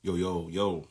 Yo, 0.00 0.14
yo, 0.14 0.46
yo. 0.48 0.86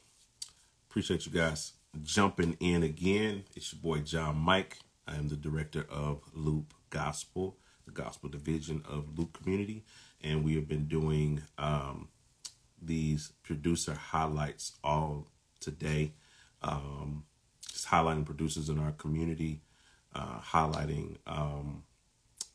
Appreciate 0.90 1.25
you 1.25 1.31
guys 1.31 1.71
jumping 2.04 2.57
in 2.59 2.83
again. 2.83 3.46
It's 3.55 3.71
your 3.71 3.81
boy 3.81 3.99
John 4.02 4.36
Mike. 4.36 4.79
I 5.07 5.15
am 5.15 5.29
the 5.29 5.38
director 5.38 5.86
of 5.89 6.23
Loop 6.33 6.73
Gospel, 6.89 7.55
the 7.85 7.93
gospel 7.93 8.28
division 8.28 8.83
of 8.85 9.17
Loop 9.17 9.41
Community. 9.41 9.85
And 10.21 10.43
we 10.43 10.55
have 10.55 10.67
been 10.67 10.89
doing 10.89 11.41
um, 11.57 12.09
these 12.81 13.32
producer 13.43 13.93
highlights 13.93 14.73
all 14.84 15.28
today. 15.62 16.12
Um, 16.62 17.24
just 17.71 17.88
highlighting 17.88 18.26
producers 18.26 18.68
in 18.68 18.78
our 18.78 18.92
community, 18.92 19.62
uh, 20.16 20.42
highlighting 20.42 21.16
um, 21.26 21.84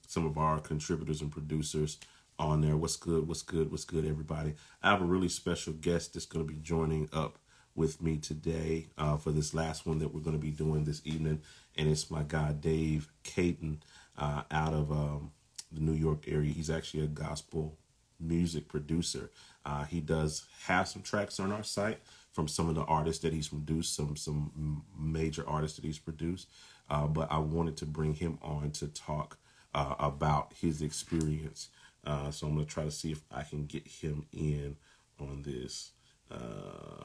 some 0.06 0.26
of 0.26 0.36
our 0.36 0.60
contributors 0.60 1.22
and 1.22 1.32
producers 1.32 1.96
on 2.38 2.60
there. 2.60 2.76
What's 2.76 2.96
good? 2.96 3.28
What's 3.28 3.42
good? 3.42 3.70
What's 3.70 3.84
good, 3.84 4.06
everybody? 4.06 4.54
I 4.82 4.90
have 4.90 5.02
a 5.02 5.06
really 5.06 5.28
special 5.28 5.72
guest 5.72 6.14
that's 6.14 6.26
going 6.26 6.46
to 6.46 6.52
be 6.52 6.60
joining 6.60 7.08
up 7.12 7.38
with 7.74 8.02
me 8.02 8.18
today 8.18 8.88
uh, 8.98 9.16
for 9.16 9.30
this 9.32 9.54
last 9.54 9.86
one 9.86 9.98
that 9.98 10.12
we're 10.12 10.20
going 10.20 10.36
to 10.36 10.42
be 10.42 10.50
doing 10.50 10.84
this 10.84 11.00
evening, 11.04 11.40
and 11.76 11.88
it's 11.88 12.10
my 12.10 12.22
guy 12.26 12.52
Dave 12.52 13.08
Caden 13.24 13.78
uh, 14.18 14.42
out 14.50 14.74
of 14.74 14.90
um, 14.92 15.32
the 15.70 15.80
New 15.80 15.94
York 15.94 16.24
area. 16.28 16.52
He's 16.52 16.70
actually 16.70 17.04
a 17.04 17.08
gospel 17.08 17.78
music 18.20 18.68
producer. 18.68 19.30
Uh, 19.64 19.84
he 19.84 20.00
does 20.00 20.46
have 20.64 20.88
some 20.88 21.02
tracks 21.02 21.40
on 21.40 21.52
our 21.52 21.62
site 21.62 22.00
from 22.32 22.48
some 22.48 22.68
of 22.68 22.74
the 22.74 22.84
artists 22.84 23.22
that 23.22 23.32
he's 23.32 23.48
produced, 23.48 23.94
some 23.94 24.16
some 24.16 24.84
major 24.98 25.44
artists 25.48 25.76
that 25.76 25.84
he's 25.84 25.98
produced. 25.98 26.48
Uh, 26.90 27.06
but 27.06 27.30
I 27.30 27.38
wanted 27.38 27.76
to 27.78 27.86
bring 27.86 28.14
him 28.14 28.38
on 28.42 28.70
to 28.72 28.88
talk 28.88 29.38
uh, 29.74 29.94
about 29.98 30.52
his 30.60 30.82
experience 30.82 31.68
uh, 32.04 32.30
so 32.30 32.46
I'm 32.46 32.54
going 32.54 32.66
to 32.66 32.72
try 32.72 32.84
to 32.84 32.90
see 32.90 33.12
if 33.12 33.22
I 33.30 33.42
can 33.42 33.66
get 33.66 33.86
him 33.86 34.26
in 34.32 34.76
on 35.20 35.42
this. 35.42 35.92
Uh, 36.30 37.04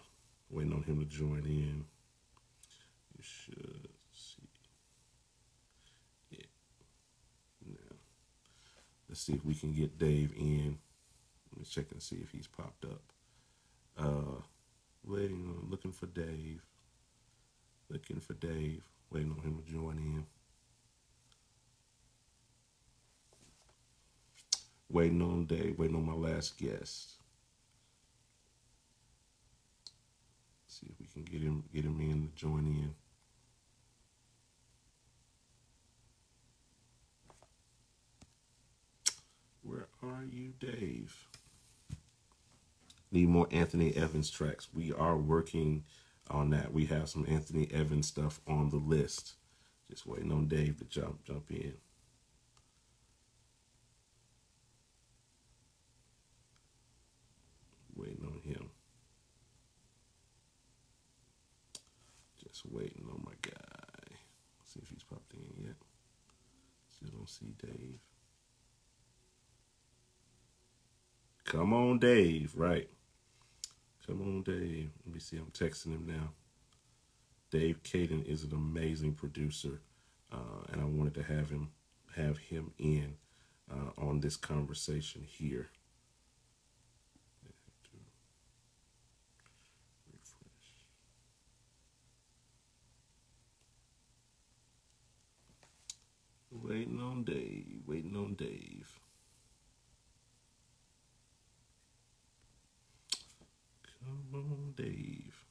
waiting 0.50 0.74
on 0.74 0.84
him 0.84 1.00
to 1.00 1.06
join 1.06 1.44
in. 1.46 1.86
You 3.16 3.22
should 3.22 3.90
see 4.14 4.48
it 6.32 6.48
now. 7.66 7.96
Let's 9.10 9.22
see 9.22 9.34
if 9.34 9.46
we 9.46 9.54
can 9.54 9.74
get 9.74 9.98
Dave 9.98 10.34
in. 10.38 10.78
Let 11.52 11.60
me 11.60 11.66
check 11.70 11.92
and 11.92 12.02
see 12.02 12.18
if 12.18 12.32
he's 12.32 12.48
popped 12.48 12.86
up. 12.86 13.02
Uh, 13.98 14.42
waiting 15.04 15.46
on, 15.48 15.70
looking 15.70 15.92
for 15.92 16.06
Dave. 16.08 16.64
Looking 17.90 18.20
for 18.20 18.34
Dave. 18.34 18.84
Waiting 19.12 19.32
on 19.32 19.44
him 19.44 19.64
to 19.64 19.72
join 19.72 19.98
in. 19.98 20.26
Waiting 24.90 25.22
on 25.22 25.46
Dave, 25.46 25.78
waiting 25.78 25.96
on 25.96 26.06
my 26.06 26.14
last 26.14 26.58
guest. 26.58 27.18
see 30.78 30.88
if 30.92 31.00
we 31.00 31.08
can 31.08 31.24
get 31.24 31.42
him 31.42 31.64
get 31.74 31.86
him 31.86 32.00
in 32.00 32.28
to 32.28 32.36
join 32.36 32.66
in. 32.66 32.94
Where 39.64 39.88
are 40.04 40.24
you, 40.24 40.54
Dave? 40.60 41.28
Need 43.12 43.30
more 43.30 43.48
Anthony 43.52 43.96
Evans 43.96 44.30
tracks. 44.30 44.68
We 44.74 44.94
are 44.94 45.18
working 45.18 45.84
on 46.30 46.52
that. 46.52 46.74
We 46.74 46.86
have 46.86 47.10
some 47.10 47.26
Anthony 47.28 47.70
Evans 47.74 48.08
stuff 48.08 48.40
on 48.48 48.70
the 48.70 48.78
list. 48.78 49.36
Just 49.90 50.06
waiting 50.06 50.32
on 50.32 50.48
Dave 50.48 50.78
to 50.78 50.86
jump 50.86 51.24
jump 51.24 51.50
in. 51.50 51.74
waiting 57.96 58.24
on 58.26 58.42
him. 58.44 58.70
Just 62.58 62.74
waiting 62.74 63.06
on 63.12 63.22
my 63.24 63.34
guy. 63.44 64.16
See 64.64 64.80
if 64.82 64.90
he's 64.90 65.04
popped 65.04 65.32
in 65.34 65.64
yet. 65.64 65.76
Still 66.90 67.10
don't 67.10 67.30
see 67.30 67.54
Dave. 67.62 68.00
Come 71.44 71.72
on, 71.72 72.00
Dave. 72.00 72.54
Right. 72.56 72.90
Come 74.08 74.22
on, 74.22 74.42
Dave. 74.42 74.90
Let 75.06 75.14
me 75.14 75.20
see. 75.20 75.38
I'm 75.38 75.52
texting 75.52 75.94
him 75.94 76.08
now. 76.08 76.32
Dave 77.52 77.84
Caden 77.84 78.26
is 78.26 78.44
an 78.44 78.54
amazing 78.54 79.14
producer, 79.14 79.82
uh, 80.32 80.64
and 80.72 80.82
I 80.82 80.86
wanted 80.86 81.14
to 81.14 81.24
have 81.24 81.52
him 81.52 81.70
have 82.16 82.40
him 82.40 82.72
in 82.80 83.18
uh, 83.72 84.02
on 84.02 84.20
this 84.20 84.36
conversation 84.36 85.24
here. 85.28 85.70
Waiting 96.68 97.00
on 97.00 97.24
Dave. 97.24 97.82
Waiting 97.88 98.16
on 98.18 98.34
Dave. 98.34 99.00
Come 104.04 104.28
on, 104.34 104.74
Dave. 104.76 105.46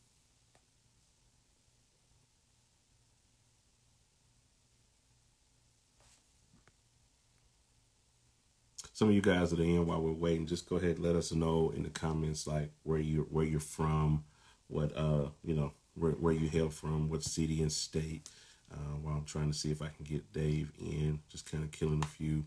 Some 8.92 9.08
of 9.08 9.14
you 9.14 9.22
guys 9.22 9.50
that 9.50 9.60
are 9.60 9.62
in 9.62 9.86
while 9.86 10.02
we're 10.02 10.12
waiting, 10.12 10.46
just 10.46 10.68
go 10.68 10.76
ahead 10.76 10.96
and 10.96 11.04
let 11.04 11.16
us 11.16 11.32
know 11.32 11.72
in 11.74 11.82
the 11.82 11.90
comments 11.90 12.46
like 12.46 12.72
where 12.82 12.98
you 12.98 13.26
where 13.30 13.44
you're 13.44 13.60
from, 13.60 14.24
what 14.68 14.94
uh 14.96 15.28
you 15.42 15.54
know 15.54 15.72
where 15.94 16.12
where 16.12 16.32
you 16.34 16.48
hail 16.48 16.68
from, 16.68 17.08
what 17.08 17.22
city 17.22 17.62
and 17.62 17.72
state 17.72 18.28
uh, 18.72 18.96
while 19.02 19.16
I'm 19.16 19.24
trying 19.24 19.50
to 19.50 19.56
see 19.56 19.70
if 19.70 19.82
I 19.82 19.88
can 19.88 20.04
get 20.04 20.32
Dave 20.32 20.72
in. 20.78 21.20
Just 21.28 21.50
kind 21.50 21.64
of 21.64 21.70
killing 21.70 22.02
a 22.02 22.06
few, 22.06 22.44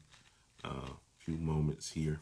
uh, 0.64 0.90
few 1.18 1.36
moments 1.36 1.92
here. 1.92 2.20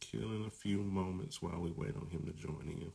Killing 0.00 0.44
a 0.46 0.50
few 0.50 0.78
moments 0.78 1.42
while 1.42 1.58
we 1.60 1.70
wait 1.70 1.96
on 1.96 2.08
him 2.08 2.24
to 2.26 2.32
join 2.32 2.66
in. 2.66 2.92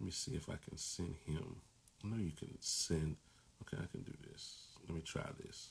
Let 0.00 0.06
me 0.06 0.10
see 0.10 0.34
if 0.34 0.48
I 0.48 0.56
can 0.68 0.76
send 0.76 1.14
him. 1.26 1.56
I 2.04 2.08
know 2.08 2.16
you 2.16 2.32
can 2.32 2.56
send. 2.60 3.16
Okay, 3.62 3.82
I 3.82 3.86
can 3.86 4.02
do 4.02 4.12
this. 4.30 4.68
Let 4.86 4.96
me 4.96 5.02
try 5.02 5.24
this. 5.42 5.70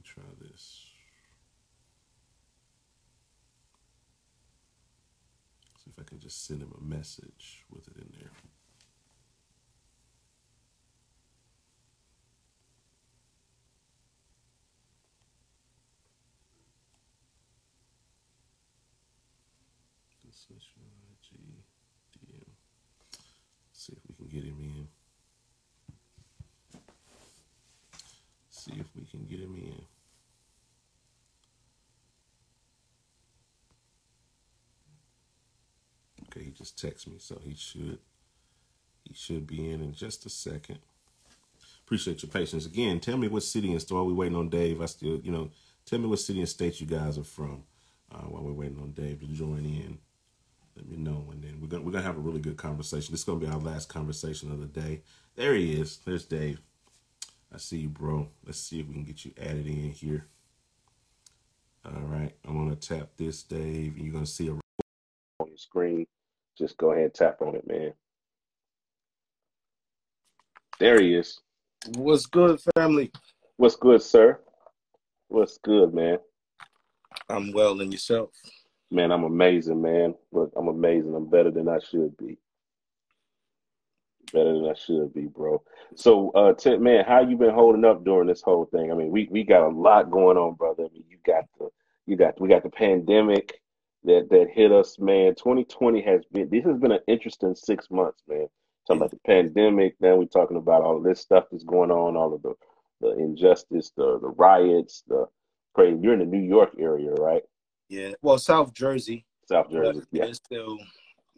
Try 0.00 0.24
this. 0.40 0.86
See 5.84 5.90
if 5.90 6.00
I 6.00 6.04
can 6.04 6.20
just 6.20 6.46
send 6.46 6.62
him 6.62 6.72
a 6.78 6.82
message 6.82 7.64
with 7.70 7.88
it 7.88 7.96
in 7.96 8.08
there. 8.18 8.30
Your 20.52 20.58
IG 21.10 21.28
DM. 22.18 22.52
See 23.72 23.92
if 23.92 23.98
we 24.08 24.14
can 24.14 24.26
get 24.28 24.44
him 24.44 24.58
in. 24.60 24.88
See 28.50 28.72
if 28.78 28.86
we 28.94 29.04
can 29.04 29.26
get 29.26 29.40
him 29.40 29.54
in. 29.56 29.84
Okay, 36.28 36.44
he 36.44 36.50
just 36.62 36.76
texted 36.78 37.08
me, 37.08 37.16
so 37.18 37.40
he 37.42 37.54
should 37.54 37.98
he 39.04 39.14
should 39.14 39.46
be 39.46 39.70
in 39.70 39.80
in 39.80 39.92
just 39.92 40.24
a 40.26 40.30
second. 40.30 40.78
Appreciate 41.84 42.22
your 42.22 42.30
patience. 42.30 42.66
Again, 42.66 43.00
tell 43.00 43.18
me 43.18 43.28
what 43.28 43.42
city 43.42 43.72
and 43.72 43.80
state. 43.80 43.94
While 43.94 44.06
we 44.06 44.12
waiting 44.12 44.36
on 44.36 44.48
Dave, 44.48 44.80
I 44.80 44.86
still, 44.86 45.20
you 45.22 45.32
know, 45.32 45.50
tell 45.84 45.98
me 45.98 46.06
what 46.06 46.20
city 46.20 46.38
and 46.38 46.48
state 46.48 46.80
you 46.80 46.86
guys 46.86 47.18
are 47.18 47.24
from. 47.24 47.64
Uh, 48.12 48.26
while 48.28 48.42
we're 48.42 48.52
waiting 48.52 48.78
on 48.78 48.92
Dave 48.92 49.20
to 49.20 49.26
join 49.26 49.64
in, 49.64 49.98
let 50.76 50.88
me 50.88 50.96
know, 50.96 51.26
and 51.32 51.42
then 51.42 51.58
we're 51.60 51.66
gonna 51.66 51.82
we're 51.82 51.90
gonna 51.90 52.04
have 52.04 52.16
a 52.16 52.20
really 52.20 52.40
good 52.40 52.56
conversation. 52.56 53.12
This 53.12 53.20
is 53.20 53.24
gonna 53.24 53.40
be 53.40 53.46
our 53.46 53.58
last 53.58 53.88
conversation 53.88 54.52
of 54.52 54.60
the 54.60 54.66
day. 54.66 55.02
There 55.34 55.54
he 55.54 55.80
is. 55.80 55.98
There's 55.98 56.24
Dave. 56.24 56.60
I 57.52 57.58
see 57.58 57.78
you, 57.78 57.88
bro. 57.88 58.28
Let's 58.46 58.60
see 58.60 58.80
if 58.80 58.86
we 58.86 58.94
can 58.94 59.04
get 59.04 59.24
you 59.24 59.32
added 59.40 59.66
in 59.66 59.90
here. 59.90 60.26
All 61.84 62.02
right, 62.02 62.32
I'm 62.46 62.56
gonna 62.56 62.76
tap 62.76 63.08
this, 63.16 63.42
Dave, 63.42 63.96
and 63.96 64.04
you're 64.04 64.14
gonna 64.14 64.26
see 64.26 64.48
a 64.48 64.52
on 64.52 65.48
your 65.48 65.56
screen 65.56 66.06
just 66.58 66.76
go 66.76 66.92
ahead 66.92 67.04
and 67.04 67.14
tap 67.14 67.40
on 67.40 67.54
it, 67.54 67.66
man. 67.66 67.92
There 70.78 71.00
he 71.00 71.14
is. 71.14 71.40
What's 71.96 72.26
good, 72.26 72.60
family? 72.76 73.12
What's 73.56 73.76
good, 73.76 74.02
sir? 74.02 74.40
What's 75.28 75.58
good, 75.58 75.94
man? 75.94 76.18
I'm 77.28 77.52
well, 77.52 77.80
and 77.80 77.92
yourself? 77.92 78.30
Man, 78.90 79.10
I'm 79.10 79.24
amazing, 79.24 79.80
man. 79.80 80.14
Look, 80.32 80.52
I'm 80.56 80.68
amazing. 80.68 81.14
I'm 81.14 81.30
better 81.30 81.50
than 81.50 81.68
I 81.68 81.78
should 81.78 82.16
be. 82.16 82.38
Better 84.32 84.52
than 84.52 84.68
I 84.68 84.74
should 84.74 85.14
be, 85.14 85.22
bro. 85.22 85.62
So, 85.94 86.30
uh, 86.30 86.52
Ted, 86.52 86.80
man, 86.80 87.04
how 87.06 87.20
you 87.20 87.36
been 87.36 87.54
holding 87.54 87.84
up 87.84 88.04
during 88.04 88.28
this 88.28 88.42
whole 88.42 88.66
thing? 88.66 88.90
I 88.90 88.94
mean, 88.94 89.10
we 89.10 89.28
we 89.30 89.44
got 89.44 89.66
a 89.66 89.74
lot 89.74 90.10
going 90.10 90.36
on, 90.36 90.54
brother. 90.54 90.84
I 90.84 90.92
mean, 90.92 91.04
you 91.08 91.18
got 91.24 91.44
the 91.58 91.70
you 92.06 92.16
got 92.16 92.40
we 92.40 92.48
got 92.48 92.62
the 92.62 92.70
pandemic 92.70 93.61
that 94.04 94.28
that 94.30 94.48
hit 94.52 94.72
us, 94.72 94.98
man. 94.98 95.34
2020 95.34 96.02
has 96.02 96.22
been 96.32 96.48
this 96.50 96.64
has 96.64 96.78
been 96.78 96.92
an 96.92 97.00
interesting 97.06 97.54
six 97.54 97.90
months, 97.90 98.22
man. 98.28 98.48
Talking 98.86 99.00
about 99.00 99.10
the 99.12 99.20
pandemic, 99.26 99.94
then 100.00 100.18
we're 100.18 100.24
talking 100.24 100.56
about 100.56 100.82
all 100.82 100.96
of 100.96 101.04
this 101.04 101.20
stuff 101.20 101.44
that's 101.50 101.64
going 101.64 101.90
on, 101.90 102.16
all 102.16 102.34
of 102.34 102.42
the 102.42 102.54
the 103.00 103.16
injustice, 103.18 103.92
the 103.96 104.18
the 104.20 104.28
riots, 104.28 105.02
the 105.06 105.26
crazy. 105.74 105.98
You're 106.02 106.14
in 106.14 106.18
the 106.18 106.24
New 106.24 106.46
York 106.46 106.70
area, 106.78 107.12
right? 107.12 107.42
Yeah. 107.88 108.12
Well, 108.22 108.38
South 108.38 108.72
Jersey. 108.72 109.26
South 109.48 109.70
Jersey, 109.70 110.02
yeah. 110.12 110.24
It's 110.24 110.38
still, 110.38 110.78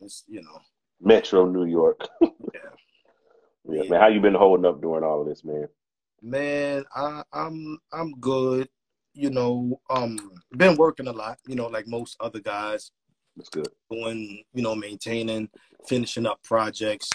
it's 0.01 0.25
you 0.29 0.43
know. 0.43 0.61
Metro 1.01 1.47
New 1.47 1.65
York. 1.65 2.07
yeah. 2.21 2.29
yeah. 3.69 3.83
Man, 3.89 4.01
how 4.01 4.09
you 4.09 4.21
been 4.21 4.35
holding 4.35 4.67
up 4.67 4.81
during 4.81 5.05
all 5.05 5.21
of 5.21 5.27
this, 5.27 5.45
man? 5.45 5.69
Man, 6.23 6.85
I, 6.95 7.23
I'm 7.33 7.79
I'm 7.93 8.13
good. 8.21 8.69
You 9.15 9.31
know, 9.31 9.81
um, 9.91 10.19
been 10.57 10.77
working 10.77 11.07
a 11.07 11.13
lot. 11.13 11.39
You 11.47 11.55
know, 11.55 11.69
like 11.69 11.87
most 11.87 12.17
other 12.21 12.41
guys. 12.41 12.91
That's 13.37 13.49
good. 13.49 13.69
Doing, 13.91 14.45
you 14.53 14.63
know, 14.63 14.75
maintaining, 14.75 15.49
finishing 15.89 16.27
up 16.27 16.41
projects, 16.45 17.11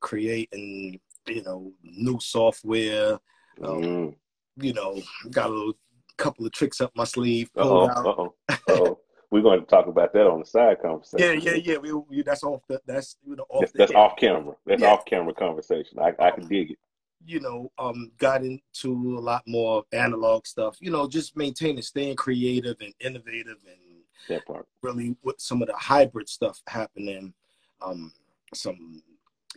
creating, 0.00 1.00
you 1.26 1.42
know, 1.42 1.72
new 1.82 2.18
software. 2.20 3.18
Um, 3.62 3.82
Mm. 3.82 4.14
You 4.56 4.72
know, 4.72 5.00
got 5.30 5.50
a 5.50 5.52
little, 5.52 5.72
couple 6.16 6.46
of 6.46 6.52
tricks 6.52 6.80
up 6.80 6.92
my 6.94 7.04
sleeve. 7.04 7.50
Uh 7.56 7.62
pulled 7.62 7.90
oh. 7.90 7.94
Uh 7.94 8.14
oh. 8.18 8.34
Uh 8.48 8.56
oh. 8.68 8.98
We're 9.30 9.42
going 9.42 9.58
to 9.60 9.66
talk 9.66 9.88
about 9.88 10.12
that 10.12 10.28
on 10.28 10.38
the 10.38 10.46
side 10.46 10.80
conversation. 10.80 11.40
yeah, 11.40 11.54
yeah. 11.54 11.76
We, 11.78 11.92
we 11.92 12.22
that's 12.22 12.44
off 12.44 12.60
the 12.68 12.80
that's 12.86 13.16
you 13.26 13.34
know 13.34 13.44
off 13.48 13.62
That's, 13.62 13.72
the 13.72 13.78
that's 13.78 13.92
off 13.92 14.16
camera. 14.16 14.54
That's 14.64 14.82
Yeah. 14.82 14.92
off 14.92 15.04
camera 15.06 15.34
conversation. 15.34 15.98
I 15.98 16.12
I 16.20 16.30
can 16.30 16.46
dig 16.46 16.72
it. 16.72 16.78
You 17.26 17.40
know, 17.40 17.70
um, 17.78 18.10
got 18.18 18.42
into 18.42 19.18
a 19.18 19.20
lot 19.20 19.42
more 19.46 19.84
analog 19.92 20.46
stuff. 20.46 20.76
You 20.80 20.90
know, 20.90 21.08
just 21.08 21.36
maintaining, 21.36 21.82
staying 21.82 22.16
creative 22.16 22.76
and 22.80 22.94
innovative, 23.00 23.58
and 23.66 24.04
That 24.28 24.46
part. 24.46 24.66
really 24.82 25.16
with 25.22 25.36
some 25.38 25.62
of 25.62 25.68
the 25.68 25.74
hybrid 25.76 26.28
stuff 26.28 26.60
happening, 26.68 27.34
um, 27.80 28.12
some 28.54 29.02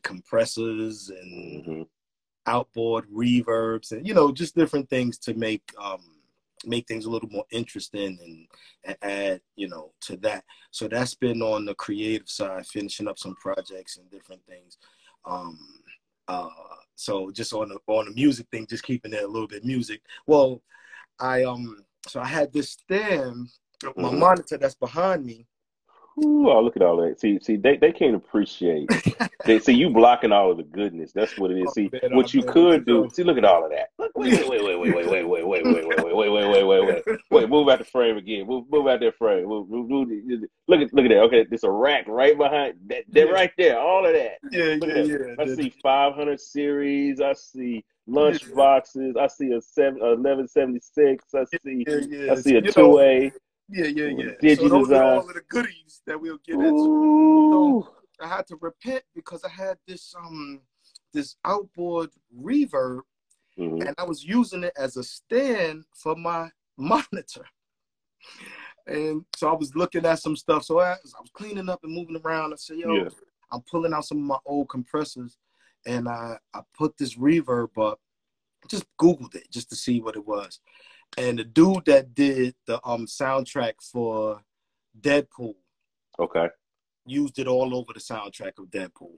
compressors 0.04 1.10
and 1.10 1.66
hmm 1.66 1.82
outboard 2.46 3.06
reverbs, 3.12 3.92
and 3.92 4.08
you 4.08 4.14
know, 4.14 4.32
just 4.32 4.56
different 4.56 4.90
things 4.90 5.18
to 5.18 5.34
make 5.34 5.64
um, 5.82 6.02
make 6.66 6.88
things 6.88 7.06
a 7.06 7.10
little 7.10 7.30
more 7.30 7.46
interesting 7.52 8.18
and, 8.24 8.48
and 8.84 8.98
add, 9.02 9.42
you 9.56 9.68
know, 9.68 9.92
to 10.02 10.18
that. 10.18 10.44
So 10.72 10.88
that's 10.88 11.14
been 11.14 11.42
on 11.42 11.66
the 11.66 11.76
creative 11.76 12.30
side, 12.30 12.66
finishing 12.66 13.08
up 13.08 13.20
some 13.20 13.36
projects 13.36 13.98
and 13.98 14.10
different 14.10 14.42
things. 14.48 14.78
Um, 15.26 15.58
uh, 16.28 16.50
so 16.96 17.32
just 17.32 17.54
on 17.54 17.70
the 17.70 17.80
on 17.88 18.06
the 18.06 18.12
music 18.12 18.48
thing, 18.52 18.66
just 18.68 18.84
keeping 18.84 19.14
it 19.14 19.24
a 19.24 19.28
little 19.28 19.48
bit 19.48 19.64
music. 19.64 20.02
Well, 20.26 20.62
I 21.20 21.44
um 21.44 21.84
so 22.08 22.20
I 22.20 22.26
had 22.26 22.54
this 22.54 22.72
stand, 22.72 23.50
my 23.96 24.10
Mhm. 24.10 24.20
monitor 24.20 24.58
that's 24.58 24.76
behind 24.76 25.26
me. 25.26 25.46
Ooh, 26.20 26.50
oh, 26.50 26.62
look 26.62 26.76
at 26.76 26.82
all 26.82 26.98
that. 26.98 27.20
See, 27.20 27.40
see, 27.42 27.58
they, 27.58 27.78
they 27.78 27.92
can't 27.92 28.16
appreciate. 28.16 28.90
They 29.46 29.60
see 29.60 29.74
you 29.74 29.90
blocking 29.92 30.32
all 30.32 30.52
of 30.52 30.58
the 30.58 30.64
goodness. 30.64 31.12
That's 31.14 31.38
what 31.38 31.52
it 31.52 31.60
is. 31.60 31.68
Oh, 31.70 31.74
See, 31.74 31.90
man, 31.92 32.16
what 32.16 32.26
oh, 32.26 32.30
you 32.34 32.44
could 32.44 32.88
know. 32.88 33.04
do. 33.04 33.10
See, 33.14 33.24
look 33.24 33.38
at 33.38 33.46
all 33.46 33.64
of 33.64 33.72
that. 33.72 33.90
Look, 34.00 34.12
wait, 34.18 34.34
wait, 34.34 34.50
wait, 34.50 34.64
wait, 34.64 34.78
wait, 34.80 34.94
wait, 34.94 35.08
wait, 35.08 35.28
wait, 35.28 35.46
wait, 35.46 35.66
wait, 35.66 35.88
wait, 35.88 36.16
wait, 36.16 36.30
wait, 36.30 36.66
wait, 36.66 36.86
wait, 36.86 37.20
wait, 37.30 37.50
move 37.50 37.70
out 37.70 37.80
the 37.80 37.86
frame 37.86 38.18
again. 38.18 38.48
Move, 38.48 38.66
move 38.70 38.88
out 38.88 39.00
that 39.00 39.16
frame. 39.18 39.48
Move, 39.48 39.70
move, 39.70 39.90
move, 39.90 40.10
look 40.68 40.82
at, 40.82 40.94
look 40.94 41.06
at 41.06 41.10
that. 41.10 41.20
Okay, 41.20 41.46
there's 41.48 41.64
a 41.64 41.72
rack 41.72 42.06
right 42.08 42.38
behind 42.38 42.76
that. 42.88 43.04
That 43.12 43.28
Yeah. 43.28 43.32
right 43.32 43.52
there. 43.58 43.80
All 43.80 44.06
of 44.06 44.14
that. 44.14 44.40
Yeah, 44.52 44.76
Look 44.80 44.90
yeah, 44.90 44.96
at 44.96 45.08
yeah. 45.08 45.36
I 45.40 45.46
see 45.46 45.74
500 45.84 46.40
series. 46.40 47.22
I 47.22 47.34
see 47.34 47.86
lunch 48.08 48.54
boxes. 48.54 49.16
I 49.20 49.28
see 49.28 49.52
a 49.52 49.62
seven, 49.62 50.00
1176. 50.00 51.24
I 51.34 51.44
see, 51.46 51.86
yeah, 51.88 52.00
yeah. 52.10 52.32
I 52.32 52.36
see 52.42 52.56
a 52.56 52.62
two 52.62 53.00
A. 53.00 53.32
Yeah, 53.70 53.88
yeah, 53.88 54.34
yeah. 54.42 54.56
so 54.56 54.70
those 54.70 54.92
are 54.92 55.04
all 55.04 55.28
of 55.28 55.34
the 55.34 55.42
goodies 55.50 56.02
that 56.06 56.20
we'll 56.20 56.40
get 56.46 56.56
into. 56.56 56.68
Ooh. 56.70 57.88
I 58.22 58.28
had 58.28 58.48
to 58.48 58.58
repent 58.62 59.04
because 59.14 59.44
I 59.44 59.50
had 59.50 59.78
this 59.88 60.16
um 60.18 60.62
this 61.14 61.36
outboard 61.46 62.10
reverb 62.36 63.02
Mhm. 63.58 63.88
and 63.88 63.96
I 63.98 64.04
was 64.04 64.24
using 64.24 64.64
it 64.64 64.74
as 64.78 64.98
a 64.98 65.04
stand 65.04 65.84
for 65.96 66.16
my 66.16 66.50
monitor. 66.78 67.46
And 68.86 69.26
so 69.36 69.50
I 69.50 69.54
was 69.54 69.76
looking 69.76 70.06
at 70.06 70.20
some 70.20 70.36
stuff. 70.36 70.64
So 70.64 70.80
I, 70.80 70.92
as 71.04 71.14
I 71.18 71.22
was 71.22 71.32
cleaning 71.34 71.68
up 71.70 71.84
and 71.84 71.94
moving 71.94 72.22
around. 72.24 72.54
I 72.54 72.56
said, 72.58 72.78
"Yo, 72.78 72.94
Yeah. 72.96 73.10
I'm 73.52 73.62
pulling 73.70 73.94
out 73.94 74.06
some 74.06 74.20
of 74.20 74.24
my 74.24 74.38
old 74.46 74.70
compressors, 74.70 75.38
and 75.86 76.08
I 76.08 76.38
I 76.54 76.62
put 76.78 76.98
this 76.98 77.16
reverb 77.16 77.78
up. 77.78 78.00
Just 78.70 78.86
Googled 79.00 79.36
it 79.36 79.50
just 79.52 79.70
to 79.70 79.76
see 79.76 80.02
what 80.02 80.16
it 80.16 80.26
was, 80.26 80.60
and 81.18 81.40
the 81.40 81.44
dude 81.44 81.86
that 81.86 82.14
did 82.14 82.56
the 82.66 82.80
um 82.86 83.06
soundtrack 83.06 83.74
for 83.82 84.42
Deadpool 85.00 85.56
Okay. 86.20 86.50
used 87.06 87.38
it 87.40 87.48
all 87.48 87.76
over 87.76 87.94
the 87.94 88.00
soundtrack 88.00 88.58
of 88.58 88.66
Deadpool, 88.72 89.18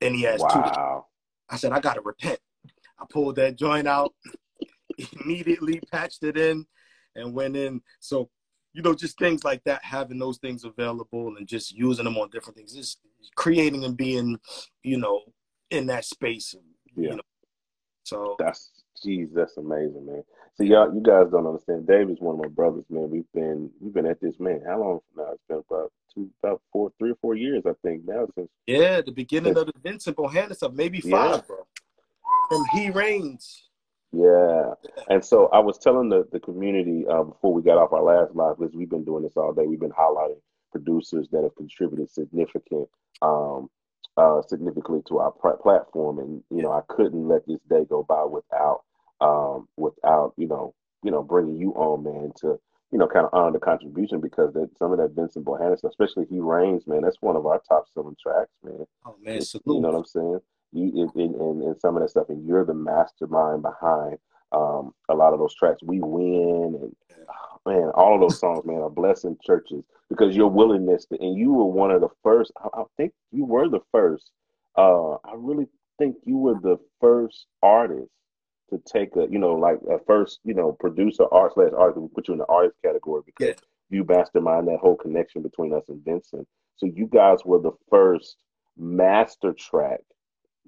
and 0.00 0.14
he 0.14 0.22
has 0.22 0.40
two. 0.40 0.60
Wow. 0.60 1.06
I 1.48 1.56
said, 1.56 1.72
I 1.72 1.80
gotta 1.80 2.00
repent. 2.00 2.38
I 3.00 3.04
pulled 3.10 3.36
that 3.36 3.56
joint 3.56 3.88
out, 3.88 4.14
immediately 5.20 5.80
patched 5.92 6.22
it 6.22 6.36
in, 6.36 6.64
and 7.16 7.34
went 7.34 7.56
in. 7.56 7.80
So, 8.00 8.30
you 8.72 8.82
know, 8.82 8.94
just 8.94 9.18
things 9.18 9.44
like 9.44 9.62
that, 9.64 9.82
having 9.82 10.18
those 10.18 10.38
things 10.38 10.64
available 10.64 11.36
and 11.36 11.46
just 11.46 11.72
using 11.72 12.04
them 12.04 12.16
on 12.18 12.30
different 12.30 12.56
things, 12.56 12.74
just 12.74 13.00
creating 13.34 13.84
and 13.84 13.96
being, 13.96 14.38
you 14.82 14.98
know, 14.98 15.22
in 15.70 15.86
that 15.86 16.04
space. 16.04 16.54
Yeah. 16.96 17.10
You 17.10 17.16
know, 17.16 17.22
so 18.04 18.36
That's 18.38 18.70
geez, 19.02 19.30
that's 19.34 19.56
amazing, 19.56 20.06
man. 20.06 20.22
See, 20.60 20.66
y'all, 20.66 20.92
you 20.92 21.00
guys 21.00 21.30
don't 21.30 21.46
understand. 21.46 21.86
Dave 21.86 22.10
is 22.10 22.18
one 22.20 22.34
of 22.34 22.40
my 22.40 22.48
brothers, 22.48 22.84
man. 22.90 23.10
We've 23.10 23.30
been 23.32 23.70
we've 23.80 23.92
been 23.94 24.06
at 24.06 24.20
this 24.20 24.40
man. 24.40 24.60
How 24.66 24.80
long 24.80 25.00
now? 25.16 25.30
It's 25.32 25.42
been 25.48 25.62
about 25.70 25.92
two, 26.12 26.28
about 26.42 26.60
four, 26.72 26.90
three 26.98 27.12
or 27.12 27.16
four 27.20 27.36
years, 27.36 27.62
I 27.64 27.72
think 27.84 28.04
now 28.06 28.26
since. 28.34 28.48
yeah, 28.66 29.00
the 29.00 29.12
beginning 29.12 29.56
of 29.56 29.66
the 29.66 29.72
Vincent 29.82 30.16
Bohanan 30.16 30.54
stuff, 30.56 30.72
maybe 30.72 31.00
five, 31.00 31.10
Yeah. 31.36 31.40
bro. 31.46 31.66
From 32.48 32.64
He 32.72 32.90
Reigns. 32.90 33.64
Yeah, 34.10 34.72
and 35.10 35.22
so 35.24 35.46
I 35.48 35.58
was 35.60 35.78
telling 35.78 36.08
the 36.08 36.26
the 36.32 36.40
community 36.40 37.06
uh, 37.06 37.22
before 37.24 37.52
we 37.52 37.62
got 37.62 37.78
off 37.78 37.92
our 37.92 38.02
last 38.02 38.34
live 38.34 38.58
because 38.58 38.74
we've 38.74 38.88
been 38.90 39.04
doing 39.04 39.22
this 39.22 39.36
all 39.36 39.52
day. 39.52 39.66
We've 39.66 39.78
been 39.78 39.90
highlighting 39.92 40.40
producers 40.72 41.28
that 41.30 41.42
have 41.44 41.54
contributed 41.56 42.10
significant, 42.10 42.88
um, 43.22 43.68
uh, 44.16 44.42
significantly 44.42 45.02
to 45.08 45.18
our 45.18 45.30
pr- 45.30 45.60
platform, 45.62 46.18
and 46.18 46.42
you 46.50 46.62
know 46.62 46.72
I 46.72 46.80
couldn't 46.88 47.28
let 47.28 47.46
this 47.46 47.60
day 47.70 47.84
go 47.84 48.02
by 48.02 48.24
without, 48.24 48.80
um, 49.20 49.68
without 49.76 50.32
you 50.36 50.46
know, 50.46 50.74
you 51.02 51.10
know, 51.10 51.22
bringing 51.22 51.56
you 51.56 51.72
on, 51.72 52.04
man, 52.04 52.32
to 52.40 52.58
you 52.90 52.98
know, 52.98 53.06
kind 53.06 53.26
of 53.26 53.34
honor 53.34 53.52
the 53.52 53.58
contribution 53.58 54.20
because 54.20 54.52
that 54.54 54.70
some 54.78 54.92
of 54.92 54.98
that 54.98 55.10
Vincent 55.10 55.44
Bohanan 55.44 55.76
stuff, 55.76 55.90
especially 55.90 56.26
He 56.30 56.40
Reigns, 56.40 56.86
man, 56.86 57.02
that's 57.02 57.20
one 57.20 57.36
of 57.36 57.46
our 57.46 57.60
top 57.68 57.86
selling 57.92 58.16
tracks, 58.20 58.50
man. 58.64 58.86
Oh 59.04 59.16
man, 59.22 59.42
salute. 59.42 59.74
You 59.74 59.80
know 59.80 59.90
what 59.90 59.98
I'm 59.98 60.04
saying? 60.06 60.40
You 60.72 61.04
it, 61.04 61.20
it, 61.20 61.30
and, 61.30 61.62
and 61.62 61.80
some 61.80 61.96
of 61.96 62.02
that 62.02 62.10
stuff, 62.10 62.28
and 62.28 62.46
you're 62.46 62.64
the 62.64 62.74
mastermind 62.74 63.62
behind 63.62 64.18
um, 64.52 64.94
a 65.08 65.14
lot 65.14 65.32
of 65.32 65.38
those 65.38 65.54
tracks. 65.54 65.82
We 65.82 66.00
win, 66.00 66.78
and 66.80 66.96
oh, 67.28 67.70
man, 67.70 67.90
all 67.94 68.14
of 68.14 68.20
those 68.20 68.40
songs, 68.40 68.64
man, 68.64 68.80
are 68.80 68.90
blessing 68.90 69.36
churches 69.44 69.84
because 70.08 70.34
your 70.34 70.48
willingness 70.48 71.04
to, 71.06 71.20
and 71.20 71.36
you 71.36 71.52
were 71.52 71.66
one 71.66 71.90
of 71.90 72.00
the 72.00 72.08
first. 72.22 72.52
I, 72.56 72.80
I 72.80 72.84
think 72.96 73.12
you 73.32 73.44
were 73.44 73.68
the 73.68 73.80
first. 73.92 74.30
Uh, 74.76 75.14
I 75.14 75.34
really 75.34 75.66
think 75.98 76.16
you 76.24 76.38
were 76.38 76.54
the 76.54 76.78
first 77.00 77.46
artist 77.62 78.10
to 78.70 78.80
take 78.86 79.16
a, 79.16 79.26
you 79.30 79.38
know, 79.38 79.54
like 79.54 79.78
a 79.90 79.98
first, 80.06 80.40
you 80.44 80.54
know, 80.54 80.72
producer, 80.72 81.24
art 81.32 81.54
slash 81.54 81.72
artist. 81.76 82.00
We 82.00 82.08
put 82.08 82.28
you 82.28 82.34
in 82.34 82.38
the 82.38 82.46
artist 82.46 82.76
category 82.84 83.22
because 83.26 83.48
Yeah. 83.48 83.54
you 83.90 84.04
mastermind 84.04 84.68
that 84.68 84.78
whole 84.80 84.96
connection 84.96 85.42
between 85.42 85.72
us 85.74 85.88
and 85.88 86.04
Vincent. 86.04 86.46
So 86.76 86.86
you 86.86 87.06
guys 87.06 87.44
were 87.44 87.60
the 87.60 87.72
first 87.90 88.36
master 88.76 89.52
track, 89.52 90.00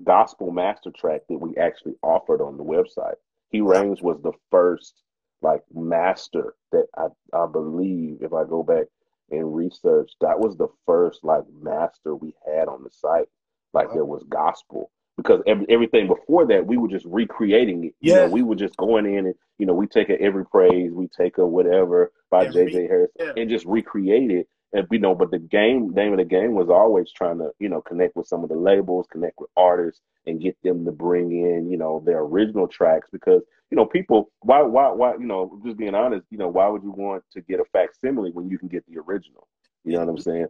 gospel 0.05 0.51
master 0.51 0.91
track 0.91 1.23
that 1.29 1.39
we 1.39 1.57
actually 1.57 1.95
offered 2.03 2.41
on 2.41 2.57
the 2.57 2.65
website. 2.65 3.17
He. 3.51 3.61
Reigns 3.61 4.01
was 4.03 4.21
the 4.23 4.33
first 4.51 5.03
like 5.43 5.63
master 5.75 6.55
that 6.73 6.87
I, 6.97 7.07
I 7.35 7.47
believe 7.47 8.19
if 8.23 8.33
I 8.33 8.45
go 8.45 8.63
back 8.63 8.87
and 9.31 9.55
research, 9.55 10.13
that 10.21 10.39
was 10.39 10.57
the 10.57 10.69
first 10.87 11.25
like 11.25 11.45
master 11.61 12.15
we 12.17 12.35
had 12.47 12.69
on 12.69 12.83
the 12.85 12.91
site. 12.91 13.29
Like 13.73 13.89
Wow. 13.89 13.95
there 13.95 14.05
was 14.05 14.25
gospel. 14.29 14.91
Because 15.23 15.43
every, 15.47 15.67
everything 15.69 16.07
before 16.07 16.47
that, 16.47 16.67
we 16.67 16.77
were 16.77 16.89
just 16.89 17.07
recreating 17.07 17.85
it. 17.85 17.95
You 18.01 18.13
Yeah. 18.13 18.17
know, 18.21 18.29
we 18.29 18.43
were 18.43 18.55
just 18.55 18.77
going 18.77 19.07
in 19.07 19.27
and, 19.27 19.35
you 19.59 19.67
know, 19.67 19.75
we 19.75 19.87
take 19.87 20.09
a 20.11 20.21
every 20.21 20.47
praise, 20.47 20.93
we 20.93 21.09
take 21.09 21.39
a 21.39 21.47
whatever 21.47 22.13
by 22.31 22.47
JJ 22.47 22.89
Harris 22.89 23.11
yeah. 23.19 23.33
and 23.37 23.51
just 23.51 23.67
recreate 23.67 24.31
it 24.31 24.49
and 24.73 24.87
you 24.91 24.99
know 24.99 25.15
but 25.15 25.31
the 25.31 25.39
game 25.39 25.91
name 25.91 26.13
of 26.13 26.19
the 26.19 26.25
game 26.25 26.55
was 26.55 26.69
always 26.69 27.13
trying 27.13 27.39
to 27.39 27.51
you 27.59 27.69
know 27.69 27.81
connect 27.81 28.17
with 28.17 28.27
some 28.27 28.43
of 28.43 28.49
the 28.49 28.57
labels 28.57 29.07
connect 29.11 29.35
with 29.39 29.51
artists 29.57 30.01
and 30.27 30.41
get 30.41 30.57
them 30.63 30.85
to 30.85 30.93
bring 30.93 31.33
in 31.33 31.69
you 31.71 31.77
know 31.77 32.03
their 32.05 32.21
original 32.21 32.69
tracks 32.69 33.09
because 33.13 33.43
you 33.71 33.77
know 33.77 33.87
people 33.87 34.31
why 34.41 34.63
why 34.63 34.91
why 34.91 35.13
you 35.15 35.27
know 35.27 35.59
just 35.65 35.77
being 35.77 35.95
honest 35.95 36.25
you 36.31 36.39
know 36.39 36.49
why 36.49 36.69
would 36.69 36.83
you 36.83 36.93
want 36.93 37.23
to 37.33 37.41
get 37.41 37.61
a 37.61 37.65
facsimile 37.73 38.31
when 38.33 38.49
you 38.49 38.59
can 38.59 38.69
get 38.69 38.85
the 38.87 38.99
original 38.99 39.47
you 39.85 39.93
know 39.93 40.01
what 40.01 40.09
i'm 40.09 40.19
saying 40.19 40.47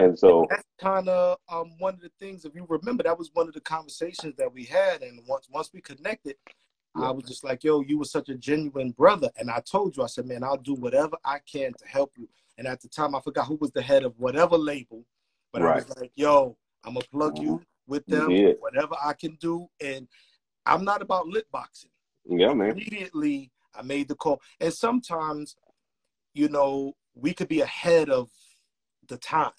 And 0.00 0.18
so 0.18 0.46
that's 0.48 0.64
kind 0.80 1.08
of 1.08 1.36
um, 1.50 1.72
one 1.78 1.94
of 1.94 2.00
the 2.00 2.10
things. 2.18 2.44
If 2.44 2.54
you 2.54 2.66
remember, 2.68 3.02
that 3.02 3.18
was 3.18 3.30
one 3.34 3.48
of 3.48 3.54
the 3.54 3.60
conversations 3.60 4.34
that 4.38 4.52
we 4.52 4.64
had, 4.64 5.02
and 5.02 5.20
once 5.28 5.46
once 5.50 5.70
we 5.74 5.80
connected, 5.82 6.36
yeah. 6.96 7.08
I 7.08 7.10
was 7.10 7.24
just 7.24 7.44
like, 7.44 7.62
"Yo, 7.62 7.82
you 7.82 7.98
were 7.98 8.06
such 8.06 8.30
a 8.30 8.34
genuine 8.34 8.92
brother," 8.92 9.30
and 9.36 9.50
I 9.50 9.60
told 9.60 9.96
you, 9.96 10.02
I 10.02 10.06
said, 10.06 10.26
"Man, 10.26 10.42
I'll 10.42 10.56
do 10.56 10.74
whatever 10.74 11.16
I 11.24 11.38
can 11.40 11.72
to 11.74 11.86
help 11.86 12.12
you." 12.16 12.28
And 12.56 12.66
at 12.66 12.80
the 12.80 12.88
time, 12.88 13.14
I 13.14 13.20
forgot 13.20 13.46
who 13.46 13.56
was 13.56 13.72
the 13.72 13.82
head 13.82 14.04
of 14.04 14.18
whatever 14.18 14.56
label, 14.56 15.04
but 15.52 15.62
right. 15.62 15.72
I 15.72 15.74
was 15.76 15.96
like, 15.98 16.12
"Yo, 16.14 16.56
I'm 16.84 16.94
gonna 16.94 17.06
plug 17.12 17.34
mm-hmm. 17.34 17.44
you 17.44 17.62
with 17.86 18.06
them, 18.06 18.30
you 18.30 18.56
whatever 18.60 18.94
I 19.02 19.12
can 19.12 19.36
do." 19.36 19.68
And 19.82 20.08
I'm 20.64 20.84
not 20.84 21.02
about 21.02 21.26
lip 21.26 21.46
boxing. 21.52 21.90
Yeah, 22.24 22.54
man. 22.54 22.70
Immediately, 22.70 23.50
I 23.74 23.82
made 23.82 24.08
the 24.08 24.14
call, 24.14 24.40
and 24.60 24.72
sometimes, 24.72 25.56
you 26.32 26.48
know, 26.48 26.94
we 27.14 27.34
could 27.34 27.48
be 27.48 27.60
ahead 27.60 28.08
of 28.08 28.30
the 29.08 29.18
time. 29.18 29.52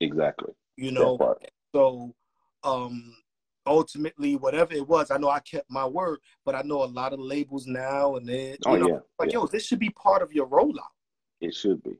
Exactly. 0.00 0.52
You 0.76 0.92
know, 0.92 1.18
so 1.74 2.14
um 2.62 3.14
ultimately 3.66 4.36
whatever 4.36 4.74
it 4.74 4.86
was, 4.86 5.10
I 5.10 5.18
know 5.18 5.28
I 5.28 5.40
kept 5.40 5.70
my 5.70 5.86
word, 5.86 6.18
but 6.44 6.54
I 6.54 6.62
know 6.62 6.82
a 6.82 6.86
lot 6.86 7.12
of 7.12 7.20
labels 7.20 7.66
now 7.66 8.16
and 8.16 8.26
then 8.26 8.56
oh, 8.66 8.76
know, 8.76 8.88
yeah. 8.88 8.98
like 9.18 9.32
yeah. 9.32 9.40
yo, 9.40 9.46
this 9.46 9.66
should 9.66 9.78
be 9.78 9.90
part 9.90 10.22
of 10.22 10.32
your 10.32 10.46
rollout. 10.46 10.94
It 11.40 11.54
should 11.54 11.82
be. 11.82 11.96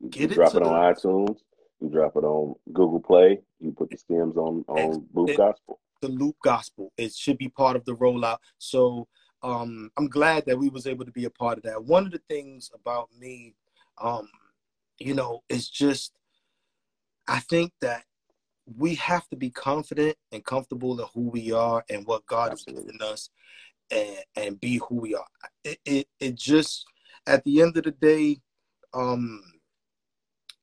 You, 0.00 0.08
Get 0.08 0.30
you 0.30 0.36
drop 0.36 0.54
it 0.54 0.62
on 0.62 0.72
the, 0.72 1.00
iTunes, 1.00 1.38
you 1.80 1.88
drop 1.88 2.16
it 2.16 2.24
on 2.24 2.54
Google 2.72 3.00
Play, 3.00 3.40
you 3.58 3.72
put 3.72 3.90
the 3.90 3.98
stems 3.98 4.36
on 4.36 4.64
on 4.68 5.06
Loop 5.12 5.36
Gospel. 5.36 5.80
The 6.00 6.08
Loop 6.08 6.36
Gospel. 6.42 6.92
It 6.96 7.12
should 7.12 7.36
be 7.36 7.48
part 7.48 7.76
of 7.76 7.84
the 7.84 7.96
rollout. 7.96 8.38
So 8.58 9.08
um 9.42 9.90
I'm 9.98 10.08
glad 10.08 10.46
that 10.46 10.58
we 10.58 10.68
was 10.68 10.86
able 10.86 11.04
to 11.04 11.12
be 11.12 11.24
a 11.24 11.30
part 11.30 11.58
of 11.58 11.64
that. 11.64 11.84
One 11.84 12.06
of 12.06 12.12
the 12.12 12.22
things 12.28 12.70
about 12.74 13.08
me, 13.18 13.54
um, 14.00 14.28
you 14.98 15.14
know, 15.14 15.42
is 15.48 15.68
just 15.68 16.12
I 17.30 17.38
think 17.38 17.72
that 17.80 18.02
we 18.76 18.96
have 18.96 19.26
to 19.28 19.36
be 19.36 19.50
confident 19.50 20.16
and 20.32 20.44
comfortable 20.44 21.00
in 21.00 21.06
who 21.14 21.30
we 21.30 21.52
are 21.52 21.84
and 21.88 22.04
what 22.04 22.26
God 22.26 22.50
Absolutely. 22.50 22.82
has 22.82 22.92
given 22.92 23.08
us 23.08 23.30
and, 23.92 24.18
and 24.34 24.60
be 24.60 24.80
who 24.88 24.96
we 24.96 25.14
are. 25.14 25.26
It, 25.64 25.78
it, 25.84 26.08
it 26.18 26.34
just, 26.34 26.84
at 27.28 27.44
the 27.44 27.62
end 27.62 27.76
of 27.76 27.84
the 27.84 27.92
day, 27.92 28.38
um, 28.92 29.44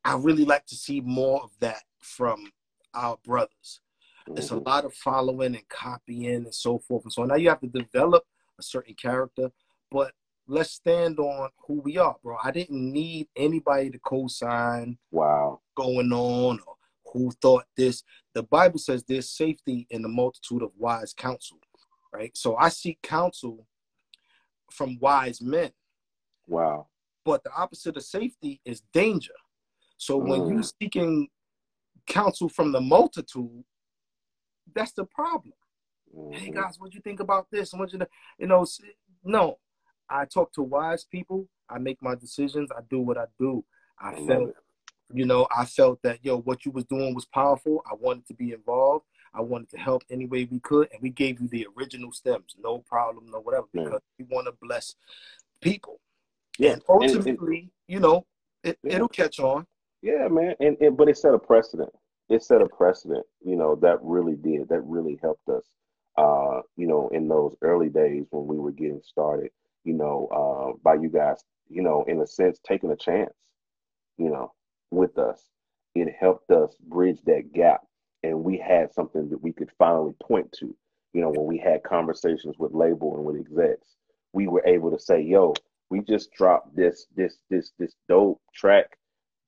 I 0.04 0.16
really 0.18 0.44
like 0.44 0.66
to 0.66 0.76
see 0.76 1.00
more 1.00 1.42
of 1.42 1.52
that 1.62 1.84
from 2.02 2.52
our 2.94 3.18
brothers. 3.24 3.80
Mm-hmm. 4.28 4.38
It's 4.38 4.52
a 4.52 4.56
mm-hmm. 4.56 4.68
lot 4.68 4.84
of 4.84 4.94
following 4.94 5.56
and 5.56 5.70
copying 5.70 6.36
and 6.36 6.54
so 6.54 6.80
forth 6.80 7.06
and 7.06 7.14
so 7.14 7.22
on. 7.22 7.30
Now 7.30 7.36
you 7.36 7.48
have 7.48 7.62
to 7.62 7.68
develop 7.68 8.26
a 8.60 8.64
certain 8.64 8.96
character, 8.96 9.52
but 9.90 10.12
let's 10.48 10.72
stand 10.72 11.20
on 11.20 11.50
who 11.68 11.82
we 11.82 11.98
are, 11.98 12.16
bro. 12.24 12.38
I 12.44 12.52
didn't 12.52 12.92
need 12.92 13.28
anybody 13.36 13.90
to 13.92 14.00
co-sign. 14.00 14.98
Wow. 15.12 15.62
Going 15.76 16.12
on 16.12 16.60
or 16.66 16.76
who 17.12 17.32
thought 17.42 17.66
this. 17.76 18.04
The 18.34 18.44
Bible 18.44 18.80
says 18.80 19.04
there's 19.04 19.30
safety 19.30 19.88
in 19.90 20.02
the 20.02 20.08
multitude 20.08 20.64
of 20.64 20.72
wise 20.78 21.14
counsel, 21.14 21.60
right? 22.14 22.36
So 22.36 22.56
I 22.56 22.70
seek 22.70 23.02
counsel 23.02 23.68
from 24.72 24.98
wise 25.00 25.42
men. 25.42 25.72
Wow. 26.48 26.88
But 27.26 27.44
the 27.44 27.52
opposite 27.52 27.98
of 27.98 28.04
safety 28.04 28.62
is 28.64 28.82
danger. 28.94 29.34
So 29.98 30.18
when 30.18 30.42
mm. 30.42 30.54
you're 30.54 30.64
seeking 30.64 31.28
counsel 32.08 32.48
from 32.48 32.72
the 32.72 32.82
multitude, 32.82 33.64
that's 34.74 34.94
the 34.94 35.06
problem. 35.06 35.54
Mm-hmm. 36.16 36.34
Hey 36.34 36.52
guys, 36.52 36.80
what 36.80 36.92
do 36.92 36.96
you 36.96 37.02
think 37.02 37.20
about 37.20 37.48
this? 37.52 37.74
And 37.74 37.80
what 37.80 37.92
you 37.92 38.00
you 38.40 38.48
know? 38.48 38.66
No, 39.24 39.58
I 40.10 40.26
talk 40.26 40.54
to 40.54 40.64
wise 40.64 41.04
people. 41.04 41.48
I 41.70 41.80
make 41.80 42.02
my 42.02 42.16
decisions. 42.16 42.70
I 42.72 42.82
do 42.90 43.00
what 43.00 43.18
I 43.18 43.26
do. 43.40 43.64
I, 44.00 44.16
felt 44.26 44.54
you 45.14 45.26
know, 45.26 45.48
I 45.56 45.66
felt 45.66 46.02
that 46.04 46.24
yo, 46.24 46.40
what 46.40 46.66
you 46.66 46.72
was 46.72 46.86
doing 46.86 47.16
was 47.16 47.26
powerful. 47.26 47.84
I 47.90 47.96
wanted 47.96 48.28
to 48.28 48.34
be 48.34 48.52
involved. 48.54 49.06
I 49.34 49.42
wanted 49.42 49.70
to 49.70 49.78
help 49.78 50.04
any 50.10 50.26
way 50.26 50.48
we 50.50 50.60
could, 50.60 50.90
and 50.92 51.02
we 51.02 51.10
gave 51.10 51.40
you 51.40 51.48
the 51.48 51.68
original 51.78 52.12
stems, 52.12 52.56
no 52.62 52.80
problem, 52.80 53.30
no 53.30 53.40
whatever, 53.40 53.68
because 53.72 54.02
we 54.18 54.26
want 54.30 54.48
to 54.48 54.54
bless 54.62 54.96
people. 55.62 56.00
Yeah, 56.58 56.74
and 56.74 56.82
ultimately, 56.90 57.30
and, 57.30 57.40
and, 57.40 57.70
you 57.88 58.00
know, 58.00 58.26
it, 58.64 58.80
yeah. 58.84 58.96
it'll 58.96 59.08
catch 59.08 59.40
on. 59.40 59.68
Yeah, 60.02 60.28
man, 60.28 60.56
and, 60.60 60.78
and 60.80 60.98
but 60.98 61.10
it 61.10 61.18
set 61.18 61.34
a 61.34 61.40
precedent. 61.40 61.92
It 62.30 62.44
set 62.44 62.62
a 62.62 62.68
precedent. 62.68 63.26
You 63.44 63.56
know, 63.58 63.76
that 63.76 64.00
really 64.02 64.36
did. 64.36 64.70
That 64.70 64.82
really 64.82 65.20
helped 65.22 65.48
us. 65.50 65.66
Uh, 66.18 66.62
you 66.76 66.88
know, 66.88 67.10
in 67.10 67.28
those 67.28 67.56
early 67.62 67.90
days 67.90 68.26
when 68.32 68.48
we 68.48 68.58
were 68.58 68.72
getting 68.72 69.02
started. 69.06 69.52
You 69.88 69.94
know, 69.94 70.28
uh, 70.32 70.78
by 70.84 70.96
you 70.96 71.10
guys, 71.10 71.44
you 71.70 71.82
know, 71.82 72.04
in 72.08 72.22
a 72.22 72.28
sense, 72.28 72.60
taking 72.68 72.92
a 72.92 72.96
chance. 72.96 73.34
You 74.18 74.30
know, 74.30 74.52
with 74.92 75.18
us. 75.18 75.42
It 75.96 76.14
helped 76.20 76.52
us 76.52 76.76
bridge 76.88 77.20
that 77.26 77.54
gap. 77.54 77.82
And 78.24 78.44
we 78.44 78.58
had 78.58 78.94
something 78.94 79.30
that 79.30 79.42
we 79.42 79.54
could 79.54 79.72
finally 79.78 80.14
point 80.22 80.52
to. 80.60 80.76
You 81.14 81.22
know, 81.22 81.30
when 81.30 81.46
we 81.46 81.58
had 81.58 81.84
conversations 81.84 82.56
with 82.58 82.74
label 82.74 83.16
and 83.16 83.26
with 83.26 83.38
execs, 83.38 83.96
we 84.34 84.48
were 84.48 84.64
able 84.66 84.92
to 84.92 85.00
say, 85.00 85.22
yo, 85.22 85.54
we 85.90 86.02
just 86.02 86.32
dropped 86.34 86.76
this, 86.76 87.08
this, 87.16 87.38
this, 87.50 87.72
this 87.80 87.96
dope 88.10 88.42
track 88.54 88.98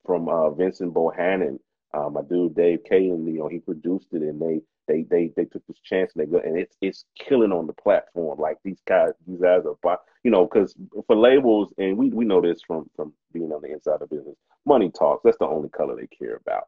from 0.06 0.30
uh, 0.30 0.50
Vincent 0.52 0.94
Bohanan. 0.94 1.60
Uh, 1.94 2.10
my 2.10 2.22
dude 2.22 2.56
Dave 2.56 2.80
Kalen, 2.90 3.32
you 3.32 3.40
know, 3.40 3.48
he 3.48 3.60
produced 3.60 4.08
it 4.14 4.22
and 4.22 4.42
they 4.42 4.62
they 4.90 5.06
they 5.10 5.32
they 5.38 5.46
took 5.46 5.66
this 5.68 5.80
chance 5.84 6.12
and 6.14 6.22
they 6.22 6.30
go 6.30 6.42
and 6.44 6.58
it's 6.58 6.76
it's 6.82 7.06
killing 7.18 7.54
on 7.54 7.68
the 7.68 7.74
platform. 7.74 8.40
Like 8.40 8.58
these 8.66 8.82
guys, 8.86 9.12
these 9.26 9.40
guys 9.40 9.62
are, 9.66 10.00
you 10.24 10.32
know, 10.32 10.46
because 10.46 10.76
for 11.08 11.16
labels 11.16 11.74
and 11.78 11.98
we 11.98 12.10
we 12.10 12.26
know 12.26 12.42
this 12.42 12.60
from 12.68 12.90
from 12.98 13.14
being 13.32 13.54
on 13.54 13.62
the 13.62 13.72
inside 13.72 14.02
of 14.02 14.10
business 14.10 14.36
money 14.66 14.92
talks. 14.92 15.22
That's 15.24 15.38
the 15.38 15.48
only 15.48 15.70
color 15.70 15.96
they 15.96 16.08
care 16.08 16.36
about. 16.36 16.64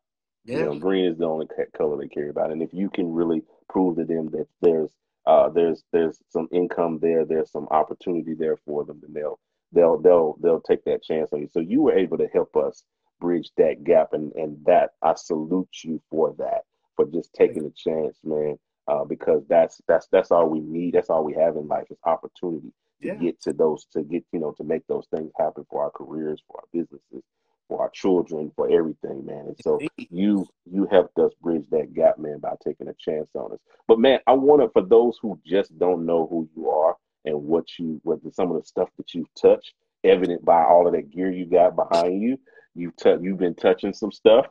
Yeah. 0.45 0.59
You 0.59 0.65
know, 0.65 0.79
green 0.79 1.05
is 1.05 1.17
the 1.17 1.25
only 1.25 1.47
color 1.77 1.97
they 1.97 2.07
care 2.07 2.29
about. 2.29 2.51
And 2.51 2.61
if 2.61 2.73
you 2.73 2.89
can 2.89 3.13
really 3.13 3.43
prove 3.69 3.97
to 3.97 4.05
them 4.05 4.29
that 4.31 4.47
there's 4.61 4.89
uh, 5.27 5.49
there's 5.49 5.83
there's 5.93 6.17
some 6.29 6.47
income 6.51 6.99
there, 7.01 7.25
there's 7.25 7.51
some 7.51 7.67
opportunity 7.69 8.33
there 8.33 8.57
for 8.65 8.83
them, 8.83 8.99
then 9.01 9.13
they'll 9.13 9.39
they'll 9.71 9.99
they'll 9.99 10.35
they'll 10.41 10.61
take 10.61 10.83
that 10.85 11.03
chance 11.03 11.29
on 11.31 11.41
you. 11.41 11.49
So 11.51 11.59
you 11.59 11.81
were 11.81 11.93
able 11.97 12.17
to 12.17 12.27
help 12.33 12.55
us 12.55 12.83
bridge 13.19 13.51
that 13.57 13.83
gap, 13.83 14.13
and 14.13 14.33
and 14.33 14.57
that 14.65 14.91
I 15.03 15.13
salute 15.13 15.69
you 15.83 16.01
for 16.09 16.33
that, 16.39 16.63
for 16.95 17.05
just 17.05 17.33
taking 17.33 17.65
a 17.65 17.71
chance, 17.71 18.17
man. 18.23 18.57
Uh, 18.87 19.05
because 19.05 19.43
that's 19.47 19.79
that's 19.87 20.07
that's 20.11 20.31
all 20.31 20.49
we 20.49 20.59
need. 20.59 20.95
That's 20.95 21.09
all 21.09 21.23
we 21.23 21.33
have 21.33 21.55
in 21.55 21.67
life 21.67 21.85
is 21.91 21.97
opportunity 22.03 22.73
to 23.01 23.07
yeah. 23.07 23.15
get 23.15 23.41
to 23.41 23.53
those 23.53 23.85
to 23.93 24.01
get 24.01 24.23
you 24.31 24.39
know 24.39 24.51
to 24.57 24.63
make 24.63 24.85
those 24.87 25.07
things 25.15 25.31
happen 25.37 25.65
for 25.69 25.83
our 25.83 25.91
careers, 25.91 26.41
for 26.47 26.57
our 26.57 26.67
businesses, 26.73 27.23
for 27.69 27.81
our 27.81 27.89
children, 27.91 28.51
for 28.55 28.69
everything, 28.69 29.25
man. 29.25 29.45
And 29.47 29.55
so 29.63 29.79
you 29.97 30.47
you 30.65 30.87
helped 30.91 31.17
us 31.19 31.31
bridge 31.41 31.63
that 31.71 31.93
gap, 31.93 32.17
man, 32.17 32.39
by 32.39 32.53
taking 32.63 32.87
a 32.87 32.93
chance 32.99 33.29
on 33.33 33.53
us. 33.53 33.59
But 33.87 33.99
man, 33.99 34.19
I 34.27 34.33
want 34.33 34.61
to 34.61 34.69
for 34.69 34.85
those 34.85 35.17
who 35.21 35.39
just 35.45 35.77
don't 35.79 36.05
know 36.05 36.27
who 36.29 36.49
you 36.55 36.69
are 36.69 36.97
and 37.25 37.41
what 37.43 37.67
you 37.79 38.01
what 38.03 38.19
some 38.33 38.51
of 38.51 38.61
the 38.61 38.67
stuff 38.67 38.89
that 38.97 39.13
you've 39.13 39.33
touched, 39.41 39.73
evident 40.03 40.43
by 40.43 40.63
all 40.63 40.85
of 40.85 40.93
that 40.93 41.11
gear 41.11 41.31
you 41.31 41.45
got 41.45 41.75
behind 41.75 42.21
you. 42.21 42.37
You've 42.75 42.95
t- 42.95 43.17
you've 43.21 43.39
been 43.39 43.55
touching 43.55 43.93
some 43.93 44.11
stuff. 44.11 44.47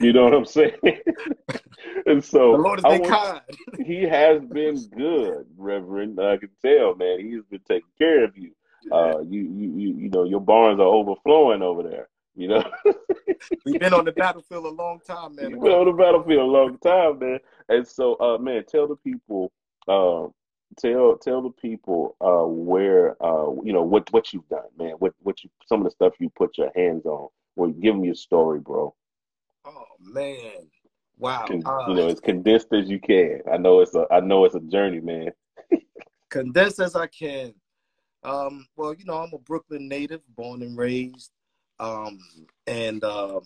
You 0.00 0.12
know 0.12 0.24
what 0.24 0.34
I'm 0.34 0.44
saying? 0.44 0.78
and 2.06 2.24
so 2.24 2.52
the 2.52 2.58
Lord 2.58 2.80
has 2.84 2.98
been 2.98 3.08
kind. 3.08 3.40
he 3.86 4.02
has 4.02 4.42
been 4.44 4.76
good, 4.96 5.46
Reverend. 5.56 6.20
I 6.20 6.36
can 6.36 6.50
tell, 6.62 6.94
man. 6.94 7.20
He's 7.20 7.44
been 7.50 7.60
taking 7.66 7.90
care 7.98 8.24
of 8.24 8.36
you. 8.36 8.52
Uh, 8.92 9.20
you, 9.20 9.40
you, 9.40 9.72
you, 9.76 9.94
you 9.96 10.10
know, 10.10 10.24
your 10.24 10.40
barns 10.40 10.78
are 10.78 10.82
overflowing 10.82 11.62
over 11.62 11.82
there. 11.82 12.08
You 12.36 12.48
know, 12.48 12.64
we've 13.64 13.78
been 13.78 13.94
on 13.94 14.04
the 14.04 14.12
battlefield 14.12 14.66
a 14.66 14.68
long 14.68 15.00
time, 15.06 15.36
man. 15.36 15.52
We've 15.52 15.60
been 15.60 15.72
on 15.72 15.86
the 15.86 15.92
battlefield 15.92 16.40
a 16.40 16.44
long 16.44 16.78
time, 16.78 17.20
man. 17.20 17.38
And 17.68 17.86
so, 17.86 18.16
uh, 18.16 18.38
man, 18.38 18.64
tell 18.68 18.88
the 18.88 18.96
people, 18.96 19.52
uh, 19.86 20.26
tell 20.76 21.16
tell 21.16 21.42
the 21.42 21.50
people 21.50 22.16
uh, 22.20 22.44
where, 22.44 23.22
uh, 23.24 23.52
you 23.62 23.72
know, 23.72 23.82
what 23.82 24.12
what 24.12 24.32
you've 24.32 24.48
done, 24.48 24.66
man. 24.76 24.94
What 24.98 25.14
what 25.22 25.44
you 25.44 25.50
some 25.66 25.80
of 25.80 25.84
the 25.84 25.92
stuff 25.92 26.14
you 26.18 26.28
put 26.36 26.58
your 26.58 26.72
hands 26.74 27.06
on. 27.06 27.28
Well, 27.54 27.70
give 27.70 27.96
me 27.96 28.06
your 28.06 28.16
story, 28.16 28.58
bro. 28.58 28.94
Oh 29.64 29.84
man, 30.00 30.68
wow. 31.18 31.46
Con- 31.46 31.62
uh, 31.64 31.84
you 31.88 31.94
know, 31.94 32.08
as 32.08 32.20
condensed 32.20 32.72
as 32.72 32.88
you 32.88 33.00
can. 33.00 33.40
I 33.52 33.56
know 33.56 33.80
it's 33.80 33.94
a 33.94 34.06
I 34.10 34.20
know 34.20 34.44
it's 34.44 34.54
a 34.54 34.60
journey, 34.60 35.00
man. 35.00 35.30
condensed 36.30 36.80
as 36.80 36.94
I 36.96 37.06
can. 37.06 37.54
Um, 38.22 38.66
well, 38.76 38.94
you 38.94 39.04
know, 39.04 39.18
I'm 39.18 39.34
a 39.34 39.38
Brooklyn 39.38 39.86
native, 39.86 40.22
born 40.34 40.62
and 40.62 40.76
raised 40.76 41.30
um, 41.80 42.18
and 42.66 43.02
um, 43.04 43.42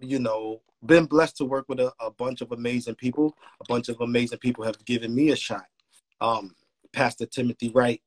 you 0.00 0.18
know 0.18 0.60
been 0.84 1.06
blessed 1.06 1.36
to 1.36 1.44
work 1.44 1.68
with 1.68 1.78
a, 1.78 1.92
a, 2.00 2.10
bunch 2.10 2.40
of 2.40 2.50
amazing 2.52 2.94
people 2.96 3.36
a 3.60 3.64
bunch 3.68 3.88
of 3.88 4.00
amazing 4.00 4.38
people 4.38 4.64
have 4.64 4.84
given 4.84 5.14
me 5.14 5.30
a 5.30 5.36
shot 5.36 5.66
um, 6.20 6.54
pastor 6.92 7.26
timothy 7.26 7.70
wright 7.70 8.02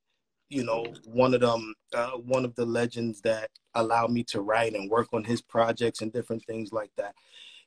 you 0.50 0.64
know 0.64 0.86
one 1.06 1.34
of 1.34 1.42
them 1.42 1.74
uh, 1.94 2.12
one 2.12 2.46
of 2.46 2.54
the 2.56 2.66
legends 2.66 3.22
that 3.22 3.50
allowed 3.76 4.12
me 4.12 4.24
to 4.24 4.42
write 4.42 4.74
and 4.74 4.90
work 4.90 5.08
on 5.14 5.24
his 5.24 5.42
projects 5.42 6.02
and 6.02 6.14
different 6.14 6.44
things 6.46 6.72
like 6.72 6.92
that. 6.98 7.14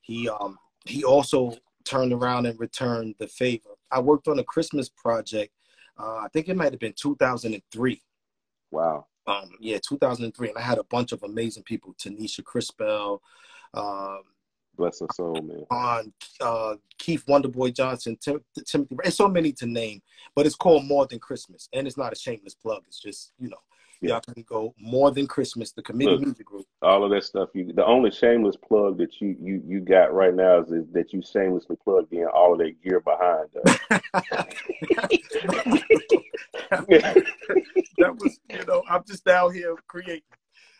He 0.02 0.28
um 0.28 0.56
he 0.84 1.04
also 1.04 1.54
turned 1.84 2.12
around 2.12 2.46
and 2.46 2.58
returned 2.60 3.14
the 3.18 3.26
favor. 3.28 3.70
I 3.90 4.00
worked 4.00 4.28
on 4.28 4.38
a 4.38 4.44
christmas 4.44 4.90
project 4.90 5.52
uh, 5.98 6.18
i 6.18 6.28
think 6.32 6.48
it 6.48 6.56
might 6.56 6.72
have 6.72 6.80
been 6.80 6.94
2003 6.94 8.02
wow. 8.70 9.06
Um, 9.28 9.50
yeah, 9.60 9.78
2003, 9.86 10.48
and 10.48 10.58
I 10.58 10.62
had 10.62 10.78
a 10.78 10.84
bunch 10.84 11.12
of 11.12 11.22
amazing 11.22 11.62
people: 11.64 11.94
Tanisha 11.94 12.42
Crispell, 12.42 13.20
um, 13.74 14.22
Bless 14.78 15.00
her 15.00 15.08
soul, 15.12 15.42
man. 15.42 15.66
On 15.72 16.12
uh, 16.40 16.76
Keith 16.98 17.24
Wonderboy 17.26 17.74
Johnson, 17.74 18.16
Tim- 18.20 18.44
Timothy. 18.64 18.96
It's 19.04 19.16
so 19.16 19.26
many 19.26 19.52
to 19.54 19.66
name, 19.66 20.00
but 20.36 20.46
it's 20.46 20.54
called 20.54 20.86
More 20.86 21.04
Than 21.06 21.18
Christmas, 21.18 21.68
and 21.72 21.84
it's 21.86 21.96
not 21.96 22.12
a 22.12 22.16
shameless 22.16 22.54
plug. 22.54 22.84
It's 22.86 23.00
just 23.00 23.32
you 23.40 23.48
know, 23.48 23.56
Yeah. 24.00 24.10
y'all 24.10 24.20
can 24.20 24.44
go 24.48 24.72
More 24.78 25.10
Than 25.10 25.26
Christmas, 25.26 25.72
the 25.72 25.82
committee 25.82 26.12
Look. 26.12 26.20
music 26.20 26.46
group. 26.46 26.64
All 26.80 27.02
of 27.02 27.10
that 27.10 27.24
stuff. 27.24 27.48
You, 27.54 27.72
the 27.72 27.84
only 27.84 28.12
shameless 28.12 28.54
plug 28.56 28.98
that 28.98 29.20
you 29.20 29.36
you 29.40 29.60
you 29.66 29.80
got 29.80 30.14
right 30.14 30.32
now 30.32 30.60
is, 30.62 30.70
is 30.70 30.84
that 30.92 31.12
you 31.12 31.22
shamelessly 31.22 31.74
plugged 31.82 32.12
in 32.12 32.26
all 32.26 32.52
of 32.52 32.60
that 32.60 32.80
gear 32.80 33.00
behind 33.00 33.48
us. 33.66 33.78
that 37.98 38.16
was, 38.16 38.38
you 38.48 38.64
know, 38.66 38.84
I'm 38.88 39.02
just 39.04 39.24
down 39.24 39.52
here 39.52 39.74
creating. 39.88 40.22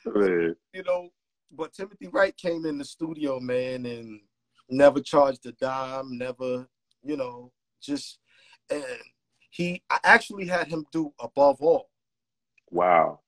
Man, 0.06 0.54
you 0.72 0.82
know, 0.84 1.10
but 1.50 1.72
Timothy 1.72 2.08
Wright 2.08 2.36
came 2.36 2.66
in 2.66 2.78
the 2.78 2.84
studio, 2.84 3.40
man, 3.40 3.86
and 3.86 4.20
never 4.70 5.00
charged 5.00 5.46
a 5.46 5.52
dime, 5.52 6.18
never, 6.18 6.68
you 7.02 7.16
know, 7.16 7.52
just 7.82 8.18
and 8.70 8.84
he 9.50 9.82
I 9.90 9.98
actually 10.04 10.46
had 10.46 10.68
him 10.68 10.84
do 10.92 11.12
above 11.20 11.60
all. 11.60 11.90
wow. 12.70 13.20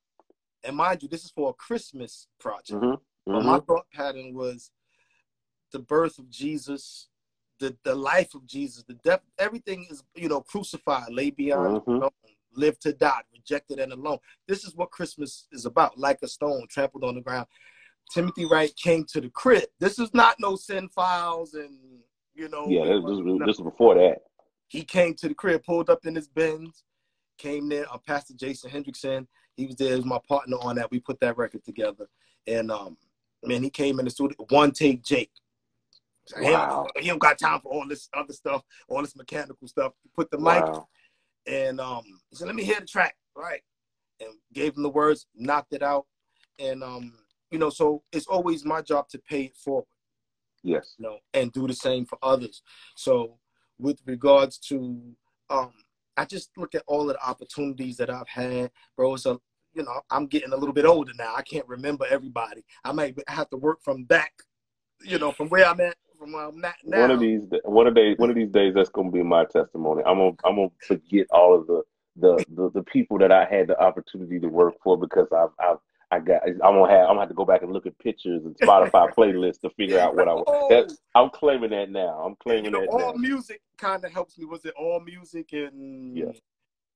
And 0.63 0.75
mind 0.75 1.01
you, 1.01 1.09
this 1.09 1.25
is 1.25 1.31
for 1.31 1.49
a 1.49 1.53
Christmas 1.53 2.27
project. 2.39 2.79
hmm 2.79 2.93
But 3.25 3.43
my 3.43 3.59
thought 3.59 3.85
pattern 3.93 4.33
was 4.35 4.69
the 5.71 5.79
birth 5.79 6.19
of 6.19 6.29
Jesus, 6.29 7.07
the 7.59 7.75
the 7.83 7.95
life 7.95 8.35
of 8.35 8.45
Jesus, 8.45 8.83
the 8.83 8.93
death, 8.95 9.21
everything 9.39 9.87
is, 9.89 10.03
you 10.15 10.29
know, 10.29 10.41
crucified, 10.41 11.11
laid 11.11 11.35
beyond, 11.35 11.81
Mhm. 11.87 11.99
know, 11.99 12.11
live 12.53 12.77
to 12.79 12.93
die, 12.93 13.21
rejected 13.33 13.79
and 13.79 13.93
alone. 13.93 14.19
This 14.47 14.63
is 14.65 14.75
what 14.75 14.91
Christmas 14.91 15.47
is 15.51 15.65
about, 15.65 15.97
like 15.97 16.19
a 16.21 16.27
stone 16.27 16.67
trampled 16.69 17.03
on 17.03 17.15
the 17.15 17.21
ground. 17.21 17.47
Timothy 18.11 18.45
Wright 18.45 18.75
came 18.75 19.05
to 19.11 19.21
the 19.21 19.29
crib. 19.29 19.63
This 19.79 19.99
is 19.99 20.13
not 20.13 20.35
no 20.39 20.55
sin 20.55 20.89
files 20.89 21.53
and 21.53 21.77
you 22.33 22.49
know. 22.49 22.67
Yeah, 22.67 22.85
this, 22.85 23.01
no. 23.03 23.39
this 23.45 23.57
was 23.57 23.71
before 23.71 23.95
that. 23.95 24.19
he 24.67 24.83
came 24.83 25.13
to 25.15 25.27
the 25.27 25.35
crib, 25.35 25.63
pulled 25.63 25.89
up 25.89 26.05
in 26.05 26.15
his 26.15 26.27
Benz, 26.27 26.83
came 27.37 27.69
there. 27.69 27.85
Uh, 27.91 27.97
Pastor 28.05 28.33
Jason 28.35 28.69
Hendrickson, 28.69 29.27
he 29.55 29.65
was 29.65 29.75
there, 29.75 29.89
he 29.89 29.95
was 29.95 30.05
my 30.05 30.19
partner 30.27 30.57
on 30.61 30.75
that. 30.75 30.91
We 30.91 30.99
put 30.99 31.19
that 31.21 31.37
record 31.37 31.63
together, 31.63 32.07
and 32.47 32.71
um, 32.71 32.97
man, 33.43 33.63
he 33.63 33.69
came 33.69 33.99
in 33.99 34.05
the 34.05 34.11
studio, 34.11 34.37
one 34.49 34.71
take 34.71 35.03
Jake. 35.03 35.31
Wow. 36.37 36.87
He 36.97 37.07
don't 37.07 37.19
got 37.19 37.39
time 37.39 37.59
for 37.61 37.73
all 37.73 37.87
this 37.87 38.07
other 38.13 38.33
stuff, 38.33 38.61
all 38.87 39.01
this 39.01 39.15
mechanical 39.15 39.67
stuff. 39.67 39.93
He 40.03 40.09
put 40.15 40.29
the 40.31 40.37
mic 40.37 40.63
and 41.47 41.79
um, 41.79 42.03
he 42.29 42.35
said, 42.35 42.47
"Let 42.47 42.55
me 42.55 42.63
hear 42.63 42.79
the 42.79 42.85
track." 42.85 43.15
Right, 43.35 43.61
and 44.19 44.29
gave 44.53 44.75
him 44.75 44.83
the 44.83 44.89
words, 44.89 45.25
knocked 45.35 45.73
it 45.73 45.81
out, 45.81 46.05
and 46.59 46.83
um, 46.83 47.13
you 47.51 47.59
know, 47.59 47.69
so 47.69 48.01
it's 48.11 48.27
always 48.27 48.65
my 48.65 48.81
job 48.81 49.09
to 49.09 49.19
pay 49.19 49.43
it 49.43 49.57
forward 49.57 49.85
Yes. 50.63 50.95
you 50.97 51.03
know, 51.03 51.17
and 51.33 51.51
do 51.51 51.67
the 51.67 51.73
same 51.73 52.05
for 52.05 52.17
others. 52.21 52.61
So, 52.95 53.37
with 53.79 53.99
regards 54.05 54.57
to, 54.59 55.01
um, 55.49 55.71
I 56.17 56.25
just 56.25 56.51
look 56.55 56.75
at 56.75 56.83
all 56.87 57.09
of 57.09 57.15
the 57.15 57.25
opportunities 57.25 57.97
that 57.97 58.09
I've 58.09 58.27
had, 58.27 58.71
bro. 58.95 59.15
It's 59.15 59.25
a, 59.25 59.39
you 59.73 59.83
know, 59.83 60.01
I'm 60.09 60.27
getting 60.27 60.53
a 60.53 60.57
little 60.57 60.73
bit 60.73 60.85
older 60.85 61.13
now. 61.17 61.33
I 61.35 61.41
can't 61.41 61.67
remember 61.67 62.05
everybody. 62.09 62.63
I 62.83 62.91
might 62.91 63.17
have 63.27 63.49
to 63.49 63.57
work 63.57 63.79
from 63.81 64.03
back, 64.03 64.33
you 65.01 65.17
know, 65.17 65.31
from 65.31 65.49
where 65.49 65.65
I'm 65.65 65.79
at, 65.81 65.95
from 66.19 66.33
where 66.33 66.45
I'm 66.45 66.63
at 66.63 66.75
now. 66.83 67.01
One 67.01 67.11
of 67.11 67.19
these, 67.19 67.41
one 67.63 67.87
of 67.87 67.95
days, 67.95 68.17
one 68.19 68.29
of 68.29 68.35
these 68.35 68.51
days, 68.51 68.75
that's 68.75 68.89
gonna 68.89 69.09
be 69.09 69.23
my 69.23 69.45
testimony. 69.45 70.03
I'm 70.05 70.17
gonna, 70.17 70.35
I'm 70.45 70.55
gonna 70.57 70.69
forget 70.87 71.25
all 71.31 71.55
of 71.55 71.65
the, 71.65 71.81
the, 72.17 72.45
the, 72.53 72.69
the 72.71 72.83
people 72.83 73.17
that 73.17 73.31
I 73.31 73.45
had 73.45 73.67
the 73.67 73.79
opportunity 73.81 74.39
to 74.39 74.47
work 74.47 74.75
for 74.83 74.95
because 74.95 75.27
I've, 75.35 75.49
I've, 75.59 75.77
I 76.13 76.19
got, 76.19 76.41
I'm 76.45 76.57
gonna 76.59 76.89
have, 76.91 77.01
I'm 77.03 77.07
gonna 77.11 77.19
have 77.21 77.29
to 77.29 77.35
go 77.35 77.45
back 77.45 77.61
and 77.61 77.71
look 77.71 77.85
at 77.85 77.97
pictures 77.99 78.43
and 78.45 78.55
Spotify 78.57 79.13
playlists 79.17 79.61
to 79.61 79.69
figure 79.71 79.97
out 79.99 80.15
what 80.15 80.27
I. 80.27 80.31
Oh, 80.31 80.67
That, 80.69 80.93
I'm 81.15 81.29
claiming 81.29 81.69
that 81.69 81.89
now. 81.89 82.21
I'm 82.25 82.31
you 82.31 82.37
claiming 82.43 82.71
know, 82.73 82.81
that 82.81 82.89
all 82.89 83.13
now. 83.13 83.17
music 83.17 83.61
kind 83.77 84.03
of 84.03 84.11
helps 84.11 84.37
me. 84.37 84.45
Was 84.45 84.65
it 84.65 84.73
all 84.77 84.99
music 84.99 85.53
and 85.53 86.17
Yeah. 86.17 86.25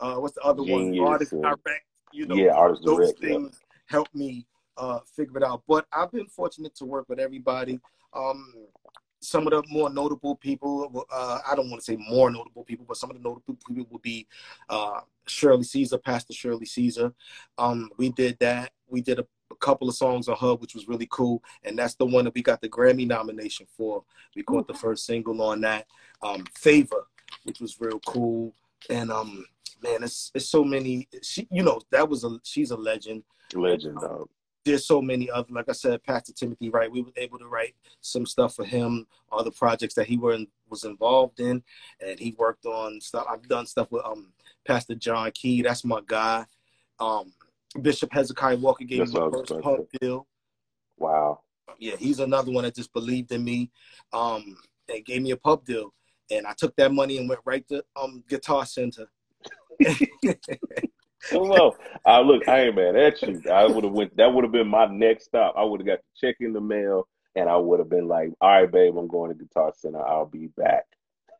uh, 0.02 0.16
what's 0.16 0.36
the 0.36 0.42
other 0.42 0.64
one? 0.64 0.68
Genius 0.94 1.08
Artist 1.10 1.32
and- 1.34 1.44
direct. 1.44 1.86
You 2.12 2.26
know, 2.28 2.36
yeah, 2.36 2.52
artist 2.52 2.84
those 2.86 2.98
direct. 2.98 3.20
Yeah. 3.22 3.30
things 3.30 3.60
help 3.88 4.08
me 4.14 4.46
uh, 4.78 5.00
figure 5.16 5.38
it 5.38 5.44
out. 5.44 5.64
But 5.68 5.86
I've 5.92 6.12
been 6.12 6.28
fortunate 6.28 6.76
to 6.76 6.86
work 6.86 7.08
with 7.10 7.20
everybody. 7.20 7.80
Um, 8.14 8.54
some 9.22 9.48
of 9.48 9.52
the 9.52 9.64
more 9.70 9.90
notable 9.90 10.36
people, 10.36 11.06
uh, 11.12 11.40
I 11.50 11.56
don't 11.56 11.70
want 11.70 11.82
to 11.82 11.86
say 11.86 11.98
more 12.10 12.30
notable 12.30 12.64
people, 12.64 12.86
but 12.88 12.96
some 12.98 13.10
of 13.10 13.18
the 13.18 13.24
notable 13.24 13.56
people 13.68 13.88
would 13.92 14.02
be 14.02 14.28
uh, 14.70 15.00
Shirley 15.28 15.64
Caesar, 15.64 15.98
Pastor 15.98 16.32
Shirley 16.34 16.66
Caesar. 16.66 17.12
Um, 17.58 17.90
we 17.98 18.10
did 18.10 18.38
that. 18.40 18.72
We 18.88 19.02
did 19.02 19.20
a, 19.20 19.26
a 19.52 19.56
couple 19.56 19.90
of 19.90 19.96
songs 19.96 20.28
on 20.28 20.38
her, 20.38 20.56
which 20.56 20.76
was 20.76 20.88
really 20.88 21.08
cool. 21.12 21.44
And 21.64 21.78
that's 21.78 21.96
the 21.96 22.06
one 22.06 22.26
that 22.26 22.34
we 22.36 22.42
got 22.42 22.62
the 22.62 22.70
Grammy 22.70 23.08
nomination 23.08 23.66
for. 23.76 24.04
We 24.36 24.44
caught 24.44 24.68
the 24.68 24.74
first 24.74 25.06
single 25.06 25.42
on 25.42 25.62
that. 25.62 25.88
Um, 26.22 26.46
Favor, 26.56 27.08
which 27.44 27.60
was 27.60 27.80
real 27.80 28.00
cool. 28.06 28.54
And 28.90 29.12
um, 29.12 29.46
man, 29.82 30.04
it's, 30.04 30.32
it's 30.36 30.50
so 30.50 30.64
many. 30.64 31.08
She, 31.22 31.48
you 31.52 31.64
know, 31.64 31.80
that 31.92 32.08
was 32.08 32.24
a 32.24 32.40
she's 32.44 32.72
a 32.72 32.78
legend 32.78 33.24
Legend, 33.54 34.00
dog. 34.00 34.28
there's 34.64 34.86
so 34.86 35.02
many 35.02 35.30
other 35.30 35.54
like 35.54 35.70
I 35.70 35.74
said, 35.74 36.04
Pastor 36.04 36.34
Timothy 36.34 36.70
Wright. 36.70 36.92
We 36.92 37.02
were 37.02 37.12
able 37.16 37.38
to 37.40 37.48
write 37.48 37.76
some 38.02 38.26
stuff 38.26 38.56
for 38.56 38.66
him, 38.66 39.08
other 39.32 39.52
projects 39.52 39.94
that 39.96 40.08
he 40.08 40.18
were 40.18 40.34
in, 40.34 40.48
was 40.70 40.84
involved 40.84 41.40
in, 41.40 41.64
and 42.06 42.20
he 42.20 42.36
worked 42.38 42.66
on 42.66 43.00
stuff. 43.02 43.26
I've 43.30 43.48
done 43.48 43.66
stuff 43.66 43.92
with 43.92 44.04
um 44.06 44.34
Pastor 44.68 44.96
John 44.96 45.32
Kee. 45.32 45.62
That's 45.62 45.86
my 45.86 46.02
guy. 46.06 46.46
Um, 47.00 47.34
Bishop 47.82 48.12
Hezekiah 48.14 48.58
Walker 48.58 48.84
gave 48.84 49.00
That's 49.00 49.14
me 49.14 49.20
my 49.20 49.30
first 49.32 49.62
pump 49.62 49.88
deal. 50.00 50.28
Wow. 50.98 51.42
Yeah, 51.78 51.96
he's 51.98 52.20
another 52.20 52.52
one 52.52 52.64
that 52.64 52.76
just 52.76 52.94
believed 52.94 53.32
in 53.32 53.44
me, 53.44 53.72
um, 54.14 54.58
and 54.88 55.04
gave 55.06 55.22
me 55.22 55.32
a 55.32 55.38
pub 55.38 55.66
deal. 55.66 55.94
And 56.32 56.48
I 56.48 56.54
took 56.58 56.76
that 56.78 56.92
money 56.92 57.18
and 57.18 57.28
went 57.28 57.42
right 57.46 57.68
to 57.68 57.84
um 57.96 58.24
Guitar 58.30 58.66
Center. 58.66 59.08
Well, 61.32 61.76
I 62.06 62.20
look, 62.20 62.48
I 62.48 62.62
ain't 62.62 62.76
mad 62.76 62.96
at 62.96 63.22
you. 63.22 63.42
I 63.52 63.66
would 63.66 63.84
have 63.84 63.94
went. 63.94 64.16
That 64.18 64.34
would 64.34 64.44
have 64.44 64.52
been 64.52 64.68
my 64.68 64.86
next 64.86 65.26
stop. 65.26 65.56
I 65.58 65.64
would 65.64 65.80
have 65.80 65.88
got 65.88 66.00
the 66.00 66.28
check 66.28 66.36
in 66.40 66.54
the 66.54 66.62
mail, 66.62 67.08
and 67.36 67.50
I 67.50 67.58
would 67.58 67.80
have 67.80 67.90
been 67.90 68.08
like, 68.08 68.32
"All 68.42 68.50
right, 68.50 68.72
babe, 68.72 68.96
I'm 68.96 69.08
going 69.08 69.30
to 69.32 69.36
Guitar 69.44 69.74
Center. 69.76 70.06
I'll 70.06 70.28
be 70.28 70.48
back." 70.56 70.86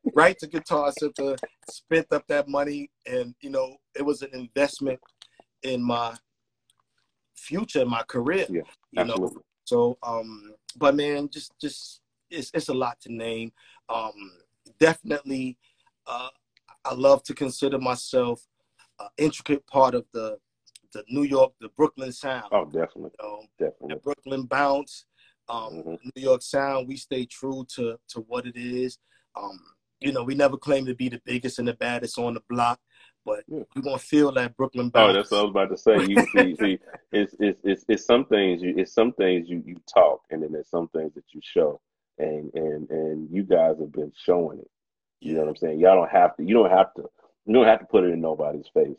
right 0.16 0.38
to 0.40 0.48
Guitar 0.48 0.92
Center, 0.98 1.36
spent 1.70 2.08
up 2.12 2.26
that 2.28 2.48
money, 2.48 2.90
and 3.06 3.36
you 3.42 3.50
know 3.50 3.78
it 3.96 4.04
was 4.04 4.22
an 4.22 4.30
investment 4.34 5.00
in 5.64 5.84
my 5.84 6.16
future, 7.36 7.82
in 7.82 7.90
my 7.90 8.04
career. 8.04 8.48
Yeah, 8.50 8.62
you 8.92 9.06
know. 9.06 9.36
So, 9.66 9.98
um, 10.04 10.54
but 10.78 10.96
man, 10.96 11.30
just 11.30 11.52
just 11.60 12.02
it's 12.30 12.52
it's 12.54 12.70
a 12.70 12.74
lot 12.74 13.00
to 13.02 13.14
name. 13.14 13.52
Um, 13.90 14.14
definitely, 14.80 15.58
uh, 16.08 16.30
I 16.84 16.94
love 16.94 17.24
to 17.24 17.34
consider 17.34 17.80
myself 17.80 18.46
an 19.00 19.08
intricate 19.18 19.66
part 19.68 19.96
of 19.96 20.06
the 20.14 20.38
the 20.94 21.04
New 21.10 21.24
York, 21.24 21.54
the 21.60 21.70
Brooklyn 21.70 22.12
sound. 22.12 22.46
Oh, 22.52 22.66
definitely, 22.66 23.12
You 23.20 23.28
know, 23.28 23.44
definitely. 23.60 23.96
the 23.96 24.02
Brooklyn 24.02 24.44
bounce, 24.46 25.06
um, 25.50 25.74
Mhm. 25.84 26.00
New 26.16 26.22
York 26.22 26.42
sound. 26.42 26.88
We 26.88 26.96
stay 26.98 27.26
true 27.26 27.66
to 27.76 28.00
to 28.10 28.22
what 28.22 28.46
it 28.46 28.56
is. 28.56 28.98
Um, 29.36 29.60
you 30.00 30.12
know, 30.12 30.24
we 30.24 30.36
never 30.36 30.58
claim 30.58 30.86
to 30.86 30.96
be 30.96 31.10
the 31.10 31.22
biggest 31.26 31.60
and 31.60 31.68
the 31.68 31.74
baddest 31.74 32.18
on 32.18 32.36
the 32.36 32.42
block, 32.50 32.80
but 33.26 33.44
Yeah. 33.48 33.64
we're 33.76 33.82
gonna 33.82 33.98
feel 34.00 34.32
that 34.34 34.56
Brooklyn 34.56 34.92
Oh, 34.94 35.12
that's 35.14 35.32
what 35.32 35.40
I 35.40 35.44
was 35.44 35.50
about 35.52 35.70
to 35.70 35.78
say. 35.78 36.06
You 36.06 36.22
see, 36.28 36.56
see, 36.60 36.80
it's 37.12 37.36
it's 37.40 37.60
it's 37.64 37.86
it's 37.90 38.06
some 38.06 38.26
things 38.26 38.62
you 38.62 38.76
it's 38.78 38.94
some 38.94 39.12
things 39.14 39.50
you 39.50 39.64
you 39.66 39.78
talk, 39.92 40.22
and 40.30 40.42
then 40.44 40.52
there's 40.52 40.70
some 40.70 40.88
things 40.90 41.14
that 41.16 41.26
you 41.34 41.42
show, 41.44 41.82
and 42.20 42.54
and 42.54 42.90
and 42.90 43.30
you 43.32 43.44
guys 43.44 43.80
have 43.80 43.92
been 43.92 44.14
showing 44.16 44.60
it. 44.60 44.70
You 45.22 45.34
know 45.34 45.42
what 45.42 45.50
I'm 45.50 45.56
saying? 45.58 45.80
Y'all 45.80 45.96
don't 45.96 46.12
have 46.12 46.36
to. 46.38 46.44
You 46.44 46.54
don't 46.54 46.70
have 46.70 46.94
to. 46.96 47.10
You 47.46 47.54
don't 47.54 47.66
have 47.66 47.80
to 47.80 47.86
put 47.86 48.04
it 48.04 48.12
in 48.14 48.22
nobody's 48.22 48.68
face. 48.74 48.98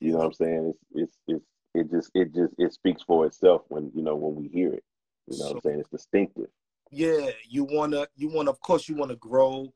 You 0.00 0.12
know 0.12 0.18
what 0.18 0.26
I'm 0.26 0.32
saying? 0.32 0.74
It's 0.94 1.16
it's 1.26 1.28
it's 1.28 1.44
it 1.74 1.90
just 1.90 2.10
it 2.14 2.34
just 2.34 2.54
it 2.58 2.72
speaks 2.72 3.02
for 3.02 3.26
itself 3.26 3.62
when 3.68 3.90
you 3.94 4.02
know 4.02 4.16
when 4.16 4.34
we 4.34 4.48
hear 4.48 4.72
it. 4.72 4.84
You 5.28 5.38
know 5.38 5.46
what 5.46 5.54
I'm 5.56 5.60
saying? 5.60 5.80
It's 5.80 5.90
distinctive. 5.90 6.48
yeah 6.90 7.28
you 7.48 7.64
want 7.64 7.92
to 7.92 8.08
you 8.16 8.28
want 8.28 8.46
to 8.46 8.50
of 8.50 8.60
course 8.60 8.88
you 8.88 8.94
want 8.94 9.10
to 9.10 9.16
grow 9.16 9.70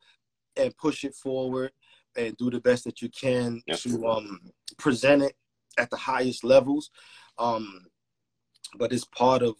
and 0.57 0.75
push 0.79 1.05
it 1.05 1.15
forward 1.15 1.71
and 2.17 2.37
do 2.37 2.51
the 2.51 2.61
best 2.61 2.85
that 2.85 3.01
you 3.03 3.09
can 3.09 3.63
to 3.75 4.07
um 4.07 4.41
present 4.79 5.23
it 5.23 5.37
at 5.79 5.91
the 5.91 5.97
highest 5.97 6.45
levels. 6.45 6.91
Um 7.39 7.87
but 8.77 8.93
it's 8.93 9.05
part 9.05 9.43
of 9.43 9.57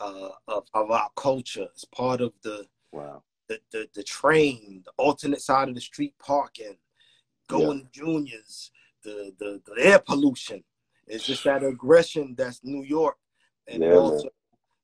uh 0.00 0.30
of, 0.48 0.66
of 0.74 0.90
our 0.90 1.10
culture. 1.16 1.68
It's 1.74 1.84
part 1.84 2.20
of 2.20 2.32
the 2.42 2.66
Wow. 2.92 3.22
the, 3.48 3.58
the 3.72 3.88
the 3.94 4.02
train 4.02 4.82
the 4.84 4.92
alternate 4.98 5.40
side 5.40 5.68
of 5.68 5.74
the 5.74 5.80
street 5.80 6.14
parking 6.18 6.76
going 7.48 7.88
juniors 7.92 8.70
the, 9.02 9.32
the 9.38 9.60
the 9.66 9.82
air 9.82 9.98
pollution. 9.98 10.62
It's 11.06 11.26
just 11.26 11.44
that 11.44 11.64
aggression 11.64 12.34
that's 12.36 12.60
new 12.62 12.82
york 12.84 13.16
and 13.66 13.82
Yeah, 13.82 13.90
man. 13.90 13.98
also 13.98 14.28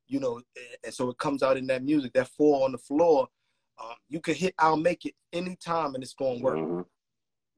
you 0.07 0.21
know 0.21 0.41
and 0.85 0.93
so 0.93 1.11
it 1.11 1.19
comes 1.19 1.43
out 1.43 1.57
in 1.57 1.67
that 1.69 1.85
music 1.85 2.13
that 2.15 2.29
four 2.29 2.65
on 2.65 2.73
the 2.73 2.79
floor 2.79 3.29
um, 3.83 3.95
you 4.09 4.21
can 4.21 4.35
hit 4.35 4.55
i'll 4.59 4.77
make 4.77 5.05
it 5.05 5.15
anytime 5.33 5.95
and 5.95 6.03
it's 6.03 6.15
gonna 6.15 6.41
work 6.41 6.57
Mhm. 6.57 6.85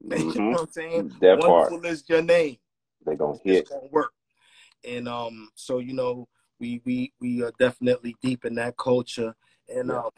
you 0.09 0.17
know 0.25 0.33
what 0.49 0.61
i'm 0.61 0.67
saying 0.71 1.11
That 1.21 1.39
part 1.39 1.85
is 1.85 2.03
your 2.07 2.21
name 2.21 2.57
they 3.05 3.15
gonna 3.15 3.37
it's 3.43 3.43
hit. 3.43 3.69
gonna 3.69 3.87
work 3.91 4.13
and 4.83 5.07
um 5.07 5.49
so 5.55 5.79
you 5.79 5.93
know 5.93 6.27
we 6.59 6.81
we 6.85 7.11
we 7.19 7.41
are 7.43 7.51
definitely 7.59 8.15
deep 8.21 8.45
in 8.45 8.55
that 8.55 8.77
culture 8.77 9.35
and 9.73 9.89
Yeah. 9.91 9.99
um 9.99 10.09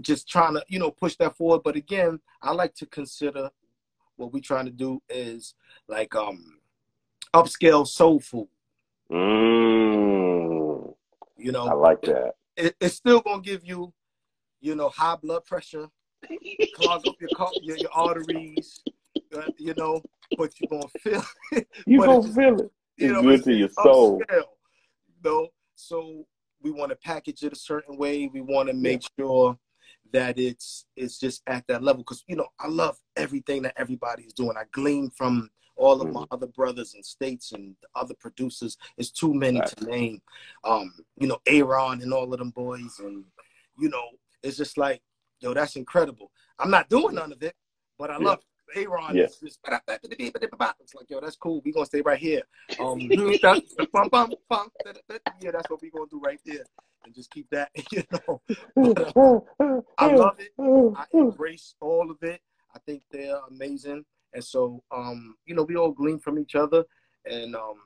just 0.00 0.28
trying 0.28 0.54
to, 0.54 0.64
you 0.68 0.78
know, 0.78 0.90
push 0.90 1.16
that 1.16 1.36
forward. 1.36 1.62
But 1.62 1.76
again, 1.76 2.20
I 2.40 2.52
like 2.52 2.74
to 2.76 2.86
consider 2.86 3.50
what 4.16 4.32
we're 4.32 4.40
trying 4.40 4.64
to 4.64 4.70
do 4.70 5.02
is 5.10 5.54
like 5.88 6.14
um 6.14 6.58
upscale 7.34 7.86
soul 7.86 8.20
food. 8.20 8.48
Mm, 9.12 10.94
You 11.36 11.52
know, 11.52 11.66
I 11.68 11.72
like 11.74 12.00
that. 12.02 12.34
it, 12.56 12.76
it's 12.80 12.94
still 12.96 13.20
gonna 13.20 13.42
give 13.42 13.64
you, 13.64 13.92
you 14.60 14.74
know, 14.74 14.88
high 14.88 15.16
blood 15.16 15.44
pressure, 15.44 15.88
clog 16.74 17.06
up 17.06 17.16
your 17.20 17.30
your, 17.60 17.76
your 17.76 17.92
arteries, 17.92 18.84
uh, 19.36 19.48
you 19.58 19.74
know, 19.74 20.04
but 20.36 20.58
you're 20.58 20.68
gonna 20.68 20.88
feel 20.88 21.22
it. 21.52 21.68
You 21.86 21.98
but 21.98 22.08
gonna 22.08 22.32
feel 22.34 22.60
it. 22.60 22.72
you 22.96 23.08
It's 23.08 23.12
know, 23.12 23.22
good 23.22 23.42
to 23.44 23.54
your 23.54 23.68
soul. 23.68 24.20
upscale, 24.20 24.44
you 25.08 25.14
know, 25.24 25.48
so 25.74 26.26
we 26.62 26.70
want 26.70 26.90
to 26.90 26.96
package 26.96 27.42
it 27.42 27.52
a 27.52 27.56
certain 27.56 27.96
way. 27.96 28.28
We 28.32 28.40
want 28.40 28.68
to 28.68 28.74
make 28.74 29.02
sure 29.18 29.58
that 30.12 30.38
it's 30.38 30.86
it's 30.96 31.18
just 31.18 31.42
at 31.46 31.66
that 31.68 31.82
level 31.82 32.02
because 32.02 32.24
you 32.26 32.36
know 32.36 32.48
I 32.58 32.68
love 32.68 32.98
everything 33.16 33.62
that 33.62 33.74
everybody's 33.76 34.32
doing. 34.32 34.56
I 34.56 34.64
glean 34.72 35.10
from 35.10 35.50
all 35.76 36.02
of 36.02 36.12
my 36.12 36.20
Mm-hmm. 36.20 36.34
other 36.34 36.46
brothers 36.48 36.94
and 36.94 37.04
states 37.04 37.52
and 37.52 37.74
other 37.94 38.14
producers. 38.20 38.76
It's 38.98 39.10
too 39.10 39.32
many 39.32 39.60
to 39.62 39.84
name. 39.86 40.20
Um, 40.64 40.92
you 41.16 41.26
know, 41.26 41.38
Aaron 41.46 42.02
and 42.02 42.12
all 42.12 42.32
of 42.32 42.38
them 42.38 42.50
boys, 42.50 42.98
and 42.98 43.24
you 43.78 43.88
know, 43.88 44.08
it's 44.42 44.56
just 44.56 44.78
like, 44.78 45.02
yo, 45.40 45.54
that's 45.54 45.76
incredible. 45.76 46.30
I'm 46.58 46.70
not 46.70 46.88
doing 46.88 47.14
none 47.14 47.32
of 47.32 47.42
it, 47.42 47.54
but 47.98 48.10
I 48.10 48.18
Yeah. 48.18 48.24
love 48.24 48.44
Aaron. 48.74 49.16
Yeah. 49.16 49.24
It's 49.24 49.42
it's 49.42 49.58
like, 50.94 51.10
yo, 51.10 51.20
that's 51.20 51.36
cool. 51.36 51.60
We're 51.64 51.74
gonna 51.74 51.86
stay 51.86 52.00
right 52.02 52.18
here. 52.18 52.42
Um, 52.78 53.00
yeah, 55.40 55.50
that's 55.52 55.68
what 55.70 55.80
we're 55.82 55.90
gonna 55.90 56.06
do 56.10 56.20
right 56.20 56.40
there, 56.44 56.64
and 57.04 57.14
just 57.14 57.30
keep 57.30 57.48
that. 57.50 57.70
You 57.92 58.02
know, 58.12 58.40
But, 58.76 59.16
uh, 59.16 59.40
I 59.98 60.14
love 60.14 60.38
it. 60.40 60.52
I 60.96 61.04
embrace 61.12 61.74
all 61.80 62.10
of 62.10 62.22
it. 62.22 62.40
I 62.74 62.78
think 62.80 63.02
they're 63.10 63.40
amazing, 63.50 64.04
and 64.32 64.44
so 64.44 64.82
um, 64.90 65.36
you 65.46 65.54
know, 65.54 65.64
we 65.64 65.76
all 65.76 65.92
glean 65.92 66.18
from 66.20 66.38
each 66.38 66.54
other, 66.54 66.84
and 67.24 67.56
um, 67.56 67.80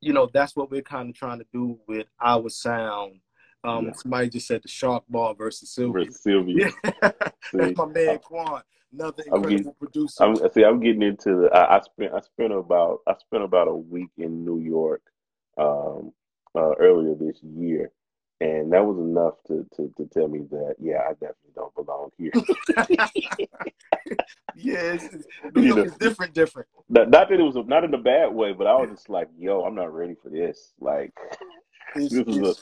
you 0.00 0.12
know, 0.12 0.28
that's 0.32 0.56
what 0.56 0.70
we're 0.70 0.82
kind 0.82 1.10
of 1.10 1.16
trying 1.16 1.38
to 1.38 1.46
do 1.52 1.78
with 1.86 2.06
our 2.20 2.48
sound. 2.48 3.20
Um, 3.64 3.86
Yeah. 3.86 3.92
somebody 3.92 4.28
just 4.28 4.46
said 4.46 4.62
the 4.62 4.68
shark 4.68 5.04
ball 5.08 5.34
versus 5.34 5.70
Sylvia. 5.70 6.04
Versus 6.06 6.22
Sylvia. 6.22 6.70
Yeah, 6.84 6.90
that's 7.52 7.76
my 7.76 7.86
man 7.86 8.18
Quan, 8.20 8.62
another 8.92 9.24
I'm 9.32 9.42
getting- 9.42 9.58
incredible 9.58 9.76
producer. 9.80 10.24
I'm 10.24 10.36
see. 10.52 10.64
I'm 10.64 10.80
getting 10.80 11.02
into 11.02 11.34
the. 11.42 11.48
I, 11.52 11.76
I 11.78 11.80
spent. 11.80 12.12
I 12.14 12.20
spent 12.20 12.52
about. 12.52 13.00
I 13.06 13.14
spent 13.18 13.42
about 13.42 13.68
a 13.68 13.74
week 13.74 14.10
in 14.16 14.44
New 14.44 14.60
York, 14.60 15.02
um, 15.56 16.12
uh, 16.54 16.74
earlier 16.78 17.14
this 17.16 17.42
year, 17.42 17.90
and 18.40 18.72
that 18.72 18.84
was 18.86 18.96
enough 18.98 19.34
to, 19.48 19.66
to 19.76 19.92
to 19.96 20.06
tell 20.14 20.28
me 20.28 20.40
that 20.50 20.76
yeah, 20.78 20.98
I 21.08 21.12
definitely 21.14 21.52
don't 21.56 21.74
belong 21.74 22.10
here. 22.16 22.30
yeah, 24.54 24.78
it's, 24.94 25.04
it's, 25.04 25.26
New 25.54 25.62
York 25.62 25.86
is 25.86 25.96
different, 25.96 26.32
different. 26.34 26.68
not, 26.88 27.10
not 27.10 27.28
that 27.28 27.40
it 27.40 27.42
was 27.42 27.56
not 27.66 27.82
in 27.84 27.92
a 27.94 27.98
bad 27.98 28.32
way, 28.32 28.52
but 28.52 28.66
I 28.68 28.74
was 28.76 28.90
just 28.90 29.08
like, 29.08 29.28
yo, 29.36 29.62
I'm 29.64 29.74
not 29.74 29.92
ready 29.92 30.14
for 30.22 30.28
this. 30.30 30.72
Like, 30.80 31.12
It's, 31.96 32.12
This 32.14 32.26
is 32.26 32.36
a- 32.38 32.54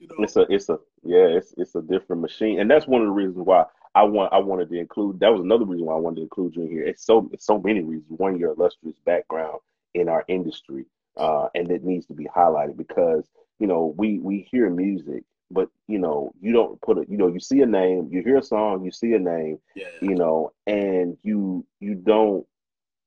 you 0.00 0.08
know, 0.08 0.24
it's 0.24 0.36
a 0.36 0.46
it's 0.48 0.68
a 0.68 0.78
yeah, 1.04 1.26
it's 1.26 1.54
it's 1.56 1.74
a 1.74 1.82
different 1.82 2.22
machine, 2.22 2.58
and 2.58 2.70
that's 2.70 2.86
one 2.86 3.02
of 3.02 3.06
the 3.06 3.12
reasons 3.12 3.36
why 3.36 3.64
I 3.94 4.04
want 4.04 4.32
I 4.32 4.38
wanted 4.38 4.70
to 4.70 4.78
include. 4.78 5.20
That 5.20 5.32
was 5.32 5.42
another 5.42 5.66
reason 5.66 5.86
why 5.86 5.94
I 5.94 5.98
wanted 5.98 6.16
to 6.16 6.22
include 6.22 6.56
you 6.56 6.62
in 6.62 6.70
here. 6.70 6.84
It's 6.84 7.04
so 7.04 7.28
it's 7.32 7.44
so 7.44 7.60
many 7.60 7.82
reasons. 7.82 8.18
One, 8.18 8.38
your 8.38 8.52
illustrious 8.52 8.96
background 9.04 9.60
in 9.94 10.08
our 10.08 10.24
industry, 10.28 10.86
uh, 11.16 11.48
and 11.54 11.70
it 11.70 11.84
needs 11.84 12.06
to 12.06 12.14
be 12.14 12.24
highlighted 12.24 12.78
because 12.78 13.28
you 13.58 13.66
know 13.66 13.94
we 13.96 14.18
we 14.20 14.48
hear 14.50 14.70
music, 14.70 15.24
but 15.50 15.68
you 15.86 15.98
know 15.98 16.32
you 16.40 16.52
don't 16.52 16.80
put 16.80 16.96
it. 16.98 17.08
You 17.10 17.18
know 17.18 17.28
you 17.28 17.40
see 17.40 17.60
a 17.60 17.66
name, 17.66 18.08
you 18.10 18.22
hear 18.22 18.38
a 18.38 18.42
song, 18.42 18.84
you 18.84 18.90
see 18.90 19.12
a 19.12 19.18
name, 19.18 19.58
yeah, 19.74 19.84
you 20.00 20.14
know, 20.14 20.52
and 20.66 21.18
you 21.22 21.66
you 21.78 21.94
don't 21.94 22.46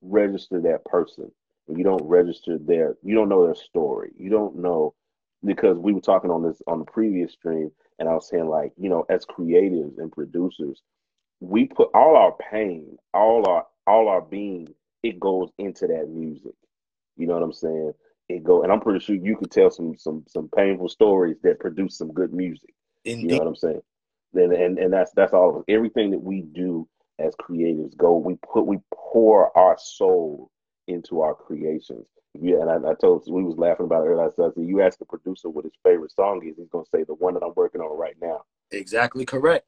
register 0.01 0.61
that 0.61 0.85
person. 0.85 1.31
You 1.67 1.83
don't 1.83 2.03
register 2.03 2.59
their 2.59 2.97
you 3.03 3.15
don't 3.15 3.29
know 3.29 3.45
their 3.45 3.55
story. 3.55 4.11
You 4.17 4.29
don't 4.29 4.57
know 4.57 4.93
because 5.45 5.77
we 5.77 5.93
were 5.93 6.01
talking 6.01 6.31
on 6.31 6.43
this 6.43 6.61
on 6.67 6.79
the 6.79 6.85
previous 6.85 7.33
stream 7.33 7.71
and 7.99 8.09
I 8.09 8.13
was 8.13 8.27
saying 8.27 8.47
like, 8.47 8.73
you 8.77 8.89
know, 8.89 9.05
as 9.09 9.25
creatives 9.25 9.97
and 9.97 10.11
producers, 10.11 10.81
we 11.39 11.65
put 11.65 11.89
all 11.93 12.15
our 12.15 12.33
pain, 12.51 12.97
all 13.13 13.47
our 13.47 13.65
all 13.85 14.07
our 14.07 14.21
being, 14.21 14.73
it 15.03 15.19
goes 15.19 15.49
into 15.57 15.87
that 15.87 16.09
music. 16.09 16.53
You 17.17 17.27
know 17.27 17.33
what 17.33 17.43
I'm 17.43 17.53
saying? 17.53 17.93
It 18.29 18.43
go 18.43 18.63
and 18.63 18.71
I'm 18.71 18.79
pretty 18.79 18.99
sure 18.99 19.15
you 19.15 19.35
could 19.35 19.51
tell 19.51 19.69
some 19.69 19.97
some 19.97 20.23
some 20.27 20.49
painful 20.55 20.89
stories 20.89 21.37
that 21.43 21.59
produce 21.59 21.97
some 21.97 22.13
good 22.13 22.33
music. 22.33 22.73
You 23.21 23.27
know 23.29 23.37
what 23.39 23.47
I'm 23.47 23.55
saying? 23.55 23.81
Then 24.33 24.53
and 24.53 24.79
and 24.79 24.93
that's 24.93 25.11
that's 25.11 25.33
all 25.33 25.49
of 25.49 25.63
it. 25.67 25.71
Everything 25.71 26.11
that 26.11 26.23
we 26.23 26.41
do 26.41 26.87
as 27.19 27.35
creatives 27.35 27.95
go. 27.95 28.17
We 28.17 28.35
put 28.51 28.65
we 28.65 28.79
pour 28.93 29.55
our 29.57 29.77
soul 29.79 30.49
into 30.87 31.21
our 31.21 31.35
creations. 31.35 32.05
Yeah, 32.39 32.61
and 32.61 32.69
I, 32.69 32.91
I 32.91 32.93
told 32.95 33.23
we 33.27 33.43
was 33.43 33.57
laughing 33.57 33.85
about 33.85 34.05
it 34.05 34.09
earlier. 34.09 34.25
I 34.25 34.31
said, 34.31 34.51
you 34.57 34.81
ask 34.81 34.97
the 34.97 35.05
producer 35.05 35.49
what 35.49 35.65
his 35.65 35.73
favorite 35.83 36.11
song 36.11 36.45
is, 36.45 36.57
he's 36.57 36.69
gonna 36.69 36.85
say 36.93 37.03
the 37.03 37.13
one 37.13 37.35
that 37.35 37.43
I'm 37.43 37.53
working 37.55 37.81
on 37.81 37.97
right 37.97 38.15
now. 38.21 38.41
Exactly 38.71 39.25
correct. 39.25 39.65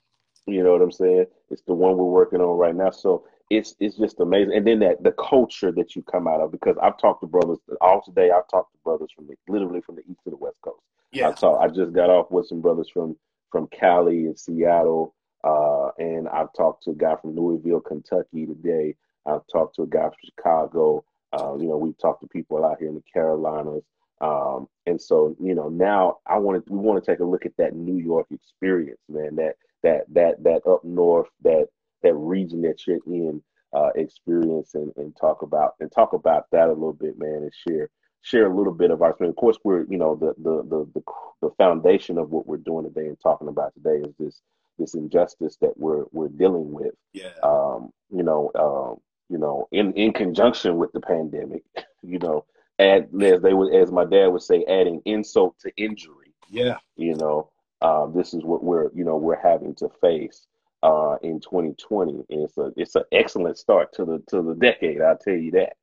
You 0.47 0.63
know 0.63 0.73
what 0.73 0.81
I'm 0.81 0.91
saying? 0.91 1.25
It's 1.49 1.63
the 1.63 1.73
one 1.73 1.97
we're 1.97 2.05
working 2.05 2.41
on 2.41 2.57
right 2.57 2.75
now. 2.75 2.91
So 2.91 3.25
it's 3.49 3.75
it's 3.79 3.97
just 3.97 4.19
amazing. 4.19 4.53
And 4.55 4.65
then 4.65 4.79
that 4.79 5.03
the 5.03 5.11
culture 5.13 5.71
that 5.71 5.95
you 5.95 6.03
come 6.03 6.27
out 6.27 6.41
of 6.41 6.51
because 6.51 6.75
I've 6.81 6.97
talked 6.97 7.21
to 7.21 7.27
brothers 7.27 7.59
all 7.81 8.01
today. 8.01 8.31
I've 8.31 8.47
talked 8.47 8.73
to 8.73 8.79
brothers 8.83 9.09
from 9.15 9.27
the, 9.27 9.35
literally 9.47 9.81
from 9.81 9.95
the 9.95 10.01
east 10.01 10.19
to 10.23 10.31
the 10.31 10.37
west 10.37 10.57
coast. 10.63 10.81
Yeah. 11.11 11.29
I 11.29 11.35
saw. 11.35 11.59
I 11.59 11.67
just 11.67 11.93
got 11.93 12.09
off 12.09 12.31
with 12.31 12.47
some 12.47 12.61
brothers 12.61 12.89
from 12.91 13.15
from 13.51 13.67
Cali 13.67 14.25
and 14.25 14.37
Seattle, 14.37 15.15
uh, 15.43 15.89
and 15.97 16.27
I've 16.27 16.53
talked 16.53 16.83
to 16.83 16.91
a 16.91 16.95
guy 16.95 17.15
from 17.21 17.35
Louisville, 17.35 17.79
Kentucky 17.79 18.45
today. 18.45 18.95
I've 19.25 19.47
talked 19.51 19.75
to 19.75 19.83
a 19.83 19.87
guy 19.87 20.03
from 20.03 20.17
Chicago. 20.25 21.03
Uh, 21.35 21.55
you 21.57 21.67
know, 21.67 21.77
we've 21.77 21.97
talked 21.97 22.21
to 22.21 22.27
people 22.27 22.63
out 22.65 22.77
here 22.79 22.87
in 22.87 22.95
the 22.95 23.03
Carolinas, 23.11 23.83
um, 24.21 24.67
and 24.85 25.01
so 25.01 25.35
you 25.39 25.55
know 25.55 25.69
now 25.69 26.17
I 26.25 26.37
want 26.39 26.65
to 26.65 26.73
we 26.73 26.79
want 26.79 27.03
to 27.03 27.11
take 27.11 27.19
a 27.19 27.25
look 27.25 27.45
at 27.45 27.57
that 27.57 27.75
New 27.75 27.97
York 27.97 28.27
experience, 28.31 29.01
man. 29.09 29.35
That 29.35 29.55
that 29.83 30.05
that 30.13 30.43
that 30.43 30.61
up 30.69 30.83
north, 30.83 31.27
that 31.43 31.67
that 32.03 32.13
region 32.13 32.61
that 32.61 32.85
you're 32.87 32.99
in, 33.07 33.41
uh, 33.73 33.89
experience, 33.95 34.75
and, 34.75 34.91
and 34.95 35.15
talk 35.19 35.41
about 35.41 35.75
and 35.79 35.91
talk 35.91 36.13
about 36.13 36.45
that 36.51 36.69
a 36.69 36.73
little 36.73 36.93
bit, 36.93 37.19
man, 37.19 37.43
and 37.43 37.53
share 37.67 37.89
share 38.21 38.47
a 38.47 38.55
little 38.55 38.73
bit 38.73 38.91
of 38.91 39.01
our 39.01 39.09
experience. 39.11 39.33
Of 39.33 39.41
course, 39.41 39.57
we're 39.63 39.85
you 39.89 39.97
know 39.97 40.15
the 40.15 40.33
the 40.37 40.63
the 40.63 40.89
the, 40.93 41.01
the 41.41 41.49
foundation 41.57 42.17
of 42.17 42.31
what 42.31 42.47
we're 42.47 42.57
doing 42.57 42.85
today 42.85 43.07
and 43.07 43.19
talking 43.21 43.47
about 43.47 43.73
today 43.73 44.07
is 44.07 44.15
this 44.17 44.41
this 44.77 44.93
injustice 44.95 45.57
that 45.61 45.77
we're 45.77 46.05
we're 46.11 46.29
dealing 46.29 46.71
with. 46.71 46.93
yeah, 47.13 47.31
Um, 47.43 47.91
you 48.09 48.23
know, 48.23 48.51
um, 48.55 48.99
you 49.29 49.37
know, 49.37 49.67
in 49.71 49.93
in 49.93 50.13
conjunction 50.13 50.77
with 50.77 50.91
the 50.91 51.01
pandemic, 51.01 51.63
you 52.03 52.19
know, 52.19 52.45
add 52.79 53.09
as 53.21 53.41
they 53.41 53.53
would 53.53 53.73
as 53.73 53.91
my 53.91 54.05
dad 54.05 54.27
would 54.27 54.41
say, 54.41 54.63
adding 54.67 55.01
insult 55.05 55.57
to 55.59 55.71
injury. 55.77 56.33
yeah. 56.49 56.77
You 56.95 57.15
know, 57.15 57.49
um, 57.81 58.13
this 58.15 58.33
is 58.33 58.43
what 58.43 58.63
we're 58.63 58.89
you 58.93 59.03
know 59.03 59.17
we're 59.17 59.41
having 59.41 59.75
to 59.75 59.89
face 60.01 60.47
uh, 60.85 61.17
in 61.23 61.39
2020. 61.39 62.11
And 62.13 62.25
it's 62.29 62.57
a 62.57 62.71
it's 62.77 62.95
an 62.95 63.03
excellent 63.11 63.57
start 63.57 63.93
to 63.93 64.05
the 64.05 64.23
to 64.29 64.41
the 64.41 64.55
decade. 64.55 65.01
I'll 65.01 65.17
tell 65.17 65.35
you 65.35 65.51
that. 65.51 65.75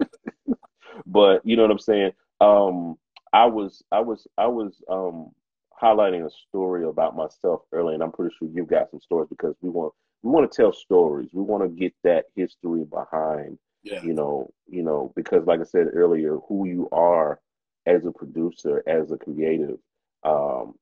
but 1.06 1.44
you 1.44 1.56
know 1.56 1.62
what 1.62 1.70
I'm 1.70 1.78
saying. 1.78 2.12
Um, 2.40 2.96
I 3.32 3.46
was 3.46 3.82
I 3.92 4.00
was 4.00 4.26
I 4.38 4.46
was 4.46 4.82
um, 4.88 5.30
highlighting 5.80 6.26
a 6.26 6.30
story 6.48 6.84
about 6.84 7.16
myself 7.16 7.62
earlier, 7.72 7.94
and 7.94 8.02
I'm 8.02 8.12
pretty 8.12 8.34
sure 8.38 8.48
you've 8.52 8.68
got 8.68 8.90
some 8.90 9.00
stories 9.00 9.28
because 9.28 9.54
we 9.60 9.68
want 9.68 9.92
we 10.22 10.30
want 10.30 10.50
to 10.50 10.56
tell 10.56 10.72
stories. 10.72 11.30
We 11.32 11.42
want 11.42 11.62
to 11.62 11.68
get 11.68 11.94
that 12.04 12.26
history 12.36 12.84
behind 12.84 13.58
Yeah, 13.82 14.02
you 14.02 14.12
know, 14.14 14.50
you 14.68 14.82
know, 14.82 15.12
because 15.16 15.46
like 15.46 15.60
I 15.60 15.64
said 15.64 15.88
earlier, 15.94 16.36
who 16.48 16.66
you 16.66 16.88
are 16.92 17.40
as 17.86 18.04
a 18.04 18.12
producer, 18.12 18.82
as 18.86 19.10
a 19.10 19.16
creative, 19.18 19.78
um, 20.24 20.74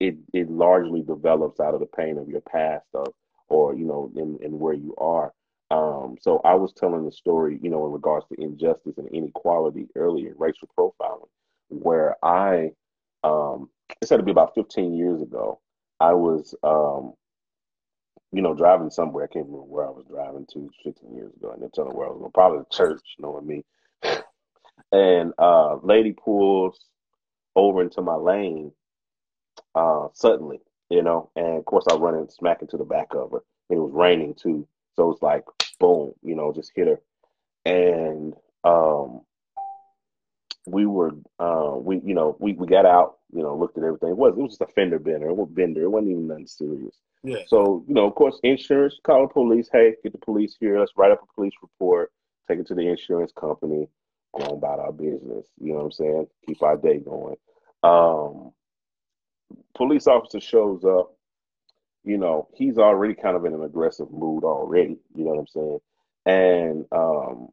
it 0.00 0.16
it 0.32 0.50
largely 0.50 1.02
develops 1.02 1.60
out 1.60 1.74
of 1.74 1.80
the 1.80 1.86
pain 1.86 2.18
of 2.18 2.28
your 2.28 2.40
past 2.42 2.86
of 2.94 3.08
or 3.48 3.74
you 3.74 3.84
know, 3.84 4.10
in, 4.16 4.38
in 4.42 4.58
where 4.58 4.74
you 4.74 4.94
are. 4.98 5.32
Um, 5.70 6.16
so 6.20 6.40
I 6.44 6.54
was 6.54 6.72
telling 6.72 7.04
the 7.04 7.12
story, 7.12 7.58
you 7.62 7.70
know, 7.70 7.86
in 7.86 7.92
regards 7.92 8.26
to 8.28 8.40
injustice 8.42 8.98
and 8.98 9.08
inequality 9.08 9.88
earlier, 9.96 10.34
racial 10.38 10.68
profiling, 10.78 11.28
where 11.68 12.16
I 12.24 12.72
um 13.24 13.70
it's 14.00 14.10
had 14.10 14.18
to 14.18 14.22
be 14.22 14.30
about 14.32 14.54
15 14.54 14.94
years 14.94 15.22
ago. 15.22 15.60
I 16.00 16.12
was 16.12 16.54
um 16.62 17.14
you 18.36 18.42
know, 18.42 18.52
driving 18.52 18.90
somewhere. 18.90 19.24
I 19.24 19.32
can't 19.32 19.46
remember 19.46 19.64
where 19.64 19.86
I 19.86 19.90
was 19.90 20.04
driving 20.10 20.46
to 20.52 20.70
15 20.84 21.14
years 21.14 21.32
ago, 21.34 21.52
and 21.52 21.62
they're 21.62 21.70
telling 21.70 21.96
where 21.96 22.06
I 22.06 22.10
was 22.10 22.18
going. 22.18 22.32
Probably 22.32 22.58
the 22.58 22.76
church, 22.76 23.00
knowing 23.18 23.46
me. 23.46 23.64
and 24.92 25.32
uh, 25.38 25.76
lady 25.76 26.12
pulls 26.12 26.78
over 27.54 27.80
into 27.80 28.02
my 28.02 28.14
lane 28.14 28.72
uh, 29.74 30.08
suddenly, 30.12 30.60
you 30.90 31.02
know, 31.02 31.30
and 31.34 31.56
of 31.56 31.64
course 31.64 31.86
I 31.90 31.94
run 31.94 32.14
and 32.14 32.30
smack 32.30 32.60
into 32.60 32.76
the 32.76 32.84
back 32.84 33.08
of 33.12 33.30
her. 33.30 33.40
It 33.70 33.76
was 33.76 33.92
raining 33.94 34.34
too, 34.34 34.68
so 34.96 35.12
it's 35.12 35.22
like 35.22 35.44
boom, 35.80 36.12
you 36.22 36.34
know, 36.34 36.52
just 36.52 36.72
hit 36.76 36.88
her. 36.88 37.00
And 37.64 38.34
um, 38.64 39.22
we 40.66 40.84
were 40.84 41.12
uh, 41.38 41.72
we 41.74 42.02
you 42.04 42.14
know 42.14 42.36
we, 42.38 42.52
we 42.52 42.66
got 42.66 42.84
out 42.84 43.15
you 43.36 43.42
know 43.42 43.54
looked 43.54 43.76
at 43.76 43.84
everything. 43.84 44.10
It 44.10 44.16
was 44.16 44.34
it 44.36 44.40
was 44.40 44.52
just 44.52 44.62
a 44.62 44.72
fender 44.72 44.98
bender. 44.98 45.28
It 45.28 45.36
was 45.36 45.48
bender. 45.50 45.82
It 45.82 45.90
wasn't 45.90 46.12
even 46.12 46.26
nothing 46.26 46.46
serious. 46.46 46.96
Yeah. 47.22 47.38
so 47.48 47.84
you 47.86 47.94
know 47.94 48.06
of 48.06 48.14
course 48.14 48.40
insurance 48.42 48.98
call 49.04 49.26
the 49.26 49.32
police. 49.32 49.68
Hey 49.70 49.94
get 50.02 50.12
the 50.12 50.18
police 50.18 50.56
here. 50.58 50.78
Let's 50.78 50.92
write 50.96 51.10
up 51.10 51.22
a 51.22 51.34
police 51.34 51.54
report 51.60 52.12
take 52.48 52.60
it 52.60 52.66
to 52.68 52.74
the 52.74 52.88
insurance 52.88 53.32
company 53.32 53.88
go 54.38 54.44
on 54.44 54.52
about 54.52 54.78
our 54.78 54.92
business. 54.92 55.46
You 55.60 55.72
know 55.72 55.78
what 55.78 55.84
I'm 55.84 55.92
saying? 55.92 56.26
Keep 56.46 56.62
our 56.62 56.76
day 56.76 56.98
going. 56.98 57.36
Um 57.82 58.52
police 59.74 60.06
officer 60.06 60.40
shows 60.40 60.84
up. 60.84 61.14
You 62.04 62.16
know 62.18 62.48
he's 62.54 62.78
already 62.78 63.14
kind 63.14 63.36
of 63.36 63.44
in 63.44 63.54
an 63.54 63.64
aggressive 63.64 64.10
mood 64.10 64.44
already. 64.44 64.98
You 65.14 65.24
know 65.24 65.30
what 65.32 65.40
I'm 65.40 65.46
saying? 65.46 65.78
And 66.24 66.86
um 66.92 67.48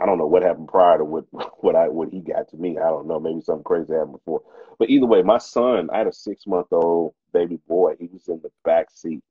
I 0.00 0.06
don't 0.06 0.18
know 0.18 0.26
what 0.26 0.42
happened 0.42 0.68
prior 0.68 0.98
to 0.98 1.04
what 1.04 1.26
what 1.62 1.76
I 1.76 1.88
what 1.88 2.10
he 2.10 2.20
got 2.20 2.48
to 2.50 2.56
me. 2.56 2.78
I 2.78 2.88
don't 2.88 3.06
know. 3.06 3.20
Maybe 3.20 3.40
something 3.40 3.64
crazy 3.64 3.92
happened 3.92 4.12
before. 4.12 4.42
But 4.78 4.90
either 4.90 5.06
way, 5.06 5.22
my 5.22 5.38
son, 5.38 5.88
I 5.92 5.98
had 5.98 6.06
a 6.06 6.12
six 6.12 6.46
month 6.46 6.68
old 6.72 7.14
baby 7.32 7.58
boy. 7.68 7.94
He 7.98 8.08
was 8.12 8.28
in 8.28 8.40
the 8.42 8.50
back 8.64 8.90
seat, 8.90 9.22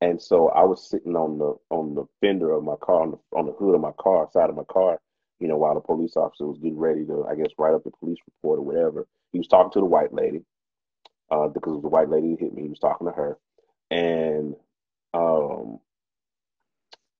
and 0.00 0.20
so 0.20 0.48
I 0.50 0.64
was 0.64 0.88
sitting 0.88 1.16
on 1.16 1.38
the 1.38 1.56
on 1.70 1.94
the 1.94 2.04
fender 2.20 2.52
of 2.52 2.64
my 2.64 2.76
car, 2.80 3.02
on 3.02 3.12
the 3.12 3.38
on 3.38 3.46
the 3.46 3.52
hood 3.52 3.74
of 3.74 3.80
my 3.80 3.92
car, 3.98 4.28
side 4.32 4.50
of 4.50 4.56
my 4.56 4.64
car. 4.64 5.00
You 5.40 5.48
know, 5.48 5.56
while 5.56 5.74
the 5.74 5.80
police 5.80 6.16
officer 6.16 6.46
was 6.46 6.58
getting 6.58 6.78
ready 6.78 7.04
to, 7.06 7.24
I 7.30 7.36
guess, 7.36 7.52
write 7.58 7.74
up 7.74 7.84
the 7.84 7.92
police 7.92 8.18
report 8.26 8.58
or 8.58 8.62
whatever. 8.62 9.06
He 9.32 9.38
was 9.38 9.46
talking 9.46 9.70
to 9.72 9.80
the 9.80 9.84
white 9.84 10.12
lady, 10.12 10.42
uh, 11.30 11.48
because 11.48 11.72
it 11.72 11.76
was 11.76 11.82
the 11.82 11.88
white 11.88 12.08
lady 12.10 12.30
that 12.32 12.40
hit 12.40 12.54
me. 12.54 12.62
He 12.62 12.68
was 12.68 12.80
talking 12.80 13.06
to 13.06 13.12
her, 13.12 13.38
and 13.90 14.56
um, 15.14 15.78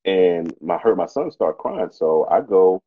and 0.04 0.54
my 0.61 0.78
heard 0.78 0.96
my 0.96 1.06
son 1.06 1.30
start 1.30 1.58
crying. 1.58 1.90
So 1.92 2.26
I 2.30 2.40
go 2.40 2.82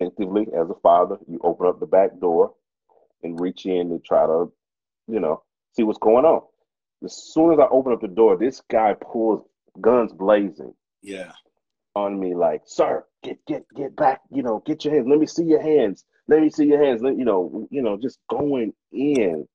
instinctively 0.00 0.46
as 0.58 0.70
a 0.70 0.74
father, 0.82 1.18
you 1.28 1.40
open 1.42 1.66
up 1.66 1.80
the 1.80 1.86
back 1.86 2.18
door 2.20 2.54
and 3.22 3.40
reach 3.40 3.66
in 3.66 3.90
and 3.92 4.04
try 4.04 4.26
to, 4.26 4.52
you 5.08 5.20
know, 5.20 5.42
see 5.76 5.82
what's 5.82 5.98
going 5.98 6.24
on. 6.24 6.42
As 7.04 7.16
soon 7.32 7.52
as 7.52 7.58
I 7.58 7.66
open 7.70 7.92
up 7.92 8.00
the 8.00 8.08
door, 8.08 8.36
this 8.36 8.62
guy 8.70 8.94
pulls 8.94 9.44
guns 9.80 10.12
blazing 10.12 10.74
Yeah. 11.02 11.32
on 11.94 12.18
me 12.18 12.34
like, 12.34 12.62
sir, 12.66 13.04
get 13.22 13.44
get 13.46 13.64
get 13.74 13.96
back, 13.96 14.20
you 14.30 14.42
know, 14.42 14.62
get 14.66 14.84
your 14.84 14.94
hands. 14.94 15.06
Let 15.08 15.18
me 15.18 15.26
see 15.26 15.44
your 15.44 15.62
hands. 15.62 16.04
Let 16.28 16.40
me 16.42 16.50
see 16.50 16.66
your 16.66 16.82
hands. 16.84 17.02
Let, 17.02 17.16
you 17.18 17.24
know, 17.24 17.68
you 17.70 17.82
know, 17.82 17.98
just 18.00 18.18
going 18.30 18.72
in, 18.92 19.46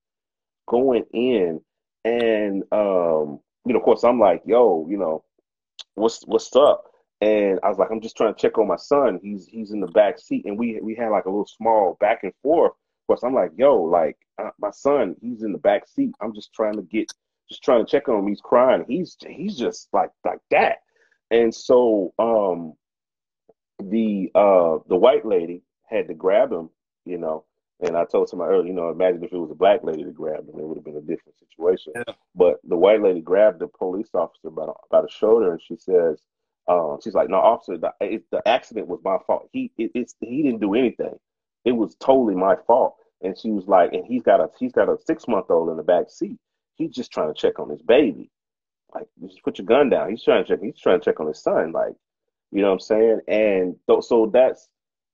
going 0.67 1.05
in. 1.13 1.61
And 2.05 2.63
um, 2.71 3.39
you 3.65 3.73
know, 3.73 3.79
of 3.79 3.83
course 3.83 4.03
I'm 4.03 4.19
like, 4.19 4.43
yo, 4.45 4.87
you 4.89 4.97
know, 4.97 5.23
what's 5.95 6.23
what's 6.25 6.55
up? 6.55 6.85
And 7.21 7.59
I 7.63 7.69
was 7.69 7.77
like, 7.77 7.89
I'm 7.91 8.01
just 8.01 8.17
trying 8.17 8.33
to 8.33 8.39
check 8.39 8.57
on 8.57 8.67
my 8.67 8.75
son. 8.75 9.19
He's 9.21 9.47
he's 9.47 9.71
in 9.71 9.79
the 9.79 9.87
back 9.87 10.19
seat, 10.19 10.45
and 10.45 10.59
we 10.59 10.79
we 10.81 10.95
had 10.95 11.09
like 11.09 11.25
a 11.25 11.29
little 11.29 11.47
small 11.47 11.97
back 11.99 12.19
and 12.23 12.33
forth. 12.43 12.71
Of 12.73 13.07
course, 13.07 13.23
I'm 13.23 13.33
like, 13.33 13.51
yo, 13.55 13.81
like 13.81 14.17
uh, 14.41 14.51
my 14.59 14.71
son, 14.71 15.15
he's 15.21 15.43
in 15.43 15.51
the 15.51 15.57
back 15.57 15.87
seat. 15.87 16.13
I'm 16.21 16.33
just 16.33 16.53
trying 16.53 16.75
to 16.75 16.81
get, 16.81 17.11
just 17.49 17.63
trying 17.63 17.85
to 17.85 17.89
check 17.89 18.09
on 18.09 18.19
him. 18.19 18.27
He's 18.27 18.41
crying. 18.41 18.85
He's 18.87 19.15
he's 19.25 19.57
just 19.57 19.87
like 19.93 20.11
like 20.25 20.39
that. 20.51 20.77
And 21.31 21.53
so 21.53 22.13
um, 22.19 22.73
the 23.79 24.31
uh 24.35 24.79
the 24.87 24.97
white 24.97 25.25
lady 25.25 25.63
had 25.89 26.07
to 26.07 26.13
grab 26.13 26.51
him, 26.51 26.69
you 27.05 27.17
know. 27.17 27.45
And 27.81 27.97
I 27.97 28.05
told 28.05 28.29
somebody 28.29 28.51
earlier, 28.53 28.67
you 28.67 28.73
know, 28.73 28.89
imagine 28.89 29.23
if 29.23 29.33
it 29.33 29.37
was 29.37 29.51
a 29.51 29.55
black 29.55 29.83
lady 29.83 30.03
that 30.03 30.15
grabbed 30.15 30.47
him, 30.47 30.59
it 30.59 30.65
would 30.65 30.77
have 30.77 30.85
been 30.85 30.95
a 30.95 31.01
different 31.01 31.37
situation. 31.37 31.93
Yeah. 31.95 32.13
But 32.33 32.59
the 32.63 32.77
white 32.77 33.01
lady 33.01 33.19
grabbed 33.19 33.59
the 33.59 33.67
police 33.67 34.09
officer 34.13 34.49
by, 34.49 34.67
by 34.89 35.01
the 35.01 35.09
shoulder 35.09 35.51
and 35.51 35.61
she 35.61 35.75
says, 35.75 36.21
um, 36.67 36.99
she's 37.03 37.13
like, 37.13 37.29
no, 37.29 37.37
officer, 37.37 37.77
the, 37.77 37.93
it, 37.99 38.23
the 38.31 38.47
accident 38.47 38.87
was 38.87 38.99
my 39.03 39.17
fault. 39.27 39.49
He 39.51 39.71
it, 39.77 39.91
it's 39.93 40.15
he 40.19 40.41
didn't 40.41 40.61
do 40.61 40.73
anything. 40.73 41.19
It 41.63 41.73
was 41.73 41.95
totally 41.95 42.35
my 42.35 42.55
fault. 42.65 42.95
And 43.21 43.37
she 43.37 43.51
was 43.51 43.67
like, 43.67 43.93
and 43.93 44.05
he's 44.05 44.23
got 44.23 44.39
a 44.39 44.49
he's 44.57 44.71
got 44.71 44.89
a 44.89 44.97
six 45.05 45.27
month 45.27 45.49
old 45.49 45.69
in 45.69 45.77
the 45.77 45.83
back 45.83 46.09
seat. 46.09 46.37
He's 46.75 46.91
just 46.91 47.11
trying 47.11 47.33
to 47.33 47.39
check 47.39 47.59
on 47.59 47.69
his 47.69 47.81
baby. 47.81 48.31
Like, 48.93 49.07
just 49.21 49.43
put 49.43 49.57
your 49.57 49.65
gun 49.65 49.89
down. 49.89 50.09
He's 50.09 50.23
trying 50.23 50.43
to 50.43 50.47
check. 50.47 50.61
He's 50.61 50.79
trying 50.79 50.99
to 50.99 51.05
check 51.05 51.19
on 51.19 51.27
his 51.27 51.41
son. 51.41 51.71
Like, 51.71 51.93
you 52.51 52.61
know 52.61 52.69
what 52.69 52.73
I'm 52.73 52.79
saying? 52.79 53.19
And 53.27 53.75
so 54.01 54.29
that's 54.31 54.67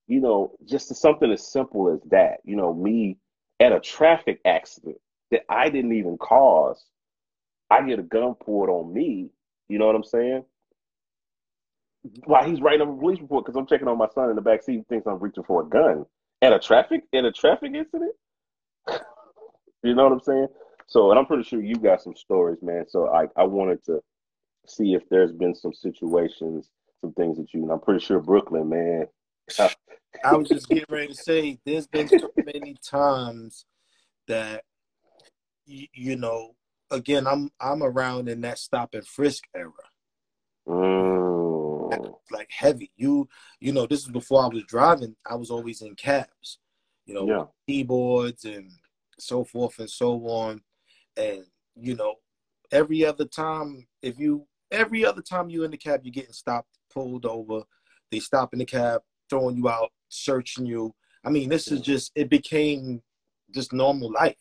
you 0.06 0.20
know 0.20 0.52
just 0.64 0.94
something 0.94 1.30
as 1.30 1.50
simple 1.50 1.92
as 1.92 2.00
that. 2.10 2.38
You 2.44 2.56
know, 2.56 2.74
me 2.74 3.18
at 3.60 3.72
a 3.72 3.80
traffic 3.80 4.40
accident 4.44 4.98
that 5.30 5.42
I 5.48 5.70
didn't 5.70 5.94
even 5.94 6.18
cause. 6.18 6.84
I 7.70 7.86
get 7.86 7.98
a 7.98 8.02
gun 8.02 8.34
pulled 8.34 8.68
on 8.68 8.92
me. 8.92 9.30
You 9.68 9.78
know 9.78 9.86
what 9.86 9.96
I'm 9.96 10.04
saying? 10.04 10.44
Mm-hmm. 12.06 12.30
While 12.30 12.44
he's 12.44 12.60
writing 12.60 12.82
up 12.82 12.88
a 12.88 12.98
police 12.98 13.20
report 13.20 13.46
because 13.46 13.56
I'm 13.56 13.66
checking 13.66 13.88
on 13.88 13.98
my 13.98 14.08
son 14.14 14.30
in 14.30 14.36
the 14.36 14.42
back 14.42 14.62
seat, 14.62 14.76
he 14.76 14.82
thinks 14.88 15.06
I'm 15.06 15.18
reaching 15.18 15.44
for 15.44 15.62
a 15.62 15.68
gun 15.68 16.04
at 16.42 16.52
a 16.52 16.58
traffic 16.58 17.02
at 17.14 17.24
a 17.24 17.32
traffic 17.32 17.72
incident. 17.74 18.14
you 19.82 19.94
know 19.94 20.04
what 20.04 20.12
I'm 20.12 20.20
saying? 20.20 20.48
So, 20.88 21.10
and 21.10 21.18
I'm 21.18 21.26
pretty 21.26 21.44
sure 21.44 21.62
you 21.62 21.76
got 21.76 22.02
some 22.02 22.16
stories, 22.16 22.58
man. 22.60 22.84
So, 22.88 23.08
I 23.08 23.26
I 23.40 23.44
wanted 23.44 23.84
to 23.84 24.00
see 24.66 24.94
if 24.94 25.08
there's 25.08 25.32
been 25.32 25.54
some 25.54 25.72
situations, 25.72 26.68
some 27.00 27.12
things 27.14 27.38
that 27.38 27.54
you. 27.54 27.62
And 27.62 27.72
I'm 27.72 27.80
pretty 27.80 28.04
sure 28.04 28.20
Brooklyn, 28.20 28.68
man. 28.68 29.06
I 30.24 30.36
was 30.36 30.48
just 30.48 30.68
getting 30.68 30.84
ready 30.88 31.08
to 31.08 31.14
say, 31.14 31.58
there's 31.64 31.86
been 31.86 32.08
so 32.08 32.30
many 32.44 32.76
times 32.84 33.64
that 34.28 34.64
you, 35.66 35.86
you 35.94 36.16
know, 36.16 36.54
again, 36.90 37.26
I'm 37.26 37.50
I'm 37.60 37.82
around 37.82 38.28
in 38.28 38.40
that 38.42 38.58
stop 38.58 38.94
and 38.94 39.06
frisk 39.06 39.44
era, 39.54 39.72
Mm, 40.68 42.14
like 42.30 42.48
heavy. 42.50 42.92
You 42.96 43.28
you 43.60 43.72
know, 43.72 43.86
this 43.86 44.00
is 44.00 44.08
before 44.08 44.44
I 44.44 44.48
was 44.48 44.64
driving. 44.64 45.16
I 45.28 45.34
was 45.34 45.50
always 45.50 45.82
in 45.82 45.94
cabs, 45.96 46.58
you 47.04 47.14
know, 47.14 47.26
yeah. 47.26 47.44
keyboards 47.66 48.44
and 48.44 48.70
so 49.18 49.44
forth 49.44 49.78
and 49.78 49.90
so 49.90 50.14
on. 50.26 50.62
And 51.16 51.44
you 51.74 51.96
know, 51.96 52.16
every 52.70 53.04
other 53.04 53.24
time, 53.24 53.86
if 54.02 54.18
you 54.18 54.46
every 54.70 55.04
other 55.04 55.22
time 55.22 55.50
you 55.50 55.64
in 55.64 55.72
the 55.72 55.76
cab, 55.76 56.02
you're 56.04 56.12
getting 56.12 56.32
stopped, 56.32 56.78
pulled 56.92 57.26
over. 57.26 57.62
They 58.10 58.20
stop 58.20 58.52
in 58.52 58.58
the 58.58 58.66
cab, 58.66 59.00
throwing 59.32 59.56
you 59.56 59.68
out, 59.70 59.90
searching 60.10 60.66
you. 60.66 60.94
I 61.24 61.30
mean, 61.30 61.48
this 61.48 61.68
is 61.72 61.80
just 61.80 62.12
it 62.14 62.28
became 62.28 63.02
just 63.50 63.72
normal 63.72 64.12
life. 64.12 64.36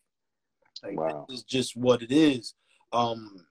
Like 0.84 0.98
Wow. 0.98 1.26
this 1.30 1.38
is 1.40 1.44
just 1.46 1.78
what 1.78 2.02
it 2.02 2.12
is. 2.12 2.54
Um, 2.92 3.48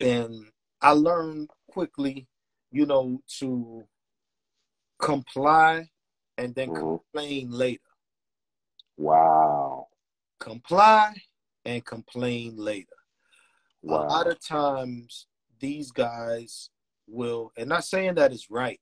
and 0.00 0.50
I 0.82 0.90
learned 0.90 1.50
quickly, 1.70 2.26
you 2.72 2.84
know, 2.84 3.22
to 3.38 3.84
comply 4.98 5.88
and 6.36 6.52
then 6.56 6.70
Mhm. 6.70 7.00
complain 7.04 7.50
later. 7.52 7.92
Wow. 8.96 9.86
Comply 10.40 11.14
and 11.64 11.84
complain 11.84 12.56
later. 12.56 12.88
A 13.84 13.86
lot 13.86 14.26
of 14.26 14.44
times 14.44 15.28
these 15.60 15.92
guys 15.92 16.70
will, 17.06 17.52
and 17.56 17.68
not 17.68 17.84
saying 17.84 18.16
that 18.16 18.32
is 18.32 18.50
right, 18.50 18.80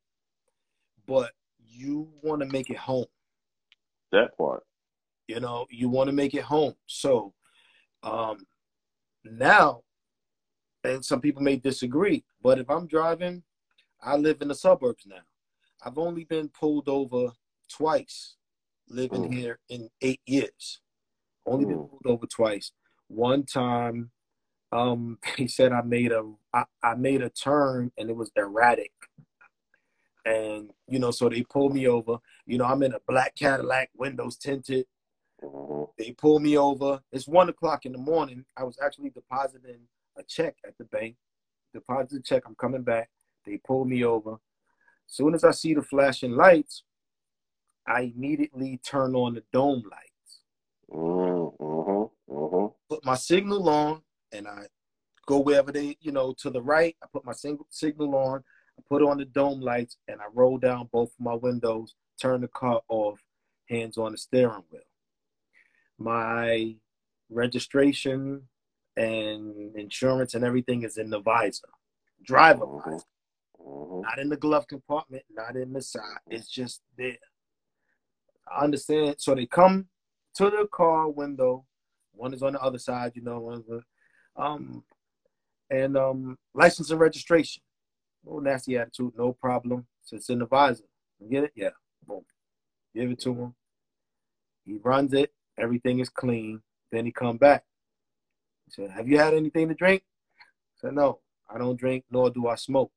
but 1.06 1.32
you 1.72 2.08
want 2.22 2.40
to 2.42 2.46
make 2.48 2.70
it 2.70 2.76
home. 2.76 3.06
That 4.12 4.36
part. 4.36 4.64
You 5.28 5.40
know, 5.40 5.66
you 5.70 5.88
want 5.88 6.08
to 6.08 6.12
make 6.12 6.34
it 6.34 6.42
home. 6.42 6.74
So 6.86 7.32
um, 8.02 8.46
now, 9.24 9.82
and 10.84 11.04
some 11.04 11.20
people 11.20 11.42
may 11.42 11.56
disagree, 11.56 12.24
but 12.42 12.58
if 12.58 12.68
I'm 12.68 12.86
driving, 12.86 13.42
I 14.02 14.16
live 14.16 14.42
in 14.42 14.48
the 14.48 14.54
suburbs 14.54 15.04
now. 15.06 15.22
I've 15.84 15.98
only 15.98 16.24
been 16.24 16.48
pulled 16.48 16.88
over 16.88 17.32
twice 17.68 18.36
living 18.88 19.22
Mm. 19.22 19.32
here 19.32 19.58
in 19.68 19.88
eight 20.02 20.20
years. 20.26 20.80
Only 21.46 21.64
been 21.64 21.78
Mm. 21.78 21.88
pulled 21.90 22.06
over 22.06 22.26
twice. 22.26 22.72
One 23.08 23.44
time, 23.44 24.10
um, 24.72 25.18
he 25.36 25.46
said 25.48 25.72
I 25.72 25.82
made 25.82 26.12
a 26.12 26.30
I, 26.52 26.64
I 26.82 26.94
made 26.94 27.22
a 27.22 27.30
turn 27.30 27.92
and 27.96 28.10
it 28.10 28.16
was 28.16 28.30
erratic. 28.36 28.92
And 30.24 30.70
you 30.88 30.98
know, 30.98 31.10
so 31.10 31.28
they 31.28 31.42
pulled 31.42 31.74
me 31.74 31.88
over. 31.88 32.18
You 32.46 32.58
know, 32.58 32.64
I'm 32.64 32.82
in 32.82 32.94
a 32.94 33.00
black 33.08 33.34
Cadillac, 33.34 33.90
windows 33.96 34.36
tinted. 34.36 34.86
Mhm. 35.42 35.88
They 35.98 36.12
pulled 36.12 36.42
me 36.42 36.56
over. 36.56 37.02
It's 37.10 37.26
one 37.26 37.48
o'clock 37.48 37.86
in 37.86 37.92
the 37.92 37.98
morning. 37.98 38.44
I 38.56 38.64
was 38.64 38.78
actually 38.80 39.10
depositing 39.10 39.88
a 40.16 40.22
check 40.22 40.56
at 40.66 40.78
the 40.78 40.84
bank. 40.84 41.16
Deposit 41.74 42.10
the 42.10 42.20
check. 42.20 42.44
I'm 42.46 42.54
coming 42.54 42.82
back. 42.82 43.10
They 43.44 43.58
pulled 43.58 43.88
me 43.88 44.04
over. 44.04 44.38
Soon 45.06 45.34
as 45.34 45.44
I 45.44 45.50
see 45.50 45.74
the 45.74 45.82
flashing 45.82 46.32
lights, 46.32 46.84
I 47.86 48.12
immediately 48.14 48.78
turn 48.78 49.14
on 49.16 49.34
the 49.34 49.42
dome 49.52 49.82
lights. 49.90 50.40
Mm, 50.90 51.56
mhm. 51.58 52.10
Mhm. 52.28 52.74
Put 52.88 53.04
my 53.04 53.16
signal 53.16 53.68
on, 53.68 54.02
and 54.30 54.46
I 54.46 54.68
go 55.26 55.40
wherever 55.40 55.72
they, 55.72 55.96
you 56.00 56.12
know, 56.12 56.32
to 56.34 56.50
the 56.50 56.62
right. 56.62 56.96
I 57.02 57.06
put 57.12 57.24
my 57.24 57.32
single 57.32 57.66
signal 57.70 58.14
on. 58.14 58.44
I 58.78 58.82
put 58.88 59.02
on 59.02 59.18
the 59.18 59.24
dome 59.24 59.60
lights, 59.60 59.96
and 60.08 60.20
I 60.20 60.24
roll 60.32 60.58
down 60.58 60.88
both 60.92 61.10
of 61.10 61.20
my 61.20 61.34
windows. 61.34 61.94
Turn 62.20 62.40
the 62.40 62.48
car 62.48 62.82
off. 62.88 63.20
Hands 63.68 63.96
on 63.96 64.12
the 64.12 64.18
steering 64.18 64.64
wheel. 64.70 64.82
My 65.98 66.76
registration 67.30 68.48
and 68.96 69.74
insurance 69.76 70.34
and 70.34 70.44
everything 70.44 70.82
is 70.82 70.98
in 70.98 71.08
the 71.08 71.20
visor, 71.20 71.68
driver 72.22 72.66
Mhm. 72.66 72.84
visor, 72.84 73.06
Mhm. 73.58 74.02
not 74.02 74.18
in 74.18 74.28
the 74.28 74.36
glove 74.36 74.66
compartment, 74.66 75.24
not 75.30 75.56
in 75.56 75.72
the 75.72 75.80
side. 75.80 76.20
It's 76.26 76.48
just 76.48 76.82
there. 76.96 77.18
I 78.46 78.64
understand. 78.64 79.20
So 79.20 79.34
they 79.34 79.46
come 79.46 79.88
to 80.34 80.50
the 80.50 80.66
car 80.70 81.08
window. 81.08 81.66
One 82.12 82.34
is 82.34 82.42
on 82.42 82.52
the 82.52 82.62
other 82.62 82.78
side, 82.78 83.16
you 83.16 83.22
know. 83.22 83.82
Um, 84.36 84.84
and 85.70 85.96
um, 85.96 86.38
license 86.52 86.90
and 86.90 87.00
registration. 87.00 87.62
No 88.24 88.38
nasty 88.38 88.76
attitude, 88.78 89.12
no 89.16 89.32
problem. 89.32 89.86
So 90.02 90.16
it's 90.16 90.30
in 90.30 90.38
the 90.38 90.46
visor. 90.46 90.84
You 91.18 91.28
get 91.28 91.44
it? 91.44 91.52
Yeah. 91.54 91.70
Boom. 92.06 92.24
Give 92.94 93.10
it 93.10 93.20
to 93.20 93.34
him. 93.34 93.54
He 94.64 94.78
runs 94.82 95.12
it. 95.12 95.32
Everything 95.58 96.00
is 96.00 96.08
clean. 96.08 96.62
Then 96.90 97.04
he 97.06 97.12
come 97.12 97.36
back. 97.36 97.64
He 98.66 98.72
said, 98.72 98.90
"Have 98.90 99.08
you 99.08 99.18
had 99.18 99.34
anything 99.34 99.68
to 99.68 99.74
drink?" 99.74 100.02
I 100.40 100.88
said, 100.88 100.94
"No, 100.94 101.20
I 101.48 101.58
don't 101.58 101.78
drink, 101.78 102.04
nor 102.10 102.30
do 102.30 102.48
I 102.48 102.54
smoke." 102.54 102.92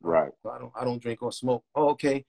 Right. 0.00 0.32
So 0.42 0.50
I 0.50 0.58
don't. 0.58 0.72
I 0.78 0.84
don't 0.84 1.02
drink 1.02 1.22
or 1.22 1.32
smoke. 1.32 1.64
Oh, 1.74 1.90
okay. 1.90 2.24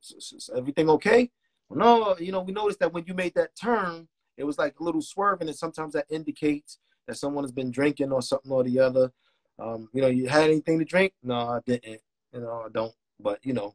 So, 0.00 0.16
so, 0.18 0.36
so 0.38 0.54
everything 0.56 0.88
okay? 0.90 1.30
Well, 1.68 1.78
no, 1.78 2.16
you 2.18 2.32
know, 2.32 2.40
we 2.40 2.52
noticed 2.52 2.80
that 2.80 2.92
when 2.92 3.04
you 3.06 3.14
made 3.14 3.34
that 3.34 3.54
turn, 3.56 4.08
it 4.36 4.44
was 4.44 4.58
like 4.58 4.80
a 4.80 4.82
little 4.82 5.02
swerving, 5.02 5.48
and 5.48 5.56
sometimes 5.56 5.92
that 5.92 6.06
indicates 6.10 6.78
that 7.06 7.16
someone 7.16 7.44
has 7.44 7.52
been 7.52 7.70
drinking 7.70 8.12
or 8.12 8.22
something 8.22 8.50
or 8.50 8.64
the 8.64 8.78
other. 8.80 9.12
Um, 9.60 9.88
you 9.92 10.00
know, 10.00 10.08
you 10.08 10.28
had 10.28 10.44
anything 10.44 10.78
to 10.78 10.84
drink? 10.84 11.12
No, 11.22 11.34
I 11.34 11.60
didn't. 11.66 12.00
You 12.32 12.40
know, 12.40 12.64
I 12.66 12.68
don't. 12.72 12.94
But 13.18 13.44
you 13.44 13.52
know, 13.52 13.74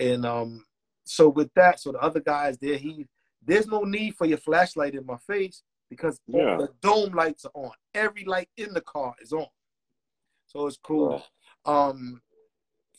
and 0.00 0.26
um, 0.26 0.64
so 1.04 1.28
with 1.28 1.52
that, 1.54 1.78
so 1.80 1.92
the 1.92 1.98
other 1.98 2.20
guys 2.20 2.58
there, 2.58 2.76
he 2.76 3.06
there's 3.44 3.66
no 3.66 3.82
need 3.82 4.16
for 4.16 4.26
your 4.26 4.38
flashlight 4.38 4.94
in 4.94 5.06
my 5.06 5.16
face 5.18 5.62
because 5.90 6.20
Yeah. 6.26 6.56
the 6.56 6.68
dome 6.80 7.12
lights 7.12 7.44
are 7.44 7.52
on. 7.54 7.72
Every 7.94 8.24
light 8.24 8.48
in 8.56 8.72
the 8.72 8.80
car 8.80 9.14
is 9.20 9.32
on. 9.32 9.46
So 10.46 10.66
it's 10.66 10.78
cool. 10.82 11.22
Um, 11.64 12.22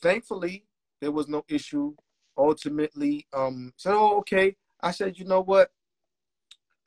thankfully, 0.02 0.66
there 1.02 1.12
was 1.12 1.28
no 1.28 1.44
issue. 1.48 1.96
Ultimately, 2.38 3.28
um, 3.34 3.74
said, 3.78 3.94
"Oh, 3.94 4.18
okay." 4.20 4.56
I 4.80 4.92
said, 4.92 5.18
"You 5.20 5.26
know 5.26 5.42
what? 5.42 5.72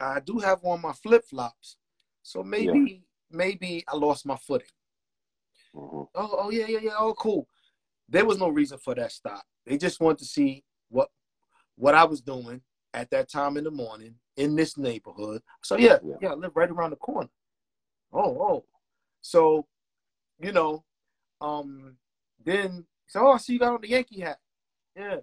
I 0.01 0.21
do 0.21 0.39
have 0.39 0.65
on 0.65 0.83
my 0.83 0.93
flip 0.93 1.25
flops, 1.25 1.77
so 2.23 2.43
maybe, 2.43 3.05
maybe 3.31 3.85
I 3.89 3.97
lost 3.97 4.27
my 4.27 4.37
footing." 4.37 4.69
Mhm. 5.77 6.09
Oh, 6.15 6.37
oh 6.39 6.51
yeah, 6.51 6.67
yeah, 6.67 6.79
yeah. 6.83 6.95
Oh, 6.99 7.15
cool. 7.15 7.47
There 8.09 8.25
was 8.25 8.39
no 8.39 8.49
reason 8.49 8.79
for 8.79 8.95
that 8.95 9.13
stop. 9.13 9.45
They 9.67 9.77
just 9.77 10.01
wanted 10.01 10.19
to 10.19 10.25
see 10.25 10.65
what 10.89 11.09
what 11.77 11.95
I 11.95 12.05
was 12.05 12.21
doing 12.21 12.63
at 12.95 13.11
that 13.11 13.31
time 13.31 13.57
in 13.57 13.65
the 13.65 13.71
morning 13.71 14.15
in 14.37 14.57
this 14.57 14.79
neighborhood. 14.79 15.43
So 15.63 15.77
yeah, 15.77 15.99
Yeah. 16.03 16.17
yeah, 16.21 16.31
I 16.31 16.35
live 16.35 16.53
right 16.57 16.71
around 16.71 16.91
the 16.91 16.97
corner. 16.97 17.29
Oh, 18.13 18.41
oh. 18.41 18.65
So, 19.21 19.67
you 20.41 20.53
know, 20.53 20.85
um, 21.41 21.99
then 22.43 22.87
so 23.07 23.27
oh, 23.27 23.33
I 23.33 23.37
see 23.39 23.55
you 23.55 23.59
got 23.59 23.75
on 23.75 23.81
the 23.83 23.89
Yankee 23.89 24.21
hat. 24.21 24.39
Yeah, 24.95 25.19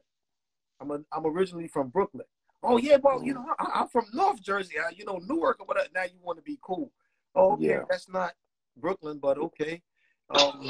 I'm 0.80 0.92
a, 0.92 1.00
I'm 1.12 1.26
originally 1.26 1.68
from 1.68 1.90
Brooklyn. 1.90 2.26
Oh 2.62 2.78
yeah, 2.78 2.98
well, 3.02 3.24
you 3.24 3.34
know, 3.34 3.46
I, 3.60 3.82
I'm 3.82 3.88
from 3.88 4.06
North 4.14 4.42
Jersey. 4.42 4.76
I, 4.80 4.92
you 4.92 5.06
know, 5.06 5.20
Newark 5.26 5.60
or 5.60 5.66
whatever. 5.66 5.88
Now 5.96 6.04
you 6.04 6.20
want 6.22 6.38
to 6.38 6.44
be 6.44 6.60
cool. 6.62 6.92
Oh, 7.36 7.54
okay, 7.54 7.64
Yeah. 7.70 7.84
that's 7.90 8.08
not 8.08 8.34
Brooklyn, 8.78 9.18
but 9.20 9.38
okay. 9.38 9.82
Um, 10.34 10.62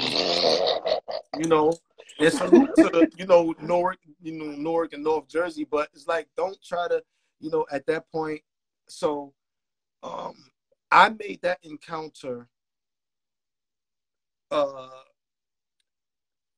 you 1.38 1.46
know, 1.46 1.72
and 2.18 2.32
salute 2.32 2.74
to 2.76 3.08
you 3.16 3.26
know 3.26 3.54
Newark, 3.60 3.98
you 4.20 4.32
know 4.32 4.52
Newark 4.56 4.92
and 4.92 5.02
North 5.02 5.28
Jersey, 5.28 5.66
but 5.70 5.88
it's 5.94 6.06
like 6.06 6.28
don't 6.36 6.56
try 6.62 6.88
to, 6.88 7.02
you 7.40 7.50
know, 7.50 7.66
at 7.70 7.86
that 7.86 8.10
point. 8.10 8.40
So, 8.88 9.32
um, 10.02 10.34
I 10.90 11.08
made 11.08 11.40
that 11.42 11.58
encounter. 11.62 12.48
Uh, 14.50 14.88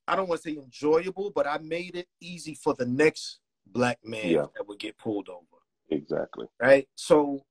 I 0.07 0.15
don't 0.15 0.29
want 0.29 0.41
to 0.41 0.49
say 0.49 0.57
enjoyable, 0.57 1.31
but 1.31 1.47
I 1.47 1.57
made 1.57 1.95
it 1.95 2.07
easy 2.21 2.53
for 2.53 2.73
the 2.73 2.85
next 2.85 3.39
black 3.65 3.99
man 4.03 4.29
Yeah. 4.29 4.45
that 4.55 4.67
would 4.67 4.79
get 4.79 4.97
pulled 4.97 5.29
over. 5.29 5.61
Exactly. 5.89 6.47
Right. 6.61 6.87
So 6.95 7.45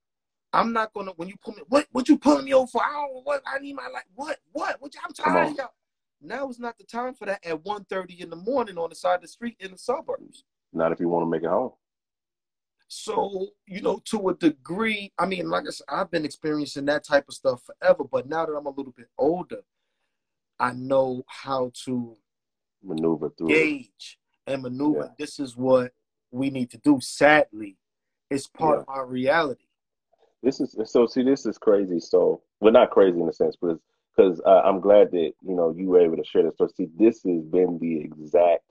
I'm 0.52 0.72
not 0.72 0.92
gonna 0.94 1.12
when 1.16 1.28
you 1.28 1.34
pull 1.42 1.54
me 1.54 1.62
what 1.68 1.86
what 1.92 2.08
you 2.08 2.18
pulling 2.18 2.44
me 2.44 2.54
over 2.54 2.66
for? 2.66 2.82
I 2.82 2.92
don't 2.92 3.24
what 3.24 3.42
I 3.46 3.58
need 3.58 3.74
my 3.74 3.88
life. 3.92 4.04
What 4.14 4.38
what 4.52 4.80
what 4.80 4.92
I'm 5.04 5.12
Come 5.12 5.34
tired 5.34 5.50
of 5.50 5.56
y'all. 5.56 5.70
Now 6.22 6.48
is 6.48 6.58
not 6.58 6.78
the 6.78 6.84
time 6.84 7.14
for 7.14 7.26
that 7.26 7.44
at 7.46 7.62
1.30 7.62 8.20
in 8.20 8.30
the 8.30 8.36
morning 8.36 8.78
on 8.78 8.88
the 8.88 8.96
side 8.96 9.16
of 9.16 9.22
the 9.22 9.28
street 9.28 9.56
in 9.60 9.72
the 9.72 9.78
suburbs. 9.78 10.44
Not 10.72 10.90
if 10.92 10.98
you 10.98 11.08
want 11.08 11.24
to 11.24 11.30
make 11.30 11.42
it 11.42 11.50
home. 11.50 11.72
So, 12.88 13.48
you 13.66 13.82
know, 13.82 14.00
to 14.06 14.28
a 14.28 14.34
degree, 14.34 15.12
I 15.18 15.26
mean, 15.26 15.50
like 15.50 15.64
I 15.66 15.70
said, 15.70 15.86
I've 15.88 16.10
been 16.10 16.24
experiencing 16.24 16.84
that 16.86 17.04
type 17.04 17.26
of 17.28 17.34
stuff 17.34 17.62
forever, 17.64 18.04
but 18.04 18.28
now 18.28 18.46
that 18.46 18.52
I'm 18.52 18.66
a 18.66 18.70
little 18.70 18.92
bit 18.96 19.08
older, 19.18 19.60
I 20.58 20.72
know 20.72 21.24
how 21.26 21.70
to 21.84 22.16
Maneuver 22.82 23.30
through 23.36 23.48
it. 23.50 23.52
gauge 23.52 24.18
and 24.46 24.62
maneuver. 24.62 25.06
Yeah. 25.10 25.14
This 25.18 25.38
is 25.38 25.56
what 25.56 25.92
we 26.30 26.50
need 26.50 26.70
to 26.70 26.78
do. 26.78 26.98
Sadly, 27.00 27.76
it's 28.30 28.46
part 28.46 28.78
of 28.78 28.84
our 28.88 29.06
reality. 29.06 29.65
This 30.46 30.60
is 30.60 30.76
so. 30.84 31.08
See, 31.08 31.24
this 31.24 31.44
is 31.44 31.58
crazy. 31.58 31.98
So, 31.98 32.40
well, 32.60 32.72
not 32.72 32.92
crazy 32.92 33.20
in 33.20 33.28
a 33.28 33.32
sense, 33.32 33.56
but 33.60 33.78
because 34.16 34.40
uh, 34.46 34.62
I'm 34.64 34.80
glad 34.80 35.10
that 35.10 35.32
you 35.42 35.56
know 35.56 35.74
you 35.76 35.88
were 35.88 36.00
able 36.00 36.18
to 36.18 36.24
share 36.24 36.44
this. 36.44 36.54
So, 36.56 36.68
see, 36.68 36.86
this 36.96 37.16
has 37.24 37.42
been 37.42 37.78
the 37.80 38.02
exact 38.02 38.62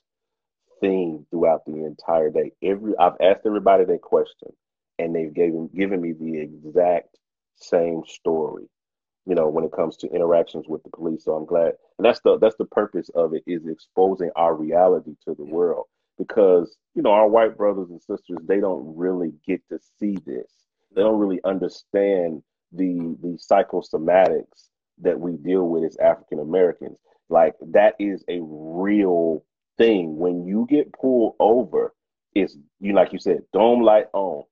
theme 0.80 1.26
throughout 1.30 1.66
the 1.66 1.86
entire 1.86 2.30
day. 2.30 2.54
Every 2.64 2.94
I've 2.98 3.18
asked 3.22 3.42
everybody 3.46 3.84
that 3.84 4.02
question, 4.02 4.54
and 5.00 5.14
they've 5.14 5.34
given 5.34 5.70
given 5.76 6.00
me 6.00 6.14
the 6.14 6.40
exact 6.40 7.18
same 7.58 8.04
story. 8.08 8.70
You 9.26 9.36
know, 9.36 9.50
when 9.50 9.66
it 9.66 9.74
comes 9.74 9.98
to 9.98 10.08
interactions 10.08 10.68
with 10.70 10.82
the 10.84 10.92
police. 10.92 11.26
So 11.26 11.34
I'm 11.34 11.46
glad, 11.46 11.74
and 11.98 12.06
that's 12.06 12.22
the 12.22 12.40
that's 12.40 12.56
the 12.58 12.66
purpose 12.66 13.10
of 13.16 13.34
it 13.34 13.44
is 13.48 13.68
exposing 13.68 14.32
our 14.38 14.56
reality 14.56 15.16
to 15.28 15.36
the 15.36 15.44
world 15.44 15.88
because 16.18 16.78
you 16.94 17.02
know 17.02 17.12
our 17.12 17.28
white 17.28 17.58
brothers 17.58 17.90
and 17.90 18.02
sisters 18.02 18.38
they 18.48 18.62
don't 18.62 18.96
really 18.96 19.34
get 19.46 19.62
to 19.70 19.80
see 20.00 20.18
this. 20.26 20.65
They 20.96 21.02
don't 21.02 21.20
really 21.20 21.42
understand 21.44 22.42
the 22.72 23.16
the 23.22 23.38
psychosomatics 23.38 24.70
that 25.02 25.20
we 25.20 25.34
deal 25.38 25.68
with 25.68 25.84
as 25.84 25.98
African 25.98 26.40
Americans. 26.40 26.98
Like 27.30 27.56
that 27.72 27.96
is 28.00 28.24
a 28.30 28.40
real 28.42 29.44
thing. 29.78 30.18
When 30.18 30.46
you 30.46 30.66
get 30.70 30.94
pulled 30.94 31.36
over, 31.40 31.94
it's 32.34 32.58
you 32.80 32.94
like 32.94 33.14
you 33.14 33.20
said, 33.20 33.42
dome 33.54 33.82
light 33.82 34.08
on, 34.14 34.44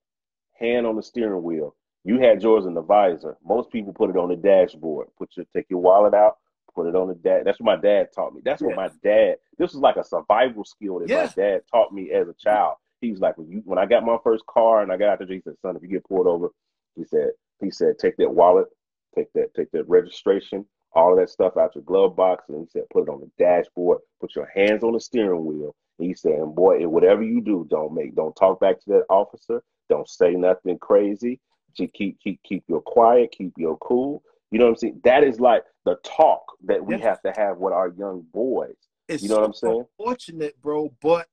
hand 0.58 0.86
on 0.86 0.96
the 0.96 1.02
steering 1.02 1.42
wheel. 1.42 1.74
You 2.04 2.20
had 2.20 2.42
yours 2.42 2.66
in 2.66 2.74
the 2.74 2.82
visor. 2.82 3.36
Most 3.44 3.70
people 3.70 3.92
put 3.94 4.10
it 4.10 4.16
on 4.16 4.28
the 4.28 4.36
dashboard. 4.36 5.08
Put 5.18 5.30
your 5.36 5.46
take 5.54 5.66
your 5.70 5.80
wallet 5.80 6.12
out, 6.14 6.38
put 6.74 6.86
it 6.86 6.94
on 6.94 7.08
the 7.08 7.14
dash. 7.14 7.42
That's 7.44 7.58
what 7.60 7.76
my 7.76 7.80
dad 7.80 8.08
taught 8.14 8.34
me. 8.34 8.42
That's 8.44 8.60
what 8.60 8.70
Yeah. 8.70 8.76
my 8.76 8.90
dad. 9.02 9.36
This 9.56 9.72
was 9.72 9.80
like 9.80 9.96
a 9.96 10.04
survival 10.04 10.64
skill 10.64 10.98
that 10.98 11.08
Yeah. 11.08 11.24
my 11.24 11.32
dad 11.34 11.62
taught 11.70 11.92
me 11.92 12.10
as 12.12 12.28
a 12.28 12.34
child. 12.34 12.76
He 13.04 13.12
was 13.12 13.20
like, 13.20 13.36
when 13.38 13.48
you 13.50 13.62
when 13.64 13.78
I 13.78 13.86
got 13.86 14.04
my 14.04 14.16
first 14.24 14.44
car 14.46 14.82
and 14.82 14.90
I 14.90 14.96
got 14.96 15.10
out 15.10 15.18
there, 15.18 15.28
he 15.28 15.40
said, 15.42 15.54
son, 15.62 15.76
if 15.76 15.82
you 15.82 15.88
get 15.88 16.08
pulled 16.08 16.26
over, 16.26 16.48
he 16.96 17.04
said, 17.04 17.30
he 17.60 17.70
said, 17.70 17.98
take 17.98 18.16
that 18.16 18.34
wallet, 18.34 18.66
take 19.14 19.32
that, 19.34 19.54
take 19.54 19.70
that 19.72 19.88
registration, 19.88 20.64
all 20.92 21.12
of 21.12 21.18
that 21.18 21.30
stuff 21.30 21.56
out 21.56 21.74
your 21.74 21.84
glove 21.84 22.16
box, 22.16 22.44
and 22.48 22.60
he 22.60 22.66
said, 22.70 22.82
put 22.92 23.02
it 23.02 23.08
on 23.08 23.20
the 23.20 23.30
dashboard, 23.38 23.98
put 24.20 24.34
your 24.34 24.50
hands 24.54 24.82
on 24.82 24.92
the 24.92 25.00
steering 25.00 25.44
wheel. 25.44 25.74
And 25.98 26.08
he 26.08 26.14
said, 26.14 26.32
and 26.32 26.54
boy, 26.54 26.86
whatever 26.88 27.22
you 27.22 27.40
do, 27.40 27.66
don't 27.70 27.94
make, 27.94 28.14
don't 28.14 28.34
talk 28.34 28.60
back 28.60 28.80
to 28.80 28.90
that 28.90 29.04
officer, 29.10 29.62
don't 29.88 30.08
say 30.08 30.32
nothing 30.32 30.78
crazy. 30.78 31.40
Just 31.76 31.92
keep, 31.92 32.18
keep, 32.20 32.40
keep 32.42 32.64
your 32.68 32.80
quiet, 32.80 33.32
keep 33.36 33.52
your 33.56 33.76
cool. 33.78 34.22
You 34.50 34.58
know 34.58 34.66
what 34.66 34.70
I'm 34.72 34.76
saying? 34.76 35.00
That 35.04 35.24
is 35.24 35.40
like 35.40 35.64
the 35.84 35.96
talk 36.04 36.44
that 36.64 36.84
we 36.84 36.94
Yeah. 36.94 37.08
have 37.08 37.20
to 37.22 37.32
have 37.36 37.58
with 37.58 37.72
our 37.72 37.88
young 37.88 38.24
boys. 38.32 38.76
It's 39.08 39.22
You 39.22 39.28
know 39.28 39.36
what 39.36 39.44
I'm 39.44 39.52
saying? 39.52 39.84
Fortunate, 39.98 40.60
bro, 40.62 40.92
but 41.02 41.26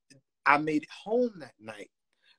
I 0.45 0.57
made 0.57 0.83
it 0.83 0.89
home 1.03 1.39
that 1.39 1.55
night, 1.59 1.91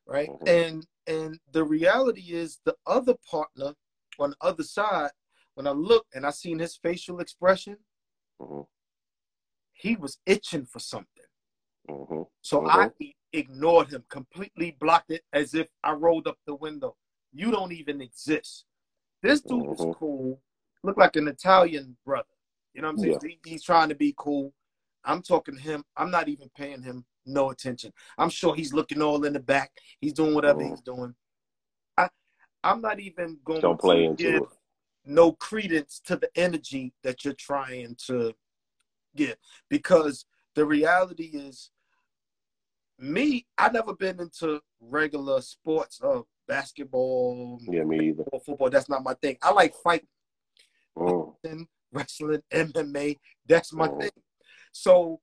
right? 0.07 0.29
Mhm. 0.29 0.49
And 0.49 0.87
and 1.07 1.41
the 1.51 1.65
reality 1.65 2.33
is 2.33 2.61
the 2.65 2.77
other 2.87 3.15
partner 3.29 3.75
on 4.19 4.31
the 4.31 4.37
other 4.41 4.63
side, 4.63 5.11
when 5.55 5.67
I 5.67 5.73
looked 5.73 6.15
and 6.15 6.25
I 6.25 6.31
seen 6.31 6.61
his 6.61 6.77
facial 6.77 7.21
expression, 7.21 7.77
Mhm. 8.41 8.67
he 9.73 9.97
was 9.97 10.19
itching 10.27 10.67
for 10.67 10.79
something. 10.79 11.27
Mhm. 11.89 12.31
So 12.41 12.69
I 12.69 12.91
i- 13.03 13.15
ignored 13.33 13.89
him, 13.93 14.05
completely 14.09 14.73
blocked 14.73 15.11
it 15.11 15.25
as 15.33 15.55
if 15.55 15.69
I 15.83 15.93
rolled 15.93 16.29
up 16.29 16.39
the 16.47 16.55
window. 16.55 16.97
You 17.33 17.51
don't 17.51 17.73
even 17.73 18.01
exist. 18.01 18.67
This 19.23 19.41
dude 19.41 19.65
Mhm. 19.65 19.91
is 19.91 19.97
cool. 19.97 20.43
Look 20.83 20.97
like 20.97 21.17
an 21.17 21.29
Italian 21.29 21.97
brother. 22.05 22.29
You 22.75 22.83
know 22.83 22.89
what 22.89 22.93
I'm 22.93 22.99
saying? 22.99 23.19
Yeah. 23.23 23.29
He- 23.45 23.51
he's 23.51 23.63
trying 23.63 23.89
to 23.89 23.95
be 23.95 24.15
cool. 24.17 24.55
I'm 25.05 25.23
talking 25.23 25.57
to 25.57 25.61
him. 25.61 25.85
I'm 25.97 26.11
not 26.11 26.29
even 26.29 26.49
paying 26.51 26.83
him 26.83 27.07
no 27.27 27.51
attention. 27.51 27.93
I'm 28.19 28.31
sure 28.31 28.55
he's 28.55 28.73
looking 28.73 29.03
all 29.03 29.25
in 29.25 29.33
the 29.33 29.41
back. 29.41 29.73
He's 30.01 30.13
doing 30.13 30.35
whatever 30.35 30.61
Mhm. 30.61 30.71
he's 30.71 30.81
doing. 30.81 31.15
I, 31.97 32.09
I'm 32.65 32.81
not 32.81 33.01
even 33.01 33.39
going 33.45 33.61
Don't 33.63 33.81
play 33.81 33.99
to 33.99 34.05
into 34.05 34.23
give 34.25 34.35
it. 34.43 34.49
no 35.05 35.33
credence 35.33 36.01
to 36.07 36.17
the 36.17 36.31
energy 36.37 36.93
that 37.03 37.25
you're 37.25 37.35
trying 37.35 37.97
to 38.07 38.35
get 39.15 39.39
because 39.69 40.25
the 40.55 40.65
reality 40.65 41.31
is 41.35 41.71
me 42.99 43.47
I've 43.59 43.73
never 43.73 43.95
been 43.95 44.21
into 44.21 44.61
regular 44.81 45.41
sports 45.41 46.01
of 46.01 46.25
basketball 46.47 47.59
Yeah, 47.63 47.85
me 47.85 48.09
either. 48.11 48.25
football 48.45 48.71
that's 48.71 48.89
not 48.89 49.03
my 49.03 49.15
thing 49.15 49.37
i 49.43 49.51
like 49.53 49.75
fighting 49.83 50.09
Mm. 50.97 51.67
wrestling 51.93 52.43
mma 52.53 53.19
that's 53.47 53.73
my 53.73 53.89
Mhm. 53.89 54.01
thing 54.01 54.11
so 54.73 55.21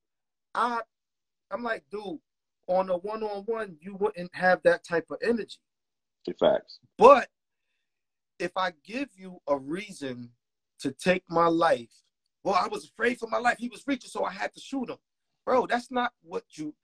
i 0.54 0.82
i'm 1.52 1.64
like 1.64 1.84
dude 1.92 2.20
on 2.68 2.90
a 2.90 2.98
one 2.98 3.24
on 3.24 3.42
one, 3.46 3.76
you 3.82 3.96
wouldn't 3.96 4.30
have 4.36 4.62
that 4.62 4.84
type 4.84 5.08
of 5.10 5.18
energy. 5.24 5.58
Facts. 6.40 6.78
But 7.00 7.28
if 8.38 8.52
I 8.56 8.74
give 8.86 9.10
you 9.16 9.42
a 9.48 9.58
reason 9.58 10.30
to 10.82 10.92
take 10.92 11.24
my 11.32 11.48
life, 11.48 11.90
well, 12.44 12.54
I 12.54 12.68
was 12.68 12.86
afraid 12.86 13.18
for 13.18 13.28
my 13.28 13.40
life. 13.40 13.58
He 13.58 13.70
was 13.70 13.84
reaching, 13.88 14.12
so 14.12 14.24
I 14.24 14.32
had 14.32 14.54
to 14.54 14.60
shoot 14.60 14.88
him. 14.88 14.98
Bro, 15.48 15.66
that's 15.66 15.90
not 15.90 16.14
what 16.22 16.44
you 16.58 16.76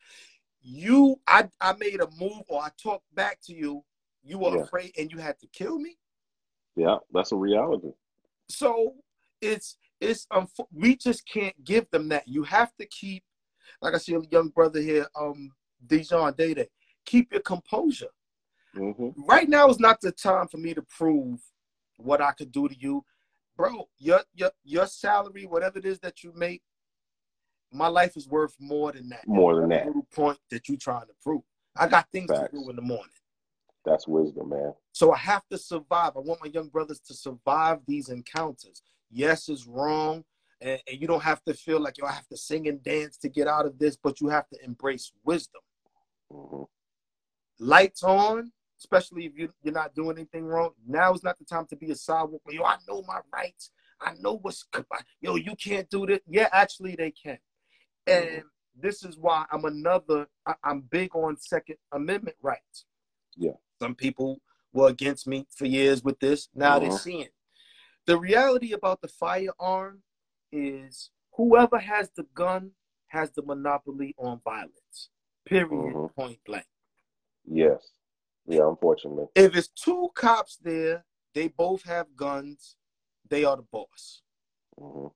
you 0.60 1.22
I 1.28 1.48
I 1.62 1.74
made 1.74 2.02
a 2.02 2.10
move 2.20 2.42
or 2.48 2.64
I 2.64 2.72
talked 2.82 3.14
back 3.14 3.40
to 3.44 3.54
you. 3.54 3.84
You 4.24 4.40
were 4.40 4.56
Yeah. 4.58 4.64
afraid 4.64 4.92
and 4.98 5.12
you 5.12 5.20
had 5.20 5.38
to 5.42 5.48
kill 5.48 5.78
me. 5.78 6.00
Yeah, 6.76 6.98
that's 7.14 7.32
a 7.32 7.36
reality. 7.36 7.92
So 8.50 8.96
it's 9.40 9.78
it's 10.02 10.26
unfo- 10.34 10.68
we 10.74 10.96
just 10.96 11.28
can't 11.28 11.64
give 11.64 11.88
them 11.92 12.10
that. 12.10 12.28
You 12.28 12.42
have 12.44 12.76
to 12.78 12.88
keep, 12.88 13.24
like 13.82 13.94
I 13.94 13.98
see 13.98 14.14
a 14.14 14.22
young 14.32 14.50
brother 14.50 14.82
here, 14.82 15.08
um, 15.16 15.52
Dijon 15.86 16.34
Day 16.34 16.68
Keep 17.06 17.32
your 17.34 17.42
composure. 17.42 18.10
hmm 18.74 19.10
Right 19.16 19.48
now 19.48 19.70
is 19.70 19.80
not 19.80 20.02
the 20.02 20.12
time 20.12 20.48
for 20.48 20.58
me 20.58 20.74
to 20.74 20.82
prove 20.82 21.40
what 21.98 22.22
I 22.22 22.32
could 22.32 22.52
do 22.52 22.68
to 22.68 22.76
you, 22.78 23.04
bro. 23.56 23.88
Your 23.98 24.22
your 24.34 24.52
your 24.64 24.88
salary, 24.88 25.46
whatever 25.46 25.80
it 25.80 25.86
is 25.86 26.00
that 26.00 26.24
you 26.24 26.34
make, 26.36 26.62
my 27.72 27.88
life 27.88 28.18
is 28.18 28.28
worth 28.28 28.56
more 28.60 28.92
than 28.92 29.10
that. 29.10 29.28
More 29.28 29.56
than 29.60 29.70
that. 29.70 29.86
little 29.88 30.08
point 30.14 30.40
that 30.52 30.68
you're 30.68 30.78
trying 30.78 31.08
to 31.08 31.14
prove. 31.22 31.42
I 31.76 31.88
got 31.88 32.08
things 32.12 32.30
Facts. 32.30 32.52
to 32.52 32.58
do 32.60 32.70
in 32.70 32.76
the 32.76 32.82
morning. 32.82 33.10
That's 33.86 34.08
wisdom, 34.08 34.50
man. 34.50 34.74
So 34.94 35.12
I 35.12 35.18
have 35.18 35.44
to 35.52 35.58
survive. 35.58 36.14
I 36.16 36.20
want 36.20 36.42
my 36.42 36.50
young 36.50 36.70
brothers 36.70 37.00
to 37.02 37.14
survive 37.14 37.80
these 37.86 38.10
encounters. 38.10 38.82
Yes, 39.12 39.50
it's 39.50 39.68
wrong. 39.68 40.24
And, 40.62 40.82
and 40.88 41.02
you 41.02 41.08
don't 41.08 41.24
have 41.24 41.44
to 41.44 41.54
feel 41.54 41.80
like, 41.80 41.98
yo, 41.98 42.06
I 42.06 42.14
have 42.14 42.28
to 42.28 42.38
sing 42.38 42.68
and 42.68 42.82
dance 42.82 43.18
to 43.18 43.30
get 43.30 43.48
out 43.48 43.66
of 43.66 43.78
this, 43.78 43.98
but 43.98 44.22
you 44.22 44.30
have 44.30 44.48
to 44.50 44.64
embrace 44.64 45.12
wisdom. 45.24 45.62
hmm 46.32 46.64
Lights 47.58 48.04
on, 48.04 48.52
especially 48.80 49.26
if 49.26 49.38
you, 49.38 49.50
you're 49.64 49.74
not 49.74 49.96
doing 49.96 50.18
anything 50.18 50.44
wrong. 50.46 50.72
Now 50.86 51.14
is 51.14 51.24
not 51.24 51.40
the 51.40 51.46
time 51.46 51.66
to 51.68 51.76
be 51.78 51.90
a 51.92 51.96
sidewalk. 51.96 52.42
Yo, 52.50 52.64
I 52.64 52.76
know 52.88 53.02
my 53.08 53.20
rights. 53.32 53.72
I 54.02 54.14
know 54.20 54.40
what's, 54.42 54.66
yo, 55.22 55.36
you 55.36 55.56
can't 55.56 55.90
do 55.90 56.06
this. 56.06 56.20
Yeah, 56.28 56.50
actually, 56.52 56.96
they 56.96 57.12
can. 57.12 57.38
And 58.08 58.44
this 58.78 59.04
is 59.04 59.18
why 59.18 59.46
I'm 59.52 59.64
another, 59.64 60.28
I, 60.46 60.56
I'm 60.66 60.82
big 60.82 61.16
on 61.16 61.38
Second 61.38 61.78
Amendment 61.94 62.36
rights. 62.42 62.86
Yeah. 63.38 63.54
Some 63.80 63.96
people 63.96 64.42
were 64.74 64.90
against 64.90 65.28
me 65.28 65.48
for 65.50 65.66
years 65.66 66.04
with 66.04 66.20
this. 66.20 66.50
Now 66.54 66.78
they're 66.80 66.90
Mhm. 66.90 67.00
seeing. 67.00 67.30
The 68.06 68.20
reality 68.20 68.74
about 68.74 69.02
the 69.02 69.08
firearm 69.08 70.04
is 70.56 71.10
whoever 71.34 71.78
has 71.78 72.10
the 72.16 72.24
gun 72.34 72.72
has 73.08 73.32
the 73.32 73.42
monopoly 73.44 74.16
on 74.18 74.40
violence. 74.44 75.10
Period. 75.46 75.70
Mhm. 75.70 76.16
Point 76.16 76.40
blank. 76.46 76.66
Yes. 77.46 77.92
Yeah, 78.48 78.68
unfortunately. 78.68 79.28
If 79.36 79.56
it's 79.56 79.68
two 79.68 80.10
cops 80.16 80.58
there, 80.58 81.06
they 81.34 81.48
both 81.50 81.84
have 81.84 82.16
guns. 82.16 82.78
They 83.30 83.44
are 83.44 83.58
the 83.58 83.64
boss. 83.64 84.22
hmm 84.78 85.08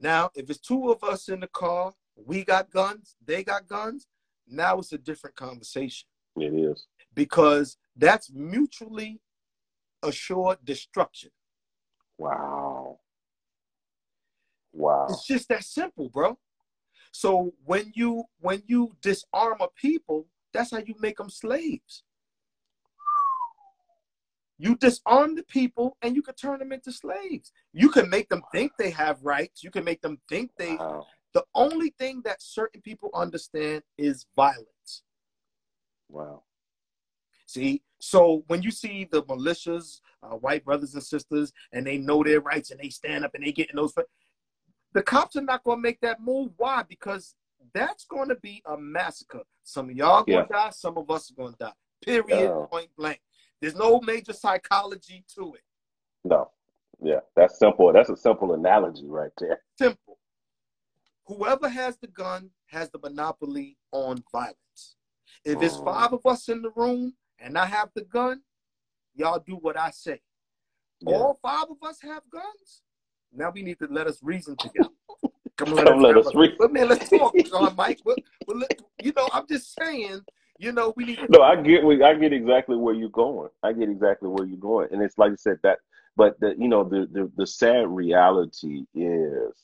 Now, 0.00 0.30
if 0.34 0.48
it's 0.50 0.60
two 0.60 0.90
of 0.90 1.02
us 1.04 1.28
in 1.28 1.40
the 1.40 1.48
car, 1.48 1.94
we 2.16 2.44
got 2.44 2.70
guns, 2.70 3.16
they 3.24 3.42
got 3.44 3.66
guns. 3.66 4.06
Now 4.46 4.78
it's 4.78 4.92
a 4.92 4.98
different 4.98 5.36
conversation 5.36 6.08
It 6.36 6.54
is. 6.54 6.86
because 7.14 7.76
that's 7.96 8.30
mutually 8.32 9.20
assured 10.02 10.64
destruction. 10.64 11.30
Wow. 12.16 13.00
Wow. 14.72 15.06
It's 15.10 15.26
just 15.26 15.48
that 15.48 15.64
simple, 15.64 16.08
bro. 16.08 16.38
So 17.12 17.54
when 17.64 17.92
you 17.94 18.24
when 18.40 18.62
you 18.66 18.96
disarm 19.02 19.58
a 19.60 19.68
people, 19.68 20.26
that's 20.52 20.70
how 20.70 20.78
you 20.78 20.94
make 21.00 21.16
them 21.16 21.30
slaves. 21.30 22.04
You 24.58 24.76
disarm 24.76 25.36
the 25.36 25.44
people 25.44 25.96
and 26.02 26.16
you 26.16 26.22
can 26.22 26.34
turn 26.34 26.58
them 26.58 26.72
into 26.72 26.90
slaves. 26.90 27.52
You 27.72 27.90
can 27.90 28.10
make 28.10 28.28
them 28.28 28.42
think 28.52 28.72
they 28.76 28.90
have 28.90 29.22
rights. 29.22 29.62
You 29.62 29.70
can 29.70 29.84
make 29.84 30.00
them 30.00 30.20
think 30.28 30.50
they 30.58 30.76
Wow. 30.76 31.06
the 31.32 31.44
only 31.54 31.90
thing 31.90 32.22
that 32.22 32.42
certain 32.42 32.80
people 32.82 33.10
understand 33.14 33.84
is 33.96 34.26
violence. 34.34 35.04
Wow. 36.08 36.42
See, 37.46 37.82
so 37.98 38.44
when 38.48 38.62
you 38.62 38.70
see 38.70 39.04
the 39.10 39.22
militias, 39.22 40.00
uh, 40.22 40.36
white 40.36 40.64
brothers 40.64 40.94
and 40.94 41.02
sisters, 41.02 41.52
and 41.72 41.86
they 41.86 41.96
know 41.96 42.22
their 42.22 42.40
rights 42.40 42.70
and 42.70 42.80
they 42.80 42.90
stand 42.90 43.24
up 43.24 43.34
and 43.34 43.44
they 43.44 43.52
get 43.52 43.70
in 43.70 43.76
those, 43.76 43.94
the 44.98 45.04
cops 45.04 45.36
are 45.36 45.42
not 45.42 45.64
going 45.64 45.78
to 45.78 45.82
make 45.82 46.00
that 46.00 46.20
move. 46.20 46.52
Why? 46.56 46.82
Because 46.82 47.34
that's 47.72 48.04
going 48.04 48.28
to 48.28 48.34
be 48.36 48.62
a 48.66 48.76
massacre. 48.76 49.42
Some 49.62 49.90
of 49.90 49.96
y'all 49.96 50.24
going 50.24 50.46
to 50.46 50.52
die. 50.52 50.70
Some 50.70 50.98
of 50.98 51.10
us 51.10 51.30
are 51.30 51.34
going 51.34 51.52
to 51.52 51.58
die. 51.58 51.72
Period. 52.04 52.26
Yeah. 52.28 52.66
Point 52.70 52.88
blank. 52.96 53.20
There's 53.60 53.74
no 53.74 54.00
major 54.00 54.32
psychology 54.32 55.24
to 55.36 55.54
it. 55.54 55.62
No. 56.24 56.50
Yeah, 57.00 57.20
that's 57.36 57.58
simple. 57.58 57.92
That's 57.92 58.10
a 58.10 58.16
simple 58.16 58.54
analogy 58.54 59.06
right 59.06 59.30
there. 59.38 59.62
Simple. 59.78 60.18
Whoever 61.26 61.68
has 61.68 61.96
the 61.98 62.08
gun 62.08 62.50
has 62.66 62.90
the 62.90 62.98
monopoly 62.98 63.76
on 63.92 64.22
violence. 64.32 64.96
If 65.44 65.62
it's 65.62 65.76
Mm. 65.76 65.84
five 65.84 66.12
of 66.12 66.26
us 66.26 66.48
in 66.48 66.62
the 66.62 66.70
room 66.70 67.16
and 67.38 67.56
I 67.56 67.66
have 67.66 67.90
the 67.94 68.04
gun, 68.04 68.42
y'all 69.14 69.38
do 69.38 69.56
what 69.56 69.76
I 69.76 69.90
say. 69.90 70.20
Yeah. 71.00 71.16
All 71.16 71.34
five 71.34 71.66
of 71.70 71.76
us 71.82 72.00
have 72.00 72.28
guns. 72.30 72.82
Now 73.32 73.50
we 73.50 73.62
need 73.62 73.78
to 73.80 73.88
let 73.90 74.06
us 74.06 74.18
reason 74.22 74.56
together. 74.56 74.90
Come 75.56 75.74
on, 75.74 76.02
let 76.02 76.16
us 76.16 76.34
reason. 76.34 76.56
But 76.58 76.72
man, 76.72 76.88
let's 76.88 77.08
talk, 77.08 77.34
John 77.46 77.74
Mike. 77.76 78.00
But, 78.04 78.18
but 78.46 78.56
you 79.02 79.12
know, 79.16 79.28
I'm 79.32 79.46
just 79.46 79.74
saying. 79.78 80.20
You 80.60 80.72
know, 80.72 80.92
we 80.96 81.04
need. 81.04 81.18
To, 81.18 81.26
No, 81.30 81.42
I 81.42 81.54
get 81.54 81.84
I 81.84 82.14
get 82.14 82.32
exactly 82.32 82.76
where 82.76 82.94
you're 82.94 83.08
going. 83.10 83.48
I 83.62 83.72
get 83.72 83.88
exactly 83.88 84.28
where 84.28 84.44
you're 84.44 84.58
going, 84.58 84.88
and 84.90 85.00
it's 85.02 85.16
like 85.16 85.30
you 85.30 85.36
said 85.36 85.58
that. 85.62 85.78
But 86.16 86.38
the 86.40 86.56
you 86.58 86.66
know 86.66 86.82
the 86.82 87.08
the, 87.12 87.30
the 87.36 87.46
sad 87.46 87.86
reality 87.86 88.82
is 88.92 89.54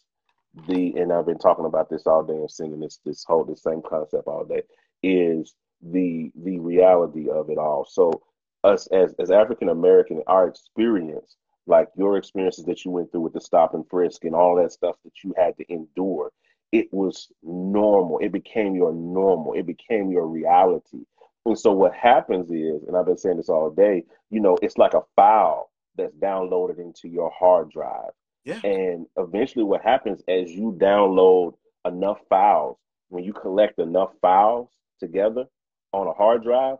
the 0.68 0.94
and 0.96 1.12
I've 1.12 1.26
been 1.26 1.38
talking 1.38 1.64
about 1.64 1.90
this 1.90 2.06
all 2.06 2.22
day 2.22 2.34
and 2.34 2.50
singing 2.50 2.80
this 2.80 3.00
this 3.04 3.24
whole 3.24 3.44
the 3.44 3.56
same 3.56 3.82
concept 3.82 4.28
all 4.28 4.44
day 4.44 4.62
is 5.02 5.54
the 5.82 6.30
the 6.44 6.60
reality 6.60 7.28
of 7.28 7.50
it 7.50 7.58
all. 7.58 7.84
So 7.84 8.22
us 8.62 8.86
as 8.88 9.14
as 9.18 9.30
African 9.30 9.68
American, 9.70 10.22
our 10.26 10.48
experience, 10.48 11.36
like 11.66 11.88
your 11.96 12.16
experiences 12.16 12.64
that 12.66 12.84
you 12.84 12.90
went 12.90 13.10
through 13.10 13.22
with 13.22 13.32
the 13.32 13.40
stop 13.40 13.74
and 13.74 13.88
frisk 13.88 14.24
and 14.24 14.34
all 14.34 14.56
that 14.56 14.72
stuff 14.72 14.96
that 15.04 15.12
you 15.22 15.34
had 15.36 15.56
to 15.56 15.72
endure, 15.72 16.30
it 16.72 16.92
was 16.92 17.28
normal. 17.42 18.18
It 18.18 18.32
became 18.32 18.74
your 18.74 18.92
normal. 18.92 19.54
It 19.54 19.66
became 19.66 20.10
your 20.10 20.26
reality. 20.26 21.04
And 21.46 21.58
so 21.58 21.72
what 21.72 21.94
happens 21.94 22.50
is, 22.50 22.82
and 22.86 22.96
I've 22.96 23.06
been 23.06 23.18
saying 23.18 23.36
this 23.36 23.48
all 23.48 23.70
day, 23.70 24.04
you 24.30 24.40
know, 24.40 24.58
it's 24.62 24.78
like 24.78 24.94
a 24.94 25.02
file 25.14 25.70
that's 25.96 26.14
downloaded 26.16 26.78
into 26.78 27.08
your 27.08 27.30
hard 27.30 27.70
drive. 27.70 28.10
Yeah. 28.44 28.60
And 28.64 29.06
eventually 29.16 29.64
what 29.64 29.82
happens 29.82 30.22
as 30.28 30.50
you 30.50 30.76
download 30.78 31.54
enough 31.86 32.18
files, 32.28 32.78
when 33.08 33.24
you 33.24 33.32
collect 33.32 33.78
enough 33.78 34.10
files 34.20 34.68
together 35.00 35.44
on 35.92 36.06
a 36.08 36.12
hard 36.12 36.42
drive, 36.42 36.78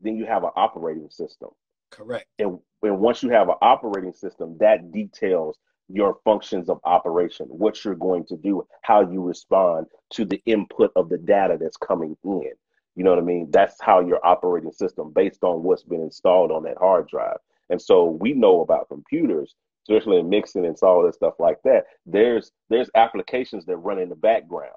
then 0.00 0.16
you 0.16 0.26
have 0.26 0.44
an 0.44 0.50
operating 0.56 1.10
system. 1.10 1.50
Correct. 1.92 2.26
And, 2.38 2.58
and 2.82 2.98
once 2.98 3.22
you 3.22 3.30
have 3.30 3.48
an 3.48 3.56
operating 3.62 4.12
system, 4.12 4.56
that 4.58 4.90
details 4.90 5.58
your 5.88 6.18
functions 6.24 6.68
of 6.68 6.80
operation, 6.84 7.46
what 7.46 7.84
you're 7.84 7.94
going 7.94 8.24
to 8.26 8.36
do, 8.36 8.66
how 8.82 9.00
you 9.02 9.22
respond 9.22 9.86
to 10.10 10.24
the 10.24 10.42
input 10.46 10.90
of 10.96 11.08
the 11.08 11.18
data 11.18 11.58
that's 11.60 11.76
coming 11.76 12.16
in. 12.24 12.52
You 12.94 13.04
know 13.04 13.10
what 13.10 13.18
I 13.18 13.22
mean? 13.22 13.50
That's 13.50 13.80
how 13.80 14.00
your 14.00 14.24
operating 14.24 14.72
system, 14.72 15.12
based 15.12 15.44
on 15.44 15.62
what's 15.62 15.82
been 15.82 16.02
installed 16.02 16.50
on 16.50 16.64
that 16.64 16.78
hard 16.78 17.08
drive. 17.08 17.38
And 17.70 17.80
so 17.80 18.04
we 18.04 18.32
know 18.32 18.60
about 18.60 18.88
computers, 18.88 19.54
especially 19.88 20.18
in 20.18 20.28
mixing 20.28 20.66
and 20.66 20.76
all 20.82 21.02
this 21.02 21.16
stuff 21.16 21.34
like 21.38 21.58
that. 21.64 21.84
There's 22.04 22.52
there's 22.68 22.90
applications 22.94 23.64
that 23.66 23.76
run 23.76 23.98
in 23.98 24.08
the 24.08 24.16
background. 24.16 24.72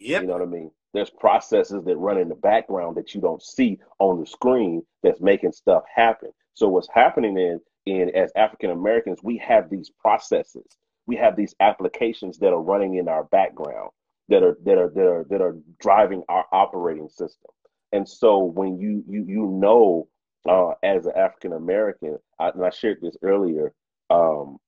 Yep. 0.00 0.22
You 0.22 0.28
know 0.28 0.34
what 0.34 0.42
I 0.42 0.46
mean? 0.46 0.70
There's 0.94 1.10
processes 1.10 1.84
that 1.84 1.96
run 1.96 2.18
in 2.18 2.28
the 2.28 2.34
background 2.34 2.96
that 2.96 3.14
you 3.14 3.20
don't 3.20 3.42
see 3.42 3.78
on 3.98 4.20
the 4.20 4.26
screen 4.26 4.82
that's 5.02 5.20
making 5.20 5.52
stuff 5.52 5.82
happen. 5.94 6.30
So 6.58 6.66
what's 6.68 6.88
happening 6.92 7.38
in 7.38 7.60
in 7.86 8.10
as 8.16 8.32
African 8.34 8.70
Americans, 8.70 9.20
we 9.22 9.38
have 9.38 9.70
these 9.70 9.90
processes, 9.90 10.66
we 11.06 11.14
have 11.14 11.36
these 11.36 11.54
applications 11.60 12.36
that 12.40 12.52
are 12.52 12.60
running 12.60 12.96
in 12.96 13.06
our 13.08 13.24
background 13.24 13.90
that 14.28 14.42
are 14.42 14.58
that 14.64 14.76
are 14.76 14.90
that 14.90 15.06
are 15.06 15.26
that 15.30 15.40
are 15.40 15.56
driving 15.80 16.24
our 16.28 16.46
operating 16.50 17.08
system. 17.08 17.52
And 17.92 18.08
so 18.08 18.42
when 18.42 18.76
you 18.76 19.04
you 19.08 19.24
you 19.24 19.46
know 19.46 20.08
uh, 20.48 20.72
as 20.82 21.06
an 21.06 21.12
African 21.14 21.52
American, 21.52 22.18
I, 22.40 22.48
and 22.48 22.64
I 22.64 22.70
shared 22.70 22.98
this 23.00 23.16
earlier, 23.22 23.72
um, 24.10 24.58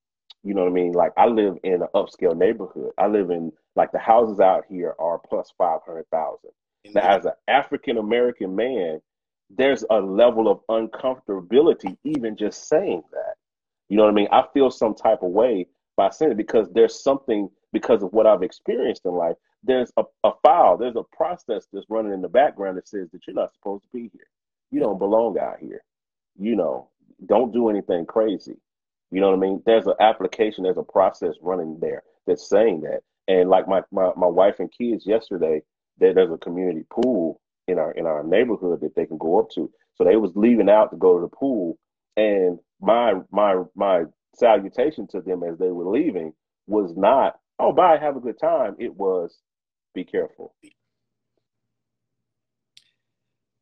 you 0.45 0.55
know 0.55 0.63
what 0.63 0.71
I 0.71 0.75
mean? 0.75 0.93
Like 0.93 1.11
I 1.17 1.27
live 1.27 1.57
in 1.65 1.83
an 1.83 1.89
upscale 1.93 2.37
neighborhood. 2.37 2.93
I 2.99 3.09
live 3.09 3.31
in 3.31 3.51
like 3.75 3.91
the 3.91 3.99
houses 3.99 4.39
out 4.39 4.63
here 4.69 4.95
are 5.01 5.19
plus 5.19 5.53
five 5.59 5.81
hundred 5.85 6.07
thousand. 6.13 6.51
Now, 6.95 7.17
as 7.17 7.25
an 7.25 7.33
African 7.49 7.99
American 7.99 8.55
man, 8.55 9.01
there's 9.57 9.85
a 9.91 10.01
level 10.01 10.49
of 10.49 10.61
uncomfortability 10.69 11.97
even 12.05 12.37
just 12.37 12.69
saying 12.69 13.03
that. 13.13 13.35
You 13.89 13.97
know 13.97 14.05
what 14.05 14.13
I 14.13 14.15
mean? 14.15 14.29
I 14.31 14.45
feel 14.55 14.71
some 14.71 14.95
type 14.95 15.23
of 15.23 15.31
way 15.31 15.67
by 15.97 16.11
saying 16.11 16.33
it 16.33 16.37
because 16.37 16.69
there's 16.73 17.03
something 17.03 17.49
because 17.73 18.03
of 18.03 18.13
what 18.13 18.27
I've 18.27 18.43
experienced 18.43 19.03
in 19.05 19.13
life, 19.13 19.37
there's 19.63 19.93
a, 19.97 20.05
a 20.25 20.31
file, 20.43 20.77
there's 20.77 20.97
a 20.97 21.05
process 21.17 21.67
that's 21.73 21.87
running 21.89 22.13
in 22.13 22.23
the 22.23 22.29
background 22.29 22.77
that 22.79 22.89
says 22.89 23.09
that 23.13 23.27
you're 23.27 23.35
not 23.35 23.53
supposed 23.53 23.85
to 23.85 23.89
be 23.93 24.11
here. 24.13 24.27
You 24.71 24.81
don't 24.81 24.99
belong 24.99 25.39
out 25.39 25.59
here. 25.61 25.83
You 26.39 26.57
know, 26.57 26.89
don't 27.27 27.53
do 27.53 27.69
anything 27.69 28.07
crazy. 28.07 28.57
You 29.11 29.21
know 29.21 29.31
what 29.31 29.37
I 29.37 29.41
mean? 29.41 29.63
There's 29.67 29.87
an 29.87 29.95
application, 30.01 30.65
there's 30.65 30.79
a 30.79 30.83
process 30.83 31.35
running 31.43 31.79
there 31.81 32.03
that's 32.27 32.49
saying 32.49 32.83
that. 32.83 33.01
And 33.29 33.51
like 33.51 33.69
my, 33.69 33.83
my, 33.93 34.11
my 34.17 34.27
wife 34.27 34.57
and 34.61 34.71
kids 34.73 35.07
yesterday, 35.07 35.63
there, 35.99 36.15
there's 36.15 36.33
a 36.33 36.39
community 36.39 36.85
pool 36.91 37.41
in 37.69 37.79
our 37.79 37.93
in 37.93 38.07
our 38.07 38.23
neighborhood 38.23 38.81
that 38.81 38.95
they 38.95 39.07
can 39.07 39.19
go 39.19 39.39
up 39.39 39.51
to. 39.55 39.71
So 39.95 40.05
they 40.05 40.17
was 40.17 40.33
leaving 40.35 40.69
out 40.69 40.91
to 40.91 40.97
go 40.97 41.17
to 41.17 41.23
the 41.23 41.37
pool, 41.37 41.79
and 42.17 42.59
my 42.81 43.15
my 43.31 43.63
my 43.75 44.05
salutation 44.35 45.07
to 45.09 45.21
them 45.21 45.43
as 45.43 45.59
they 45.59 45.71
were 45.71 45.89
leaving 45.91 46.33
was 46.67 46.97
not, 46.97 47.39
"Oh, 47.59 47.73
bye, 47.73 47.99
have 47.99 48.17
a 48.17 48.21
good 48.21 48.39
time." 48.39 48.77
It 48.79 48.95
was, 48.95 49.39
"Be 49.95 50.05
careful." 50.05 50.55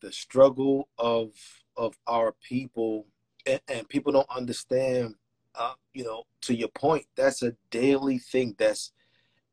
The 0.00 0.12
struggle 0.12 0.88
of 0.98 1.30
of 1.76 1.94
our 2.06 2.34
people, 2.48 3.06
and, 3.46 3.60
and 3.68 3.88
people 3.88 4.12
don't 4.12 4.30
understand. 4.30 5.14
Uh, 5.54 5.74
you 5.92 6.04
know, 6.04 6.22
to 6.42 6.54
your 6.54 6.68
point, 6.68 7.06
that's 7.16 7.42
a 7.42 7.56
daily 7.70 8.18
thing 8.18 8.54
that's 8.58 8.92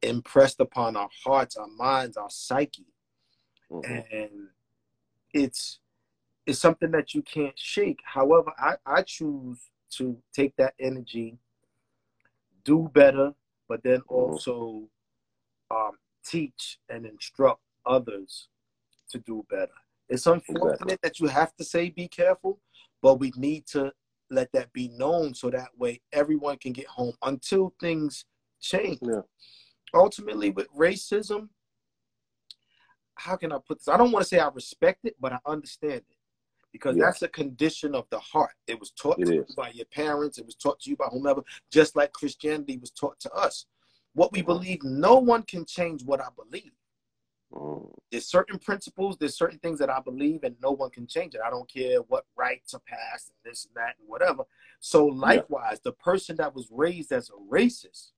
impressed 0.03 0.59
upon 0.59 0.95
our 0.95 1.09
hearts, 1.23 1.55
our 1.57 1.67
minds, 1.67 2.15
our 2.15 2.29
psyche, 2.29 2.85
mm-hmm. 3.71 4.15
and 4.15 4.47
it's 5.33 5.79
it's 6.45 6.59
something 6.59 6.91
that 6.91 7.13
you 7.13 7.23
can't 7.23 7.57
shake. 7.57 7.99
However, 8.05 8.51
I, 8.57 8.75
I 8.85 9.01
choose 9.01 9.57
to 9.93 10.15
take 10.31 10.55
that 10.57 10.75
energy, 10.79 11.39
do 12.63 12.89
better, 12.93 13.33
but 13.67 13.81
then 13.83 13.99
mm-hmm. 14.01 14.13
also 14.13 14.83
um, 15.71 15.91
teach 16.23 16.77
and 16.87 17.05
instruct 17.05 17.61
others 17.85 18.47
to 19.09 19.19
do 19.19 19.43
better. 19.49 19.71
It's 20.07 20.27
unfortunate 20.27 20.73
exactly. 20.73 20.97
that 21.01 21.19
you 21.19 21.27
have 21.27 21.55
to 21.55 21.63
say 21.63 21.89
be 21.89 22.07
careful, 22.07 22.59
but 23.01 23.15
we 23.15 23.31
need 23.35 23.65
to 23.67 23.91
let 24.29 24.51
that 24.53 24.71
be 24.71 24.89
known 24.89 25.33
so 25.33 25.49
that 25.49 25.69
way 25.77 26.01
everyone 26.13 26.57
can 26.57 26.73
get 26.73 26.87
home 26.87 27.13
until 27.23 27.73
things 27.79 28.25
change. 28.61 28.99
Yeah 29.01 29.21
ultimately 29.95 30.49
with 30.51 30.67
racism, 30.77 31.49
how 33.15 33.35
can 33.35 33.51
I 33.51 33.57
put 33.65 33.79
this? 33.79 33.87
I 33.87 33.97
don't 33.97 34.11
want 34.11 34.23
to 34.23 34.27
say 34.27 34.39
I 34.39 34.49
respect 34.49 35.05
it, 35.05 35.15
but 35.19 35.33
I 35.33 35.39
understand 35.45 36.01
it 36.09 36.17
because 36.71 36.97
yeah. 36.97 37.05
that's 37.05 37.21
a 37.21 37.27
condition 37.29 37.95
of 37.95 38.05
the 38.09 38.19
heart. 38.19 38.51
It 38.67 38.79
was 38.79 38.91
taught 38.91 39.19
it 39.19 39.25
to 39.25 39.33
you 39.33 39.45
by 39.55 39.71
your 39.71 39.85
parents. 39.85 40.37
It 40.37 40.45
was 40.45 40.55
taught 40.55 40.79
to 40.81 40.89
you 40.89 40.97
by 40.97 41.05
whomever, 41.05 41.41
just 41.71 41.95
like 41.95 42.11
Christianity 42.11 42.77
was 42.77 42.91
taught 42.91 43.19
to 43.21 43.31
us. 43.31 43.65
What 44.13 44.31
we 44.33 44.41
believe, 44.41 44.83
no 44.83 45.15
one 45.15 45.43
can 45.43 45.65
change 45.65 46.03
what 46.03 46.21
I 46.21 46.27
believe. 46.35 46.71
Mm. 47.53 47.89
There's 48.11 48.27
certain 48.27 48.59
principles, 48.59 49.17
there's 49.17 49.37
certain 49.37 49.59
things 49.59 49.79
that 49.79 49.89
I 49.89 50.01
believe, 50.01 50.43
and 50.43 50.55
no 50.61 50.71
one 50.71 50.89
can 50.89 51.07
change 51.07 51.35
it. 51.35 51.41
I 51.45 51.49
don't 51.49 51.71
care 51.71 51.99
what 52.07 52.25
rights 52.35 52.73
are 52.73 52.81
passed 52.85 53.29
and 53.29 53.51
this 53.51 53.65
and 53.65 53.75
that 53.75 53.95
and 53.99 54.07
whatever. 54.07 54.43
So 54.79 55.05
likewise, 55.05 55.73
yeah. 55.77 55.85
the 55.85 55.91
person 55.93 56.35
that 56.37 56.53
was 56.53 56.67
raised 56.71 57.11
as 57.11 57.29
a 57.29 57.53
racist 57.53 58.11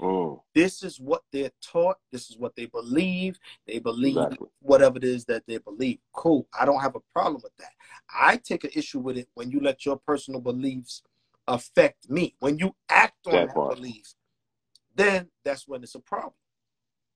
Mm. 0.00 0.40
This 0.54 0.82
is 0.82 0.98
what 0.98 1.22
they're 1.30 1.50
taught. 1.62 1.98
This 2.10 2.30
is 2.30 2.38
what 2.38 2.56
they 2.56 2.66
believe. 2.66 3.38
They 3.66 3.78
believe 3.78 4.16
exactly. 4.16 4.48
whatever 4.60 4.96
it 4.96 5.04
is 5.04 5.26
that 5.26 5.46
they 5.46 5.58
believe. 5.58 5.98
Cool. 6.12 6.48
I 6.58 6.64
don't 6.64 6.80
have 6.80 6.96
a 6.96 7.00
problem 7.12 7.42
with 7.42 7.56
that. 7.58 7.72
I 8.08 8.38
take 8.38 8.64
an 8.64 8.70
issue 8.74 9.00
with 9.00 9.18
it 9.18 9.28
when 9.34 9.50
you 9.50 9.60
let 9.60 9.84
your 9.84 9.98
personal 9.98 10.40
beliefs 10.40 11.02
affect 11.46 12.08
me. 12.08 12.34
When 12.40 12.58
you 12.58 12.74
act 12.88 13.26
on 13.26 13.32
that, 13.32 13.48
that 13.48 13.74
belief, 13.74 14.14
then 14.94 15.28
that's 15.44 15.68
when 15.68 15.82
it's 15.82 15.94
a 15.94 16.00
problem. 16.00 16.32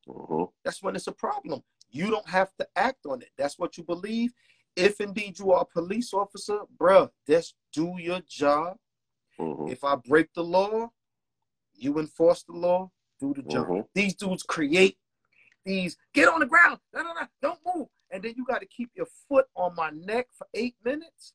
Mm-hmm. 0.06 0.44
That's 0.64 0.82
when 0.82 0.94
it's 0.94 1.06
a 1.06 1.12
problem. 1.12 1.62
You 1.90 2.10
don't 2.10 2.28
have 2.28 2.50
to 2.58 2.66
act 2.76 3.06
on 3.06 3.22
it. 3.22 3.30
That's 3.38 3.58
what 3.58 3.78
you 3.78 3.84
believe. 3.84 4.32
If 4.76 5.00
indeed 5.00 5.38
you 5.38 5.52
are 5.52 5.62
a 5.62 5.64
police 5.64 6.12
officer, 6.12 6.60
bruh, 6.78 7.08
just 7.26 7.54
do 7.72 7.94
your 7.98 8.20
job. 8.28 8.76
Mm-hmm. 9.38 9.68
If 9.68 9.84
I 9.84 9.94
break 9.96 10.32
the 10.34 10.42
law, 10.42 10.90
you 11.74 11.98
enforce 11.98 12.42
the 12.44 12.54
law, 12.54 12.90
do 13.20 13.34
the 13.34 13.42
job. 13.42 13.68
Mm-hmm. 13.68 13.80
These 13.94 14.14
dudes 14.14 14.42
create 14.42 14.96
these 15.64 15.96
get 16.12 16.28
on 16.28 16.40
the 16.40 16.46
ground, 16.46 16.78
no, 16.94 17.02
no, 17.02 17.12
no, 17.12 17.26
don't 17.40 17.58
move. 17.74 17.88
And 18.10 18.22
then 18.22 18.34
you 18.36 18.44
got 18.44 18.60
to 18.60 18.66
keep 18.66 18.90
your 18.94 19.06
foot 19.28 19.46
on 19.56 19.74
my 19.74 19.90
neck 19.90 20.28
for 20.36 20.46
eight 20.54 20.76
minutes. 20.84 21.32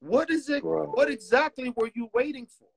What 0.00 0.30
is 0.30 0.48
it? 0.48 0.62
Bro. 0.62 0.86
What 0.86 1.10
exactly 1.10 1.72
were 1.76 1.90
you 1.94 2.08
waiting 2.14 2.46
for? 2.46 2.68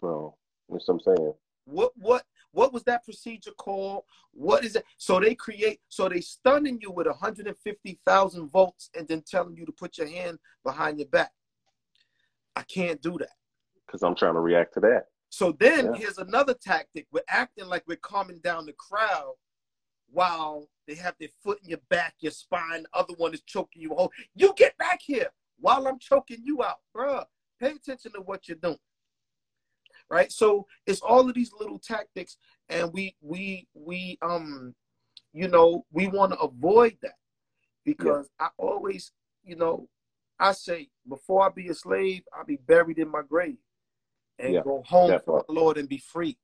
Bro, 0.00 0.36
that's 0.68 0.86
what 0.86 0.94
I'm 0.94 1.16
saying. 1.16 1.32
What 1.64 1.92
what 1.96 2.24
what 2.52 2.72
was 2.72 2.84
that 2.84 3.04
procedure 3.04 3.52
called? 3.52 4.04
What 4.32 4.64
is 4.64 4.76
it? 4.76 4.84
So 4.98 5.18
they 5.18 5.34
create, 5.34 5.80
so 5.88 6.08
they 6.08 6.20
stunning 6.20 6.78
you 6.80 6.92
with 6.92 7.06
150,000 7.06 8.50
volts 8.50 8.90
and 8.96 9.08
then 9.08 9.24
telling 9.28 9.56
you 9.56 9.66
to 9.66 9.72
put 9.72 9.98
your 9.98 10.06
hand 10.06 10.38
behind 10.62 10.98
your 10.98 11.08
back. 11.08 11.32
I 12.54 12.62
can't 12.62 13.02
do 13.02 13.18
that. 13.18 13.32
Because 13.86 14.04
I'm 14.04 14.14
trying 14.14 14.34
to 14.34 14.40
react 14.40 14.74
to 14.74 14.80
that. 14.80 15.06
So 15.34 15.50
then 15.50 15.86
yeah. 15.86 15.98
here's 15.98 16.18
another 16.18 16.54
tactic. 16.54 17.08
We're 17.10 17.22
acting 17.28 17.66
like 17.66 17.82
we're 17.88 17.96
calming 17.96 18.38
down 18.38 18.66
the 18.66 18.72
crowd 18.74 19.34
while 20.08 20.68
they 20.86 20.94
have 20.94 21.16
their 21.18 21.30
foot 21.42 21.58
in 21.64 21.70
your 21.70 21.80
back, 21.90 22.14
your 22.20 22.30
spine, 22.30 22.84
the 22.84 22.88
other 22.96 23.14
one 23.16 23.34
is 23.34 23.42
choking 23.42 23.82
you. 23.82 23.96
Oh, 23.98 24.10
you 24.36 24.54
get 24.56 24.78
back 24.78 25.00
here 25.02 25.26
while 25.58 25.88
I'm 25.88 25.98
choking 25.98 26.38
you 26.44 26.62
out, 26.62 26.76
bruh. 26.96 27.24
Pay 27.58 27.72
attention 27.72 28.12
to 28.12 28.20
what 28.20 28.46
you're 28.46 28.58
doing. 28.62 28.78
Right? 30.08 30.30
So 30.30 30.68
it's 30.86 31.00
all 31.00 31.28
of 31.28 31.34
these 31.34 31.50
little 31.58 31.80
tactics, 31.80 32.36
and 32.68 32.92
we 32.92 33.16
we 33.20 33.66
we 33.74 34.18
um 34.22 34.72
you 35.32 35.48
know 35.48 35.84
we 35.90 36.06
want 36.06 36.30
to 36.34 36.38
avoid 36.38 36.96
that 37.02 37.16
because 37.84 38.30
yeah. 38.38 38.46
I 38.46 38.50
always, 38.56 39.10
you 39.42 39.56
know, 39.56 39.88
I 40.38 40.52
say 40.52 40.90
before 41.08 41.44
I 41.44 41.48
be 41.48 41.70
a 41.70 41.74
slave, 41.74 42.22
I'll 42.32 42.44
be 42.44 42.60
buried 42.68 43.00
in 43.00 43.10
my 43.10 43.22
grave 43.28 43.56
and 44.38 44.54
yeah, 44.54 44.60
go 44.62 44.82
home 44.86 45.18
for 45.24 45.44
the 45.46 45.52
Lord 45.52 45.78
and 45.78 45.88
be 45.88 45.98
free. 45.98 46.36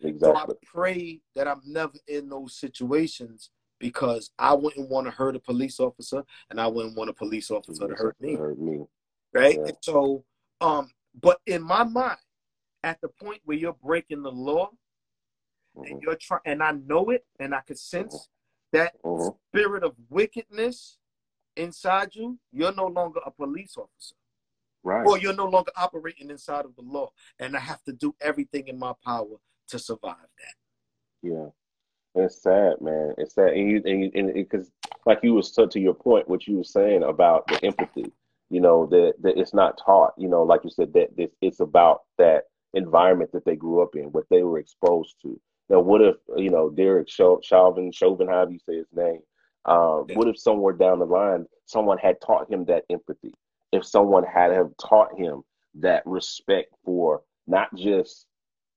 Exactly. 0.00 0.20
So 0.20 0.36
I 0.36 0.46
pray 0.64 1.20
that 1.34 1.48
I'm 1.48 1.60
never 1.66 1.94
in 2.06 2.28
those 2.28 2.56
situations 2.56 3.50
because 3.80 4.30
I 4.38 4.54
wouldn't 4.54 4.88
want 4.88 5.06
to 5.06 5.10
hurt 5.10 5.36
a 5.36 5.40
police 5.40 5.80
officer 5.80 6.22
and 6.50 6.60
I 6.60 6.66
wouldn't 6.66 6.96
want 6.96 7.10
a 7.10 7.14
police 7.14 7.50
officer 7.50 7.88
to 7.88 7.94
hurt 7.94 8.16
me. 8.20 8.34
Hurt 8.34 8.58
me. 8.58 8.84
Right? 9.32 9.58
Yeah. 9.64 9.72
so 9.82 10.24
um 10.60 10.90
but 11.20 11.38
in 11.46 11.62
my 11.62 11.84
mind, 11.84 12.18
at 12.84 13.00
the 13.00 13.08
point 13.08 13.40
where 13.44 13.56
you're 13.56 13.76
breaking 13.84 14.22
the 14.22 14.30
law 14.30 14.70
mm-hmm. 15.76 15.90
and 15.92 16.02
you're 16.02 16.16
trying 16.16 16.40
and 16.44 16.62
I 16.62 16.72
know 16.72 17.10
it 17.10 17.24
and 17.40 17.54
I 17.54 17.60
could 17.60 17.78
sense 17.78 18.14
mm-hmm. 18.14 18.78
that 18.78 19.02
mm-hmm. 19.02 19.36
spirit 19.50 19.82
of 19.82 19.94
wickedness 20.08 20.98
inside 21.56 22.14
you, 22.14 22.38
you're 22.52 22.74
no 22.74 22.86
longer 22.86 23.20
a 23.26 23.30
police 23.30 23.76
officer. 23.76 24.14
Right. 24.84 25.06
Or 25.06 25.18
you're 25.18 25.34
no 25.34 25.46
longer 25.46 25.72
operating 25.76 26.30
inside 26.30 26.64
of 26.64 26.74
the 26.76 26.82
law. 26.82 27.10
And 27.38 27.56
I 27.56 27.60
have 27.60 27.82
to 27.84 27.92
do 27.92 28.14
everything 28.20 28.68
in 28.68 28.78
my 28.78 28.92
power 29.04 29.36
to 29.68 29.78
survive 29.78 30.16
that. 30.16 31.28
Yeah. 31.28 31.46
It's 32.14 32.42
sad, 32.42 32.80
man. 32.80 33.14
It's 33.18 33.34
sad. 33.34 33.52
And 33.52 33.70
you, 33.70 33.82
and, 33.84 34.14
and 34.14 34.34
because 34.34 34.70
like 35.04 35.20
you 35.22 35.34
was 35.34 35.50
to, 35.52 35.66
to 35.66 35.80
your 35.80 35.94
point, 35.94 36.28
what 36.28 36.46
you 36.46 36.56
were 36.56 36.64
saying 36.64 37.02
about 37.02 37.46
the 37.48 37.64
empathy, 37.64 38.12
you 38.50 38.60
know, 38.60 38.86
that, 38.86 39.14
that 39.20 39.38
it's 39.38 39.54
not 39.54 39.78
taught, 39.84 40.14
you 40.16 40.28
know, 40.28 40.42
like 40.42 40.62
you 40.64 40.70
said, 40.70 40.92
that 40.94 41.16
this, 41.16 41.30
it's 41.42 41.60
about 41.60 42.02
that 42.16 42.44
environment 42.74 43.30
that 43.32 43.44
they 43.44 43.56
grew 43.56 43.82
up 43.82 43.94
in, 43.94 44.04
what 44.04 44.24
they 44.30 44.42
were 44.42 44.58
exposed 44.58 45.16
to. 45.22 45.38
Now, 45.68 45.80
what 45.80 46.00
if, 46.00 46.16
you 46.36 46.50
know, 46.50 46.70
Derek 46.70 47.08
Chauvin, 47.10 47.92
Chauvin, 47.92 48.28
however 48.28 48.52
you 48.52 48.58
say 48.66 48.76
his 48.76 48.86
name, 48.94 49.20
uh, 49.66 50.02
yeah. 50.08 50.16
what 50.16 50.28
if 50.28 50.38
somewhere 50.38 50.72
down 50.72 50.98
the 50.98 51.04
line, 51.04 51.46
someone 51.66 51.98
had 51.98 52.20
taught 52.20 52.50
him 52.50 52.64
that 52.66 52.84
empathy? 52.88 53.34
If 53.72 53.84
someone 53.84 54.24
had 54.24 54.52
have 54.52 54.70
taught 54.80 55.18
him 55.18 55.42
that 55.80 56.02
respect 56.06 56.72
for 56.84 57.22
not 57.46 57.74
just 57.74 58.26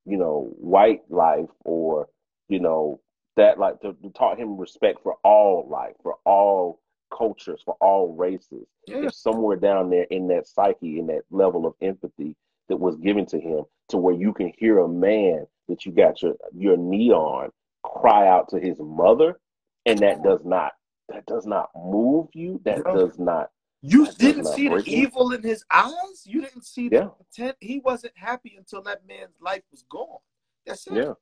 you 0.05 0.17
know 0.17 0.51
white 0.57 1.01
life 1.09 1.49
or 1.65 2.07
you 2.49 2.59
know 2.59 2.99
that 3.37 3.59
like 3.59 3.79
to, 3.81 3.93
to 3.93 4.09
taught 4.11 4.37
him 4.37 4.57
respect 4.57 5.01
for 5.03 5.15
all 5.23 5.67
life 5.69 5.95
for 6.03 6.15
all 6.25 6.81
cultures 7.15 7.61
for 7.63 7.75
all 7.81 8.15
races. 8.15 8.65
Yeah. 8.87 9.05
if 9.05 9.13
somewhere 9.13 9.57
down 9.57 9.89
there 9.89 10.07
in 10.09 10.27
that 10.29 10.47
psyche 10.47 10.99
in 10.99 11.07
that 11.07 11.23
level 11.29 11.65
of 11.65 11.73
empathy 11.81 12.35
that 12.69 12.77
was 12.77 12.95
given 12.97 13.25
to 13.27 13.39
him 13.39 13.63
to 13.89 13.97
where 13.97 14.15
you 14.15 14.33
can 14.33 14.51
hear 14.57 14.79
a 14.79 14.87
man 14.87 15.45
that 15.67 15.85
you 15.85 15.91
got 15.91 16.21
your 16.21 16.35
your 16.55 16.77
knee 16.77 17.11
on 17.11 17.49
cry 17.83 18.27
out 18.27 18.49
to 18.49 18.59
his 18.59 18.77
mother 18.79 19.39
and 19.85 19.99
that 19.99 20.23
does 20.23 20.43
not 20.45 20.71
that 21.09 21.25
does 21.25 21.45
not 21.45 21.69
move 21.75 22.27
you 22.33 22.59
that 22.63 22.83
does 22.83 23.19
not 23.19 23.49
you 23.81 24.07
didn't 24.19 24.45
see 24.45 24.67
the 24.67 24.83
evil 24.85 25.31
in 25.33 25.41
his 25.41 25.63
eyes. 25.71 26.23
You 26.25 26.41
didn't 26.41 26.65
see 26.65 26.89
the 26.89 26.95
yeah. 26.95 27.07
intent. 27.19 27.57
He 27.59 27.79
wasn't 27.79 28.13
happy 28.15 28.55
until 28.57 28.81
that 28.83 29.07
man's 29.07 29.35
life 29.41 29.63
was 29.71 29.83
gone. 29.89 30.19
That's 30.65 30.85
it. 30.87 30.93
Yeah. 30.93 31.13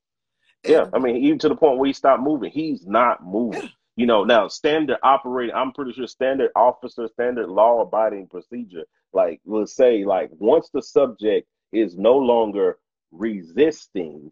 And, 0.64 0.74
yeah. 0.74 0.86
I 0.94 1.00
mean, 1.00 1.18
even 1.18 1.40
to 1.40 1.50
the 1.50 1.56
point 1.56 1.78
where 1.78 1.88
he 1.88 1.94
stopped 1.94 2.22
moving, 2.22 2.52
he's 2.52 2.86
not 2.86 3.26
moving. 3.26 3.64
Yeah. 3.64 3.70
You 3.96 4.06
know, 4.06 4.24
now 4.24 4.48
standard 4.48 4.98
operating, 5.04 5.56
I'm 5.56 5.74
pretty 5.74 5.94
sure 5.94 6.08
standard 6.08 6.52
officer, 6.56 7.08
standard 7.10 7.50
law 7.50 7.82
abiding 7.82 8.28
procedure, 8.28 8.86
like 9.12 9.42
let's 9.46 9.76
say, 9.76 10.06
like 10.06 10.30
once 10.38 10.70
the 10.74 10.82
subject 10.82 11.48
is 11.72 11.98
no 11.98 12.18
longer 12.18 12.78
resisting, 13.12 14.32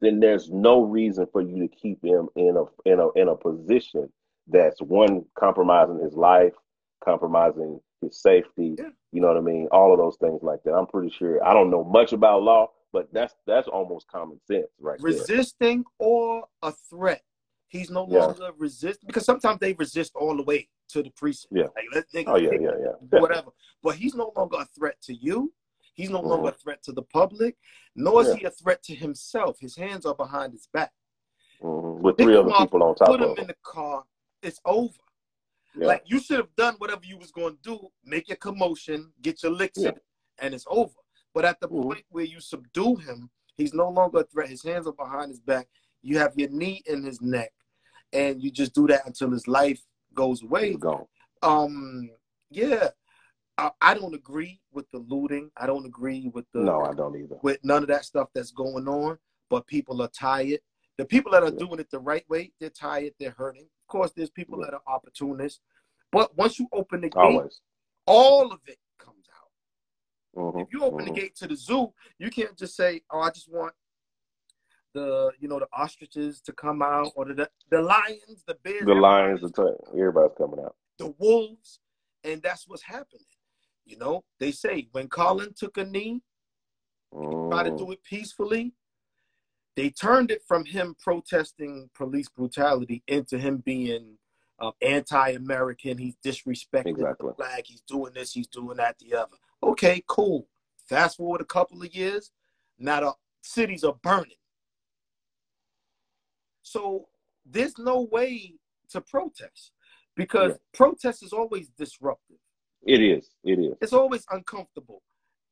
then 0.00 0.20
there's 0.20 0.50
no 0.50 0.82
reason 0.82 1.26
for 1.32 1.40
you 1.40 1.66
to 1.66 1.74
keep 1.74 2.04
him 2.04 2.28
in 2.36 2.56
a 2.56 2.90
in 2.90 3.00
a 3.00 3.10
in 3.12 3.28
a 3.28 3.36
position 3.36 4.12
that's 4.48 4.82
one 4.82 5.24
compromising 5.38 5.98
his 5.98 6.14
life, 6.14 6.52
compromising 7.06 7.80
his 8.02 8.20
safety. 8.20 8.74
Yeah. 8.78 8.88
You 9.12 9.20
know 9.22 9.28
what 9.28 9.36
I 9.38 9.40
mean? 9.40 9.68
All 9.72 9.92
of 9.92 9.98
those 9.98 10.16
things 10.20 10.40
like 10.42 10.62
that. 10.64 10.72
I'm 10.74 10.86
pretty 10.86 11.10
sure. 11.16 11.42
I 11.44 11.54
don't 11.54 11.70
know 11.70 11.84
much 11.84 12.12
about 12.12 12.42
law, 12.42 12.70
but 12.92 13.08
that's 13.12 13.34
that's 13.46 13.68
almost 13.68 14.06
common 14.08 14.38
sense, 14.46 14.66
right 14.80 14.98
there. 15.00 15.12
resisting 15.12 15.84
or 15.98 16.44
a 16.62 16.72
threat. 16.90 17.22
He's 17.68 17.90
no 17.90 18.06
Yeah. 18.08 18.26
longer 18.26 18.50
resisting 18.58 19.06
because 19.06 19.24
sometimes 19.24 19.60
they 19.60 19.72
resist 19.74 20.12
all 20.14 20.36
the 20.36 20.42
way 20.42 20.68
to 20.90 21.02
the 21.02 21.10
precinct. 21.10 21.52
Yeah. 21.56 21.64
Like, 21.94 22.06
nigga 22.12 22.24
Oh 22.28 22.36
yeah, 22.36 22.50
yeah, 22.60 22.70
yeah. 23.12 23.20
whatever. 23.20 23.50
But 23.82 23.96
he's 23.96 24.14
no 24.14 24.32
longer 24.36 24.58
a 24.60 24.64
threat 24.66 25.00
to 25.02 25.14
you. 25.14 25.52
He's 25.94 26.10
no 26.10 26.20
longer 26.20 26.48
a 26.48 26.52
Mhm. 26.52 26.60
threat 26.60 26.82
to 26.84 26.92
the 26.92 27.02
public, 27.02 27.56
nor 27.94 28.20
is 28.22 28.28
Yeah. 28.28 28.34
he 28.34 28.44
a 28.44 28.50
threat 28.50 28.82
to 28.84 28.94
himself. 28.94 29.58
His 29.60 29.74
hands 29.76 30.04
are 30.06 30.14
behind 30.14 30.52
his 30.52 30.66
back. 30.72 30.92
Mhm. 31.62 32.00
With 32.00 32.16
Pick 32.18 32.26
three 32.26 32.36
other 32.36 32.50
up, 32.52 32.58
people 32.58 32.82
on 32.82 32.94
top 32.94 33.08
Put 33.08 33.20
of 33.22 33.30
him 33.30 33.32
in 33.32 33.38
him. 33.44 33.46
the 33.48 33.56
car. 33.62 34.04
It's 34.42 34.60
over. 34.64 34.92
Yeah. 35.76 35.86
Like 35.88 36.02
you 36.06 36.20
should 36.20 36.38
have 36.38 36.54
done 36.56 36.74
whatever 36.78 37.02
you 37.04 37.18
was 37.18 37.30
going 37.30 37.56
to 37.56 37.62
do. 37.62 37.88
Make 38.04 38.28
your 38.28 38.36
commotion, 38.36 39.12
get 39.22 39.42
your 39.42 39.52
licks 39.52 39.78
Yeah. 39.78 39.90
in, 39.90 39.94
and 40.38 40.54
it's 40.54 40.64
over. 40.68 40.94
But 41.34 41.44
at 41.44 41.60
the 41.60 41.68
Mhm. 41.68 41.82
point 41.82 42.04
where 42.08 42.24
you 42.24 42.40
subdue 42.40 42.96
him, 42.96 43.30
he's 43.56 43.74
no 43.74 43.88
longer 43.90 44.20
a 44.20 44.24
threat. 44.24 44.48
His 44.48 44.62
hands 44.62 44.86
are 44.86 44.92
behind 44.92 45.30
his 45.30 45.40
back. 45.40 45.68
You 46.02 46.18
have 46.18 46.32
your 46.36 46.48
knee 46.50 46.82
in 46.86 47.02
his 47.02 47.20
neck, 47.20 47.52
and 48.12 48.42
you 48.42 48.50
just 48.50 48.74
do 48.74 48.86
that 48.86 49.06
until 49.06 49.30
his 49.30 49.46
life 49.46 49.82
goes 50.14 50.42
away. 50.42 50.72
He's. 50.72 50.82
Um, 51.42 52.10
yeah, 52.50 52.88
I, 53.58 53.70
I 53.80 53.94
don't 53.94 54.14
agree 54.14 54.60
with 54.72 54.90
the 54.90 54.98
looting. 54.98 55.50
I 55.56 55.66
don't 55.66 55.84
agree 55.84 56.28
with 56.32 56.46
the 56.52 56.60
No, 56.60 56.82
I 56.82 56.94
don't 56.94 57.16
either. 57.16 57.38
with 57.42 57.62
none 57.64 57.82
of 57.82 57.88
that 57.88 58.04
stuff 58.04 58.30
that's 58.34 58.50
going 58.52 58.88
on. 58.88 59.18
But 59.48 59.66
people 59.68 60.02
are 60.02 60.08
tired. 60.08 60.60
The 60.96 61.04
people 61.04 61.30
that 61.32 61.42
are 61.44 61.50
Yeah. 61.50 61.58
doing 61.58 61.78
it 61.78 61.88
the 61.90 62.00
right 62.00 62.28
way, 62.28 62.52
they're 62.58 62.68
tired. 62.70 63.14
They're 63.20 63.30
hurting. 63.30 63.68
Course, 63.86 64.12
there's 64.12 64.30
people 64.30 64.58
that 64.62 64.74
are 64.74 64.82
opportunists. 64.86 65.60
But 66.10 66.36
once 66.36 66.58
you 66.58 66.68
open 66.72 67.00
the 67.02 67.08
gate, 67.08 67.16
Always. 67.20 67.60
all 68.06 68.52
of 68.52 68.60
it 68.66 68.78
comes 68.98 69.26
out. 69.34 70.42
Mhm. 70.54 70.62
If 70.62 70.72
you 70.72 70.82
open 70.82 71.04
the 71.04 71.10
Mhm. 71.10 71.14
gate 71.16 71.36
to 71.36 71.46
the 71.46 71.56
zoo, 71.56 71.92
you 72.18 72.30
can't 72.30 72.56
just 72.56 72.74
say, 72.76 73.02
"Oh, 73.10 73.20
I 73.20 73.30
just 73.30 73.48
want 73.50 73.74
the 74.92 75.30
you 75.38 75.46
know 75.48 75.58
the 75.58 75.68
ostriches 75.72 76.40
to 76.40 76.52
come 76.52 76.80
out 76.82 77.12
or 77.16 77.26
the 77.26 77.50
the 77.68 77.82
lions, 77.82 78.42
the 78.46 78.54
bears, 78.54 78.84
The 78.86 78.94
lions, 78.94 79.40
the 79.42 79.48
everybody's- 79.48 79.78
t- 79.92 79.98
everybody's 80.00 80.36
coming 80.38 80.60
out. 80.64 80.76
the 80.98 81.08
wolves, 81.18 81.80
and 82.24 82.42
that's 82.42 82.66
what's 82.66 82.82
happening. 82.82 83.26
You 83.84 83.98
know, 83.98 84.24
they 84.38 84.52
say 84.52 84.88
when 84.92 85.08
Colin 85.08 85.52
took 85.54 85.76
a 85.76 85.84
knee, 85.84 86.22
try 87.12 87.62
to 87.62 87.70
Mm. 87.70 87.78
do 87.78 87.92
it 87.92 88.02
peacefully. 88.02 88.74
They 89.76 89.90
turned 89.90 90.30
it 90.30 90.42
from 90.48 90.64
him 90.64 90.96
protesting 90.98 91.90
police 91.94 92.28
brutality 92.30 93.02
into 93.06 93.38
him 93.38 93.58
being 93.58 94.16
um, 94.58 94.72
anti-American. 94.80 95.98
He's 95.98 96.16
disrespecting 96.24 96.86
Exactly. 96.86 97.28
the 97.28 97.34
flag. 97.34 97.64
He's 97.66 97.82
doing 97.82 98.14
this. 98.14 98.32
He's 98.32 98.46
doing 98.46 98.78
that. 98.78 98.98
The 98.98 99.14
other. 99.14 99.36
Okay, 99.62 100.02
cool. 100.06 100.48
Fast 100.88 101.18
forward 101.18 101.42
a 101.42 101.44
couple 101.44 101.82
of 101.82 101.94
years, 101.94 102.30
now 102.78 103.00
the 103.00 103.12
cities 103.42 103.84
are 103.84 103.96
burning. 104.02 104.36
So 106.62 107.08
there's 107.44 107.76
no 107.78 108.02
way 108.02 108.54
to 108.90 109.00
protest 109.02 109.72
because 110.16 110.52
Yeah. 110.52 110.58
protest 110.72 111.22
is 111.22 111.32
always 111.32 111.68
disruptive. 111.68 112.38
It 112.82 113.02
is. 113.02 113.30
It 113.44 113.58
is. 113.58 113.74
It's 113.82 113.92
always 113.92 114.24
uncomfortable. 114.30 115.02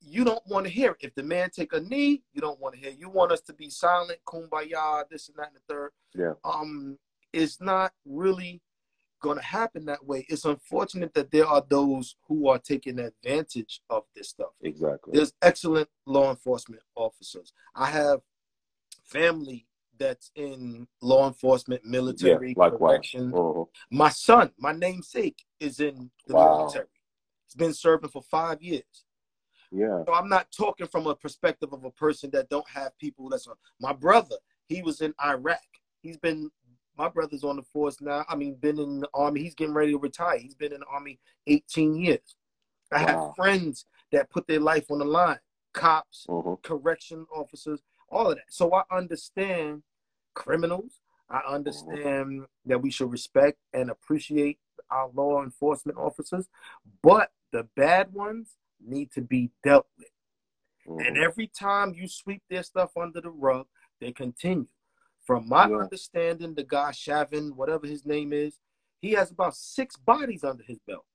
You 0.07 0.25
don't 0.25 0.47
want 0.47 0.67
to 0.67 0.73
hear 0.73 0.91
it. 0.93 0.99
If 1.01 1.15
the 1.15 1.23
man 1.23 1.51
take 1.51 1.73
a 1.73 1.81
knee, 1.81 2.23
you 2.33 2.41
don't 2.41 2.61
want 2.61 2.75
to 2.75 2.81
hear. 2.81 2.91
You 2.91 3.09
want 3.09 3.33
us 3.33 3.41
to 3.43 3.53
be 3.55 3.71
silent, 3.71 4.19
kumbaya, 4.27 5.05
this 5.11 5.29
and 5.29 5.37
that 5.39 5.49
and 5.49 5.57
the 5.57 5.61
third. 5.75 5.91
Yeah. 6.15 6.33
Um, 6.45 6.99
it's 7.33 7.61
not 7.61 7.93
really 8.05 8.61
going 9.23 9.39
to 9.39 9.45
happen 9.45 9.87
that 9.87 10.05
way. 10.05 10.27
It's 10.29 10.45
unfortunate 10.45 11.15
that 11.15 11.31
there 11.31 11.47
are 11.47 11.65
those 11.69 12.17
who 12.29 12.49
are 12.49 12.59
taking 12.59 12.99
advantage 12.99 13.81
of 13.89 14.05
this 14.15 14.29
stuff. 14.29 14.51
Exactly. 14.61 15.13
There's 15.17 15.33
excellent 15.41 15.89
law 16.05 16.29
enforcement 16.31 16.83
officers. 16.95 17.53
I 17.75 17.87
have 17.87 18.21
family 19.05 19.67
that's 19.99 20.31
in 20.35 20.87
law 21.01 21.27
enforcement, 21.27 21.85
military, 21.85 22.55
yeah. 22.57 22.69
Correction. 22.71 23.33
Mhm. 23.33 23.69
My 23.91 24.11
son, 24.11 24.53
my 24.59 24.73
namesake, 24.73 25.45
is 25.61 25.81
in 25.81 26.11
the 26.27 26.35
Wow. 26.35 26.59
military. 26.59 26.89
He's 27.47 27.55
been 27.55 27.73
serving 27.75 28.11
for 28.11 28.23
five 28.23 28.61
years. 28.61 29.04
Yeah. 29.75 30.05
So 30.07 30.15
I'm 30.15 30.29
not 30.29 30.47
talking 30.57 30.87
from 30.87 31.07
a 31.09 31.17
perspective 31.17 31.73
of 31.73 31.85
a 31.85 31.91
person 31.91 32.31
that 32.33 32.49
don't 32.49 32.69
have 32.69 32.97
people 32.99 33.29
that's 33.29 33.49
my 33.81 33.93
brother. 33.93 34.37
He 34.69 34.83
was 34.83 35.01
in 35.01 35.13
Iraq. 35.25 35.59
He's 36.01 36.17
been 36.17 36.51
my 36.97 37.09
brother's 37.09 37.43
on 37.43 37.57
the 37.57 37.63
force 37.65 38.01
now. 38.01 38.25
I 38.29 38.37
mean, 38.37 38.55
been 38.55 38.79
in 38.79 39.01
the 39.01 39.09
army. 39.13 39.43
He's 39.43 39.57
getting 39.57 39.75
ready 39.75 39.91
to 39.93 39.99
retire. 39.99 40.39
He's 40.39 40.55
been 40.55 40.73
in 40.73 40.81
the 40.81 40.87
army 40.87 41.19
18 41.49 41.97
years. 41.97 42.37
I 42.93 43.03
Wow. 43.03 43.07
have 43.09 43.35
friends 43.35 43.87
that 44.13 44.31
put 44.31 44.47
their 44.47 44.61
life 44.61 44.89
on 44.93 44.99
the 44.99 45.05
line. 45.05 45.41
Cops, 45.73 46.25
Mhm. 46.29 46.63
correction 46.63 47.27
officers, 47.35 47.83
all 48.09 48.31
of 48.31 48.37
that. 48.37 48.53
So 48.53 48.73
I 48.73 48.85
understand 48.93 49.83
criminals. 50.35 51.01
I 51.29 51.41
understand 51.41 52.47
that 52.67 52.81
we 52.81 52.93
should 52.93 53.11
respect 53.11 53.59
and 53.73 53.91
appreciate 53.91 54.61
our 54.91 55.09
law 55.09 55.43
enforcement 55.43 55.99
officers, 55.99 56.49
but 57.03 57.33
the 57.51 57.65
bad 57.75 58.13
ones 58.13 58.57
need 58.81 59.11
to 59.13 59.21
be 59.23 59.51
dealt 59.63 59.87
with. 59.99 60.09
And 60.87 61.17
Mhm. 61.17 61.25
every 61.25 61.47
time 61.49 61.95
you 61.95 62.07
sweep 62.09 62.43
their 62.49 62.63
stuff 62.63 62.97
under 62.97 63.21
the 63.21 63.31
rug, 63.31 63.67
they 64.01 64.13
continue. 64.13 64.69
From 65.23 65.49
my 65.49 65.69
Yeah. 65.69 65.77
understanding, 65.79 66.55
the 66.55 66.65
guy 66.65 66.91
Chauvin, 66.91 67.57
whatever 67.57 67.87
his 67.87 68.05
name 68.05 68.33
is, 68.33 68.61
he 69.01 69.13
has 69.13 69.31
about 69.31 69.57
six 69.57 69.97
bodies 69.97 70.45
under 70.45 70.63
his 70.63 70.79
belt. 70.81 71.07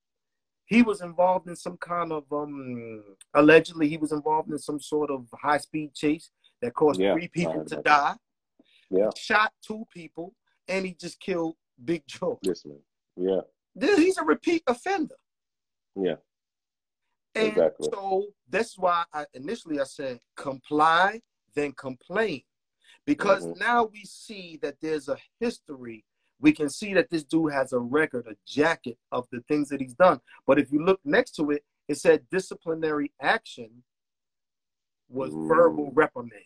He 0.66 0.82
was 0.84 1.02
involved 1.02 1.48
in 1.48 1.56
some 1.56 1.78
kind 1.78 2.12
of 2.12 2.32
um 2.32 3.18
allegedly 3.34 3.88
he 3.90 3.98
was 3.98 4.12
involved 4.12 4.52
in 4.52 4.60
some 4.60 4.80
sort 4.80 5.10
of 5.12 5.28
high 5.34 5.58
speed 5.58 5.94
chase 5.94 6.32
that 6.62 6.74
caused 6.74 7.00
Yeah, 7.00 7.14
three 7.14 7.28
people 7.28 7.66
to 7.66 7.82
die. 7.82 8.18
Yeah. 8.90 9.10
Shot 9.16 9.54
two 9.62 9.86
people 9.92 10.36
and 10.68 10.86
he 10.86 10.94
just 10.94 11.20
killed 11.20 11.58
Big 11.84 12.06
Joe. 12.08 12.40
This 12.42 12.66
man. 12.66 12.84
Yeah. 13.16 13.42
He's 13.80 14.18
a 14.18 14.24
repeat 14.24 14.64
offender. 14.68 15.16
Yeah. 15.96 16.18
And 17.36 17.48
Exactly. 17.50 17.90
so 17.92 18.28
that's 18.50 18.78
why 18.78 19.06
I 19.14 19.26
initially 19.34 19.80
I 19.80 19.84
said 19.84 20.20
comply, 20.36 21.22
then 21.54 21.72
complain. 21.74 22.44
Because 23.06 23.46
Mhm. 23.46 23.58
now 23.60 23.86
we 23.86 24.04
see 24.06 24.58
that 24.58 24.80
there's 24.82 25.08
a 25.10 25.18
history. 25.40 26.06
We 26.40 26.54
can 26.54 26.70
see 26.70 26.94
that 26.94 27.10
this 27.10 27.24
dude 27.24 27.52
has 27.54 27.74
a 27.74 27.80
record, 27.80 28.28
a 28.28 28.36
jacket 28.46 28.98
of 29.12 29.28
the 29.30 29.42
things 29.42 29.70
that 29.70 29.82
he's 29.82 29.94
done. 29.96 30.22
But 30.46 30.60
if 30.60 30.72
you 30.72 30.84
look 30.84 31.02
next 31.04 31.32
to 31.36 31.52
it, 31.52 31.66
it 31.88 31.96
said 31.96 32.30
disciplinary 32.30 33.14
action 33.20 33.84
was 35.08 35.34
Mm. 35.34 35.48
verbal 35.48 35.92
reprimand. 35.92 36.46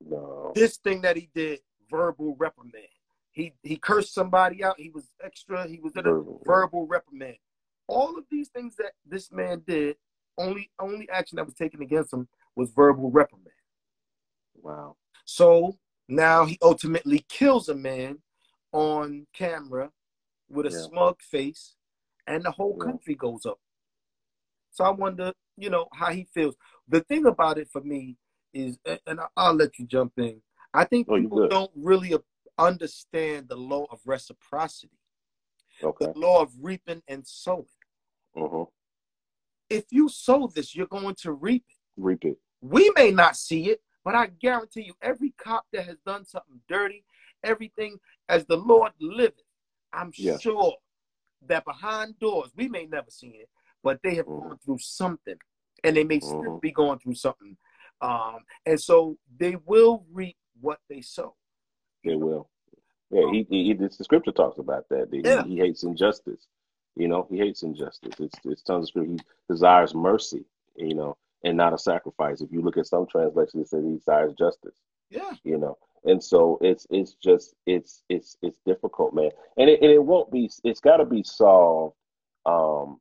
No. 0.00 0.52
This 0.54 0.76
thing 0.78 1.00
that 1.02 1.16
he 1.16 1.26
did, 1.34 1.62
verbal 1.88 2.36
reprimand. 2.36 2.88
He 3.30 3.54
he 3.62 3.78
cursed 3.78 4.12
somebody 4.12 4.62
out. 4.62 4.78
He 4.78 4.90
was 4.90 5.14
extra. 5.20 5.66
He 5.66 5.80
was 5.80 5.92
in 5.96 6.00
a 6.00 6.10
Verbal, 6.12 6.42
verbal 6.44 6.86
reprimand. 6.86 7.38
All 7.88 8.16
of 8.16 8.24
these 8.30 8.48
things 8.48 8.76
that 8.76 8.92
this 9.04 9.30
man 9.32 9.62
did, 9.66 9.96
only 10.38 10.70
only 10.78 11.08
action 11.10 11.36
that 11.36 11.44
was 11.44 11.54
taken 11.54 11.82
against 11.82 12.12
him 12.12 12.28
was 12.56 12.70
verbal 12.70 13.10
reprimand. 13.10 13.48
Wow. 14.54 14.96
So 15.24 15.78
now 16.08 16.44
he 16.44 16.58
ultimately 16.62 17.24
kills 17.28 17.68
a 17.68 17.74
man 17.74 18.18
on 18.72 19.26
camera 19.32 19.90
with 20.48 20.66
a 20.66 20.70
Yeah. 20.70 20.86
smug 20.88 21.20
face, 21.20 21.76
and 22.26 22.44
the 22.44 22.50
whole 22.50 22.76
Yeah. 22.78 22.84
country 22.84 23.14
goes 23.14 23.44
up. 23.46 23.60
So 24.70 24.84
I 24.84 24.90
wonder, 24.90 25.32
you 25.56 25.68
know, 25.68 25.88
how 25.92 26.12
he 26.12 26.24
feels. 26.32 26.56
The 26.88 27.00
thing 27.02 27.26
about 27.26 27.58
it 27.58 27.68
for 27.70 27.82
me 27.82 28.16
is, 28.54 28.78
and 29.06 29.20
I'll 29.36 29.54
let 29.54 29.78
you 29.78 29.86
jump 29.86 30.18
in. 30.18 30.42
I 30.72 30.84
think 30.84 31.08
Oh, 31.10 31.18
people 31.20 31.48
don't 31.48 31.70
really 31.74 32.14
understand 32.58 33.48
the 33.48 33.56
law 33.56 33.86
of 33.90 34.00
reciprocity, 34.06 34.98
Okay. 35.82 36.12
the 36.12 36.18
law 36.18 36.42
of 36.42 36.52
reaping 36.60 37.02
and 37.08 37.26
sowing. 37.26 37.66
Mhm. 38.36 38.70
If 39.68 39.86
you 39.90 40.08
sow 40.08 40.46
this, 40.46 40.74
you're 40.74 40.86
going 40.86 41.14
to 41.16 41.32
reap 41.32 41.64
it. 41.68 41.76
Reap 41.96 42.24
it. 42.24 42.38
We 42.60 42.90
may 42.94 43.10
not 43.10 43.36
see 43.36 43.70
it, 43.70 43.82
but 44.04 44.14
I 44.14 44.26
guarantee 44.26 44.82
you, 44.82 44.94
every 45.02 45.30
cop 45.32 45.66
that 45.72 45.86
has 45.86 45.98
done 46.04 46.24
something 46.24 46.60
dirty, 46.68 47.04
everything 47.42 47.98
as 48.28 48.46
the 48.46 48.56
Lord 48.56 48.92
liveth, 49.00 49.42
I'm 49.92 50.12
Yeah. 50.14 50.38
sure 50.38 50.76
that 51.42 51.64
behind 51.64 52.18
doors, 52.18 52.50
we 52.54 52.68
may 52.68 52.86
never 52.86 53.10
see 53.10 53.28
it, 53.28 53.50
but 53.82 54.00
they 54.02 54.14
have 54.14 54.26
Mhm. 54.26 54.40
gone 54.42 54.58
through 54.58 54.78
something, 54.78 55.38
and 55.82 55.96
they 55.96 56.04
may 56.04 56.20
still 56.20 56.58
Mhm. 56.58 56.60
be 56.60 56.70
going 56.70 56.98
through 56.98 57.14
something. 57.16 57.56
Um, 58.00 58.44
and 58.66 58.80
so 58.80 59.18
they 59.36 59.56
will 59.56 60.06
reap 60.10 60.36
what 60.60 60.80
they 60.88 61.00
sow. 61.02 61.36
They 62.04 62.16
will. 62.16 62.50
Yeah, 63.12 63.30
he, 63.30 63.46
he, 63.48 63.64
he- 63.64 63.72
the 63.74 63.90
scripture 63.92 64.32
talks 64.32 64.58
about 64.58 64.88
that. 64.88 65.10
that 65.10 65.16
he- 65.16 65.22
Yeah. 65.24 65.44
He, 65.44 65.58
hates 65.58 65.82
injustice. 65.84 66.46
You 66.96 67.08
know, 67.08 67.26
he 67.30 67.38
hates 67.38 67.62
injustice. 67.62 68.14
It's 68.18 68.34
it's 68.44 68.62
tons 68.62 68.84
of 68.84 68.88
scripture. 68.88 69.12
He 69.12 69.18
desires 69.48 69.94
mercy. 69.94 70.44
You 70.76 70.94
know, 70.94 71.16
and 71.44 71.56
not 71.56 71.72
a 71.74 71.78
sacrifice. 71.78 72.40
If 72.40 72.50
you 72.52 72.60
look 72.62 72.76
at 72.78 72.86
some 72.86 73.06
translations, 73.06 73.66
it 73.66 73.68
says 73.68 73.84
he 73.84 73.96
desires 73.96 74.32
justice. 74.38 74.76
Yeah. 75.10 75.32
You 75.44 75.58
know, 75.58 75.76
and 76.04 76.22
so 76.22 76.58
it's 76.62 76.86
it's 76.90 77.14
just 77.14 77.54
it's 77.66 78.02
it's 78.08 78.36
it's 78.42 78.58
difficult, 78.66 79.14
man, 79.14 79.30
and 79.58 79.68
it 79.70 79.80
and 79.82 79.90
it 79.90 80.02
won't 80.02 80.32
be. 80.32 80.50
It's 80.64 80.80
got 80.80 80.96
to 80.98 81.04
be 81.04 81.22
solved. 81.22 81.94
Um, 82.46 82.98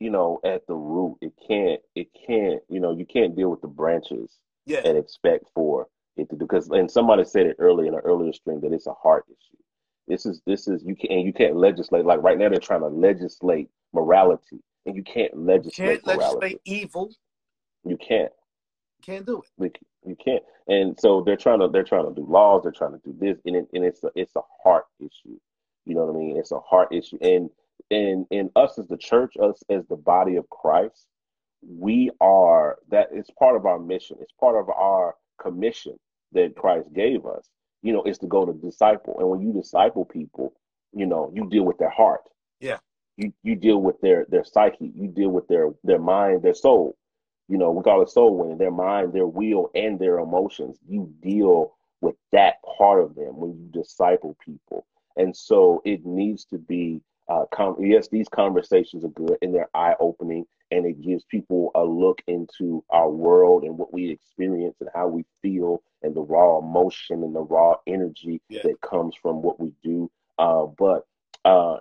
you 0.00 0.10
know, 0.10 0.38
at 0.44 0.66
the 0.68 0.74
root. 0.74 1.18
It 1.20 1.32
can't. 1.46 1.80
It 1.96 2.08
can't. 2.26 2.60
You 2.68 2.78
know, 2.80 2.92
you 2.92 3.04
can't 3.06 3.34
deal 3.36 3.48
with 3.50 3.60
the 3.62 3.68
branches 3.68 4.30
Yeah. 4.66 4.80
and 4.84 4.96
expect 4.98 5.46
for 5.54 5.88
it 6.18 6.30
to 6.30 6.36
do 6.36 6.44
because. 6.46 6.68
And 6.68 6.90
somebody 6.90 7.24
said 7.24 7.46
it 7.46 7.56
earlier 7.58 7.88
in 7.88 7.94
an 7.94 8.00
earlier 8.04 8.32
stream 8.32 8.60
that 8.62 8.72
it's 8.72 8.86
a 8.86 8.94
heart 8.94 9.24
issue. 9.28 9.62
This 10.06 10.26
is 10.26 10.40
this 10.46 10.68
is 10.68 10.82
you 10.84 10.96
can 10.96 11.12
and 11.12 11.26
you 11.26 11.32
can't 11.32 11.56
legislate 11.56 12.04
like 12.04 12.22
right 12.22 12.38
now 12.38 12.48
they're 12.48 12.58
trying 12.58 12.80
to 12.80 12.88
legislate 12.88 13.68
morality 13.92 14.60
and 14.86 14.96
you 14.96 15.02
can't 15.02 15.36
legislate 15.36 16.02
Can't 16.02 16.06
morality. 16.06 16.40
legislate 16.40 16.60
evil. 16.64 17.10
You 17.84 17.96
can't. 17.98 18.32
Can't 19.02 19.26
do 19.26 19.42
it. 19.42 19.48
We, 19.58 19.70
you 20.04 20.16
can't. 20.22 20.42
And 20.66 20.98
so 20.98 21.22
they're 21.24 21.36
trying 21.36 21.60
to 21.60 21.68
they're 21.68 21.84
trying 21.84 22.08
to 22.08 22.14
do 22.14 22.26
laws. 22.26 22.62
They're 22.62 22.72
trying 22.72 22.92
to 22.92 23.00
do 23.04 23.14
this, 23.18 23.38
and 23.44 23.56
it, 23.56 23.68
and 23.72 23.84
it's 23.84 24.02
a, 24.02 24.10
it's 24.14 24.34
a 24.36 24.40
heart 24.62 24.86
issue. 24.98 25.38
You 25.84 25.94
know 25.94 26.04
what 26.06 26.16
I 26.16 26.18
mean? 26.18 26.36
It's 26.36 26.52
a 26.52 26.60
heart 26.60 26.88
issue. 26.92 27.18
And 27.20 27.50
and 27.90 28.26
and 28.30 28.50
us 28.56 28.78
as 28.78 28.88
the 28.88 28.96
church, 28.96 29.34
us 29.40 29.62
as 29.68 29.86
the 29.88 29.96
body 29.96 30.36
of 30.36 30.48
Christ, 30.50 31.06
we 31.62 32.10
are 32.20 32.78
that. 32.90 33.08
It's 33.12 33.30
part 33.38 33.56
of 33.56 33.66
our 33.66 33.78
mission. 33.78 34.16
It's 34.20 34.32
part 34.40 34.56
of 34.56 34.68
our 34.70 35.14
commission 35.40 35.98
that 36.32 36.56
Christ 36.56 36.92
gave 36.92 37.26
us. 37.26 37.48
You 37.82 37.92
know, 37.92 38.02
is 38.02 38.18
to 38.18 38.26
go 38.26 38.44
to 38.44 38.52
disciple. 38.52 39.16
And 39.18 39.28
when 39.28 39.40
you 39.40 39.52
disciple 39.52 40.04
people, 40.04 40.52
you 40.92 41.06
know, 41.06 41.32
you 41.34 41.48
deal 41.48 41.64
with 41.64 41.78
their 41.78 41.90
heart. 41.90 42.22
Yeah. 42.60 42.78
You 43.16 43.32
you 43.42 43.54
deal 43.54 43.80
with 43.80 44.00
their 44.00 44.26
their 44.28 44.44
psyche. 44.44 44.92
You 44.94 45.08
deal 45.08 45.30
with 45.30 45.46
their 45.48 45.70
their 45.84 45.98
mind, 46.00 46.42
their 46.42 46.54
soul 46.54 46.96
you 47.48 47.56
know, 47.56 47.70
we 47.70 47.82
call 47.82 48.02
it 48.02 48.10
soul 48.10 48.36
winning, 48.36 48.58
their 48.58 48.70
mind, 48.70 49.12
their 49.12 49.26
will, 49.26 49.70
and 49.74 49.98
their 49.98 50.18
emotions. 50.18 50.78
You 50.86 51.12
deal 51.22 51.74
with 52.00 52.14
that 52.30 52.56
part 52.76 53.02
of 53.02 53.14
them 53.14 53.36
when 53.38 53.52
you 53.52 53.68
disciple 53.72 54.36
people. 54.44 54.86
And 55.16 55.34
so 55.34 55.82
it 55.84 56.04
needs 56.04 56.44
to 56.46 56.58
be, 56.58 57.00
uh, 57.28 57.46
com- 57.52 57.76
yes, 57.80 58.08
these 58.08 58.28
conversations 58.28 59.04
are 59.04 59.08
good 59.08 59.38
and 59.42 59.54
they're 59.54 59.70
eye 59.74 59.94
opening 59.98 60.44
and 60.70 60.86
it 60.86 61.00
gives 61.02 61.24
people 61.24 61.70
a 61.74 61.84
look 61.84 62.22
into 62.26 62.84
our 62.90 63.10
world 63.10 63.64
and 63.64 63.76
what 63.78 63.92
we 63.92 64.10
experience 64.10 64.76
and 64.80 64.88
how 64.94 65.06
we 65.08 65.24
feel 65.42 65.82
and 66.02 66.14
the 66.14 66.22
raw 66.22 66.58
emotion 66.58 67.22
and 67.22 67.34
the 67.34 67.42
raw 67.42 67.74
energy 67.86 68.40
Yeah. 68.48 68.60
that 68.64 68.80
comes 68.80 69.14
from 69.16 69.42
what 69.42 69.58
we 69.60 69.72
do. 69.82 70.10
Uh, 70.38 70.66
but 70.78 71.06
uh, 71.44 71.78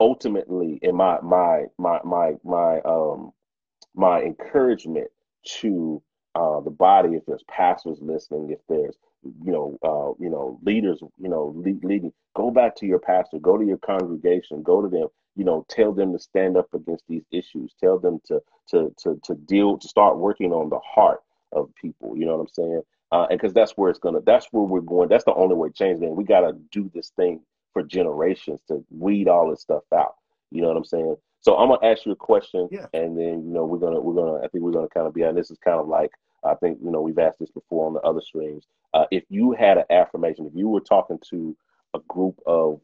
ultimately, 0.00 0.78
in 0.82 0.96
my 0.96 1.20
my 1.22 1.64
my 1.78 2.00
my 2.04 2.34
my 2.44 2.80
um 2.82 3.32
my 3.94 4.22
encouragement 4.22 5.08
to 5.44 6.02
uh, 6.34 6.60
the 6.60 6.70
body, 6.70 7.14
if 7.14 7.24
there's 7.26 7.44
pastors 7.44 7.98
listening, 8.00 8.50
if 8.50 8.60
there's 8.68 8.96
you 9.44 9.52
know 9.52 9.78
uh, 9.82 10.12
you 10.22 10.30
know 10.30 10.58
leaders, 10.62 11.00
you 11.18 11.28
know 11.28 11.52
lead, 11.56 11.84
leading, 11.84 12.12
go 12.34 12.50
back 12.50 12.74
to 12.76 12.86
your 12.86 12.98
pastor, 12.98 13.38
go 13.38 13.56
to 13.58 13.64
your 13.64 13.78
congregation, 13.78 14.62
go 14.62 14.82
to 14.82 14.88
them, 14.88 15.08
you 15.36 15.44
know, 15.44 15.64
tell 15.68 15.92
them 15.92 16.12
to 16.12 16.18
stand 16.18 16.56
up 16.56 16.72
against 16.74 17.04
these 17.08 17.24
issues, 17.30 17.74
tell 17.80 17.98
them 17.98 18.20
to 18.26 18.40
to 18.68 18.94
to 18.98 19.20
to 19.24 19.34
deal, 19.34 19.78
to 19.78 19.88
start 19.88 20.18
working 20.18 20.52
on 20.52 20.68
the 20.68 20.78
heart 20.80 21.22
of 21.52 21.74
people. 21.74 22.16
You 22.16 22.26
know 22.26 22.36
what 22.36 22.42
I'm 22.42 22.48
saying? 22.48 22.82
Uh, 23.10 23.26
and 23.30 23.38
because 23.38 23.52
that's 23.52 23.72
where 23.72 23.90
it's 23.90 23.98
gonna, 23.98 24.20
that's 24.22 24.46
where 24.52 24.62
we're 24.64 24.80
going. 24.80 25.08
That's 25.08 25.24
the 25.24 25.34
only 25.34 25.54
way 25.54 25.68
to 25.68 25.74
change. 25.74 26.00
Then 26.00 26.16
we 26.16 26.24
gotta 26.24 26.52
do 26.70 26.90
this 26.94 27.10
thing 27.10 27.40
for 27.72 27.82
generations 27.82 28.60
to 28.68 28.84
weed 28.90 29.28
all 29.28 29.50
this 29.50 29.60
stuff 29.62 29.84
out. 29.94 30.14
You 30.50 30.62
know 30.62 30.68
what 30.68 30.76
I'm 30.76 30.84
saying? 30.84 31.16
So 31.40 31.56
I'm 31.56 31.68
gonna 31.68 31.84
ask 31.86 32.06
you 32.06 32.12
a 32.12 32.16
question, 32.16 32.68
Yeah. 32.70 32.86
and 32.94 33.18
then 33.18 33.44
you 33.44 33.52
know 33.52 33.64
we're 33.64 33.78
gonna 33.78 34.00
we're 34.00 34.14
gonna 34.14 34.44
I 34.44 34.48
think 34.48 34.64
we're 34.64 34.70
gonna 34.72 34.88
kind 34.88 35.06
of 35.06 35.14
be 35.14 35.24
on 35.24 35.34
this 35.34 35.50
is 35.50 35.58
kind 35.58 35.80
of 35.80 35.88
like 35.88 36.12
I 36.44 36.54
think 36.54 36.78
you 36.82 36.90
know 36.90 37.00
we've 37.00 37.18
asked 37.18 37.38
this 37.38 37.50
before 37.50 37.86
on 37.86 37.94
the 37.94 38.00
other 38.00 38.20
streams. 38.20 38.66
Uh, 38.94 39.06
if 39.10 39.24
you 39.28 39.52
had 39.52 39.78
an 39.78 39.84
affirmation, 39.90 40.46
if 40.46 40.52
you 40.54 40.68
were 40.68 40.80
talking 40.80 41.18
to 41.30 41.56
a 41.94 41.98
group 42.08 42.38
of 42.46 42.80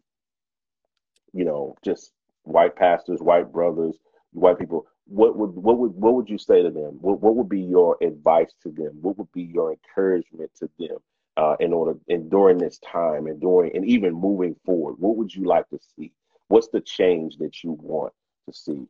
you 1.33 1.45
know 1.45 1.75
just 1.83 2.13
white 2.49 2.77
pastors, 2.77 3.21
white 3.21 3.53
brothers, 3.53 3.97
white 4.33 4.59
people, 4.59 4.87
what 5.07 5.37
would 5.37 5.51
what 5.51 5.79
would 5.79 5.93
what 5.95 6.15
would 6.15 6.29
you 6.29 6.39
say 6.39 6.63
to 6.63 6.71
them? 6.71 6.99
What 7.01 7.21
what 7.21 7.37
would 7.37 7.49
be 7.49 7.61
your 7.61 7.97
advice 8.03 8.53
to 8.63 8.71
them? 8.71 8.99
What 9.01 9.19
would 9.19 9.33
be 9.33 9.43
your 9.43 9.73
encouragement 9.73 10.51
to 10.59 10.69
them 10.79 10.99
uh, 11.37 11.57
in 11.61 11.73
order 11.73 11.99
and 12.09 12.31
during 12.31 12.59
this 12.59 12.79
time 12.79 13.27
and 13.27 13.41
during 13.41 13.75
and 13.77 13.87
even 13.87 14.13
moving 14.13 14.55
forward? 14.65 14.97
What 14.99 15.17
would 15.17 15.35
you 15.35 15.45
like 15.45 15.69
to 15.71 15.79
see? 15.97 16.13
What's 16.49 16.69
the 16.69 16.81
change 16.81 17.39
that 17.39 17.63
you 17.65 17.73
want 17.73 18.13
to 18.47 18.55
see? 18.55 18.87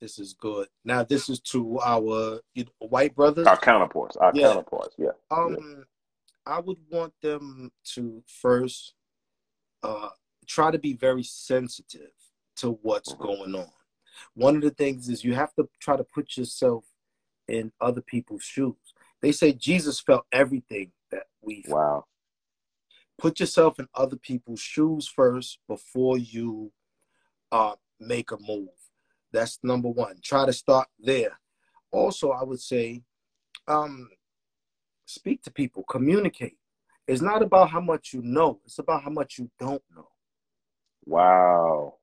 This 0.00 0.18
is 0.20 0.32
good. 0.32 0.68
Now, 0.84 1.02
this 1.02 1.28
is 1.28 1.40
to 1.40 1.80
our 1.80 2.40
you 2.54 2.64
know, 2.64 2.88
white 2.88 3.16
brothers. 3.16 3.48
Our 3.48 3.56
counterparts, 3.56 4.16
our 4.16 4.32
Yeah. 4.32 4.48
counterparts, 4.48 4.94
yeah. 4.96 5.10
Um, 5.30 5.84
I 6.46 6.60
would 6.60 6.78
want 6.90 7.12
them 7.20 7.72
to 7.94 8.22
first 8.26 8.94
uh, 9.82 10.10
try 10.46 10.70
to 10.70 10.78
be 10.78 10.94
very 10.94 11.22
sensitive 11.24 12.12
to 12.58 12.72
what's 12.82 13.12
Mhm. 13.14 13.18
going 13.18 13.54
on. 13.54 13.72
One 14.34 14.56
of 14.56 14.62
the 14.62 14.70
things 14.70 15.08
is 15.08 15.24
you 15.24 15.34
have 15.34 15.54
to 15.54 15.68
try 15.80 15.96
to 15.96 16.04
put 16.04 16.36
yourself 16.36 16.84
in 17.46 17.72
other 17.80 18.00
people's 18.02 18.42
shoes. 18.44 18.94
They 19.20 19.32
say 19.32 19.52
Jesus 19.52 20.00
felt 20.00 20.26
everything 20.32 20.92
that 21.10 21.28
we 21.40 21.62
felt. 21.62 21.76
Wow. 21.76 22.04
Put 23.16 23.40
yourself 23.40 23.80
in 23.80 23.88
other 23.94 24.16
people's 24.16 24.60
shoes 24.60 25.08
first 25.08 25.58
before 25.66 26.18
you 26.18 26.72
uh, 27.50 27.76
make 27.98 28.30
a 28.30 28.38
move. 28.38 28.68
That's 29.32 29.58
number 29.62 29.88
one. 29.88 30.20
Try 30.22 30.46
to 30.46 30.52
start 30.52 30.88
there. 30.98 31.40
Also, 31.90 32.30
I 32.30 32.44
would 32.44 32.60
say, 32.60 33.02
um, 33.66 34.10
speak 35.06 35.42
to 35.42 35.50
people, 35.50 35.82
communicate. 35.84 36.58
It's 37.06 37.22
not 37.22 37.42
about 37.42 37.70
how 37.70 37.80
much 37.80 38.12
you 38.12 38.22
know, 38.22 38.60
it's 38.64 38.78
about 38.78 39.02
how 39.02 39.10
much 39.10 39.38
you 39.38 39.50
don't 39.58 39.82
know. 39.94 40.10
Wow. 41.06 41.97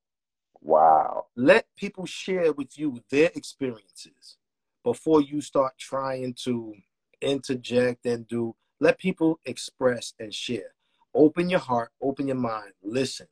Wow. 0.65 1.27
Let 1.35 1.67
people 1.77 2.07
share 2.07 2.51
with 2.51 2.75
you 2.75 3.03
their 3.11 3.29
experiences 3.35 4.37
before 4.83 5.21
you 5.21 5.39
start 5.39 5.73
trying 5.77 6.33
to 6.43 6.73
interject 7.21 8.03
and 8.07 8.27
do. 8.27 8.55
Let 8.79 8.97
people 8.97 9.39
express 9.45 10.13
and 10.19 10.33
share. 10.33 10.73
Open 11.13 11.51
your 11.51 11.59
heart, 11.59 11.91
open 12.01 12.27
your 12.27 12.37
mind, 12.37 12.71
listen. 12.83 13.27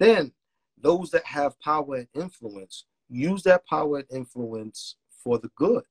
Then, 0.00 0.32
those 0.76 1.10
that 1.12 1.26
have 1.26 1.60
power 1.60 1.94
and 1.94 2.08
influence, 2.12 2.86
use 3.08 3.44
that 3.44 3.64
power 3.64 3.98
and 3.98 4.06
influence 4.10 4.96
for 5.10 5.38
the 5.38 5.50
good. 5.54 5.84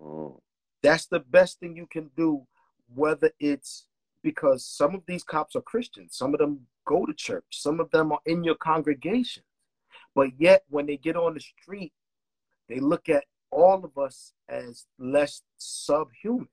Mm. 0.00 0.40
That's 0.82 1.06
the 1.06 1.20
best 1.20 1.60
thing 1.60 1.76
you 1.76 1.86
can 1.86 2.10
do, 2.16 2.46
whether 2.94 3.32
it's 3.38 3.86
because 4.22 4.64
some 4.64 4.94
of 4.94 5.02
these 5.06 5.22
cops 5.22 5.54
are 5.54 5.60
Christians, 5.60 6.16
some 6.16 6.32
of 6.32 6.40
them 6.40 6.60
go 6.86 7.04
to 7.04 7.12
church, 7.12 7.44
some 7.50 7.80
of 7.80 7.90
them 7.90 8.12
are 8.12 8.20
in 8.24 8.44
your 8.44 8.54
congregation. 8.54 9.42
But 10.14 10.30
yet, 10.38 10.62
when 10.68 10.86
they 10.86 10.96
get 10.96 11.16
on 11.16 11.34
the 11.34 11.40
street, 11.40 11.92
they 12.68 12.80
look 12.80 13.08
at 13.08 13.24
all 13.50 13.84
of 13.84 13.98
us 13.98 14.32
as 14.48 14.86
less 14.98 15.42
subhuman. 15.58 16.48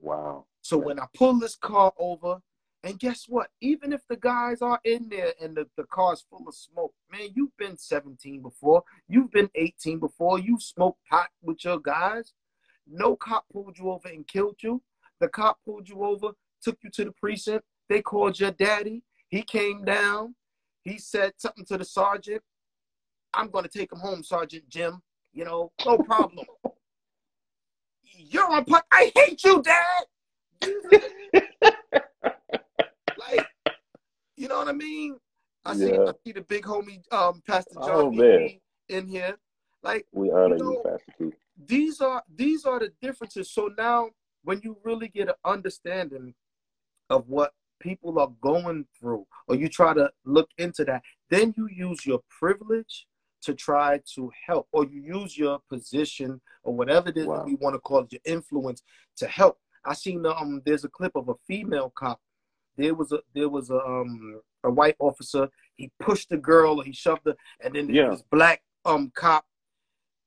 Wow. 0.00 0.46
So 0.62 0.78
when 0.78 1.00
I 1.00 1.06
pull 1.14 1.38
this 1.38 1.56
car 1.56 1.92
over, 1.98 2.40
and 2.84 2.98
guess 2.98 3.24
what? 3.28 3.48
Even 3.60 3.92
if 3.92 4.06
the 4.08 4.16
guys 4.16 4.62
are 4.62 4.80
in 4.84 5.08
there 5.08 5.32
and 5.42 5.56
the, 5.56 5.66
the 5.76 5.84
car's 5.84 6.24
full 6.30 6.46
of 6.46 6.54
smoke, 6.54 6.94
man, 7.10 7.30
you've 7.34 7.56
been 7.56 7.76
17 7.76 8.40
before, 8.40 8.84
you've 9.08 9.32
been 9.32 9.50
18 9.54 9.98
before, 9.98 10.38
you 10.38 10.58
smoked 10.60 11.00
pot 11.10 11.28
with 11.42 11.64
your 11.64 11.80
guys. 11.80 12.32
No 12.86 13.16
cop 13.16 13.44
pulled 13.52 13.78
you 13.78 13.90
over 13.90 14.08
and 14.08 14.26
killed 14.26 14.56
you. 14.60 14.80
The 15.20 15.28
cop 15.28 15.58
pulled 15.64 15.88
you 15.88 16.04
over, 16.04 16.28
took 16.62 16.78
you 16.82 16.90
to 16.90 17.04
the 17.06 17.12
precinct. 17.12 17.64
They 17.88 18.00
called 18.00 18.38
your 18.38 18.52
daddy. 18.52 19.02
He 19.28 19.42
came 19.42 19.84
down. 19.84 20.36
He 20.84 20.98
said 20.98 21.32
something 21.36 21.64
to 21.66 21.78
the 21.78 21.84
sergeant. 21.84 22.42
I'm 23.34 23.50
going 23.50 23.64
to 23.64 23.70
take 23.70 23.92
him 23.92 23.98
home, 23.98 24.22
Sergeant 24.22 24.68
Jim. 24.68 25.00
You 25.32 25.44
know, 25.44 25.72
no 25.84 25.98
problem. 25.98 26.46
You're 28.02 28.50
on 28.50 28.64
pot. 28.64 28.84
I 28.90 29.12
hate 29.14 29.42
you, 29.44 29.62
Dad. 29.62 30.04
like, 33.18 33.46
you 34.36 34.48
know 34.48 34.58
what 34.58 34.68
I 34.68 34.72
mean? 34.72 35.16
I 35.64 35.74
see, 35.74 35.92
I 35.92 36.12
see 36.24 36.32
the 36.32 36.40
big 36.42 36.64
homie, 36.64 37.00
um, 37.12 37.42
Pastor 37.46 37.74
John 37.74 37.90
Oh, 38.06 38.10
B. 38.10 38.16
man. 38.16 38.60
In 38.88 39.06
here. 39.06 39.36
Like, 39.82 40.06
We 40.12 40.30
honor 40.30 40.56
You 40.56 40.72
you, 40.72 40.82
Pastor 40.84 41.12
Keith. 41.18 41.34
these 41.66 42.00
are 42.00 42.22
these 42.34 42.64
are 42.64 42.80
the 42.80 42.90
differences. 43.02 43.52
So 43.52 43.70
now, 43.76 44.10
when 44.42 44.60
you 44.64 44.78
really 44.82 45.08
get 45.08 45.28
an 45.28 45.34
understanding 45.44 46.34
of 47.10 47.28
what 47.28 47.52
people 47.80 48.18
are 48.18 48.30
going 48.40 48.86
through, 48.98 49.26
or 49.46 49.54
you 49.56 49.68
try 49.68 49.94
to 49.94 50.10
look 50.24 50.48
into 50.58 50.84
that, 50.86 51.02
then 51.30 51.54
you 51.56 51.68
use 51.70 52.04
your 52.06 52.20
privilege 52.40 53.06
to 53.42 53.54
try 53.54 54.00
to 54.14 54.30
help, 54.46 54.68
or 54.72 54.84
you 54.84 55.02
use 55.02 55.36
your 55.36 55.60
position 55.68 56.40
or 56.62 56.74
whatever 56.74 57.08
it 57.10 57.16
is 57.16 57.26
Wow. 57.26 57.36
that 57.36 57.44
we 57.46 57.54
want 57.56 57.74
to 57.74 57.80
call 57.80 58.00
it, 58.00 58.12
your 58.12 58.20
influence 58.24 58.82
to 59.16 59.26
help. 59.28 59.58
I 59.84 59.94
seen 59.94 60.26
um 60.26 60.60
there's 60.64 60.84
a 60.84 60.88
clip 60.88 61.12
of 61.14 61.28
a 61.28 61.34
female 61.46 61.90
cop. 61.90 62.20
There 62.76 62.94
was 62.94 63.12
a 63.12 63.20
there 63.34 63.48
was 63.48 63.70
a 63.70 63.78
um 63.80 64.40
a 64.64 64.70
white 64.70 64.96
officer. 64.98 65.48
He 65.76 65.90
pushed 66.00 66.28
the 66.30 66.36
girl 66.36 66.80
he 66.80 66.92
shoved 66.92 67.26
her, 67.26 67.36
and 67.60 67.74
then 67.74 67.88
Yeah. 67.88 68.10
this 68.10 68.22
black 68.30 68.62
um 68.84 69.10
cop, 69.14 69.46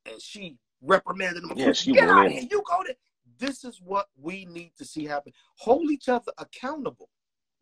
and 0.05 0.22
she 0.22 0.57
reprimanded 0.82 1.43
him. 1.43 1.51
Yeah, 1.55 1.74
she 1.74 1.91
Get 1.91 2.09
out 2.09 2.28
of 2.28 2.32
here! 2.32 2.47
You 2.49 2.64
go 2.68 2.84
to 2.84 2.95
this 3.38 3.64
is 3.64 3.82
what 3.82 4.07
we 4.16 4.45
need 4.45 4.72
to 4.78 4.86
see 4.86 5.05
happen. 5.05 5.34
Hold 5.57 5.91
each 5.91 6.07
other 6.09 6.32
accountable 6.38 7.09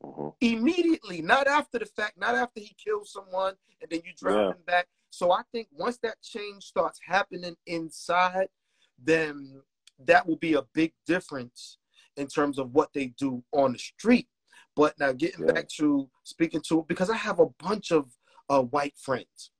Mhm. 0.03 0.33
immediately, 0.41 1.21
not 1.21 1.47
after 1.47 1.79
the 1.79 1.85
fact, 1.85 2.17
not 2.17 2.35
after 2.35 2.59
he 2.61 2.73
kills 2.75 3.11
someone 3.11 3.55
and 3.81 3.89
then 3.89 4.01
you 4.05 4.13
drive 4.13 4.35
Yeah. 4.35 4.51
him 4.51 4.61
back. 4.63 4.87
So 5.09 5.31
I 5.31 5.41
think 5.51 5.67
once 5.71 5.97
that 6.03 6.21
change 6.21 6.63
starts 6.63 6.99
happening 7.05 7.55
inside, 7.65 8.47
then 9.01 9.61
that 10.05 10.27
will 10.27 10.37
be 10.37 10.53
a 10.53 10.63
big 10.73 10.93
difference 11.05 11.77
in 12.17 12.27
terms 12.27 12.57
of 12.59 12.71
what 12.71 12.89
they 12.93 13.07
do 13.17 13.43
on 13.51 13.73
the 13.73 13.79
street. 13.79 14.27
But 14.75 14.97
now 14.99 15.11
getting 15.11 15.45
Yeah. 15.47 15.53
back 15.53 15.67
to 15.77 16.09
speaking 16.23 16.61
to 16.69 16.85
because 16.87 17.09
I 17.09 17.17
have 17.17 17.39
a 17.39 17.47
bunch 17.59 17.91
of 17.91 18.11
uh, 18.49 18.61
white 18.63 18.97
friends. 18.97 19.51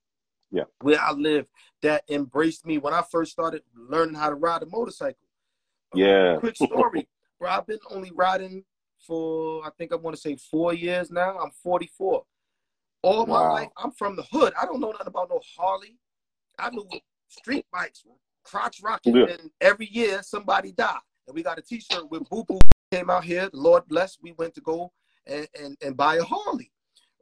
Yeah. 0.50 0.64
Where 0.80 1.00
I 1.00 1.12
live 1.12 1.46
that 1.82 2.04
embraced 2.08 2.66
me 2.66 2.78
when 2.78 2.92
I 2.92 3.02
first 3.10 3.30
started 3.32 3.62
learning 3.74 4.16
how 4.16 4.30
to 4.30 4.34
ride 4.34 4.62
a 4.62 4.66
motorcycle. 4.66 5.28
Yeah. 5.94 6.36
Quick 6.38 6.56
story, 6.56 7.08
bro. 7.38 7.50
I've 7.50 7.66
been 7.66 7.78
only 7.90 8.10
riding 8.12 8.64
for 9.06 9.64
I 9.64 9.70
think 9.78 9.92
I 9.92 9.96
want 9.96 10.14
to 10.16 10.20
say 10.20 10.36
four 10.36 10.74
years 10.74 11.10
now. 11.10 11.38
I'm 11.38 11.50
44. 11.62 12.24
All 13.02 13.26
my 13.26 13.48
life, 13.48 13.68
I'm 13.78 13.92
from 13.92 14.16
the 14.16 14.22
hood. 14.30 14.52
I 14.60 14.66
don't 14.66 14.80
know 14.80 14.90
nothing 14.90 15.06
about 15.06 15.30
no 15.30 15.40
Harley. 15.56 15.96
I 16.58 16.70
knew 16.70 16.86
street 17.28 17.64
bikes, 17.72 18.04
crotch 18.44 18.80
rocking, 18.82 19.16
Yeah. 19.16 19.26
and 19.26 19.50
every 19.60 19.86
year 19.86 20.22
somebody 20.22 20.72
died. 20.72 20.98
And 21.26 21.34
we 21.34 21.42
got 21.42 21.58
a 21.58 21.62
T-shirt 21.62 22.10
with 22.10 22.28
Boo 22.28 22.44
Boo 22.44 22.58
came 22.90 23.08
out 23.08 23.24
here. 23.24 23.48
The 23.48 23.56
Lord 23.56 23.86
bless. 23.88 24.18
We 24.20 24.32
went 24.32 24.54
to 24.54 24.60
go 24.60 24.92
and 25.26 25.48
and, 25.58 25.76
and 25.82 25.96
buy 25.96 26.16
a 26.16 26.24
Harley, 26.24 26.72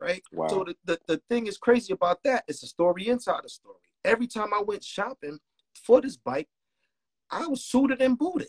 right? 0.01 0.23
Wow. 0.33 0.49
So 0.49 0.65
the, 0.65 0.77
the, 0.85 0.99
the 1.07 1.23
thing 1.29 1.47
is 1.47 1.59
crazy 1.59 1.93
about 1.93 2.23
that. 2.25 2.45
It's 2.49 2.63
a 2.63 2.67
story 2.67 3.09
inside 3.09 3.45
a 3.45 3.49
story. 3.49 3.77
Every 4.05 4.27
time 4.27 4.53
I 4.55 4.63
went 4.63 4.83
shopping 4.83 5.39
for 5.75 6.01
this 6.01 6.17
bike, 6.17 6.49
I 7.31 7.47
was 7.47 7.65
suited 7.65 8.01
and 8.03 8.19
booted. 8.19 8.49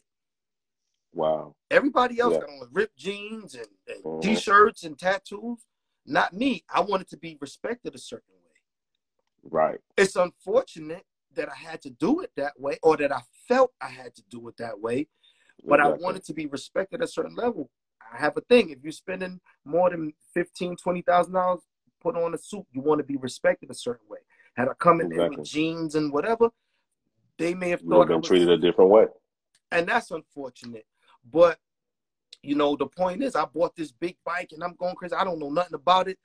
Wow. 1.14 1.56
Everybody 1.70 2.20
else 2.20 2.34
Yeah. 2.34 2.40
got 2.42 2.50
on 2.50 2.70
ripped 2.72 2.98
jeans 2.98 3.54
and, 3.56 3.68
and 3.88 4.04
Mhm. 4.04 4.22
t-shirts 4.22 4.84
and 4.84 4.98
tattoos. 4.98 5.66
Not 6.06 6.34
me. 6.34 6.64
I 6.74 6.82
wanted 6.82 7.10
to 7.10 7.18
be 7.18 7.38
respected 7.40 7.96
a 7.96 8.00
certain 8.00 8.34
way. 8.34 9.50
Right. 9.50 9.80
It's 9.98 10.16
unfortunate 10.16 11.04
that 11.36 11.50
I 11.50 11.56
had 11.56 11.82
to 11.84 11.90
do 11.90 12.22
it 12.22 12.32
that 12.36 12.60
way, 12.60 12.80
or 12.82 12.98
that 12.98 13.12
I 13.12 13.22
felt 13.48 13.72
I 13.82 13.88
had 13.90 14.16
to 14.16 14.24
do 14.30 14.48
it 14.48 14.58
that 14.58 14.80
way. 14.80 15.08
But 15.64 15.80
I 15.80 15.90
wanted 15.90 16.24
to 16.26 16.34
be 16.34 16.48
respected 16.48 17.02
at 17.02 17.08
a 17.08 17.12
certain 17.12 17.36
level. 17.36 17.70
I 18.14 18.18
have 18.18 18.38
a 18.38 18.42
thing. 18.42 18.70
If 18.70 18.80
you're 18.82 18.92
spending 18.92 19.40
more 19.66 19.90
than 19.90 20.14
fifteen, 20.34 20.76
twenty 20.76 21.02
thousand 21.02 21.34
dollars, 21.34 21.62
put 22.02 22.16
on 22.16 22.34
a 22.34 22.38
suit. 22.38 22.66
You 22.72 22.82
want 22.82 23.00
to 23.00 23.06
be 23.06 23.18
respected 23.18 23.70
a 23.70 23.76
certain 23.76 24.08
way. 24.10 24.20
Had 24.56 24.68
I 24.68 24.74
come 24.74 25.02
in 25.02 25.10
there 25.10 25.30
with 25.30 25.44
jeans 25.46 25.96
and 25.96 26.12
whatever, 26.12 26.50
they 27.38 27.54
may 27.54 27.70
have 27.70 27.82
thought 27.82 28.04
I 28.04 28.08
been 28.08 28.18
was 28.22 28.28
treated 28.28 28.50
a 28.50 28.58
different 28.58 28.90
way. 28.90 29.06
and 29.72 29.88
that's 29.88 30.12
unfortunate. 30.12 30.86
But 31.32 31.60
you 32.44 32.56
know, 32.56 32.76
the 32.76 32.88
point 32.88 33.24
is, 33.24 33.36
I 33.36 33.46
bought 33.46 33.76
this 33.76 33.92
big 33.92 34.18
bike 34.26 34.52
and 34.54 34.64
I'm 34.64 34.76
going 34.76 34.96
crazy. 34.96 35.16
I 35.16 35.24
don't 35.24 35.40
know 35.40 35.50
nothing 35.50 35.76
about 35.76 36.08
it. 36.08 36.18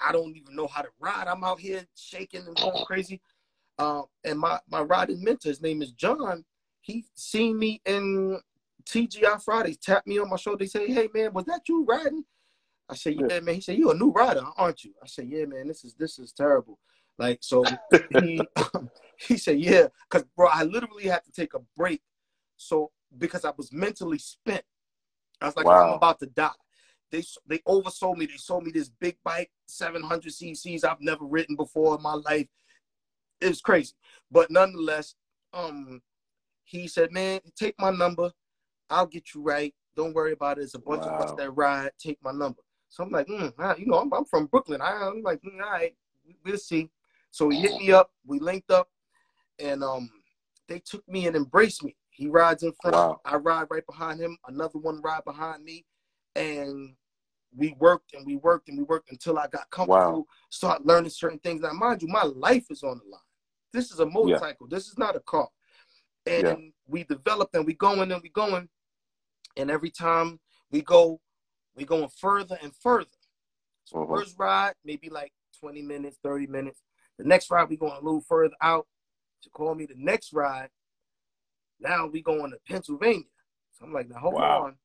I 0.00 0.12
don't 0.12 0.36
even 0.36 0.54
know 0.54 0.66
how 0.66 0.82
to 0.82 0.88
ride. 0.98 1.26
I'm 1.26 1.44
out 1.44 1.60
here 1.60 1.84
shaking 1.96 2.46
and 2.46 2.58
going 2.58 2.80
crazy. 2.82 3.20
Uh, 3.78 4.02
and 4.24 4.38
my 4.38 4.58
my 4.68 4.80
riding 4.80 5.22
mentor, 5.22 5.48
his 5.48 5.62
name 5.62 5.82
is 5.82 5.92
John. 5.92 6.44
He 6.80 7.04
seen 7.14 7.58
me 7.58 7.80
in 7.84 8.40
TGI 8.84 9.42
Fridays, 9.42 9.76
tapped 9.78 10.06
me 10.06 10.18
on 10.18 10.30
my 10.30 10.36
shoulder. 10.36 10.58
They 10.64 10.68
say, 10.68 10.88
"Hey 10.92 11.08
man, 11.12 11.32
was 11.32 11.44
that 11.44 11.68
you 11.68 11.84
riding?" 11.84 12.24
I 12.88 12.94
said, 12.94 13.14
"Yeah, 13.16 13.26
Yeah. 13.28 13.40
man." 13.40 13.54
He 13.56 13.60
said, 13.60 13.78
"You 13.78 13.90
a 13.90 13.94
new 13.94 14.10
rider, 14.10 14.44
aren't 14.56 14.84
you?" 14.84 14.94
I 15.02 15.06
said, 15.06 15.28
"Yeah, 15.28 15.44
man. 15.44 15.68
This 15.68 15.84
is 15.84 15.94
this 15.94 16.18
is 16.18 16.32
terrible." 16.32 16.78
Like 17.18 17.38
so, 17.42 17.66
he 18.10 18.48
he 19.18 19.36
said, 19.36 19.60
"Yeah," 19.60 19.88
because 20.08 20.26
bro, 20.36 20.48
I 20.48 20.64
literally 20.64 21.04
had 21.04 21.24
to 21.24 21.32
take 21.32 21.54
a 21.54 21.60
break. 21.76 22.00
So 22.56 22.90
because 23.16 23.44
I 23.44 23.52
was 23.56 23.72
mentally 23.72 24.18
spent, 24.18 24.64
I 25.40 25.46
was 25.46 25.56
like, 25.56 25.66
Wow. 25.66 25.88
"I'm 25.90 25.94
about 25.94 26.18
to 26.20 26.26
die." 26.26 26.50
They 27.10 27.22
they 27.46 27.58
oversold 27.60 28.16
me. 28.16 28.26
They 28.26 28.36
sold 28.36 28.64
me 28.64 28.70
this 28.70 28.88
big 28.88 29.16
bike, 29.24 29.50
700 29.66 30.32
cc's. 30.32 30.84
I've 30.84 31.00
never 31.00 31.24
ridden 31.24 31.56
before 31.56 31.96
in 31.96 32.02
my 32.02 32.14
life. 32.14 32.48
It 33.40 33.48
was 33.48 33.60
crazy, 33.60 33.94
but 34.30 34.50
nonetheless, 34.50 35.14
um, 35.52 36.02
he 36.64 36.88
said, 36.88 37.12
"Man, 37.12 37.40
take 37.56 37.74
my 37.78 37.90
number. 37.90 38.32
I'll 38.90 39.06
get 39.06 39.34
you 39.34 39.42
right. 39.42 39.74
Don't 39.96 40.14
worry 40.14 40.32
about 40.32 40.58
it. 40.58 40.62
It's 40.62 40.74
a 40.74 40.78
bunch 40.78 41.04
of 41.06 41.20
us 41.20 41.32
that 41.36 41.50
ride. 41.50 41.92
Take 41.98 42.18
my 42.22 42.32
number." 42.32 42.62
So 42.88 43.04
I'm 43.04 43.10
like, 43.10 43.26
mm, 43.26 43.52
ah, 43.58 43.74
you 43.76 43.86
know, 43.86 43.98
I'm, 43.98 44.12
I'm 44.12 44.24
from 44.24 44.46
Brooklyn. 44.46 44.80
I, 44.80 44.92
I'm 44.92 45.22
like, 45.22 45.40
mm, 45.42 45.62
all 45.62 45.70
right, 45.70 45.94
we'll 46.44 46.56
see. 46.56 46.90
So 47.30 47.48
he 47.50 47.60
hit 47.60 47.76
me 47.76 47.92
up. 47.92 48.10
We 48.26 48.38
linked 48.38 48.70
up, 48.70 48.88
and 49.58 49.84
um, 49.84 50.10
they 50.68 50.78
took 50.80 51.06
me 51.08 51.26
and 51.26 51.36
embraced 51.36 51.84
me. 51.84 51.96
He 52.18 52.26
rides 52.26 52.64
in 52.64 52.72
front. 52.82 52.96
Wow. 52.96 53.20
I 53.24 53.36
ride 53.36 53.68
right 53.70 53.86
behind 53.86 54.18
him. 54.18 54.36
Another 54.48 54.80
one 54.80 55.00
ride 55.02 55.24
behind 55.24 55.62
me, 55.62 55.86
and 56.34 56.96
we 57.56 57.76
worked 57.78 58.12
and 58.12 58.26
we 58.26 58.34
worked 58.34 58.68
and 58.68 58.76
we 58.76 58.82
worked 58.82 59.12
until 59.12 59.38
I 59.38 59.46
got 59.46 59.70
comfortable. 59.70 60.26
Start 60.50 60.84
learning 60.84 61.10
certain 61.10 61.38
things. 61.38 61.60
Now, 61.60 61.72
mind 61.74 62.02
you, 62.02 62.08
my 62.08 62.24
life 62.24 62.66
is 62.70 62.82
on 62.82 62.98
the 62.98 63.08
line. 63.08 63.20
This 63.72 63.92
is 63.92 64.00
a 64.00 64.06
motorcycle. 64.06 64.66
This 64.66 64.88
is 64.88 64.98
not 64.98 65.14
a 65.14 65.20
car. 65.20 65.48
And 66.26 66.44
Yeah. 66.44 66.56
we 66.88 67.04
developed 67.04 67.54
and 67.54 67.64
we 67.64 67.74
going 67.74 68.10
and 68.10 68.20
we 68.20 68.30
going, 68.30 68.68
and 69.56 69.70
every 69.70 69.90
time 69.92 70.40
we 70.72 70.82
go, 70.82 71.20
we 71.76 71.84
going 71.84 72.08
further 72.08 72.58
and 72.60 72.74
further. 72.74 73.16
So 73.84 73.98
Mhm. 73.98 74.08
first 74.08 74.36
ride, 74.40 74.74
maybe 74.82 75.08
like 75.08 75.32
20 75.60 75.82
minutes, 75.82 76.18
30 76.20 76.48
minutes. 76.48 76.82
The 77.16 77.24
next 77.24 77.48
ride, 77.48 77.68
we 77.68 77.76
going 77.76 77.92
a 77.92 78.00
little 78.00 78.22
further 78.22 78.56
out. 78.60 78.88
To 79.42 79.50
call 79.50 79.76
me 79.76 79.86
the 79.86 79.94
next 79.94 80.32
ride. 80.32 80.72
Now 81.80 82.06
we 82.06 82.22
going 82.22 82.50
to 82.50 82.58
Pennsylvania. 82.68 83.24
So 83.72 83.84
I'm 83.84 83.92
like, 83.92 84.08
now 84.08 84.18
hold 84.18 84.34
Wow. 84.34 84.64
on. 84.64 84.76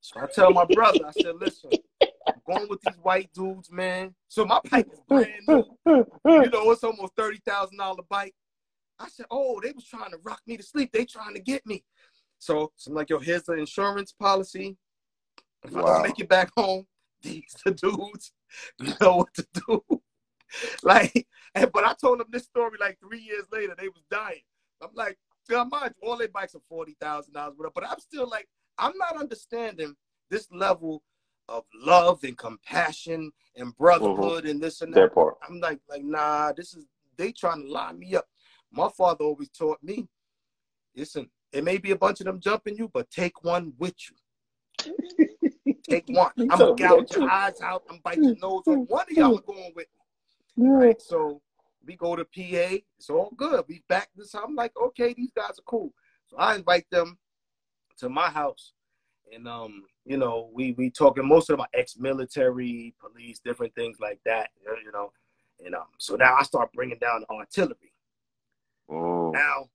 So 0.00 0.20
I 0.20 0.26
tell 0.26 0.52
my 0.52 0.64
brother, 0.64 1.04
I 1.06 1.10
said, 1.12 1.36
listen, 1.36 1.70
I'm 2.32 2.42
going 2.46 2.68
with 2.68 2.80
these 2.80 2.98
white 2.98 3.30
dudes, 3.32 3.70
man. 3.72 4.14
So 4.28 4.44
my 4.44 4.60
bike 4.70 4.86
is 4.92 5.00
brand 5.08 5.46
new. 5.48 5.64
You 5.86 6.50
know, 6.50 6.70
it's 6.70 6.84
almost 6.84 7.14
thirty 7.16 7.40
thousand 7.46 7.78
dollar 7.78 8.02
bike. 8.08 8.34
I 8.98 9.08
said, 9.08 9.26
oh, 9.30 9.60
they 9.62 9.72
was 9.72 9.84
trying 9.84 10.10
to 10.10 10.18
rock 10.24 10.40
me 10.46 10.56
to 10.56 10.62
sleep. 10.62 10.90
They 10.92 11.04
trying 11.04 11.34
to 11.34 11.40
get 11.40 11.66
me. 11.66 11.84
So, 12.38 12.72
so 12.76 12.90
I'm 12.90 12.96
like, 12.96 13.10
yo, 13.10 13.18
here's 13.18 13.42
the 13.44 13.54
insurance 13.54 14.12
policy. 14.12 14.76
If 15.64 15.76
I 15.76 15.80
don't 15.82 16.02
make 16.02 16.18
it 16.20 16.28
back 16.28 16.50
home, 16.56 16.86
these 17.22 17.54
the 17.64 17.72
dudes 17.72 18.32
know 19.00 19.16
what 19.18 19.34
to 19.34 19.46
do. 19.66 19.82
like, 20.82 21.26
and, 21.54 21.70
but 21.72 21.84
I 21.84 21.94
told 22.00 22.20
them 22.20 22.28
this 22.30 22.44
story 22.44 22.78
like 22.80 22.98
three 23.00 23.20
years 23.20 23.44
later. 23.52 23.74
They 23.76 23.88
was 23.88 24.04
dying. 24.10 24.42
I'm 24.82 24.90
like, 24.94 25.18
yeah, 25.50 25.64
mind 25.64 25.94
you, 26.02 26.08
all 26.08 26.16
their 26.16 26.28
bikes 26.28 26.54
are 26.54 26.60
forty 26.68 26.96
thousand 27.00 27.34
dollars, 27.34 27.54
whatever. 27.56 27.72
But 27.74 27.90
I'm 27.90 28.00
still 28.00 28.28
like, 28.28 28.48
I'm 28.78 28.96
not 28.96 29.18
understanding 29.18 29.94
this 30.30 30.48
level 30.50 31.02
of 31.48 31.64
love 31.74 32.24
and 32.24 32.36
compassion 32.36 33.30
and 33.54 33.76
brotherhood 33.76 34.44
mm-hmm. 34.44 34.50
and 34.50 34.60
this 34.60 34.82
and 34.82 34.92
that. 34.94 35.00
That 35.00 35.14
part. 35.14 35.36
I'm 35.48 35.60
like, 35.60 35.80
like, 35.88 36.04
nah, 36.04 36.52
this 36.52 36.74
is 36.74 36.86
they 37.16 37.32
trying 37.32 37.62
to 37.62 37.72
line 37.72 37.98
me 37.98 38.16
up. 38.16 38.26
My 38.72 38.88
father 38.96 39.24
always 39.24 39.48
taught 39.50 39.82
me, 39.82 40.06
listen, 40.94 41.30
it 41.52 41.64
may 41.64 41.78
be 41.78 41.92
a 41.92 41.96
bunch 41.96 42.20
of 42.20 42.26
them 42.26 42.40
jumping 42.40 42.76
you, 42.76 42.90
but 42.92 43.10
take 43.10 43.44
one 43.44 43.72
with 43.78 43.94
you. 44.10 44.94
Take 45.88 46.04
one. 46.08 46.32
I'm 46.38 46.48
gonna 46.48 46.64
told 46.64 46.80
me 46.80 46.86
gouge 46.86 47.14
your 47.14 47.30
eyes 47.30 47.60
out. 47.60 47.84
I'm 47.88 48.00
biting 48.02 48.24
your 48.24 48.36
nose 48.42 48.62
off. 48.66 48.88
One 48.88 49.06
of 49.08 49.16
y'all 49.16 49.36
are 49.38 49.42
going 49.42 49.72
with 49.76 49.86
me. 50.56 50.64
Yeah. 50.64 50.70
Right. 50.70 51.00
So 51.00 51.40
we 51.86 51.96
go 51.96 52.16
to 52.16 52.24
PA. 52.24 52.76
It's 52.98 53.10
all 53.10 53.32
good. 53.36 53.64
We 53.68 53.82
back 53.88 54.08
this. 54.16 54.34
I'm 54.34 54.54
like, 54.54 54.72
okay, 54.80 55.14
these 55.14 55.32
guys 55.34 55.58
are 55.58 55.66
cool. 55.66 55.92
So 56.26 56.36
I 56.36 56.56
invite 56.56 56.86
them 56.90 57.18
to 57.98 58.08
my 58.08 58.28
house. 58.28 58.72
And 59.32 59.48
um, 59.48 59.84
you 60.04 60.16
know, 60.16 60.50
we 60.52 60.72
we 60.72 60.90
talking 60.90 61.26
most 61.26 61.50
of 61.50 61.60
are 61.60 61.68
ex-military, 61.74 62.94
police, 63.00 63.40
different 63.40 63.74
things 63.74 63.98
like 64.00 64.20
that. 64.24 64.50
You 64.64 64.92
know, 64.92 65.12
and 65.64 65.74
um, 65.74 65.86
so 65.98 66.16
now 66.16 66.36
I 66.38 66.42
start 66.42 66.72
bringing 66.72 66.98
down 66.98 67.24
the 67.28 67.34
artillery. 67.34 67.92
Mm. 68.90 69.32
Now 69.32 69.68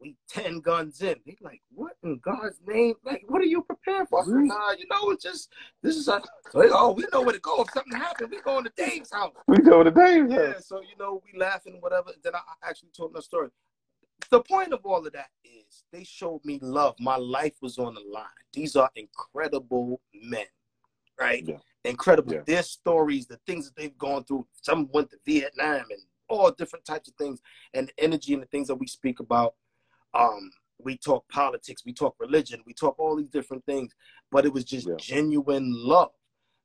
we 0.00 0.16
ten 0.28 0.60
guns 0.60 1.00
in. 1.02 1.16
They 1.26 1.36
like, 1.40 1.60
what 1.74 1.92
in 2.02 2.18
God's 2.18 2.60
name? 2.66 2.94
Like, 3.04 3.22
what 3.28 3.40
are 3.40 3.46
you 3.46 3.62
preparing 3.62 4.06
for? 4.06 4.24
Said, 4.24 4.32
mm-hmm. 4.32 4.46
nah, 4.46 4.70
you 4.72 4.86
know, 4.90 5.10
it's 5.10 5.24
just 5.24 5.50
this 5.82 5.96
is 5.96 6.08
a. 6.08 6.20
So 6.50 6.60
they, 6.62 6.68
oh, 6.70 6.92
we 6.92 7.04
know 7.12 7.22
where 7.22 7.32
to 7.32 7.40
go 7.40 7.62
if 7.62 7.70
something 7.72 7.98
happened. 7.98 8.30
We 8.30 8.40
going 8.40 8.64
to 8.64 8.72
Dave's 8.76 9.12
house. 9.12 9.32
We 9.46 9.58
go 9.58 9.82
to 9.82 9.90
Dave's 9.90 10.32
Yeah, 10.32 10.52
house. 10.52 10.68
so 10.68 10.80
you 10.80 10.96
know, 10.98 11.22
we 11.24 11.38
laughing, 11.38 11.78
whatever. 11.80 12.10
Then 12.22 12.34
I 12.34 12.38
I 12.38 12.68
actually 12.68 12.90
told 12.96 13.12
them 13.12 13.18
a 13.18 13.22
story. 13.22 13.48
The 14.30 14.40
point 14.42 14.72
of 14.72 14.80
all 14.84 15.06
of 15.06 15.12
that 15.12 15.30
is 15.44 15.84
they 15.92 16.04
showed 16.04 16.44
me 16.44 16.58
love. 16.60 16.94
My 17.00 17.16
life 17.16 17.54
was 17.62 17.78
on 17.78 17.94
the 17.94 18.02
line. 18.12 18.26
These 18.52 18.76
are 18.76 18.90
incredible 18.96 20.00
men, 20.12 20.46
right? 21.18 21.44
Yeah. 21.46 21.58
Incredible. 21.84 22.34
Yeah. 22.34 22.40
Their 22.46 22.62
stories, 22.62 23.26
the 23.26 23.38
things 23.46 23.66
that 23.66 23.76
they've 23.76 23.96
gone 23.96 24.24
through. 24.24 24.46
Some 24.62 24.88
went 24.92 25.10
to 25.10 25.18
Vietnam 25.24 25.84
and 25.90 26.00
all 26.28 26.50
different 26.50 26.84
types 26.84 27.08
of 27.08 27.14
things, 27.14 27.40
and 27.72 27.88
the 27.88 28.04
energy 28.04 28.34
and 28.34 28.42
the 28.42 28.46
things 28.46 28.68
that 28.68 28.74
we 28.74 28.86
speak 28.86 29.20
about. 29.20 29.54
Um, 30.14 30.50
we 30.80 30.96
talk 30.96 31.28
politics, 31.28 31.82
we 31.84 31.92
talk 31.92 32.14
religion, 32.20 32.62
we 32.66 32.72
talk 32.72 32.98
all 32.98 33.16
these 33.16 33.28
different 33.30 33.64
things, 33.66 33.92
but 34.30 34.46
it 34.46 34.52
was 34.52 34.64
just 34.64 34.86
Yeah. 34.88 34.94
genuine 34.98 35.72
love. 35.74 36.12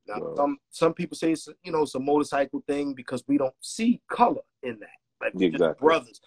Now, 0.06 0.20
Love. 0.20 0.36
some 0.38 0.58
some 0.70 0.94
people 0.94 1.16
say 1.16 1.32
it's 1.32 1.48
you 1.64 1.72
know 1.72 1.84
it's 1.84 1.96
a 1.96 2.00
motorcycle 2.00 2.64
thing 2.68 2.94
because 2.94 3.24
we 3.28 3.38
don't 3.38 3.56
see 3.62 4.02
color 4.10 4.42
in 4.62 4.80
that, 4.80 4.98
like 5.22 5.34
we're 5.34 5.50
just 5.50 5.80
brothers. 5.80 6.20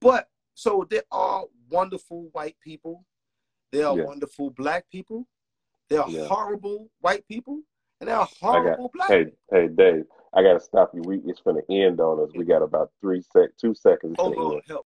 But 0.00 0.28
so 0.54 0.86
there 0.88 1.02
are 1.10 1.44
wonderful 1.70 2.28
white 2.32 2.56
people 2.60 3.04
There 3.72 3.86
are 3.88 3.96
Yeah. 3.96 4.04
wonderful 4.04 4.50
black 4.50 4.88
people. 4.88 5.26
There 5.88 6.00
are 6.00 6.08
Yeah. 6.08 6.28
horrible 6.28 6.90
white 7.00 7.26
people, 7.26 7.62
and 8.00 8.08
there 8.08 8.16
are 8.16 8.22
I 8.22 8.26
got 8.28 8.40
horrible 8.40 8.90
black. 8.94 9.10
hey 9.10 9.32
hey 9.50 9.66
Dave, 9.68 10.06
I 10.32 10.42
gotta 10.44 10.60
stop 10.60 10.94
you. 10.94 11.02
We 11.02 11.18
it's 11.26 11.40
gonna 11.40 11.62
end 11.68 12.00
on 12.00 12.20
us. 12.20 12.30
We 12.36 12.44
got 12.44 12.62
about 12.62 12.92
three 13.00 13.20
sec 13.20 13.50
two 13.56 13.74
seconds. 13.74 14.14
Oh 14.18 14.28
Lord, 14.28 14.54
end. 14.54 14.62
help! 14.68 14.86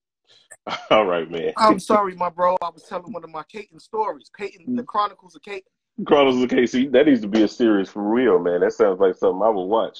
All 0.89 1.05
right, 1.05 1.29
man. 1.29 1.53
I'm 1.57 1.79
sorry, 1.79 2.15
my 2.15 2.29
bro. 2.29 2.57
I 2.61 2.69
was 2.69 2.83
telling 2.83 3.11
one 3.13 3.23
of 3.23 3.29
my 3.29 3.43
Caton 3.43 3.79
stories. 3.79 4.29
Caton, 4.35 4.75
the 4.75 4.83
Chronicles 4.83 5.35
of 5.35 5.43
Caton. 5.43 5.61
Chronicles 6.05 6.43
of 6.43 6.49
KC. 6.49 6.91
That 6.91 7.05
needs 7.05 7.21
to 7.21 7.27
be 7.27 7.43
a 7.43 7.47
series 7.47 7.89
for 7.89 8.03
real, 8.03 8.39
man. 8.39 8.61
That 8.61 8.73
sounds 8.73 8.99
like 8.99 9.15
something 9.15 9.41
I 9.43 9.49
would 9.49 9.65
watch. 9.65 9.99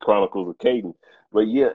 Chronicles 0.00 0.48
of 0.48 0.58
Caden. 0.58 0.94
But 1.32 1.48
yeah, 1.48 1.70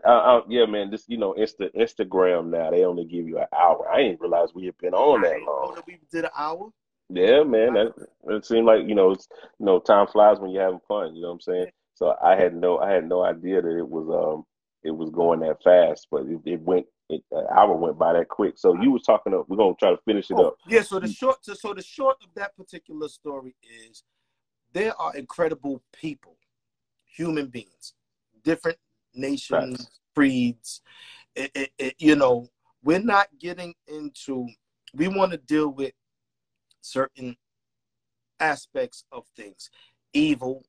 yeah, 0.48 0.66
man. 0.66 0.92
This 0.92 1.06
you 1.08 1.18
know, 1.18 1.34
Insta 1.34 1.74
Instagram 1.76 2.50
now 2.50 2.70
they 2.70 2.84
only 2.84 3.06
give 3.06 3.28
you 3.28 3.40
an 3.40 3.48
hour. 3.58 3.90
I 3.92 4.04
didn't 4.04 4.22
realize 4.22 4.50
we 4.54 4.66
had 4.66 4.78
been 4.78 4.94
on 4.94 5.22
that 5.22 5.42
long. 5.42 5.74
that 5.76 5.88
we 5.88 6.00
did 6.12 6.26
an 6.26 6.32
hour. 6.38 6.70
Yeah, 7.10 7.44
man. 7.44 7.74
That 7.74 7.94
it 8.28 8.46
seemed 8.46 8.68
like 8.68 8.88
you 8.88 8.94
know, 8.94 9.12
it's 9.12 9.28
you 9.60 9.66
know, 9.66 9.80
time 9.80 10.08
flies 10.08 10.40
when 10.40 10.52
you're 10.52 10.64
having 10.64 10.82
fun. 10.88 11.16
You 11.16 11.24
know 11.24 11.30
what 11.30 11.34
I'm 11.36 11.42
saying? 11.42 11.68
So 11.96 12.16
I 12.24 12.36
had 12.36 12.56
no, 12.56 12.78
I 12.78 12.92
had 12.92 13.10
no 13.10 13.24
idea 13.24 13.62
that 13.62 13.78
it 13.78 13.88
was 13.88 14.08
um, 14.10 14.46
it 14.84 14.92
was 14.92 15.10
going 15.10 15.40
that 15.40 15.64
fast. 15.64 16.08
But 16.12 16.28
it, 16.28 16.40
it 16.46 16.62
went, 16.62 16.86
an 17.10 17.22
hour 17.56 17.76
went 17.76 17.98
by 17.98 18.14
that 18.14 18.28
quick. 18.30 18.58
So 18.58 18.80
you 18.82 18.92
was 18.92 19.04
talking 19.04 19.34
up. 19.34 19.46
We're 19.48 19.58
gonna 19.58 19.76
try 19.80 19.92
to 19.92 19.98
finish 20.06 20.30
it 20.30 20.38
Oh, 20.38 20.48
up. 20.48 20.58
yeah. 20.68 20.82
So 20.82 21.00
the 21.00 21.08
short, 21.08 21.44
so, 21.44 21.54
so 21.54 21.74
the 21.74 21.82
short 21.82 22.18
of 22.22 22.30
that 22.36 22.56
particular 22.56 23.08
story 23.08 23.56
is 23.64 24.04
there 24.74 25.00
are 25.00 25.16
incredible 25.16 25.82
people, 25.94 26.38
human 27.06 27.48
beings, 27.48 27.94
different 28.44 28.78
nations, 29.14 29.78
Facts. 29.80 30.00
creeds. 30.16 30.82
It, 31.36 31.52
it, 31.56 31.72
it, 31.78 31.96
you 32.00 32.16
know, 32.16 32.50
we're 32.84 33.00
not 33.00 33.28
getting 33.40 33.74
into. 33.88 34.48
We 34.94 35.08
want 35.08 35.32
to 35.32 35.38
deal 35.38 35.70
with 35.70 35.94
certain 36.82 37.38
aspects 38.40 39.04
of 39.12 39.26
things, 39.36 39.70
evil, 40.14 40.64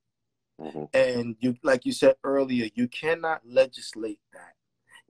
hmm 0.61 0.85
and 0.93 1.37
you, 1.41 1.57
like 1.63 1.85
you 1.85 1.93
said 1.93 2.17
earlier, 2.25 2.69
you 2.75 2.89
cannot 2.89 3.43
legislate 3.47 4.21
that. 4.33 4.55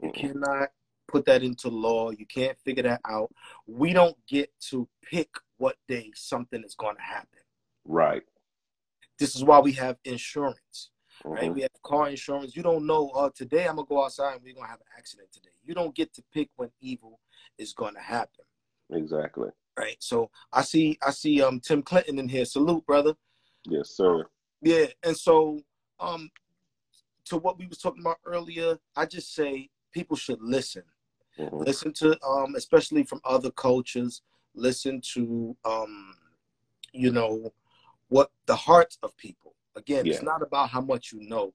You 0.03 0.11
hmm 0.11 0.27
cannot 0.27 0.69
put 1.09 1.25
that 1.25 1.43
into 1.43 1.69
law. 1.69 2.11
You 2.11 2.27
can't 2.27 2.57
figure 2.65 2.85
that 2.85 3.01
out. 3.09 3.31
We 3.67 3.93
don't 3.93 4.17
get 4.29 4.51
to 4.71 4.89
pick 5.03 5.29
what 5.57 5.77
day 5.89 6.13
something 6.15 6.63
is 6.63 6.75
going 6.75 6.97
to 6.97 7.03
happen. 7.03 7.41
Right. 7.85 8.23
This 9.19 9.35
is 9.35 9.43
why 9.43 9.59
we 9.59 9.73
have 9.73 9.97
insurance, 10.05 10.91
right? 11.25 11.49
hmm 11.49 11.55
We 11.55 11.63
have 11.63 11.71
car 11.83 12.09
insurance. 12.09 12.55
You 12.55 12.63
don't 12.63 12.87
know, 12.87 13.09
uh, 13.11 13.31
today 13.35 13.67
I'm 13.67 13.77
going 13.77 13.87
to 13.87 13.89
go 13.89 14.05
outside 14.05 14.35
and 14.35 14.43
we're 14.45 14.55
going 14.55 14.67
to 14.67 14.71
have 14.71 14.81
an 14.81 14.87
accident 14.97 15.33
today. 15.33 15.49
You 15.65 15.75
don't 15.75 15.95
get 15.95 16.15
to 16.15 16.23
pick 16.33 16.51
when 16.57 16.71
evil 16.81 17.19
is 17.57 17.73
going 17.73 17.95
to 17.95 18.01
happen, 18.01 18.45
Exactly. 18.93 19.49
right? 19.77 19.97
So 19.99 20.31
I 20.53 20.63
see, 20.63 20.99
I 21.05 21.11
see 21.11 21.43
um 21.43 21.59
Tim 21.61 21.83
Clinton 21.83 22.19
in 22.19 22.29
here. 22.29 22.45
Salute, 22.45 22.87
brother. 22.87 23.15
Yes, 23.65 23.91
sir. 23.91 24.27
Yeah, 24.63 24.87
and 25.03 25.17
so 25.17 25.61
um 25.99 26.31
to 27.27 27.37
what 27.37 27.59
we 27.59 27.67
was 27.67 27.79
talking 27.79 28.01
about 28.03 28.19
earlier, 28.25 28.79
I 28.97 29.07
just 29.07 29.35
say 29.35 29.69
people 29.93 30.17
should 30.17 30.41
listen. 30.41 30.83
Hmm 31.39 31.63
listen 31.63 31.93
to 31.93 32.19
um 32.27 32.55
especially 32.57 33.03
from 33.05 33.21
other 33.25 33.51
cultures 33.51 34.23
listen 34.55 35.01
to 35.01 35.57
um 35.65 36.15
you 36.93 37.11
know 37.11 37.53
what 38.09 38.31
the 38.47 38.57
hearts 38.57 38.99
of 39.03 39.17
people 39.17 39.55
again 39.77 40.07
Yeah. 40.07 40.15
it's 40.15 40.23
not 40.23 40.43
about 40.43 40.69
how 40.71 40.81
much 40.81 41.13
you 41.13 41.21
know 41.29 41.53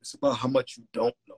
it's 0.00 0.14
about 0.14 0.36
how 0.36 0.48
much 0.48 0.76
you 0.76 0.84
don't 0.92 1.14
know 1.28 1.36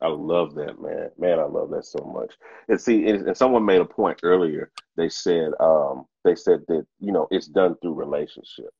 I 0.00 0.08
love 0.08 0.56
that, 0.56 0.82
man. 0.82 1.10
Man, 1.18 1.38
I 1.38 1.44
love 1.44 1.70
that 1.70 1.84
so 1.84 2.00
much. 2.04 2.34
And 2.68 2.80
see, 2.80 3.08
and, 3.08 3.28
and 3.28 3.36
someone 3.36 3.64
made 3.64 3.80
a 3.80 3.84
point 3.84 4.18
earlier. 4.24 4.70
They 4.96 5.08
said, 5.08 5.52
um, 5.60 6.04
they 6.24 6.34
said 6.34 6.64
that 6.66 6.84
you 6.98 7.12
know 7.12 7.28
it's 7.30 7.46
done 7.46 7.76
through 7.80 7.94
relationship. 7.94 8.70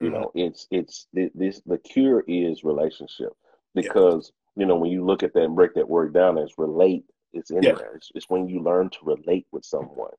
You 0.00 0.10
Mhm. 0.10 0.12
know, 0.12 0.30
it's 0.34 0.66
it's 0.70 1.06
th- 1.14 1.32
this 1.34 1.62
the 1.64 1.78
cure 1.78 2.22
is 2.28 2.64
relationship 2.64 3.32
Yeah. 3.74 3.82
because 3.92 4.30
you 4.56 4.66
know 4.66 4.76
when 4.76 4.90
you 4.90 5.04
look 5.04 5.22
at 5.22 5.32
that 5.32 5.42
and 5.44 5.56
break 5.56 5.72
that 5.74 5.88
word 5.88 6.12
down, 6.12 6.36
it's 6.36 6.58
relate. 6.58 7.04
It's 7.32 7.50
in 7.50 7.62
Yeah. 7.62 7.74
there. 7.74 7.94
It's, 7.96 8.10
it's 8.14 8.28
when 8.28 8.48
you 8.48 8.60
learn 8.60 8.90
to 8.90 8.98
relate 9.02 9.46
with 9.52 9.64
someone, 9.64 10.12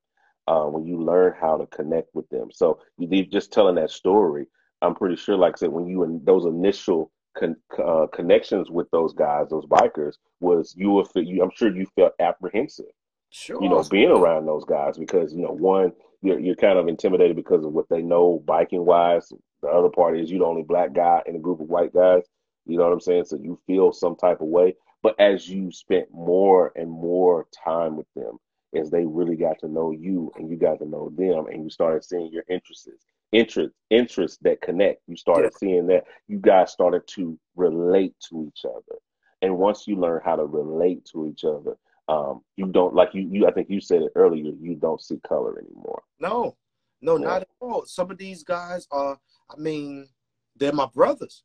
uh, 0.46 0.64
when 0.64 0.86
you 0.86 1.02
learn 1.02 1.34
how 1.40 1.56
to 1.58 1.66
connect 1.66 2.14
with 2.14 2.28
them. 2.30 2.50
So 2.52 2.80
you 2.98 3.08
leave 3.08 3.30
just 3.30 3.52
telling 3.52 3.76
that 3.76 3.90
story. 3.90 4.46
I'm 4.82 4.94
pretty 4.94 5.16
sure, 5.16 5.36
like 5.36 5.54
I 5.54 5.58
said, 5.58 5.70
when 5.70 5.86
you 5.86 6.04
in 6.04 6.22
those 6.24 6.46
initial 6.46 7.12
con- 7.36 7.56
uh, 7.78 8.06
connections 8.12 8.70
with 8.70 8.90
those 8.90 9.12
guys, 9.12 9.48
those 9.50 9.66
bikers, 9.66 10.14
was 10.40 10.74
you 10.76 10.90
were 10.92 11.04
you. 11.16 11.42
I'm 11.42 11.50
sure 11.54 11.74
you 11.74 11.86
felt 11.96 12.14
apprehensive 12.20 12.86
sure 13.30 13.62
you 13.62 13.68
know, 13.68 13.82
being 13.84 14.10
around 14.10 14.46
those 14.46 14.64
guys 14.64 14.98
because, 14.98 15.32
you 15.32 15.42
know, 15.42 15.52
one, 15.52 15.92
you're 16.22 16.38
you're 16.38 16.56
kind 16.56 16.78
of 16.78 16.88
intimidated 16.88 17.36
because 17.36 17.64
of 17.64 17.72
what 17.72 17.88
they 17.88 18.02
know 18.02 18.42
biking 18.44 18.84
wise. 18.84 19.32
The 19.62 19.68
other 19.68 19.88
part 19.90 20.18
is 20.18 20.30
you're 20.30 20.40
the 20.40 20.46
only 20.46 20.62
black 20.62 20.92
guy 20.92 21.22
in 21.26 21.36
a 21.36 21.40
group 21.40 21.60
of 21.60 21.68
white 21.68 21.94
guys. 21.94 22.22
You 22.66 22.78
know 22.78 22.84
what 22.84 22.92
I'm 22.92 23.00
saying? 23.00 23.24
So 23.26 23.36
you 23.36 23.58
feel 23.66 23.92
some 23.92 24.16
type 24.16 24.40
of 24.40 24.48
way. 24.48 24.76
But 25.02 25.18
as 25.18 25.48
you 25.48 25.70
spent 25.72 26.12
more 26.12 26.72
and 26.76 26.90
more 26.90 27.46
time 27.64 27.96
with 27.96 28.06
them, 28.14 28.38
as 28.74 28.90
they 28.90 29.04
really 29.04 29.36
got 29.36 29.58
to 29.60 29.68
know 29.68 29.90
you 29.90 30.30
and 30.36 30.48
you 30.50 30.56
got 30.56 30.78
to 30.78 30.86
know 30.86 31.10
them 31.16 31.46
and 31.46 31.64
you 31.64 31.70
started 31.70 32.04
seeing 32.04 32.30
your 32.30 32.44
interests, 32.48 32.88
interest, 33.32 33.70
interests 33.90 34.38
that 34.42 34.60
connect, 34.60 35.02
you 35.08 35.16
started 35.16 35.52
seeing 35.56 35.86
that 35.88 36.04
you 36.28 36.38
guys 36.38 36.70
started 36.70 37.06
to 37.08 37.38
relate 37.56 38.14
to 38.28 38.46
each 38.46 38.64
other. 38.64 38.98
And 39.42 39.56
once 39.58 39.86
you 39.88 39.96
learn 39.96 40.20
how 40.24 40.36
to 40.36 40.44
relate 40.44 41.04
to 41.12 41.26
each 41.26 41.44
other, 41.44 41.76
um, 42.08 42.42
you 42.56 42.66
don't 42.66 42.94
like 42.94 43.14
you, 43.14 43.22
you. 43.30 43.46
I 43.46 43.52
think 43.52 43.70
you 43.70 43.80
said 43.80 44.02
it 44.02 44.12
earlier. 44.16 44.52
You 44.60 44.74
don't 44.74 45.00
see 45.00 45.18
color 45.26 45.58
anymore. 45.58 46.02
no 46.20 46.56
no 47.00 47.16
Yeah. 47.16 47.24
not 47.24 47.42
at 47.42 47.48
all 47.60 47.86
some 47.86 48.10
of 48.10 48.18
these 48.18 48.42
guys 48.42 48.86
are 48.90 49.18
i 49.50 49.56
mean 49.56 50.06
they're 50.56 50.72
my 50.72 50.86
brothers 50.92 51.44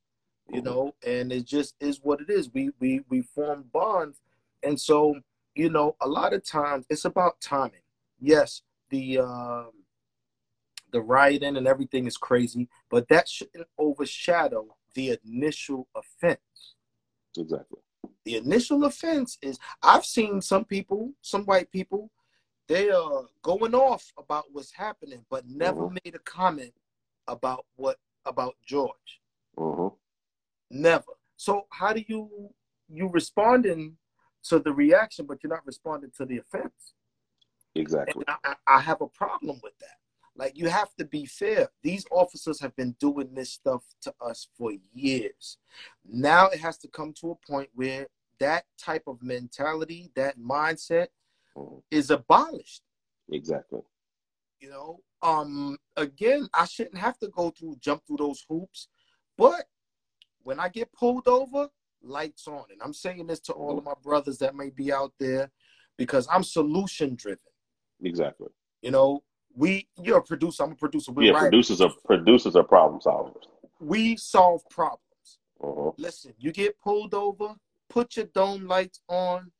you 0.49 0.61
Mhm. 0.61 0.65
know 0.65 0.95
and 1.05 1.31
it 1.31 1.45
just 1.45 1.75
is 1.79 1.99
what 2.03 2.21
it 2.21 2.29
is 2.29 2.51
we 2.53 2.69
we 2.79 3.01
we 3.09 3.21
form 3.21 3.63
bonds 3.73 4.21
and 4.63 4.79
so 4.79 5.19
you 5.55 5.69
know 5.69 5.95
a 6.01 6.07
lot 6.07 6.33
of 6.33 6.43
times 6.45 6.85
it's 6.89 7.05
about 7.05 7.39
timing 7.41 7.81
yes 8.19 8.61
the 8.89 9.17
um 9.19 9.71
the 10.91 11.01
rioting 11.01 11.57
and 11.57 11.67
everything 11.67 12.05
is 12.07 12.17
crazy 12.17 12.69
but 12.89 13.07
that 13.07 13.27
shouldn't 13.27 13.67
overshadow 13.77 14.75
the 14.93 15.17
initial 15.25 15.87
offense 15.95 16.39
Exactly. 17.37 17.79
the 18.23 18.35
initial 18.37 18.85
offense 18.85 19.37
is 19.41 19.57
i've 19.83 20.05
seen 20.05 20.41
some 20.41 20.63
people 20.63 21.11
some 21.21 21.43
white 21.45 21.69
people 21.71 22.11
they 22.67 22.89
are 22.89 23.23
going 23.41 23.75
off 23.75 24.11
about 24.17 24.45
what's 24.51 24.71
happening 24.71 25.25
but 25.29 25.45
never 25.47 25.85
Mhm. 25.85 25.99
made 26.03 26.15
a 26.15 26.19
comment 26.19 26.73
about 27.27 27.65
what 27.75 27.97
about 28.25 28.55
george 28.65 29.21
hmm 29.57 29.87
Never. 30.69 31.13
So 31.37 31.67
how 31.71 31.93
do 31.93 32.03
you 32.07 32.49
you 32.87 33.09
responding 33.09 33.97
to 34.43 34.59
the 34.59 34.71
reaction, 34.71 35.25
but 35.25 35.41
you're 35.41 35.53
not 35.53 35.65
responding 35.65 36.11
to 36.17 36.25
the 36.25 36.37
offense? 36.37 36.93
Exactly. 37.75 38.23
And 38.27 38.37
I, 38.43 38.55
I 38.67 38.79
have 38.79 39.01
a 39.01 39.07
problem 39.07 39.59
with 39.63 39.77
that. 39.79 39.97
Like 40.35 40.57
you 40.57 40.67
have 40.69 40.93
to 40.95 41.05
be 41.05 41.25
fair. 41.25 41.69
These 41.81 42.05
officers 42.11 42.59
have 42.61 42.75
been 42.75 42.95
doing 42.99 43.33
this 43.33 43.51
stuff 43.51 43.83
to 44.01 44.13
us 44.21 44.47
for 44.57 44.71
years. 44.93 45.57
Now 46.05 46.47
it 46.47 46.59
has 46.59 46.77
to 46.79 46.87
come 46.87 47.13
to 47.21 47.31
a 47.31 47.35
point 47.51 47.69
where 47.73 48.07
that 48.39 48.65
type 48.77 49.03
of 49.07 49.23
mentality, 49.23 50.11
that 50.15 50.37
mindset, 50.37 51.07
Mhm. 51.55 51.83
is 51.89 52.11
abolished. 52.11 52.83
Exactly. 53.29 53.81
You 54.59 54.69
know, 54.69 55.03
um, 55.21 55.77
again, 55.95 56.49
I 56.53 56.65
shouldn't 56.65 56.97
have 56.97 57.17
to 57.19 57.29
go 57.29 57.49
through, 57.51 57.77
jump 57.77 58.05
through 58.05 58.17
those 58.17 58.45
hoops, 58.49 58.89
but 59.37 59.69
when 60.45 60.59
I 60.59 60.69
get 60.69 60.93
pulled 60.93 61.27
over, 61.27 61.67
lights 62.03 62.47
on. 62.47 62.65
And 62.71 62.79
I'm 62.81 62.93
saying 62.93 63.25
this 63.27 63.39
to 63.41 63.53
all 63.53 63.77
of 63.77 63.83
my 63.83 63.95
brothers 64.03 64.37
that 64.37 64.55
may 64.55 64.69
be 64.69 64.93
out 64.93 65.11
there 65.19 65.51
because 65.97 66.27
I'm 66.31 66.43
solution 66.43 67.15
driven. 67.15 67.39
Exactly. 68.03 68.49
You 68.83 68.91
know, 68.91 69.23
we, 69.55 69.87
you're 70.01 70.19
a 70.19 70.23
producer, 70.23 70.63
I'm 70.63 70.73
a 70.73 70.75
producer. 70.75 71.11
We're 71.11 71.31
yeah. 71.31 71.33
right. 71.33 71.49
Producers 71.49 71.81
are 71.81 71.91
producers 72.05 72.55
are 72.55 72.63
problem 72.63 73.01
solvers. 73.01 73.43
We 73.79 74.15
solve 74.17 74.61
problems. 74.69 75.01
hmm 75.59 75.89
Listen, 75.97 76.33
you 76.37 76.51
get 76.51 76.79
pulled 76.79 77.15
over, 77.15 77.55
put 77.89 78.15
your 78.15 78.27
dome 78.27 78.67
lights 78.67 79.01
on, 79.09 79.51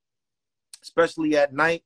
especially 0.83 1.35
at 1.35 1.51
night. 1.51 1.83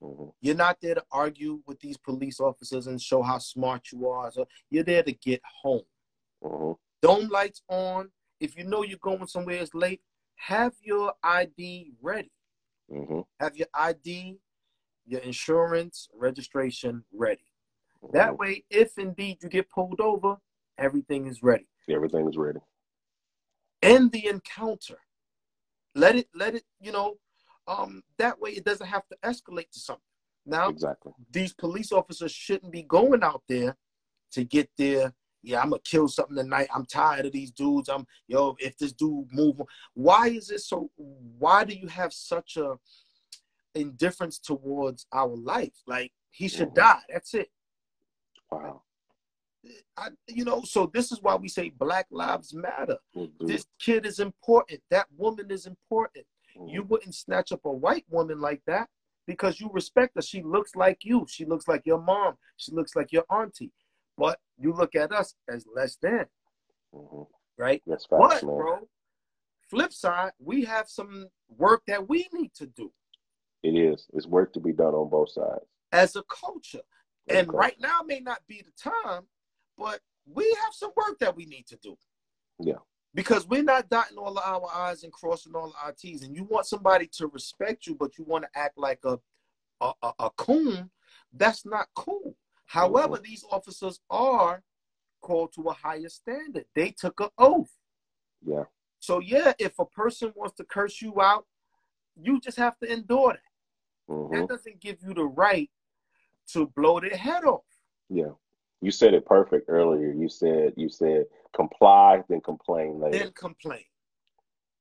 hmm 0.00 0.28
You're 0.40 0.54
not 0.54 0.78
there 0.80 0.94
to 0.94 1.04
argue 1.10 1.62
with 1.66 1.80
these 1.80 1.96
police 1.96 2.38
officers 2.38 2.86
and 2.86 3.02
show 3.02 3.22
how 3.22 3.38
smart 3.38 3.90
you 3.92 4.08
are. 4.08 4.30
So 4.30 4.46
you're 4.70 4.84
there 4.84 5.02
to 5.02 5.12
get 5.12 5.42
home. 5.62 5.82
hmm 6.40 6.72
Dome 7.02 7.28
lights 7.28 7.62
on. 7.68 8.10
If 8.40 8.56
you 8.56 8.64
know 8.64 8.82
you're 8.82 8.98
going 8.98 9.26
somewhere 9.26 9.56
it's 9.56 9.74
late, 9.74 10.00
have 10.36 10.74
your 10.82 11.14
ID 11.22 11.92
ready. 12.00 12.30
hmm 12.90 13.20
Have 13.40 13.56
your 13.56 13.68
ID, 13.74 14.38
your 15.06 15.20
insurance, 15.20 16.08
registration 16.14 17.04
ready. 17.12 17.44
That 18.12 18.38
way, 18.38 18.64
if 18.70 18.98
indeed 18.98 19.38
you 19.42 19.48
get 19.48 19.70
pulled 19.70 20.00
over, 20.00 20.36
everything 20.78 21.26
is 21.26 21.42
ready. 21.42 21.66
everything 21.88 22.28
is 22.28 22.36
ready. 22.36 22.60
End 23.82 24.12
the 24.12 24.26
encounter. 24.26 24.98
Let 25.94 26.16
it, 26.16 26.28
let 26.34 26.54
it, 26.54 26.64
you 26.80 26.92
know, 26.92 27.16
um, 27.66 28.02
that 28.18 28.38
way 28.40 28.50
it 28.50 28.64
doesn't 28.64 28.86
have 28.86 29.02
to 29.08 29.16
escalate 29.24 29.70
to 29.70 29.80
something. 29.80 30.02
Now, 30.44 30.68
exactly. 30.68 31.12
these 31.30 31.52
police 31.52 31.90
officers 31.90 32.30
shouldn't 32.30 32.72
be 32.72 32.82
going 32.82 33.22
out 33.22 33.42
there 33.48 33.76
to 34.32 34.44
get 34.44 34.70
their 34.78 35.12
yeah, 35.46 35.60
I'm 35.62 35.70
gonna 35.70 35.80
kill 35.84 36.08
something 36.08 36.36
tonight. 36.36 36.66
I'm 36.74 36.84
tired 36.84 37.24
of 37.26 37.32
these 37.32 37.52
dudes. 37.52 37.88
I'm 37.88 38.04
yo, 38.26 38.56
if 38.58 38.76
this 38.76 38.92
dude 38.92 39.32
move, 39.32 39.60
why 39.94 40.26
is 40.28 40.50
it 40.50 40.60
so? 40.60 40.90
Why 40.96 41.62
do 41.62 41.72
you 41.74 41.86
have 41.86 42.12
such 42.12 42.56
a 42.56 42.74
indifference 43.76 44.40
towards 44.40 45.06
our 45.12 45.34
life? 45.36 45.76
Like 45.86 46.12
he 46.30 46.48
should 46.48 46.70
Mhm. 46.70 46.74
die. 46.74 47.02
That's 47.08 47.32
it. 47.34 47.50
Wow. 48.50 48.82
I, 49.96 50.10
you 50.28 50.44
know, 50.44 50.62
so 50.62 50.86
this 50.92 51.12
is 51.12 51.22
why 51.22 51.36
we 51.36 51.48
say 51.48 51.70
Black 51.70 52.06
Lives 52.10 52.52
Matter. 52.52 52.98
Do 53.14 53.30
This 53.40 53.66
kid 53.78 54.04
is 54.04 54.18
important. 54.18 54.80
That 54.90 55.06
woman 55.16 55.50
is 55.50 55.66
important. 55.66 56.26
Mhm. 56.56 56.72
You 56.72 56.82
wouldn't 56.82 57.14
snatch 57.14 57.52
up 57.52 57.64
a 57.64 57.70
white 57.72 58.04
woman 58.08 58.40
like 58.40 58.62
that 58.66 58.90
because 59.26 59.60
you 59.60 59.68
respect 59.72 60.16
her. 60.16 60.22
She 60.22 60.42
looks 60.42 60.74
like 60.74 61.04
you. 61.04 61.24
She 61.28 61.44
looks 61.44 61.68
like 61.68 61.86
your 61.86 62.00
mom. 62.00 62.36
She 62.56 62.72
looks 62.72 62.96
like 62.96 63.12
your 63.12 63.24
auntie. 63.30 63.72
But 64.16 64.40
you 64.58 64.72
look 64.72 64.94
at 64.94 65.12
us 65.12 65.34
as 65.48 65.66
less 65.66 65.96
than, 65.96 66.26
Mhm. 66.94 67.28
right? 67.58 67.82
That's 67.86 68.06
But, 68.06 68.42
man. 68.42 68.56
bro, 68.56 68.88
flip 69.68 69.92
side, 69.92 70.32
we 70.38 70.64
have 70.64 70.88
some 70.88 71.28
work 71.48 71.84
that 71.86 72.08
we 72.08 72.28
need 72.32 72.54
to 72.54 72.66
do 72.66 72.92
It 73.62 73.74
is. 73.74 74.08
It's 74.12 74.26
work 74.26 74.52
to 74.52 74.60
be 74.60 74.72
done 74.72 74.94
on 74.94 75.08
both 75.08 75.30
sides. 75.30 75.64
as 75.92 76.14
a 76.16 76.22
culture. 76.24 76.82
Of 77.28 77.36
And 77.36 77.48
course. 77.48 77.60
right 77.60 77.80
now 77.80 78.02
may 78.02 78.20
not 78.20 78.46
be 78.46 78.62
the 78.62 78.70
time, 78.72 79.28
but 79.76 80.00
we 80.26 80.52
have 80.62 80.72
some 80.74 80.92
work 80.96 81.18
that 81.20 81.34
we 81.34 81.46
need 81.46 81.66
to 81.68 81.76
do. 81.76 81.96
Yeah. 82.58 82.78
Because 83.14 83.46
we're 83.46 83.62
not 83.62 83.88
dotting 83.88 84.18
all 84.18 84.36
of 84.38 84.44
our 84.44 84.68
I's 84.72 85.02
and 85.04 85.12
crossing 85.12 85.54
all 85.56 85.68
of 85.70 85.74
our 85.82 85.92
T's. 85.92 86.22
And 86.22 86.36
you 86.36 86.44
want 86.44 86.66
somebody 86.66 87.06
to 87.14 87.26
respect 87.28 87.86
you, 87.86 87.94
but 87.94 88.18
you 88.18 88.24
want 88.24 88.44
to 88.44 88.58
act 88.58 88.76
like 88.78 89.04
a 89.04 89.20
a, 89.80 89.92
a, 90.02 90.12
a 90.20 90.30
coon, 90.30 90.90
that's 91.32 91.66
not 91.66 91.88
cool. 91.94 92.34
However, 92.66 93.18
these 93.22 93.44
officers 93.50 94.00
are 94.10 94.62
called 95.20 95.52
to 95.54 95.62
a 95.62 95.72
higher 95.72 96.08
standard. 96.08 96.66
They 96.74 96.90
took 96.90 97.20
an 97.20 97.28
oath. 97.38 97.72
Yeah. 98.44 98.64
So 98.98 99.20
yeah, 99.20 99.52
if 99.58 99.78
a 99.78 99.86
person 99.86 100.32
wants 100.34 100.56
to 100.56 100.64
curse 100.64 101.00
you 101.00 101.20
out, 101.20 101.46
you 102.16 102.40
just 102.40 102.58
have 102.58 102.78
to 102.78 102.92
endure 102.92 103.34
that. 103.34 104.12
hmm 104.14 104.34
That 104.34 104.48
doesn't 104.48 104.80
give 104.80 104.98
you 105.02 105.14
the 105.14 105.24
right 105.24 105.70
to 106.52 106.66
blow 106.76 107.00
their 107.00 107.16
head 107.16 107.44
off. 107.44 107.64
Yeah. 108.08 108.32
You 108.80 108.90
said 108.90 109.14
it 109.14 109.24
perfect 109.24 109.68
earlier. 109.68 110.12
You 110.12 110.28
said 110.28 110.74
you 110.76 110.88
said 110.88 111.26
comply, 111.54 112.22
then 112.28 112.40
complain 112.40 113.00
later. 113.00 113.18
Then 113.18 113.32
complain. 113.32 113.84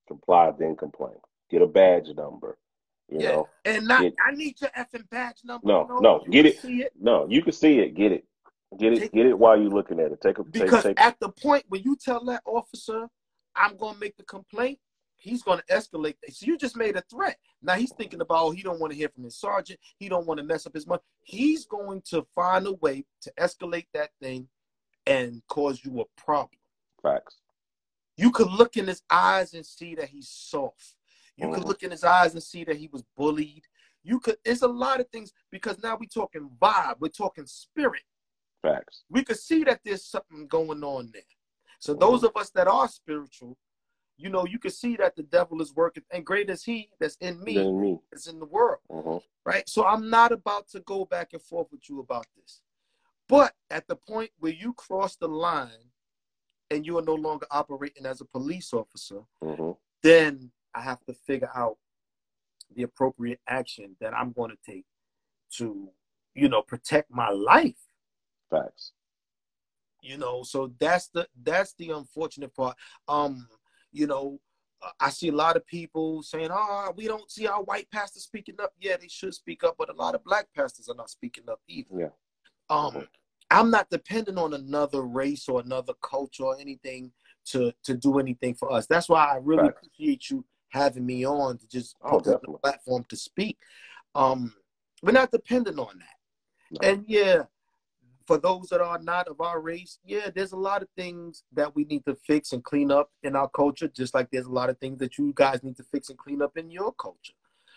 comply, 0.07 0.51
then 0.59 0.75
complain. 0.75 1.15
Get 1.49 1.61
a 1.61 1.67
badge 1.67 2.09
number. 2.15 2.57
You 3.09 3.19
yeah. 3.19 3.31
know. 3.31 3.49
and 3.65 3.87
not 3.87 4.03
I 4.25 4.31
need 4.31 4.59
your 4.59 4.71
effing 4.71 5.07
badge 5.09 5.37
number. 5.43 5.67
No, 5.67 5.99
no, 6.01 6.23
you 6.25 6.31
get 6.31 6.45
it. 6.47 6.59
See 6.59 6.81
it. 6.81 6.91
No, 6.99 7.27
you 7.29 7.41
can 7.43 7.53
see 7.53 7.79
it. 7.79 7.95
Get 7.95 8.11
it. 8.11 8.25
Get 8.79 8.93
it. 8.93 8.99
Take- 8.99 9.13
Get 9.13 9.25
it 9.27 9.37
while 9.37 9.59
you're 9.59 9.69
looking 9.69 9.99
at 9.99 10.11
it. 10.11 10.21
Take 10.21 10.39
a 10.39 10.43
Because 10.43 10.83
take 10.83 10.99
at 10.99 11.19
the 11.19 11.29
point 11.29 11.65
when 11.69 11.83
you 11.83 11.95
tell 11.95 12.23
that 12.25 12.41
officer, 12.45 13.07
I'm 13.55 13.77
gonna 13.77 13.97
make 13.99 14.17
the 14.17 14.23
complaint, 14.23 14.79
he's 15.17 15.43
gonna 15.43 15.63
escalate. 15.69 16.15
So 16.29 16.45
you 16.47 16.57
just 16.57 16.75
made 16.75 16.95
a 16.95 17.01
threat. 17.01 17.37
Now 17.61 17.75
he's 17.75 17.93
thinking 17.93 18.21
about 18.21 18.43
oh, 18.43 18.51
he 18.51 18.63
don't 18.63 18.79
want 18.79 18.91
to 18.91 18.97
hear 18.97 19.09
from 19.09 19.23
his 19.23 19.37
sergeant. 19.37 19.79
He 19.97 20.09
don't 20.09 20.25
want 20.25 20.39
to 20.39 20.43
mess 20.43 20.65
up 20.65 20.73
his 20.73 20.87
money. 20.87 21.01
He's 21.21 21.65
going 21.65 22.01
to 22.09 22.25
find 22.33 22.65
a 22.65 22.73
way 22.73 23.05
to 23.21 23.31
escalate 23.39 23.87
that 23.93 24.09
thing 24.19 24.47
and 25.05 25.41
cause 25.47 25.81
you 25.85 26.01
a 26.01 26.21
problem. 26.21 26.57
facts. 27.01 27.37
You 28.17 28.31
could 28.31 28.49
look 28.49 28.77
in 28.77 28.87
his 28.87 29.03
eyes 29.09 29.53
and 29.53 29.65
see 29.65 29.93
that 29.95 30.09
he's 30.09 30.29
soft. 30.29 30.95
You 31.37 31.49
could 31.51 31.63
Mhm. 31.63 31.67
look 31.67 31.83
in 31.83 31.91
his 31.91 32.03
eyes 32.03 32.33
and 32.33 32.43
see 32.43 32.63
that 32.63 32.77
he 32.77 32.87
was 32.87 33.03
bullied. 33.15 33.67
You 34.03 34.19
could. 34.19 34.37
It's 34.45 34.61
a 34.61 34.67
lot 34.67 34.99
of 34.99 35.09
things 35.09 35.33
because 35.51 35.81
now 35.81 35.97
we're 35.97 36.07
talking 36.07 36.49
vibe. 36.61 36.99
We're 36.99 37.09
talking 37.09 37.45
spirit. 37.45 38.03
Facts. 38.61 39.03
We 39.09 39.23
could 39.23 39.37
see 39.39 39.63
that 39.63 39.81
there's 39.83 40.05
something 40.05 40.47
going 40.47 40.83
on 40.83 41.11
there. 41.11 41.23
So 41.79 41.93
those 41.93 42.23
of 42.23 42.35
us 42.35 42.49
that 42.51 42.67
are 42.67 42.87
spiritual, 42.87 43.57
you 44.17 44.29
know, 44.29 44.45
you 44.45 44.59
can 44.59 44.71
see 44.71 44.95
that 44.95 45.15
the 45.15 45.23
devil 45.23 45.61
is 45.61 45.73
working, 45.73 46.03
and 46.11 46.25
great 46.25 46.49
is 46.49 46.63
he 46.63 46.89
that's 46.99 47.17
in 47.17 47.43
me 47.43 47.55
Then 47.55 47.79
me. 47.79 47.99
is 48.11 48.27
in 48.27 48.39
the 48.39 48.45
world, 48.45 48.81
hmm 48.89 49.17
right? 49.45 49.67
So 49.69 49.85
I'm 49.85 50.09
not 50.09 50.31
about 50.31 50.67
to 50.69 50.79
go 50.79 51.05
back 51.05 51.33
and 51.33 51.41
forth 51.41 51.67
with 51.71 51.89
you 51.89 51.99
about 51.99 52.25
this. 52.35 52.61
But 53.27 53.53
at 53.69 53.87
the 53.87 53.95
point 53.95 54.31
where 54.39 54.53
you 54.53 54.73
cross 54.73 55.15
the 55.15 55.27
line 55.27 55.91
and 56.71 56.85
you 56.85 56.97
are 56.97 57.03
no 57.03 57.15
longer 57.15 57.45
operating 57.51 58.05
as 58.05 58.21
a 58.21 58.25
police 58.25 58.73
officer, 58.73 59.21
then 60.01 60.51
I 60.75 60.81
have 60.81 61.03
to 61.05 61.13
figure 61.13 61.49
out 61.55 61.77
the 62.75 62.83
appropriate 62.83 63.39
action 63.47 63.95
that 64.01 64.13
I'm 64.13 64.31
going 64.33 64.51
to 64.51 64.71
take 64.71 64.85
to, 65.57 65.89
you 66.33 66.49
know, 66.49 66.61
protect 66.61 67.09
my 67.09 67.29
life. 67.29 67.77
Facts. 68.49 68.91
You 70.01 70.17
know, 70.17 70.43
so 70.43 70.71
that's 70.79 71.07
the 71.07 71.27
that's 71.41 71.73
the 71.79 71.91
unfortunate 71.91 72.53
part. 72.53 72.77
Um, 73.07 73.47
you 73.91 74.05
know, 74.05 74.39
I 74.99 75.09
see 75.09 75.29
a 75.29 75.35
lot 75.35 75.55
of 75.55 75.65
people 75.65 76.21
saying, 76.21 76.49
"Oh, 76.51 76.93
we 76.95 77.07
don't 77.07 77.31
see 77.31 77.47
our 77.47 77.63
white 77.63 77.89
pastors 77.89 78.23
speaking 78.23 78.55
up." 78.61 78.73
Yeah, 78.79 78.97
they 78.97 79.07
should 79.07 79.33
speak 79.33 79.63
up, 79.63 79.75
but 79.79 79.89
a 79.89 79.93
lot 79.93 80.13
of 80.13 80.23
black 80.23 80.47
pastors 80.55 80.89
are 80.89 80.95
not 80.95 81.09
speaking 81.09 81.45
up 81.49 81.59
either. 81.67 81.89
Yeah. 81.97 82.09
Um, 82.69 82.93
Mhm. 82.93 83.07
I'm 83.49 83.71
not 83.71 83.89
dependent 83.89 84.37
on 84.37 84.53
another 84.53 85.01
race 85.01 85.47
or 85.49 85.59
another 85.61 85.93
culture 85.95 86.43
or 86.43 86.59
anything 86.59 87.11
to 87.45 87.71
to 87.83 87.95
do 87.95 88.19
anything 88.19 88.53
for 88.53 88.71
us. 88.71 88.85
That's 88.85 89.09
why 89.09 89.25
I 89.25 89.37
really 89.37 89.69
Facts. 89.69 89.87
appreciate 89.87 90.29
you 90.29 90.45
having 90.69 91.05
me 91.05 91.25
on 91.25 91.57
to 91.57 91.67
just 91.67 91.95
Oh, 92.01 92.19
put 92.19 92.23
the 92.41 92.57
platform 92.63 93.05
to 93.09 93.15
speak. 93.15 93.57
Um, 94.13 94.53
we're 95.03 95.11
not 95.11 95.31
dependent 95.31 95.79
on 95.79 95.99
that. 95.99 96.17
No. 96.71 96.89
And 96.89 97.05
yeah, 97.07 97.43
for 98.25 98.37
those 98.37 98.69
that 98.69 98.81
are 98.81 98.99
not 98.99 99.27
of 99.27 99.39
our 99.39 99.61
race, 99.61 99.99
yeah, 100.03 100.29
there's 100.33 100.51
a 100.51 100.57
lot 100.57 100.81
of 100.81 100.87
things 100.95 101.43
that 101.53 101.75
we 101.75 101.85
need 101.85 102.03
to 102.05 102.15
fix 102.15 102.53
and 102.53 102.63
clean 102.63 102.91
up 102.91 103.11
in 103.23 103.35
our 103.35 103.49
culture, 103.49 103.87
just 103.87 104.13
like 104.13 104.29
there's 104.31 104.47
a 104.47 104.51
lot 104.51 104.69
of 104.69 104.79
things 104.79 104.97
that 104.99 105.17
you 105.17 105.31
guys 105.35 105.63
need 105.63 105.77
to 105.77 105.83
fix 105.83 106.09
and 106.09 106.17
clean 106.17 106.41
up 106.41 106.57
in 106.57 106.71
your 106.71 106.91
culture. 106.93 107.33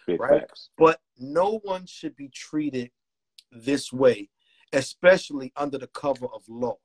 Big 0.06 0.20
Right. 0.20 0.40
facts. 0.40 0.70
But 0.78 1.00
no 1.18 1.58
one 1.64 1.84
should 1.86 2.16
be 2.16 2.28
treated 2.28 2.90
this 3.52 3.92
way, 3.92 4.30
especially 4.72 5.52
under 5.54 5.76
the 5.78 5.88
cover 5.88 6.26
of 6.26 6.42
law. 6.48 6.78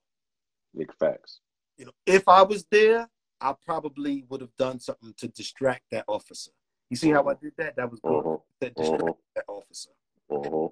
Big 0.76 0.93
facts. 0.93 1.39
You 1.78 1.86
know, 1.86 1.91
if 2.06 2.28
I 2.28 2.41
was 2.41 2.66
there, 2.70 3.10
I 3.44 3.54
probably 3.66 4.24
would 4.30 4.39
have 4.39 4.56
done 4.58 4.80
something 4.80 5.14
to 5.18 5.28
distract 5.28 5.84
that 5.91 6.06
officer. 6.08 6.52
You 6.89 6.96
see 6.96 7.10
how 7.12 7.28
I 7.28 7.34
did 7.34 7.52
that? 7.58 7.76
That 7.76 7.91
was 7.91 8.00
good. 8.00 8.24
hmm 8.24 8.36
That 8.62 8.74
distract 8.76 9.02
hmm 9.04 9.10
that 9.36 9.46
officer. 9.48 9.89
hmm 10.30 10.68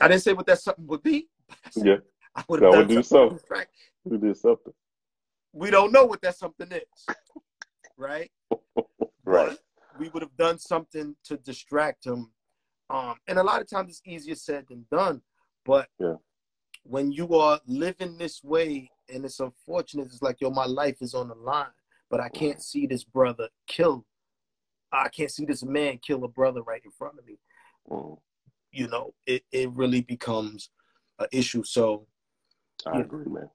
I 0.00 0.08
didn't 0.08 0.22
say 0.22 0.32
what 0.32 0.46
that 0.46 0.60
something 0.60 0.86
would 0.86 1.02
be. 1.02 1.28
but 1.48 1.58
I 1.64 1.70
said 1.70 1.86
Yeah. 1.86 1.96
I 2.36 2.44
would 2.48 2.62
have 2.62 2.70
would 2.70 2.86
done 2.88 2.88
do 2.88 3.02
something 3.02 3.02
to 3.02 3.08
something. 3.08 3.38
distract. 3.38 3.70
Did 4.08 4.36
something. 4.36 4.72
We 5.52 5.70
don't 5.70 5.92
know 5.92 6.04
what 6.04 6.22
that 6.22 6.36
something 6.36 6.70
is, 6.70 7.06
right? 7.96 8.30
Right. 9.24 9.48
But 9.50 9.58
we 9.98 10.08
would 10.10 10.22
have 10.22 10.36
done 10.36 10.58
something 10.58 11.16
to 11.24 11.36
distract 11.38 12.06
him. 12.06 12.30
Um, 12.88 13.16
and 13.26 13.38
a 13.38 13.42
lot 13.42 13.60
of 13.60 13.68
times 13.68 13.90
it's 13.90 14.02
easier 14.06 14.36
said 14.36 14.66
than 14.68 14.86
done. 14.92 15.22
But 15.64 15.88
Yeah. 15.98 16.14
when 16.84 17.10
you 17.10 17.34
are 17.34 17.60
living 17.66 18.16
this 18.16 18.44
way, 18.44 18.90
and 19.12 19.24
it's 19.24 19.40
unfortunate, 19.40 20.06
it's 20.06 20.22
like, 20.22 20.40
yo, 20.40 20.50
my 20.50 20.66
life 20.66 20.98
is 21.00 21.14
on 21.14 21.28
the 21.28 21.34
line, 21.34 21.66
but 22.10 22.20
I 22.20 22.28
can't 22.28 22.62
see 22.62 22.86
this 22.86 23.04
brother 23.04 23.48
kill. 23.66 24.04
I 24.92 25.08
can't 25.08 25.30
see 25.30 25.44
this 25.44 25.62
man 25.62 25.98
kill 25.98 26.24
a 26.24 26.28
brother 26.28 26.62
right 26.62 26.82
in 26.84 26.90
front 26.90 27.18
of 27.18 27.24
me. 27.24 27.38
You 28.72 28.88
know, 28.88 29.14
it, 29.26 29.44
it 29.52 29.70
really 29.70 30.00
becomes 30.02 30.70
an 31.18 31.28
issue. 31.32 31.62
So, 31.62 32.06
I 32.86 32.98
Yeah. 32.98 33.04
agree, 33.04 33.26
man. 33.26 33.50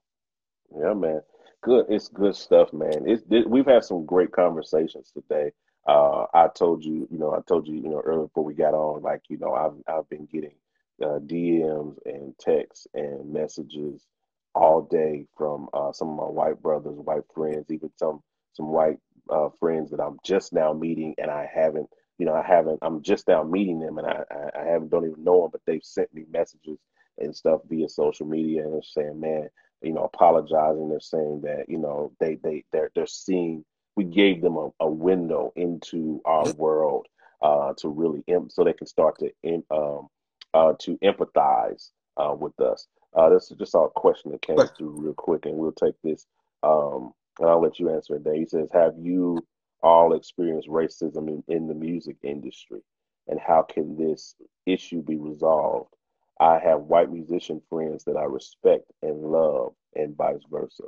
Yeah, 0.74 0.94
man. 0.94 1.20
Good. 1.62 1.86
It's 1.88 2.08
good 2.08 2.34
stuff, 2.34 2.72
man. 2.72 3.04
It's 3.06 3.22
it, 3.30 3.48
we've 3.48 3.66
had 3.66 3.84
some 3.84 4.06
great 4.06 4.32
conversations 4.32 5.10
today. 5.10 5.52
Uh, 5.86 6.26
I 6.34 6.48
told 6.48 6.84
you, 6.84 7.06
you 7.10 7.18
know, 7.18 7.32
I 7.32 7.40
told 7.46 7.66
you, 7.66 7.74
you 7.74 7.88
know, 7.88 8.00
earlier 8.04 8.24
before 8.26 8.44
we 8.44 8.54
got 8.54 8.74
on, 8.74 9.02
like, 9.02 9.22
you 9.28 9.38
know, 9.38 9.52
I've 9.54 9.94
I've 9.94 10.08
been 10.08 10.26
getting 10.26 10.54
uh, 11.02 11.18
DMs 11.18 11.96
and 12.04 12.36
texts 12.38 12.86
and 12.94 13.32
messages 13.32 14.06
all 14.54 14.82
day 14.82 15.26
from 15.36 15.68
uh, 15.74 15.92
some 15.92 16.08
of 16.10 16.16
my 16.16 16.24
white 16.24 16.62
brothers, 16.62 16.96
white 16.98 17.24
friends, 17.34 17.70
even 17.70 17.90
some 17.96 18.22
some 18.56 18.68
white 18.68 18.98
uh, 19.30 19.48
friends 19.60 19.90
that 19.90 20.00
I'm 20.00 20.18
just 20.24 20.52
now 20.52 20.72
meeting, 20.72 21.14
and 21.18 21.30
I 21.30 21.48
haven't, 21.52 21.88
you 22.18 22.26
know, 22.26 22.34
I 22.34 22.42
haven't. 22.42 22.78
I'm 22.82 23.02
just 23.02 23.28
now 23.28 23.42
meeting 23.44 23.80
them, 23.80 23.98
and 23.98 24.06
I 24.06 24.24
I, 24.30 24.60
I 24.60 24.64
haven't 24.66 24.90
don't 24.90 25.06
even 25.06 25.24
know 25.24 25.42
them, 25.42 25.50
but 25.52 25.62
they've 25.66 25.84
sent 25.84 26.12
me 26.14 26.24
messages 26.30 26.78
and 27.18 27.34
stuff 27.34 27.60
via 27.68 27.88
social 27.88 28.26
media, 28.26 28.64
and 28.64 28.74
they're 28.74 28.82
saying, 28.82 29.20
man, 29.20 29.48
you 29.82 29.92
know, 29.92 30.04
apologizing. 30.04 30.88
They're 30.88 31.00
saying 31.00 31.42
that, 31.42 31.66
you 31.68 31.78
know, 31.78 32.12
they 32.20 32.36
they 32.36 32.64
they're 32.72 32.90
they're 32.94 33.06
seeing 33.06 33.64
we 33.96 34.04
gave 34.04 34.42
them 34.42 34.56
a, 34.56 34.70
a 34.80 34.90
window 34.90 35.52
into 35.56 36.20
our 36.24 36.48
world 36.48 37.06
uh, 37.42 37.72
to 37.78 37.88
really 37.88 38.22
em- 38.28 38.50
so 38.50 38.64
they 38.64 38.72
can 38.72 38.86
start 38.86 39.18
to 39.18 39.62
um, 39.70 40.08
uh, 40.54 40.72
to 40.80 40.98
empathize 40.98 41.90
uh, 42.16 42.34
with 42.38 42.58
us. 42.60 42.86
Uh, 43.14 43.30
this 43.30 43.50
is 43.50 43.56
just 43.56 43.74
our 43.74 43.88
question 43.88 44.30
that 44.32 44.42
came 44.42 44.68
through 44.76 44.90
real 44.90 45.14
quick, 45.14 45.46
and 45.46 45.56
we'll 45.56 45.72
take 45.72 45.94
this. 46.02 46.26
Um, 46.62 47.12
and 47.38 47.48
I'll 47.48 47.60
let 47.60 47.78
you 47.78 47.90
answer 47.90 48.16
it. 48.16 48.24
Dave. 48.24 48.40
He 48.40 48.46
says, 48.46 48.68
"Have 48.72 48.94
you 48.98 49.46
all 49.82 50.14
experienced 50.14 50.68
racism 50.68 51.28
in, 51.28 51.44
in 51.48 51.68
the 51.68 51.74
music 51.74 52.16
industry, 52.22 52.80
and 53.28 53.38
how 53.38 53.62
can 53.62 53.96
this 53.96 54.34
issue 54.66 55.02
be 55.02 55.16
resolved. 55.16 55.94
I 56.40 56.58
have 56.58 56.80
white 56.82 57.10
musician 57.10 57.62
friends 57.70 58.04
that 58.04 58.16
I 58.16 58.24
respect 58.24 58.84
and 59.02 59.22
love, 59.22 59.72
and 59.94 60.14
vice 60.16 60.42
versa. 60.50 60.84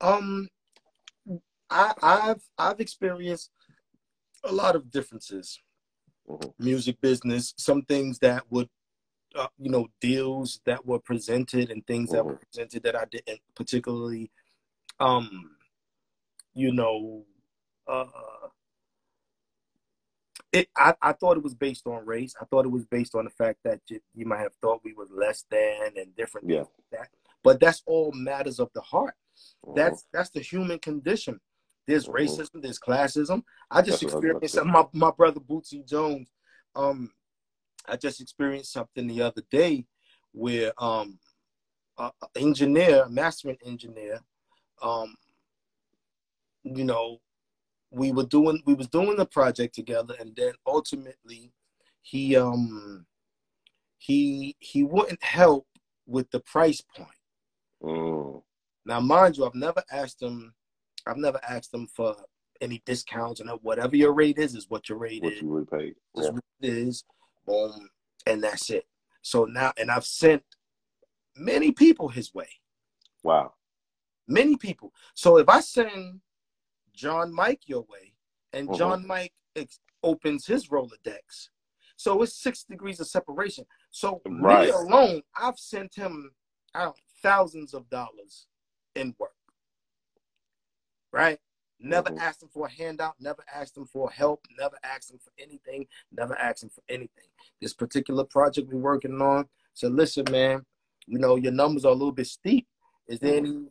Um, 0.00 0.48
I, 1.68 1.92
I've 2.02 2.42
I've 2.56 2.80
experienced 2.80 3.50
a 4.44 4.52
lot 4.52 4.76
of 4.76 4.90
differences. 4.90 5.60
Mm-hmm. 6.28 6.64
Music 6.64 7.00
business, 7.00 7.52
some 7.58 7.82
things 7.82 8.18
that 8.20 8.44
would, 8.48 8.68
uh, 9.34 9.48
you 9.58 9.70
know, 9.70 9.88
deals 10.00 10.60
that 10.64 10.86
were 10.86 11.00
presented 11.00 11.70
and 11.70 11.86
things 11.86 12.08
mm-hmm. 12.08 12.16
that 12.16 12.24
were 12.24 12.40
presented 12.50 12.82
that 12.84 12.96
I 12.96 13.04
didn't 13.10 13.40
particularly, 13.54 14.30
um, 15.00 15.50
you 16.54 16.72
know, 16.72 17.24
uh, 17.88 18.06
it, 20.52 20.68
I, 20.76 20.94
I 21.00 21.12
thought 21.12 21.38
it 21.38 21.42
was 21.42 21.54
based 21.54 21.86
on 21.86 22.04
race. 22.04 22.34
I 22.40 22.44
thought 22.44 22.66
it 22.66 22.70
was 22.70 22.84
based 22.84 23.14
on 23.14 23.24
the 23.24 23.30
fact 23.30 23.60
that 23.64 23.80
you, 23.88 24.00
you 24.14 24.26
might 24.26 24.40
have 24.40 24.54
thought 24.60 24.82
we 24.84 24.92
were 24.92 25.06
less 25.10 25.44
than 25.50 25.92
and 25.96 26.14
different. 26.14 26.48
Yeah. 26.48 26.64
that. 26.90 27.08
But 27.42 27.58
that's 27.58 27.82
all 27.86 28.12
matters 28.12 28.60
of 28.60 28.70
the 28.74 28.82
heart. 28.82 29.14
Mm-hmm. 29.64 29.78
That's 29.78 30.04
that's 30.12 30.30
the 30.30 30.40
human 30.40 30.78
condition. 30.78 31.40
There's 31.86 32.06
mm-hmm. 32.06 32.16
racism, 32.16 32.62
there's 32.62 32.78
classism. 32.78 33.42
I 33.70 33.82
just 33.82 34.02
that's 34.02 34.12
experienced 34.12 34.54
something. 34.54 34.72
My, 34.72 34.84
my 34.92 35.10
brother 35.10 35.40
Bootsy 35.40 35.86
Jones, 35.88 36.30
um, 36.76 37.10
I 37.88 37.96
just 37.96 38.20
experienced 38.20 38.72
something 38.72 39.06
the 39.06 39.22
other 39.22 39.42
day 39.50 39.86
where 40.32 40.72
um, 40.78 41.18
an 41.98 42.10
engineer, 42.36 43.06
mastering 43.08 43.58
engineer, 43.64 44.20
um, 44.82 45.14
you 46.64 46.84
know, 46.84 47.20
we 47.92 48.10
were 48.10 48.24
doing 48.24 48.60
we 48.66 48.74
was 48.74 48.88
doing 48.88 49.16
the 49.16 49.26
project 49.26 49.74
together 49.74 50.14
and 50.18 50.34
then 50.34 50.52
ultimately 50.66 51.52
he 52.00 52.34
um 52.36 53.06
he 53.98 54.56
he 54.58 54.82
wouldn't 54.82 55.22
help 55.22 55.66
with 56.06 56.28
the 56.30 56.40
price 56.40 56.82
point. 56.96 57.08
Mm. 57.82 58.42
now 58.86 59.00
mind 59.00 59.36
you 59.36 59.44
i've 59.44 59.54
never 59.54 59.82
asked 59.90 60.22
him 60.22 60.54
i've 61.06 61.16
never 61.16 61.40
asked 61.46 61.74
him 61.74 61.86
for 61.94 62.16
any 62.60 62.80
discounts 62.86 63.40
and 63.40 63.50
whatever 63.62 63.96
your 63.96 64.12
rate 64.12 64.38
is 64.38 64.54
is 64.54 64.70
what 64.70 64.88
your 64.88 64.98
rate 64.98 65.22
what 65.22 65.32
is 65.32 65.42
you 65.42 65.48
would 65.48 65.68
pay. 65.68 65.92
yeah. 66.14 66.30
what 66.30 66.44
it 66.60 66.68
is. 66.68 67.04
Boom. 67.44 67.88
And 68.24 68.40
that's 68.40 68.70
it. 68.70 68.86
So 69.20 69.44
now 69.46 69.72
and 69.76 69.90
i've 69.90 70.04
sent 70.04 70.44
many 71.36 71.72
people 71.72 72.08
his 72.08 72.32
way. 72.32 72.48
Wow 73.24 73.54
many 74.28 74.56
people 74.56 74.92
so 75.14 75.36
if 75.38 75.48
i 75.48 75.60
send 75.60 76.20
John 76.94 77.32
Mike 77.32 77.62
your 77.66 77.82
way, 77.82 78.14
and 78.52 78.68
mm-hmm. 78.68 78.78
John 78.78 79.06
Mike 79.06 79.32
ex- 79.56 79.80
opens 80.02 80.46
his 80.46 80.68
Rolodex. 80.68 81.48
So 81.96 82.22
it's 82.22 82.40
six 82.40 82.64
degrees 82.64 83.00
of 83.00 83.06
separation. 83.06 83.64
So 83.90 84.20
right. 84.26 84.66
me 84.66 84.70
alone, 84.70 85.22
I've 85.38 85.58
sent 85.58 85.94
him 85.94 86.32
out 86.74 86.96
thousands 87.22 87.74
of 87.74 87.88
dollars 87.90 88.46
in 88.96 89.14
work. 89.18 89.30
Right? 91.12 91.38
Never 91.78 92.10
mm-hmm. 92.10 92.20
asked 92.20 92.42
him 92.42 92.48
for 92.52 92.66
a 92.66 92.70
handout, 92.70 93.14
never 93.20 93.44
asked 93.52 93.76
him 93.76 93.86
for 93.86 94.10
help, 94.10 94.44
never 94.58 94.76
asked 94.84 95.10
him 95.10 95.18
for 95.18 95.32
anything, 95.38 95.86
never 96.12 96.36
asked 96.38 96.62
him 96.62 96.70
for 96.70 96.82
anything. 96.88 97.24
This 97.60 97.74
particular 97.74 98.24
project 98.24 98.72
we're 98.72 98.80
working 98.80 99.20
on, 99.20 99.48
so 99.74 99.88
listen, 99.88 100.24
man, 100.30 100.64
you 101.06 101.18
know, 101.18 101.36
your 101.36 101.52
numbers 101.52 101.84
are 101.84 101.90
a 101.90 101.94
little 101.94 102.12
bit 102.12 102.28
steep. 102.28 102.66
Is 103.08 103.18
there 103.18 103.40
mm-hmm. 103.40 103.46
any 103.46 103.66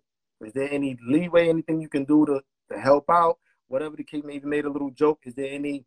is 0.46 0.54
there 0.54 0.70
any 0.72 0.98
leeway, 1.08 1.50
anything 1.50 1.82
you 1.82 1.90
can 1.90 2.04
do 2.06 2.26
to 2.26 2.42
to 2.72 2.80
help 2.80 3.10
out, 3.10 3.38
whatever 3.68 3.96
the 3.96 4.04
case 4.04 4.24
may 4.24 4.36
even 4.36 4.50
made 4.50 4.66
a 4.66 4.70
little 4.70 4.92
joke. 4.92 5.20
Is 5.24 5.34
there 5.34 5.50
any 5.50 5.86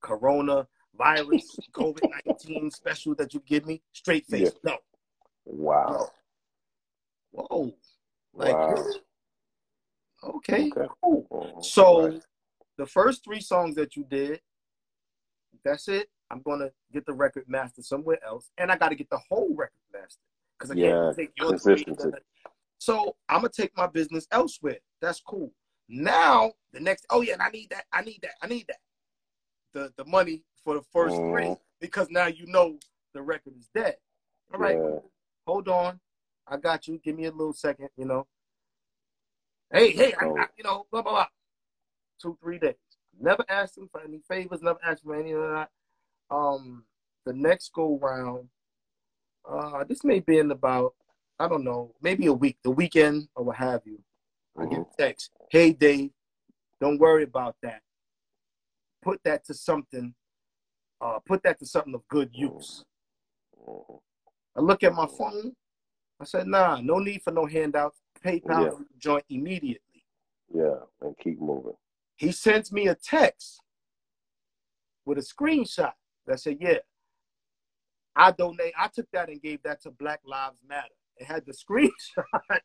corona 0.00 0.66
virus, 0.96 1.56
COVID 1.72 2.10
19 2.26 2.70
special 2.70 3.14
that 3.16 3.34
you 3.34 3.42
give 3.46 3.66
me? 3.66 3.82
Straight 3.92 4.26
face. 4.26 4.52
Yeah. 4.64 4.72
No. 4.72 4.76
Wow. 5.44 6.10
No. 7.32 7.46
Whoa. 7.50 7.74
Like, 8.32 8.54
wow. 8.54 8.74
Okay, 10.24 10.70
okay, 10.70 10.88
cool. 11.02 11.26
Mm-hmm. 11.30 11.60
So 11.60 12.08
right. 12.08 12.22
the 12.78 12.86
first 12.86 13.24
three 13.24 13.40
songs 13.40 13.74
that 13.74 13.94
you 13.94 14.04
did, 14.04 14.40
that's 15.64 15.88
it. 15.88 16.08
I'm 16.30 16.40
gonna 16.40 16.70
get 16.92 17.04
the 17.04 17.12
record 17.12 17.44
master 17.46 17.82
somewhere 17.82 18.18
else, 18.24 18.50
and 18.56 18.72
I 18.72 18.76
got 18.76 18.88
to 18.88 18.94
get 18.94 19.10
the 19.10 19.20
whole 19.28 19.54
record 19.54 19.72
master 19.92 20.22
because 20.58 20.70
I 20.70 20.74
yeah. 20.74 20.90
can't 20.90 21.16
take 21.16 21.32
your 21.36 21.58
three. 21.58 21.84
So 22.78 23.16
I'm 23.28 23.40
gonna 23.40 23.50
take 23.50 23.76
my 23.76 23.86
business 23.86 24.26
elsewhere. 24.30 24.78
That's 25.00 25.20
cool. 25.20 25.52
Now 25.88 26.52
the 26.72 26.80
next, 26.80 27.06
oh 27.10 27.20
yeah, 27.20 27.34
and 27.34 27.42
I 27.42 27.48
need 27.50 27.70
that, 27.70 27.84
I 27.92 28.02
need 28.02 28.20
that, 28.22 28.34
I 28.42 28.46
need 28.46 28.66
that. 28.68 28.78
The 29.72 29.92
the 29.96 30.04
money 30.04 30.42
for 30.64 30.74
the 30.74 30.82
first 30.92 31.16
mm. 31.16 31.32
three 31.32 31.56
because 31.80 32.08
now 32.10 32.26
you 32.26 32.46
know 32.46 32.78
the 33.12 33.22
record 33.22 33.54
is 33.58 33.68
dead. 33.74 33.96
All 34.52 34.60
right, 34.60 34.76
yeah. 34.76 34.98
hold 35.46 35.68
on, 35.68 36.00
I 36.46 36.56
got 36.56 36.86
you. 36.86 37.00
Give 37.04 37.16
me 37.16 37.24
a 37.24 37.30
little 37.30 37.52
second, 37.52 37.88
you 37.96 38.04
know. 38.04 38.26
Hey, 39.72 39.90
hey, 39.92 40.14
I, 40.20 40.26
I, 40.26 40.46
you 40.56 40.64
know, 40.64 40.86
blah 40.90 41.02
blah 41.02 41.12
blah. 41.12 41.26
Two 42.20 42.38
three 42.40 42.58
days. 42.58 42.74
Never 43.20 43.44
asked 43.48 43.78
him 43.78 43.88
for 43.90 44.00
any 44.00 44.20
favors. 44.28 44.62
Never 44.62 44.78
asked 44.84 45.02
for 45.04 45.14
any 45.14 45.32
of 45.32 45.40
that. 45.40 45.70
Um, 46.30 46.84
the 47.24 47.32
next 47.32 47.72
go 47.72 47.98
round, 48.00 48.48
uh, 49.48 49.84
this 49.84 50.04
may 50.04 50.20
be 50.20 50.38
in 50.38 50.50
about 50.50 50.94
I 51.44 51.48
don't 51.48 51.62
know, 51.62 51.92
maybe 52.00 52.24
a 52.26 52.32
week, 52.32 52.56
the 52.64 52.70
weekend 52.70 53.28
or 53.36 53.44
what 53.44 53.56
have 53.56 53.82
you. 53.84 53.98
I 54.58 54.64
get 54.64 54.78
a 54.78 54.86
text, 54.98 55.30
hey 55.50 55.74
Dave, 55.74 56.10
don't 56.80 56.98
worry 56.98 57.24
about 57.24 57.56
that. 57.62 57.82
Put 59.02 59.20
that 59.24 59.44
to 59.46 59.52
something, 59.54 60.14
uh, 61.02 61.18
put 61.26 61.42
that 61.42 61.58
to 61.58 61.66
something 61.66 61.94
of 61.94 62.08
good 62.08 62.30
use. 62.32 62.82
I 64.56 64.60
look 64.60 64.82
at 64.84 64.94
my 64.94 65.06
phone, 65.18 65.52
I 66.18 66.24
said, 66.24 66.46
nah, 66.46 66.80
no 66.80 66.98
need 66.98 67.20
for 67.22 67.30
no 67.30 67.44
handouts. 67.44 68.00
PayPal 68.24 68.64
yeah. 68.64 68.84
joint 68.98 69.24
immediately. 69.28 70.06
Yeah, 70.54 70.76
and 71.02 71.14
keep 71.18 71.38
moving. 71.38 71.74
He 72.16 72.32
sends 72.32 72.72
me 72.72 72.88
a 72.88 72.94
text 72.94 73.60
with 75.04 75.18
a 75.18 75.20
screenshot 75.20 75.92
that 76.26 76.40
said, 76.40 76.56
yeah, 76.58 76.78
I 78.16 78.30
donate. 78.30 78.72
I 78.78 78.88
took 78.88 79.10
that 79.12 79.28
and 79.28 79.42
gave 79.42 79.62
that 79.64 79.82
to 79.82 79.90
Black 79.90 80.20
Lives 80.24 80.56
Matter. 80.66 80.88
It 81.16 81.26
had 81.26 81.44
the 81.46 81.52
screenshot 81.52 82.24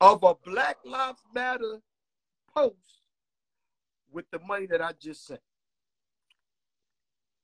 of 0.00 0.22
a 0.22 0.34
Black 0.44 0.78
Lives 0.84 1.22
Matter 1.34 1.80
post 2.54 3.02
with 4.10 4.24
the 4.30 4.38
money 4.40 4.66
that 4.66 4.82
I 4.82 4.92
just 5.00 5.26
sent. 5.26 5.40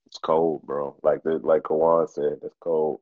It's 0.07 0.19
cold, 0.19 0.63
bro. 0.65 0.97
Like 1.03 1.23
the 1.23 1.39
like 1.39 1.63
Kawan 1.63 2.09
said, 2.09 2.39
it's 2.43 2.57
cold. 2.61 3.01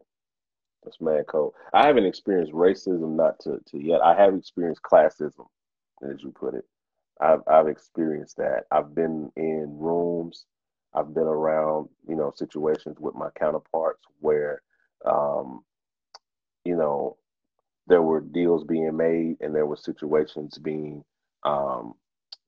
It's 0.86 1.00
mad 1.00 1.26
cold. 1.28 1.54
I 1.72 1.86
haven't 1.86 2.06
experienced 2.06 2.52
racism, 2.52 3.16
not 3.16 3.38
to, 3.40 3.60
to 3.70 3.78
yet. 3.78 4.00
I 4.00 4.14
have 4.16 4.34
experienced 4.34 4.82
classism, 4.82 5.46
as 6.02 6.22
you 6.22 6.32
put 6.32 6.54
it. 6.54 6.64
I've 7.20 7.42
I've 7.46 7.68
experienced 7.68 8.36
that. 8.38 8.64
I've 8.70 8.94
been 8.94 9.30
in 9.36 9.76
rooms. 9.78 10.46
I've 10.94 11.14
been 11.14 11.22
around, 11.24 11.88
you 12.06 12.16
know, 12.16 12.32
situations 12.36 12.98
with 12.98 13.14
my 13.14 13.30
counterparts 13.38 14.02
where, 14.20 14.62
um, 15.06 15.64
you 16.64 16.76
know, 16.76 17.16
there 17.86 18.02
were 18.02 18.20
deals 18.20 18.64
being 18.64 18.96
made 18.96 19.36
and 19.40 19.54
there 19.54 19.66
were 19.66 19.76
situations 19.76 20.58
being 20.58 21.04
um, 21.44 21.94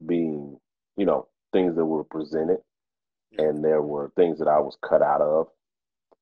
being 0.06 0.58
you 0.96 1.06
know 1.06 1.26
things 1.52 1.74
that 1.76 1.84
were 1.84 2.04
presented 2.04 2.58
and 3.38 3.64
there 3.64 3.82
were 3.82 4.12
things 4.16 4.38
that 4.38 4.48
I 4.48 4.58
was 4.58 4.76
cut 4.82 5.02
out 5.02 5.20
of 5.20 5.48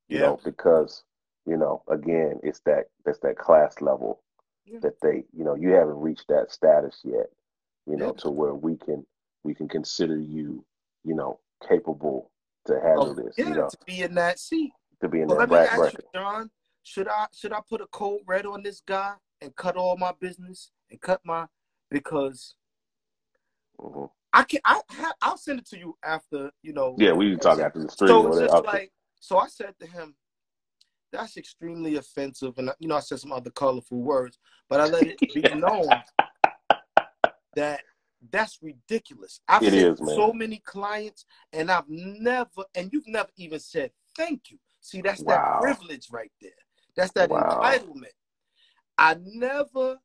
you 0.08 0.18
yeah. 0.18 0.26
know 0.26 0.40
because 0.44 1.04
you 1.46 1.56
know 1.56 1.82
again 1.90 2.40
it's 2.42 2.60
that 2.60 2.84
that's 3.04 3.18
that 3.20 3.36
class 3.36 3.80
level 3.80 4.22
yeah. 4.64 4.78
that 4.82 5.00
they 5.02 5.24
you 5.36 5.44
know 5.44 5.54
you 5.54 5.70
haven't 5.70 6.00
reached 6.00 6.28
that 6.28 6.50
status 6.50 7.00
yet 7.04 7.26
you 7.86 7.96
know 7.96 8.12
to 8.12 8.30
where 8.30 8.54
we 8.54 8.76
can 8.76 9.04
we 9.44 9.54
can 9.54 9.68
consider 9.68 10.18
you 10.18 10.64
you 11.04 11.14
know 11.14 11.38
capable 11.68 12.30
to 12.66 12.74
handle 12.74 13.10
oh, 13.10 13.14
this 13.14 13.34
yeah, 13.36 13.48
you 13.48 13.54
know 13.54 13.68
to 13.68 13.78
be 13.86 14.02
in 14.02 14.14
that 14.14 14.38
seat 14.38 14.72
to 15.00 15.08
be 15.08 15.20
in 15.20 15.28
well, 15.28 15.38
that 15.38 15.48
bracket. 15.48 15.94
You, 15.94 16.20
John 16.20 16.50
should 16.82 17.08
I 17.08 17.26
should 17.34 17.52
I 17.52 17.60
put 17.68 17.80
a 17.80 17.86
code 17.86 18.20
red 18.26 18.46
on 18.46 18.62
this 18.62 18.82
guy 18.86 19.14
and 19.40 19.54
cut 19.56 19.76
all 19.76 19.96
my 19.96 20.12
business 20.20 20.70
and 20.90 21.00
cut 21.00 21.20
my 21.24 21.46
because 21.90 22.54
mm-hmm. 23.80 24.06
I 24.32 24.42
can 24.44 24.60
I 24.64 24.80
I'll 25.20 25.36
send 25.36 25.60
it 25.60 25.66
to 25.68 25.78
you 25.78 25.96
after 26.04 26.50
you 26.62 26.72
know. 26.72 26.96
Yeah, 26.98 27.12
we 27.12 27.30
can 27.30 27.38
talk 27.38 27.60
after 27.60 27.82
the 27.82 27.90
stream. 27.90 28.08
So 28.08 28.28
it's 28.28 28.38
just 28.38 28.54
okay. 28.54 28.68
like 28.68 28.92
so. 29.20 29.38
I 29.38 29.48
said 29.48 29.74
to 29.80 29.86
him, 29.86 30.14
"That's 31.12 31.36
extremely 31.36 31.96
offensive," 31.96 32.54
and 32.58 32.70
you 32.78 32.88
know 32.88 32.96
I 32.96 33.00
said 33.00 33.20
some 33.20 33.32
other 33.32 33.50
colorful 33.50 34.00
words, 34.00 34.38
but 34.68 34.80
I 34.80 34.86
let 34.86 35.06
it 35.06 35.18
be 35.20 35.42
known 35.54 35.88
that 37.54 37.80
that's 38.30 38.58
ridiculous. 38.62 39.40
I've 39.48 39.62
it 39.62 39.74
is, 39.74 39.98
so 39.98 40.32
many 40.32 40.62
clients, 40.64 41.26
and 41.52 41.70
I've 41.70 41.88
never, 41.88 42.64
and 42.74 42.90
you've 42.92 43.08
never 43.08 43.30
even 43.36 43.60
said 43.60 43.90
thank 44.16 44.50
you. 44.50 44.58
See, 44.80 45.00
that's 45.00 45.20
wow. 45.20 45.34
that 45.34 45.62
privilege 45.62 46.08
right 46.10 46.32
there. 46.40 46.50
That's 46.96 47.12
that 47.12 47.30
wow. 47.30 47.60
entitlement. 47.62 48.12
I 48.98 49.16
never 49.24 49.98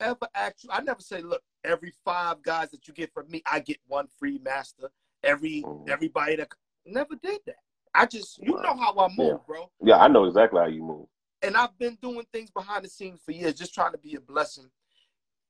ever 0.00 0.28
ask 0.34 0.64
you, 0.64 0.70
I 0.72 0.80
never 0.80 1.00
say, 1.00 1.20
look, 1.20 1.42
every 1.64 1.92
five 2.04 2.42
guys 2.42 2.70
that 2.72 2.86
you 2.88 2.94
get 2.94 3.12
from 3.12 3.30
me, 3.30 3.42
I 3.50 3.60
get 3.60 3.78
one 3.86 4.08
free 4.18 4.40
master. 4.42 4.90
Every 5.22 5.62
mm. 5.62 5.88
everybody 5.88 6.36
that 6.36 6.48
never 6.84 7.14
did 7.22 7.40
that. 7.46 7.56
I 7.94 8.06
just, 8.06 8.38
you 8.42 8.54
know 8.54 8.76
how 8.76 8.96
I 8.98 9.08
move, 9.08 9.28
Yeah. 9.28 9.36
bro. 9.46 9.70
Yeah, 9.82 9.98
I 9.98 10.08
know 10.08 10.24
exactly 10.24 10.60
how 10.60 10.66
you 10.66 10.82
move. 10.82 11.06
And 11.42 11.56
I've 11.56 11.76
been 11.78 11.98
doing 12.00 12.24
things 12.32 12.50
behind 12.50 12.84
the 12.84 12.88
scenes 12.88 13.20
for 13.24 13.32
years, 13.32 13.54
just 13.54 13.74
trying 13.74 13.92
to 13.92 13.98
be 13.98 14.14
a 14.14 14.20
blessing. 14.20 14.70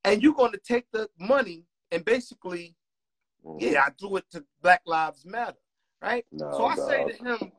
And 0.05 0.23
you're 0.23 0.35
going 0.35 0.52
to 0.52 0.59
take 0.59 0.90
the 0.90 1.09
money 1.19 1.64
and 1.93 2.05
basically, 2.05 2.74
Mhm. 3.44 3.60
yeah, 3.60 3.85
I 3.86 3.90
do 3.97 4.16
it 4.16 4.28
to 4.32 4.44
Black 4.60 4.82
Lives 4.86 5.24
Matter, 5.24 5.59
right? 6.01 6.27
No, 6.32 6.51
so 6.52 6.66
I 6.66 6.74
say 6.74 7.05
to 7.05 7.24
him, 7.24 7.52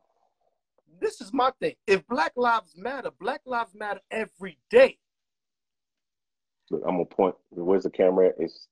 this 1.00 1.22
is 1.22 1.32
my 1.34 1.52
thing. 1.60 1.76
If 1.88 2.06
Black 2.08 2.34
Lives 2.36 2.74
Matter, 2.78 3.12
Black 3.20 3.42
Lives 3.46 3.74
Matter 3.76 4.02
every 4.12 4.58
day. 4.70 4.98
Look, 6.70 6.82
I'm 6.86 6.96
gonna 6.96 7.06
point. 7.06 7.36
Where's 7.52 7.84
the 7.84 7.90
camera? 7.90 8.32
It's 8.38 8.68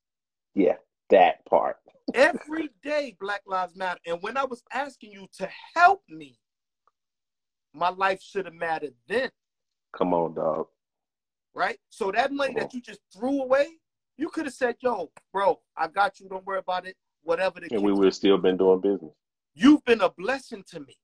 yeah, 0.53 0.75
that 1.09 1.45
part. 1.45 1.77
Every 2.13 2.69
day, 2.83 3.15
Black 3.19 3.41
Lives 3.45 3.75
Matter. 3.75 3.99
And 4.05 4.21
when 4.21 4.35
I 4.35 4.43
was 4.43 4.63
asking 4.73 5.11
you 5.11 5.27
to 5.37 5.47
help 5.75 6.01
me, 6.09 6.39
my 7.73 7.89
life 7.89 8.21
should 8.21 8.45
have 8.45 8.53
mattered 8.55 8.93
then, 9.07 9.29
Come 9.95 10.13
on, 10.13 10.33
dog. 10.33 10.67
right? 11.53 11.77
So 11.89 12.11
that 12.11 12.33
money 12.33 12.53
that 12.55 12.73
you 12.73 12.81
just 12.81 12.99
threw 13.13 13.43
away, 13.43 13.67
you 14.17 14.29
could 14.29 14.45
have 14.45 14.53
said, 14.53 14.75
yo, 14.81 15.11
bro, 15.31 15.59
I 15.77 15.87
got 15.87 16.19
you. 16.19 16.27
Don't 16.27 16.45
worry 16.45 16.59
about 16.59 16.85
it. 16.87 16.95
Whatever 17.23 17.59
the 17.59 17.69
case 17.69 17.77
And 17.77 17.85
we 17.85 17.93
would 17.93 18.05
have 18.05 18.15
still 18.15 18.37
been 18.37 18.57
doing 18.57 18.81
business. 18.81 19.13
You've 19.53 19.83
been 19.85 20.01
a 20.01 20.09
blessing 20.09 20.63
to 20.71 20.79
me. 20.79 20.97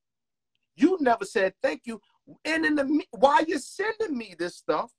You 0.78 0.96
never 1.00 1.24
said 1.24 1.54
thank 1.60 1.82
you. 1.86 2.00
And 2.44 2.64
in 2.64 2.76
the 2.76 3.04
while 3.10 3.44
you're 3.44 3.58
sending 3.58 4.16
me 4.16 4.34
this 4.38 4.56
stuff, 4.56 4.92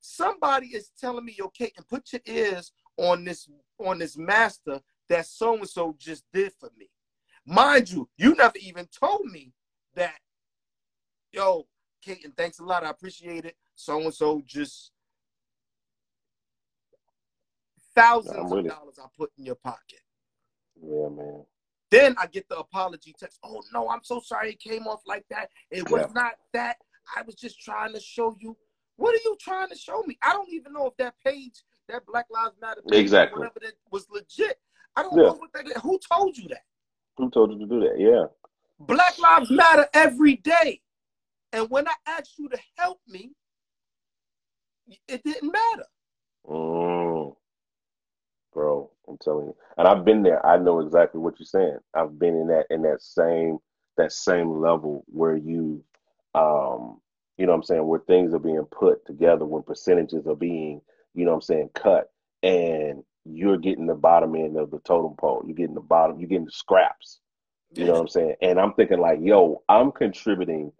somebody 0.00 0.68
is 0.68 0.90
telling 0.98 1.26
me, 1.26 1.36
okay, 1.40 1.70
and 1.76 1.86
put 1.86 2.12
your 2.12 2.22
ears 2.26 2.72
on 2.96 3.24
this 3.24 3.48
on 3.78 3.98
this 3.98 4.16
master 4.16 4.80
that 5.08 5.26
so 5.26 5.56
and 5.56 5.68
so 5.68 5.94
just 5.98 6.24
did 6.32 6.52
for 6.58 6.70
me. 6.78 6.88
Mind 7.44 7.90
you, 7.90 8.08
you 8.16 8.34
never 8.34 8.56
even 8.60 8.86
told 8.86 9.26
me 9.26 9.52
that, 9.94 10.18
yo, 11.32 11.66
Katen, 12.02 12.32
thanks 12.36 12.58
a 12.58 12.64
lot. 12.64 12.84
I 12.84 12.90
appreciate 12.90 13.44
it. 13.44 13.56
So 13.74 14.00
and 14.00 14.14
so 14.14 14.42
just 14.46 14.92
thousands 17.94 18.52
of 18.52 18.58
it. 18.58 18.68
dollars 18.68 18.98
I 18.98 19.06
put 19.18 19.32
in 19.36 19.44
your 19.44 19.56
pocket. 19.56 20.00
Yeah, 20.82 21.08
man. 21.08 21.44
Then 21.90 22.14
I 22.18 22.26
get 22.26 22.48
the 22.48 22.58
apology 22.58 23.14
text. 23.18 23.38
Oh 23.42 23.62
no, 23.72 23.88
I'm 23.88 24.02
so 24.04 24.20
sorry 24.20 24.50
it 24.52 24.60
came 24.60 24.86
off 24.86 25.02
like 25.06 25.24
that. 25.30 25.50
It 25.70 25.88
was 25.90 26.02
Yeah. 26.02 26.12
not 26.22 26.34
that. 26.52 26.76
I 27.16 27.22
was 27.22 27.34
just 27.34 27.60
trying 27.60 27.92
to 27.94 28.00
show 28.00 28.36
you. 28.40 28.56
What 28.96 29.14
are 29.14 29.20
you 29.24 29.36
trying 29.40 29.68
to 29.70 29.76
show 29.76 30.02
me? 30.02 30.16
I 30.22 30.32
don't 30.32 30.48
even 30.50 30.72
know 30.72 30.86
if 30.86 30.96
that 30.98 31.14
page, 31.24 31.62
that 31.88 32.06
Black 32.06 32.26
Lives 32.30 32.54
Matter 32.60 32.82
page, 32.88 33.00
Exactly. 33.00 33.38
whatever 33.40 33.58
that 33.60 33.72
was 33.90 34.08
legit. 34.10 34.60
I 34.94 35.02
don't 35.02 35.16
Yeah. 35.16 35.24
know 35.28 35.32
what 35.34 35.52
that 35.54 35.66
who 35.78 35.98
told 35.98 36.36
you 36.36 36.48
that. 36.48 36.64
Who 37.16 37.30
told 37.30 37.52
you 37.52 37.58
to 37.58 37.66
do 37.66 37.80
that? 37.80 37.98
Yeah. 37.98 38.26
Black 38.78 39.18
Lives 39.18 39.50
Matter 39.50 39.88
every 39.92 40.36
day. 40.36 40.82
And 41.52 41.68
when 41.70 41.88
I 41.88 41.94
asked 42.06 42.38
you 42.38 42.48
to 42.48 42.58
help 42.76 43.00
me, 43.08 43.34
it 45.08 45.22
didn't 45.24 45.50
matter. 45.50 45.86
Mm. 46.46 47.36
Telling 49.20 49.46
you. 49.46 49.56
And 49.78 49.88
I've 49.88 50.04
been 50.04 50.22
there. 50.22 50.44
I 50.44 50.58
know 50.58 50.80
exactly 50.80 51.20
what 51.20 51.38
you're 51.38 51.46
saying. 51.46 51.78
I've 51.94 52.18
been 52.18 52.36
in 52.36 52.48
that 52.48 52.66
in 52.70 52.82
that 52.82 53.02
same 53.02 53.58
that 53.96 54.12
same 54.12 54.60
level 54.60 55.04
where 55.08 55.36
you 55.36 55.84
um 56.34 57.00
you 57.36 57.46
know 57.46 57.52
what 57.52 57.58
I'm 57.58 57.62
saying, 57.64 57.86
where 57.86 58.00
things 58.00 58.34
are 58.34 58.38
being 58.38 58.64
put 58.70 59.06
together, 59.06 59.46
when 59.46 59.62
percentages 59.62 60.26
are 60.26 60.36
being, 60.36 60.82
you 61.14 61.24
know 61.24 61.30
what 61.30 61.36
I'm 61.36 61.42
saying, 61.42 61.70
cut 61.74 62.10
and 62.42 63.02
you're 63.24 63.58
getting 63.58 63.86
the 63.86 63.94
bottom 63.94 64.34
end 64.34 64.56
of 64.56 64.70
the 64.70 64.78
totem 64.80 65.16
pole. 65.16 65.42
You're 65.46 65.56
getting 65.56 65.74
the 65.74 65.80
bottom, 65.80 66.18
you're 66.20 66.28
getting 66.28 66.46
the 66.46 66.52
scraps. 66.52 67.20
You 67.74 67.84
know 67.86 67.92
what 67.92 68.00
I'm 68.00 68.08
saying? 68.08 68.34
And 68.42 68.60
I'm 68.60 68.74
thinking 68.74 69.00
like, 69.00 69.20
yo, 69.22 69.62
I'm 69.68 69.92
contributing 69.92 70.72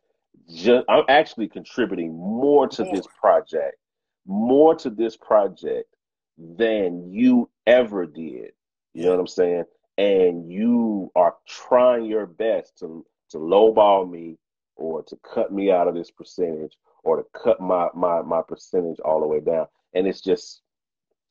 just 0.53 0.85
I'm 0.89 1.05
actually 1.09 1.49
contributing 1.49 2.13
more 2.17 2.69
to 2.69 2.85
this 2.85 3.07
project, 3.21 3.77
more 4.27 4.75
to 4.77 4.91
this 4.91 5.17
project 5.17 5.95
than 6.39 7.13
you 7.13 7.50
ever 7.67 8.07
did. 8.07 8.53
You 8.95 9.05
know 9.05 9.13
what 9.13 9.21
I'm 9.21 9.27
saying? 9.29 9.65
And 9.99 10.51
you 10.51 11.13
are 11.17 11.37
trying 11.49 12.07
your 12.07 12.27
best 12.27 12.79
to 12.81 13.07
to 13.31 13.39
lowball 13.39 14.11
me 14.11 14.39
or 14.77 15.03
to 15.05 15.19
cut 15.35 15.53
me 15.53 15.71
out 15.73 15.89
of 15.89 15.95
this 15.95 16.11
percentage 16.11 16.75
or 17.05 17.19
to 17.19 17.25
cut 17.43 17.61
my 17.61 17.89
my 17.95 18.23
my 18.23 18.43
percentage 18.43 19.01
all 19.01 19.21
the 19.21 19.29
way 19.29 19.41
down. 19.41 19.67
And 19.95 20.07
it's 20.09 20.23
just 20.23 20.59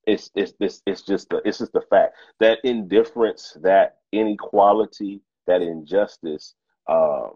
it's 0.07 0.31
it's 0.35 0.53
it's, 0.61 0.83
it's 0.87 1.03
just 1.03 1.29
the 1.29 1.41
it's 1.45 1.59
just 1.59 1.73
the 1.73 1.83
fact 1.89 2.15
that 2.41 2.59
indifference, 2.65 3.57
that 3.63 3.97
inequality, 4.13 5.21
that 5.47 5.63
injustice, 5.63 6.55
um, 6.89 7.33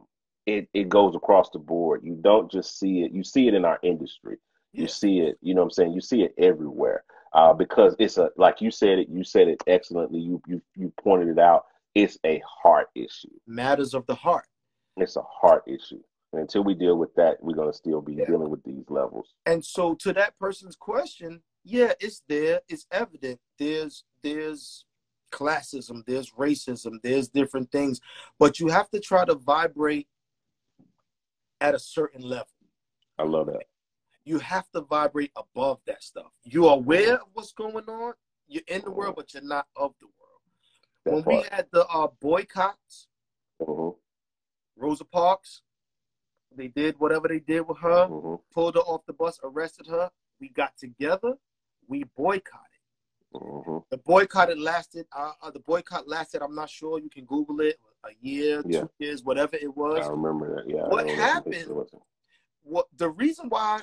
it 0.48 0.70
it 0.76 0.90
goes 0.90 1.16
across 1.16 1.50
the 1.52 1.60
board. 1.60 2.02
You 2.04 2.18
don't 2.22 2.52
just 2.52 2.80
see 2.80 3.04
it. 3.04 3.14
You 3.14 3.24
see 3.24 3.48
it 3.50 3.56
in 3.56 3.66
our 3.66 3.80
industry. 3.84 4.38
You 4.74 4.88
Yeah. 4.88 4.88
see 4.88 5.20
it. 5.22 5.40
You 5.42 5.56
know 5.56 5.62
what 5.62 5.68
I'm 5.68 5.72
saying. 5.72 5.94
You 5.94 6.02
see 6.02 6.24
it 6.24 6.36
everywhere. 6.40 7.06
Uh, 7.34 7.52
because 7.54 7.96
it's 7.98 8.18
a 8.18 8.30
like 8.38 8.62
you 8.62 8.70
said 8.70 9.00
it. 9.00 9.10
You 9.10 9.24
said 9.24 9.48
it 9.48 9.62
excellently. 9.68 10.20
You 10.20 10.42
you 10.48 10.62
you 10.76 10.94
pointed 11.02 11.30
it 11.30 11.40
out. 11.40 11.66
It's 11.96 12.18
a 12.26 12.42
heart 12.48 12.90
issue. 12.96 13.30
Matters 13.48 13.94
of 13.94 14.06
the 14.06 14.16
heart. 14.16 14.46
It's 14.98 15.16
a 15.16 15.24
heart 15.24 15.64
issue. 15.68 16.02
And 16.32 16.42
until 16.42 16.64
we 16.64 16.74
deal 16.76 16.98
with 16.98 17.14
that, 17.16 17.38
we're 17.42 17.56
gonna 17.56 17.74
still 17.74 18.02
be 18.02 18.14
Yeah. 18.14 18.26
dealing 18.26 18.50
with 18.50 18.64
these 18.64 18.88
levels. 18.90 19.34
And 19.46 19.64
so 19.66 19.96
to 19.96 20.14
that 20.14 20.38
person's 20.38 20.76
question, 20.76 21.42
yeah, 21.64 21.94
it's 22.00 22.22
there, 22.28 22.62
it's 22.68 22.86
evident. 22.92 23.40
There's 23.58 24.04
there's 24.22 24.86
classism, 25.32 26.06
there's 26.06 26.32
racism, 26.32 27.02
there's 27.02 27.28
different 27.30 27.72
things, 27.72 28.00
but 28.38 28.60
you 28.60 28.68
have 28.68 28.90
to 28.92 29.00
try 29.00 29.26
to 29.26 29.34
vibrate 29.34 30.08
at 31.60 31.74
a 31.74 31.80
certain 31.80 32.22
level. 32.22 32.46
I 33.18 33.24
love 33.24 33.48
that. 33.48 33.64
You 34.26 34.40
have 34.40 34.70
to 34.72 34.82
vibrate 34.82 35.32
above 35.36 35.80
that 35.86 36.02
stuff. 36.04 36.32
You're 36.44 36.74
aware 36.74 37.16
of 37.16 37.28
what's 37.34 37.52
going 37.52 37.86
on. 37.90 38.14
You're 38.48 38.64
in 38.68 38.82
the 38.82 38.92
world, 38.92 39.16
but 39.18 39.34
you're 39.34 39.44
not 39.44 39.68
of 39.76 39.94
the 40.00 40.08
world. 40.08 41.24
When 41.26 41.26
we 41.26 41.44
had 41.52 41.68
the 41.72 41.86
uh, 41.88 42.08
boycotts, 42.22 43.08
Mhm, 43.62 43.96
Rosa 44.76 45.06
Parks, 45.06 45.62
they 46.56 46.68
did 46.70 47.00
whatever 47.00 47.28
they 47.28 47.40
did 47.40 47.62
with 47.68 47.78
her, 47.80 48.08
mhm, 48.08 48.42
pulled 48.52 48.76
her 48.76 48.82
off 48.82 49.06
the 49.06 49.14
bus, 49.14 49.40
arrested 49.44 49.88
her. 49.88 50.12
We 50.40 50.50
got 50.50 50.76
together, 50.78 51.38
we 51.88 52.04
boycotted. 52.04 52.68
mhm. 53.34 53.84
The 53.90 53.98
boycott 53.98 54.50
it 54.52 54.58
lasted. 54.60 55.08
Uh, 55.12 55.34
uh, 55.42 55.50
the 55.52 55.60
boycott 55.60 56.08
lasted. 56.08 56.42
I'm 56.44 56.54
not 56.56 56.70
sure. 56.70 57.00
You 57.00 57.10
can 57.10 57.26
Google 57.26 57.62
it. 57.62 57.80
A 58.04 58.10
year, 58.22 58.62
Yeah. 58.66 58.82
two 58.82 58.90
years, 59.00 59.24
whatever 59.24 59.56
it 59.56 59.76
was. 59.76 60.06
I 60.06 60.10
remember 60.10 60.56
that. 60.56 60.70
Yeah. 60.70 60.88
What 60.88 61.10
happened? 61.10 61.88
What 62.62 62.88
the 62.96 63.10
reason 63.10 63.50
why 63.50 63.82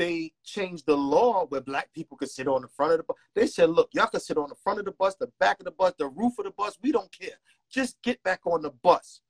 they 0.00 0.32
changed 0.42 0.86
the 0.86 0.96
law 0.96 1.44
where 1.50 1.60
black 1.60 1.92
people 1.92 2.16
could 2.16 2.30
sit 2.30 2.48
on 2.48 2.62
the 2.62 2.68
front 2.68 2.92
of 2.92 2.98
the 2.98 3.04
bus? 3.04 3.16
They 3.34 3.46
said, 3.46 3.68
"Look, 3.68 3.90
y'all 3.92 4.06
can 4.06 4.20
sit 4.20 4.38
on 4.38 4.48
the 4.48 4.54
front 4.54 4.78
of 4.78 4.86
the 4.86 4.92
bus, 4.92 5.14
the 5.16 5.30
back 5.38 5.60
of 5.60 5.66
the 5.66 5.72
bus, 5.72 5.92
the 5.98 6.08
roof 6.08 6.38
of 6.38 6.46
the 6.46 6.52
bus. 6.52 6.78
We 6.82 6.90
don't 6.90 7.12
care. 7.12 7.38
Just 7.68 8.00
get 8.00 8.22
back 8.22 8.40
on 8.46 8.62
the 8.62 8.70
bus." 8.70 9.20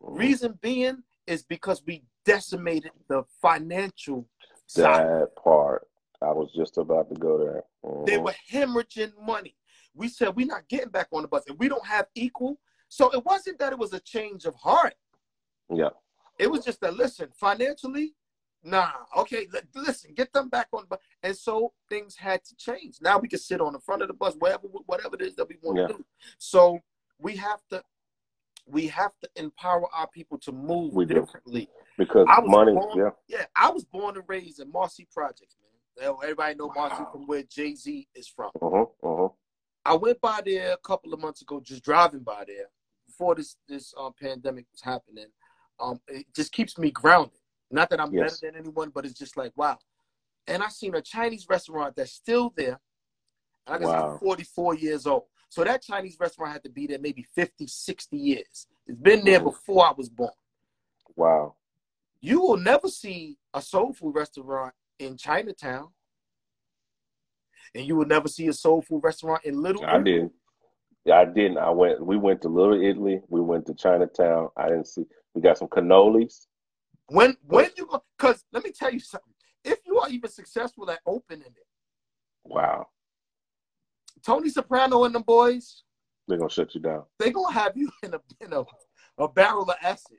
Mhm. 0.00 0.18
Reason 0.18 0.52
being 0.62 1.02
is 1.26 1.42
because 1.42 1.82
we 1.84 2.04
decimated 2.24 2.92
the 3.08 3.24
financial 3.42 4.28
side. 4.66 5.04
That 5.04 5.34
part. 5.34 5.90
I 6.22 6.30
was 6.30 6.52
just 6.54 6.78
about 6.78 7.08
to 7.08 7.16
go 7.16 7.36
there. 7.36 7.64
They 8.06 8.16
Mhm. 8.16 8.24
were 8.24 8.36
hemorrhaging 8.48 9.18
money. 9.18 9.56
We 9.94 10.08
said 10.08 10.36
we're 10.36 10.46
not 10.46 10.68
getting 10.68 10.90
back 10.90 11.08
on 11.12 11.22
the 11.22 11.28
bus, 11.28 11.44
and 11.48 11.58
we 11.58 11.68
don't 11.68 11.86
have 11.86 12.08
equal. 12.14 12.60
So 12.88 13.10
it 13.10 13.24
wasn't 13.24 13.58
that 13.58 13.72
it 13.72 13.78
was 13.80 13.92
a 13.92 14.00
change 14.00 14.44
of 14.44 14.54
heart. 14.54 14.94
Yeah. 15.68 15.90
It 16.38 16.48
was 16.52 16.64
just 16.64 16.80
that 16.82 16.94
listen, 16.94 17.32
financially, 17.32 18.14
nah. 18.64 18.90
Okay, 19.18 19.46
li- 19.52 19.60
listen, 19.74 20.12
get 20.14 20.32
them 20.32 20.48
back 20.48 20.68
on 20.72 20.82
the 20.82 20.86
bus, 20.88 20.98
and 21.22 21.36
so 21.36 21.72
things 21.88 22.16
had 22.16 22.42
to 22.44 22.56
change. 22.56 22.96
Now 23.00 23.18
we 23.18 23.28
can 23.28 23.38
sit 23.38 23.60
on 23.60 23.72
the 23.72 23.80
front 23.80 24.02
of 24.02 24.08
the 24.08 24.14
bus, 24.14 24.34
wherever, 24.38 24.66
whatever 24.86 25.14
it 25.16 25.22
is 25.22 25.36
that 25.36 25.48
we 25.48 25.56
want 25.62 25.78
Yeah. 25.78 25.86
to 25.88 25.92
do. 25.94 26.04
So 26.38 26.80
we 27.18 27.36
have 27.36 27.60
to, 27.70 27.82
we 28.66 28.86
have 28.88 29.12
to 29.22 29.28
empower 29.36 29.86
our 29.94 30.08
people 30.08 30.38
to 30.38 30.52
move 30.52 30.94
We 30.94 31.04
do. 31.04 31.14
differently. 31.14 31.68
Because 31.96 32.26
I 32.28 32.40
was 32.40 32.50
money, 32.50 32.72
born- 32.72 32.98
yeah. 32.98 33.10
Yeah, 33.28 33.46
I 33.54 33.70
was 33.70 33.84
born 33.84 34.16
and 34.16 34.24
raised 34.26 34.58
in 34.60 34.72
Marcy 34.72 35.06
Projects, 35.12 35.56
man. 35.62 36.14
Everybody 36.22 36.56
know 36.56 36.72
Marcy 36.74 37.02
Wow. 37.04 37.10
from 37.12 37.26
where 37.26 37.44
Jay 37.44 37.74
Z 37.74 38.08
is 38.14 38.26
from. 38.26 38.50
Uh-huh. 38.60 38.86
Uh-huh. 39.02 39.28
I 39.84 39.94
went 39.94 40.20
by 40.20 40.40
there 40.44 40.72
a 40.72 40.76
couple 40.78 41.12
of 41.12 41.20
months 41.20 41.42
ago, 41.42 41.60
just 41.60 41.84
driving 41.84 42.20
by 42.20 42.44
there 42.46 42.66
before 43.06 43.34
this 43.34 43.56
this 43.68 43.92
um, 43.98 44.12
pandemic 44.20 44.64
was 44.72 44.80
happening. 44.80 45.26
Um, 45.78 46.00
it 46.08 46.26
just 46.34 46.52
keeps 46.52 46.78
me 46.78 46.90
grounded. 46.90 47.38
Not 47.70 47.90
that 47.90 48.00
I'm 48.00 48.12
Yes. 48.12 48.40
better 48.40 48.52
than 48.52 48.60
anyone, 48.60 48.90
but 48.90 49.04
it's 49.04 49.18
just 49.18 49.36
like 49.36 49.52
wow. 49.56 49.78
And 50.46 50.62
I 50.62 50.68
seen 50.68 50.94
a 50.94 51.00
Chinese 51.02 51.46
restaurant 51.48 51.96
that's 51.96 52.12
still 52.12 52.52
there. 52.56 52.78
And 53.66 53.76
I 53.76 53.78
guess 53.78 53.88
Wow. 53.88 54.12
I'm 54.12 54.18
44 54.18 54.74
years 54.74 55.06
old. 55.06 55.24
So 55.48 55.64
that 55.64 55.82
Chinese 55.82 56.16
restaurant 56.20 56.52
had 56.52 56.64
to 56.64 56.70
be 56.70 56.86
there 56.86 56.98
maybe 56.98 57.22
50, 57.34 57.66
60 57.66 58.16
years. 58.16 58.66
It's 58.86 58.98
been 59.00 59.24
there 59.24 59.40
Mhm. 59.40 59.44
before 59.44 59.86
I 59.86 59.92
was 59.92 60.08
born. 60.08 60.32
Wow. 61.16 61.56
You 62.20 62.40
will 62.40 62.56
never 62.56 62.88
see 62.88 63.38
a 63.54 63.62
soul 63.62 63.92
food 63.92 64.14
restaurant 64.14 64.74
in 64.98 65.16
Chinatown. 65.16 65.92
And 67.74 67.86
you 67.86 67.96
will 67.96 68.06
never 68.06 68.28
see 68.28 68.46
a 68.48 68.52
soul 68.52 68.82
food 68.82 69.02
restaurant 69.02 69.44
in 69.44 69.60
Little 69.62 69.84
I 69.84 69.96
Italy. 69.96 70.12
didn't. 70.12 70.32
Yeah, 71.04 71.20
I 71.20 71.24
didn't. 71.26 71.58
I 71.58 71.70
went 71.70 72.04
we 72.04 72.16
went 72.16 72.40
to 72.42 72.48
Little 72.48 72.80
Italy, 72.82 73.20
we 73.28 73.40
went 73.40 73.66
to 73.66 73.74
Chinatown. 73.74 74.48
I 74.56 74.68
didn't 74.68 74.86
see 74.86 75.04
We 75.34 75.42
got 75.42 75.58
some 75.58 75.68
cannolis. 75.68 76.46
When 77.08 77.36
when 77.46 77.70
you 77.76 77.86
go? 77.86 78.02
Because 78.18 78.44
let 78.52 78.64
me 78.64 78.72
tell 78.72 78.92
you 78.92 79.00
something. 79.00 79.32
If 79.64 79.78
you 79.86 79.98
are 79.98 80.08
even 80.08 80.30
successful 80.30 80.90
at 80.90 81.00
opening 81.06 81.46
it, 81.48 81.66
Wow. 82.44 82.86
Tony 84.24 84.48
Soprano 84.50 85.04
and 85.04 85.14
the 85.14 85.20
boys, 85.20 85.82
They're 86.28 86.38
gonna 86.38 86.50
shut 86.50 86.74
you 86.74 86.80
down. 86.80 87.04
They're 87.18 87.32
gonna 87.32 87.52
have 87.52 87.76
you 87.76 87.90
in 88.02 88.14
a 88.14 88.20
in 88.40 88.52
a, 88.52 88.64
a 89.18 89.28
barrel 89.28 89.62
of 89.70 89.76
acid. 89.82 90.18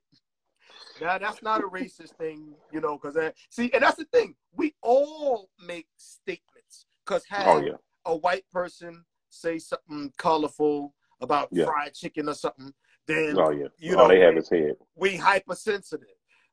Now 1.02 1.18
that's 1.18 1.42
not 1.44 1.62
a 1.62 1.68
racist 1.68 2.16
thing, 2.18 2.56
you 2.72 2.82
know, 2.82 2.98
because 3.02 3.18
see, 3.50 3.72
and 3.74 3.84
that's 3.84 3.98
the 3.98 4.06
thing. 4.06 4.36
We 4.54 4.76
all 4.82 5.50
make 5.66 5.88
statements 5.98 6.86
because 7.06 7.24
have 7.30 7.48
Oh 7.48 7.60
yeah. 7.62 7.74
a 8.06 8.16
white 8.16 8.46
person 8.52 9.04
say 9.30 9.60
something 9.60 10.14
colorful 10.18 10.94
about 11.22 11.50
Yeah. 11.52 11.66
fried 11.66 11.94
chicken 11.94 12.30
or 12.30 12.34
something, 12.34 12.74
then 13.08 13.36
Oh 13.38 13.52
yeah. 13.52 13.68
you 13.78 13.96
All 13.98 14.04
know 14.04 14.08
they 14.08 14.20
have 14.22 14.38
is 14.38 14.50
head. 14.50 14.76
we 14.96 15.18
hypersensitive, 15.18 16.08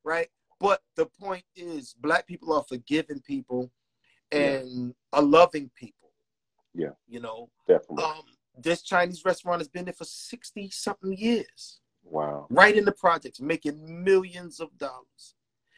right? 0.04 0.28
But 0.60 0.80
the 0.96 1.06
point 1.06 1.44
is, 1.56 1.94
black 1.98 2.26
people 2.26 2.52
are 2.52 2.64
forgiving 2.68 3.20
people 3.20 3.70
and 4.30 4.94
are 5.12 5.22
loving 5.22 5.70
people. 5.74 6.10
Yeah. 6.74 6.90
You 7.08 7.20
know, 7.20 7.50
Definitely. 7.68 8.04
um, 8.04 8.22
this 8.58 8.82
Chinese 8.82 9.24
restaurant 9.24 9.60
has 9.60 9.68
been 9.68 9.84
there 9.84 9.94
for 9.94 10.04
60 10.04 10.70
something 10.70 11.16
years, 11.16 11.80
wow. 12.04 12.46
right 12.50 12.76
in 12.76 12.84
the 12.84 12.92
projects, 12.92 13.40
making 13.40 14.04
millions 14.04 14.60
of 14.60 14.76
dollars. 14.78 15.34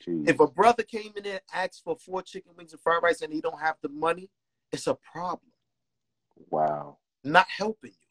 Jeez. 0.06 0.28
If 0.28 0.40
a 0.40 0.46
brother 0.46 0.82
came 0.82 1.12
in 1.16 1.22
there 1.22 1.40
and 1.52 1.64
asked 1.64 1.82
for 1.82 1.96
four 1.96 2.22
chicken 2.22 2.52
wings 2.56 2.72
and 2.72 2.80
fried 2.80 3.02
rice 3.02 3.22
and 3.22 3.32
he 3.32 3.40
don't 3.40 3.60
have 3.60 3.76
the 3.82 3.88
money, 3.88 4.30
it's 4.72 4.86
a 4.86 4.96
problem. 5.12 5.52
wow. 6.50 6.98
Not 7.26 7.46
helping 7.48 7.92
you. 7.92 8.08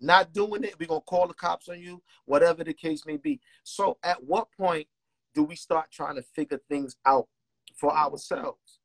Not 0.00 0.32
doing 0.32 0.64
it, 0.64 0.74
we're 0.78 0.88
gonna 0.88 1.00
call 1.00 1.28
the 1.28 1.34
cops 1.34 1.68
on 1.68 1.80
you, 1.80 2.02
whatever 2.24 2.64
the 2.64 2.72
case 2.72 3.04
may 3.06 3.16
be. 3.16 3.40
So 3.62 3.98
at 4.02 4.22
what 4.22 4.48
point 4.56 4.88
do 5.34 5.44
we 5.44 5.56
start 5.56 5.90
trying 5.90 6.16
to 6.16 6.22
figure 6.22 6.60
things 6.68 6.96
out 7.06 7.28
for 7.76 7.94
ourselves 7.94 8.80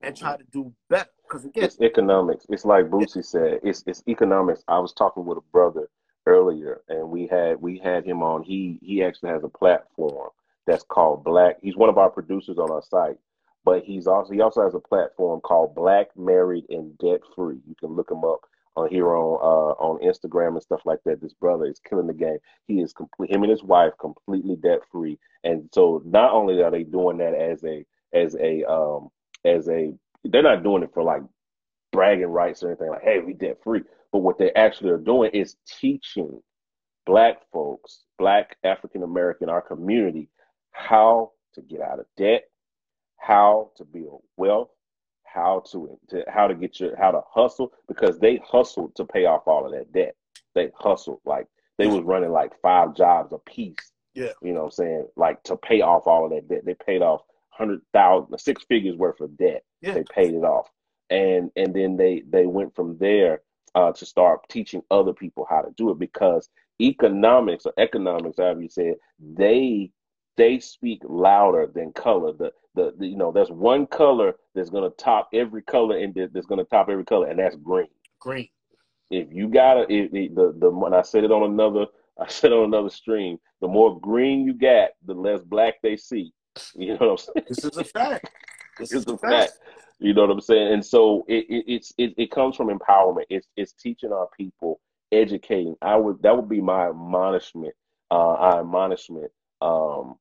and 0.00 0.16
try 0.16 0.36
to 0.36 0.44
do 0.52 0.72
better? 0.88 1.10
Because 1.22 1.44
again, 1.44 1.64
It's 1.64 1.80
economics. 1.80 2.46
It's 2.48 2.64
like 2.64 2.86
Bootsy 2.86 3.24
said. 3.24 3.60
It's 3.62 3.82
it's 3.86 4.02
economics. 4.08 4.62
I 4.68 4.78
was 4.78 4.92
talking 4.92 5.24
with 5.26 5.38
a 5.38 5.52
brother 5.52 5.88
earlier, 6.26 6.82
and 6.88 7.10
we 7.10 7.26
had 7.26 7.60
we 7.60 7.78
had 7.78 8.04
him 8.04 8.22
on. 8.22 8.42
He 8.42 8.78
he 8.82 9.02
actually 9.02 9.30
has 9.30 9.44
a 9.44 9.48
platform 9.48 10.30
that's 10.66 10.84
called 10.84 11.24
Black. 11.24 11.56
He's 11.62 11.76
one 11.76 11.88
of 11.88 11.98
our 11.98 12.10
producers 12.10 12.58
on 12.58 12.70
our 12.70 12.82
site, 12.82 13.18
but 13.64 13.84
he's 13.84 14.06
also 14.06 14.32
he 14.32 14.40
also 14.40 14.62
has 14.62 14.74
a 14.74 14.80
platform 14.80 15.40
called 15.40 15.74
Black 15.74 16.08
Married 16.16 16.64
and 16.70 16.96
Debt 16.98 17.20
Free. 17.34 17.60
You 17.66 17.74
can 17.78 17.90
look 17.90 18.10
him 18.10 18.24
up 18.24 18.40
on 18.78 18.90
here 18.90 19.14
on 19.14 19.38
uh 19.42 19.74
on 19.82 20.00
Instagram 20.02 20.48
and 20.54 20.62
stuff 20.62 20.82
like 20.84 21.00
that. 21.04 21.20
This 21.20 21.34
brother 21.34 21.66
is 21.66 21.80
killing 21.88 22.06
the 22.06 22.12
game. 22.12 22.38
He 22.66 22.80
is 22.80 22.92
complete. 22.92 23.30
Him 23.30 23.42
and 23.42 23.50
his 23.50 23.62
wife 23.62 23.92
completely 24.00 24.56
debt 24.56 24.80
free, 24.90 25.18
and 25.44 25.68
so 25.72 26.02
not 26.04 26.32
only 26.32 26.62
are 26.62 26.70
they 26.70 26.84
doing 26.84 27.18
that 27.18 27.34
as 27.34 27.64
a 27.64 27.84
as 28.12 28.34
a 28.36 28.64
um 28.70 29.08
as 29.44 29.68
a 29.68 29.92
they're 30.24 30.42
not 30.42 30.62
doing 30.62 30.82
it 30.82 30.90
for 30.92 31.02
like 31.02 31.22
bragging 31.92 32.26
rights 32.26 32.62
or 32.62 32.68
anything 32.68 32.90
like, 32.90 33.02
hey, 33.02 33.20
we 33.20 33.32
debt 33.32 33.58
free. 33.62 33.82
But 34.12 34.20
what 34.20 34.38
they 34.38 34.52
actually 34.52 34.90
are 34.90 34.98
doing 34.98 35.30
is 35.32 35.56
teaching 35.80 36.40
black 37.06 37.38
folks, 37.52 38.04
black 38.18 38.56
African 38.64 39.02
American, 39.02 39.48
our 39.48 39.62
community, 39.62 40.28
how 40.72 41.32
to 41.54 41.62
get 41.62 41.80
out 41.80 41.98
of 41.98 42.06
debt, 42.16 42.44
how 43.16 43.70
to 43.76 43.84
build 43.84 44.22
wealth, 44.36 44.70
how 45.32 45.62
to, 45.70 45.98
to 46.08 46.24
how 46.28 46.46
to 46.46 46.54
get 46.54 46.80
your 46.80 46.96
how 46.96 47.10
to 47.10 47.20
hustle 47.30 47.72
because 47.86 48.18
they 48.18 48.40
hustled 48.44 48.94
to 48.96 49.04
pay 49.04 49.26
off 49.26 49.46
all 49.46 49.66
of 49.66 49.72
that 49.72 49.92
debt. 49.92 50.14
They 50.54 50.70
hustled 50.76 51.20
like 51.24 51.46
they 51.78 51.86
was 51.86 52.02
running 52.02 52.32
like 52.32 52.60
five 52.60 52.94
jobs 52.94 53.32
a 53.32 53.38
piece. 53.38 53.92
Yeah. 54.14 54.32
You 54.42 54.52
know 54.52 54.60
what 54.60 54.66
I'm 54.66 54.70
saying? 54.72 55.06
Like 55.16 55.42
to 55.44 55.56
pay 55.56 55.80
off 55.80 56.06
all 56.06 56.24
of 56.24 56.32
that 56.32 56.48
debt. 56.48 56.64
They 56.64 56.74
paid 56.74 57.02
off 57.02 57.22
hundred 57.50 57.80
thousand 57.92 58.36
six 58.38 58.64
figures 58.64 58.96
worth 58.96 59.20
of 59.20 59.36
debt. 59.36 59.62
Yeah. 59.80 59.94
They 59.94 60.04
paid 60.04 60.34
it 60.34 60.44
off. 60.44 60.68
And 61.10 61.50
and 61.56 61.74
then 61.74 61.96
they 61.96 62.22
they 62.28 62.46
went 62.46 62.74
from 62.74 62.98
there 62.98 63.42
uh, 63.74 63.92
to 63.92 64.06
start 64.06 64.48
teaching 64.48 64.82
other 64.90 65.12
people 65.12 65.46
how 65.48 65.62
to 65.62 65.70
do 65.76 65.90
it 65.90 65.98
because 65.98 66.48
economics 66.80 67.66
or 67.66 67.72
economics, 67.78 68.38
however 68.38 68.62
you 68.62 68.68
say 68.68 68.88
it, 68.88 69.00
they 69.20 69.90
they 70.38 70.58
speak 70.60 71.02
louder 71.04 71.70
than 71.74 71.92
color. 71.92 72.32
The, 72.32 72.52
the 72.74 72.94
the 72.96 73.06
you 73.06 73.16
know 73.16 73.30
there's 73.30 73.50
one 73.50 73.86
color 73.86 74.36
that's 74.54 74.70
gonna 74.70 74.90
top 74.90 75.28
every 75.34 75.62
color 75.62 75.98
and 75.98 76.14
that's 76.32 76.46
gonna 76.46 76.64
top 76.64 76.88
every 76.88 77.04
color, 77.04 77.26
and 77.26 77.38
that's 77.38 77.56
green. 77.56 77.88
green. 78.20 78.48
If 79.10 79.28
you 79.30 79.48
gotta 79.48 79.84
if 79.92 80.10
the 80.12 80.28
the, 80.28 80.54
the 80.56 80.70
when 80.70 80.94
I 80.94 81.02
said 81.02 81.24
it 81.24 81.32
on 81.32 81.42
another 81.42 81.86
I 82.20 82.28
said 82.28 82.52
on 82.52 82.64
another 82.64 82.88
stream, 82.88 83.38
the 83.60 83.68
more 83.68 84.00
green 84.00 84.46
you 84.46 84.54
got, 84.54 84.90
the 85.04 85.14
less 85.14 85.42
black 85.42 85.74
they 85.82 85.96
see. 85.96 86.32
You 86.74 86.98
know 86.98 87.10
what 87.10 87.10
I'm 87.10 87.16
saying? 87.18 87.46
This 87.48 87.64
is 87.64 87.76
a 87.76 87.84
fact. 87.84 88.30
This 88.78 88.92
is 88.92 89.06
a 89.06 89.12
a 89.12 89.18
fact. 89.18 89.32
fact. 89.32 89.52
You 90.00 90.14
know 90.14 90.22
what 90.22 90.30
I'm 90.30 90.40
saying? 90.40 90.72
And 90.72 90.84
so 90.84 91.24
it, 91.28 91.46
it 91.48 91.64
it's 91.66 91.92
it, 91.98 92.14
it 92.16 92.30
comes 92.30 92.56
from 92.56 92.68
empowerment. 92.68 93.24
It's 93.28 93.48
it's 93.56 93.72
teaching 93.72 94.12
our 94.12 94.28
people, 94.36 94.80
educating. 95.12 95.76
I 95.82 95.96
would 95.96 96.22
that 96.22 96.36
would 96.36 96.48
be 96.48 96.60
my 96.60 96.88
admonishment, 96.88 97.74
uh, 98.10 98.14
our 98.14 98.60
admonishment 98.60 99.32
um, 99.60 100.16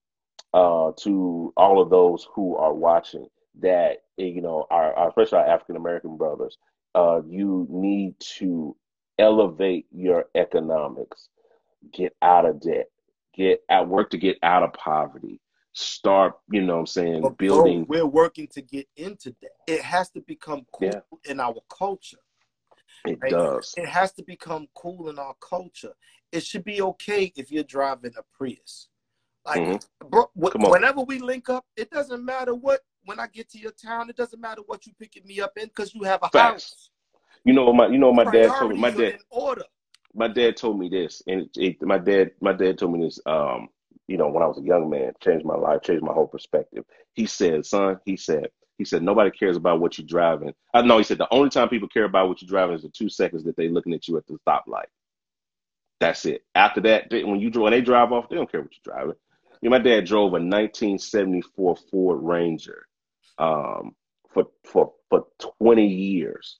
uh, 0.53 0.91
to 0.97 1.53
all 1.57 1.81
of 1.81 1.89
those 1.89 2.27
who 2.33 2.55
are 2.55 2.73
watching 2.73 3.27
that 3.59 4.03
eh, 4.19 4.23
you 4.25 4.41
know 4.41 4.65
our, 4.69 4.93
our 4.93 5.09
especially 5.09 5.39
our 5.39 5.47
African 5.47 5.75
American 5.75 6.17
brothers. 6.17 6.57
Uh, 6.95 7.21
you 7.27 7.67
need 7.69 8.15
to 8.19 8.75
elevate 9.19 9.85
your 9.91 10.25
economics, 10.35 11.29
get 11.93 12.15
out 12.21 12.45
of 12.45 12.59
debt, 12.61 12.87
get 13.35 13.61
at 13.69 13.87
work 13.87 14.09
to 14.11 14.17
get 14.17 14.37
out 14.41 14.63
of 14.63 14.73
poverty. 14.73 15.39
Start, 15.73 16.33
you 16.49 16.61
know 16.63 16.73
what 16.75 16.79
I'm 16.81 16.85
saying, 16.87 17.21
But 17.21 17.37
bro, 17.37 17.37
building. 17.37 17.85
we're 17.87 18.05
working 18.07 18.47
to 18.53 18.61
get 18.63 18.87
into 18.95 19.35
that. 19.41 19.51
It 19.67 19.81
has 19.81 20.09
to 20.11 20.21
become 20.21 20.65
cool 20.71 20.89
Yeah. 20.89 21.01
in 21.25 21.39
our 21.39 21.61
culture. 21.69 22.17
It 23.05 23.19
Right. 23.21 23.31
does. 23.31 23.75
It 23.77 23.87
has 23.87 24.11
to 24.13 24.23
become 24.23 24.67
cool 24.73 25.09
in 25.09 25.19
our 25.19 25.35
culture. 25.39 25.93
It 26.31 26.43
should 26.43 26.63
be 26.63 26.81
okay 26.81 27.31
if 27.35 27.51
you're 27.51 27.63
driving 27.63 28.13
a 28.17 28.23
Prius. 28.35 28.89
Like, 29.47 29.61
Mhm. 29.61 29.87
bro, 30.09 30.29
wh- 30.35 30.55
whenever 30.69 31.01
we 31.01 31.19
link 31.19 31.49
up, 31.49 31.65
it 31.75 31.89
doesn't 31.89 32.23
matter 32.23 32.53
what. 32.53 32.81
When 33.05 33.19
I 33.19 33.27
get 33.27 33.49
to 33.51 33.57
your 33.57 33.71
town, 33.71 34.09
it 34.09 34.17
doesn't 34.17 34.41
matter 34.41 34.61
what 34.65 34.85
you 34.85 34.91
picking 34.99 35.25
me 35.25 35.39
up 35.39 35.57
in 35.57 35.67
because 35.67 35.95
you 35.95 36.03
have 36.03 36.19
a 36.23 36.29
Facts. 36.29 36.69
house. 36.69 36.89
You 37.45 37.53
know 37.53 37.71
my 37.71 37.87
you 37.87 37.97
know 37.97 38.11
my 38.11 38.25
dad 38.25 38.49
told 38.59 38.73
me. 38.73 38.79
My 38.79 38.91
dad 38.91 39.13
in 39.13 39.19
order. 39.29 39.63
my 40.13 40.27
dad 40.27 40.57
told 40.57 40.77
me 40.77 40.89
this, 40.89 41.23
and 41.27 41.41
it, 41.41 41.49
it, 41.55 41.81
my 41.81 41.97
dad 41.97 42.31
my 42.41 42.51
dad 42.51 42.77
told 42.77 42.91
me 42.93 43.05
this. 43.05 43.19
Um, 43.25 43.69
you 44.09 44.17
know, 44.17 44.27
when 44.27 44.43
I 44.43 44.47
was 44.47 44.57
a 44.57 44.61
young 44.61 44.89
man, 44.89 45.13
changed 45.21 45.45
my 45.45 45.55
life, 45.55 45.81
changed 45.83 46.03
my 46.03 46.13
whole 46.13 46.27
perspective. 46.27 46.83
He 47.13 47.25
said, 47.25 47.65
"Son," 47.65 47.99
he 48.05 48.17
said, 48.17 48.49
he 48.77 48.85
said, 48.85 49.01
nobody 49.01 49.31
cares 49.31 49.57
about 49.57 49.79
what 49.79 49.97
you're 49.97 50.07
driving. 50.07 50.53
I 50.73 50.81
know 50.81 50.97
he 50.97 51.03
said 51.03 51.17
the 51.17 51.33
only 51.33 51.49
time 51.49 51.69
people 51.69 51.87
care 51.87 52.03
about 52.05 52.27
what 52.27 52.41
you're 52.41 52.47
driving 52.49 52.75
is 52.75 52.83
the 52.83 52.89
two 52.89 53.09
seconds 53.09 53.43
that 53.45 53.55
they're 53.55 53.69
looking 53.69 53.93
at 53.93 54.07
you 54.07 54.17
at 54.17 54.27
the 54.27 54.37
stoplight. 54.47 54.85
That's 55.99 56.25
it. 56.25 56.43
After 56.53 56.81
that, 56.81 57.09
they, 57.09 57.23
when 57.23 57.39
you 57.39 57.49
when 57.59 57.71
they 57.71 57.81
drive 57.81 58.11
off, 58.11 58.29
they 58.29 58.35
don't 58.35 58.51
care 58.51 58.61
what 58.61 58.71
you're 58.71 58.93
driving. 58.93 59.15
You 59.61 59.69
know, 59.69 59.77
my 59.77 59.83
dad 59.83 60.05
drove 60.05 60.33
a 60.33 60.39
1974 60.39 61.77
Ford 61.91 62.19
Ranger 62.23 62.87
um, 63.39 63.95
for 64.33 64.45
for 64.65 64.93
for 65.09 65.27
20 65.61 65.87
years. 65.87 66.59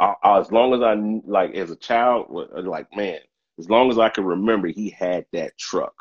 I, 0.00 0.14
I- 0.22 0.40
as 0.40 0.52
long 0.52 0.74
as 0.74 0.82
I 0.82 0.94
like 1.30 1.54
as 1.54 1.70
a 1.70 1.76
child, 1.76 2.26
like 2.66 2.94
man, 2.96 3.20
as 3.58 3.70
long 3.70 3.90
as 3.90 3.98
I 3.98 4.10
can 4.10 4.24
remember, 4.24 4.68
he 4.68 4.90
had 4.90 5.26
that 5.32 5.58
truck. 5.58 5.94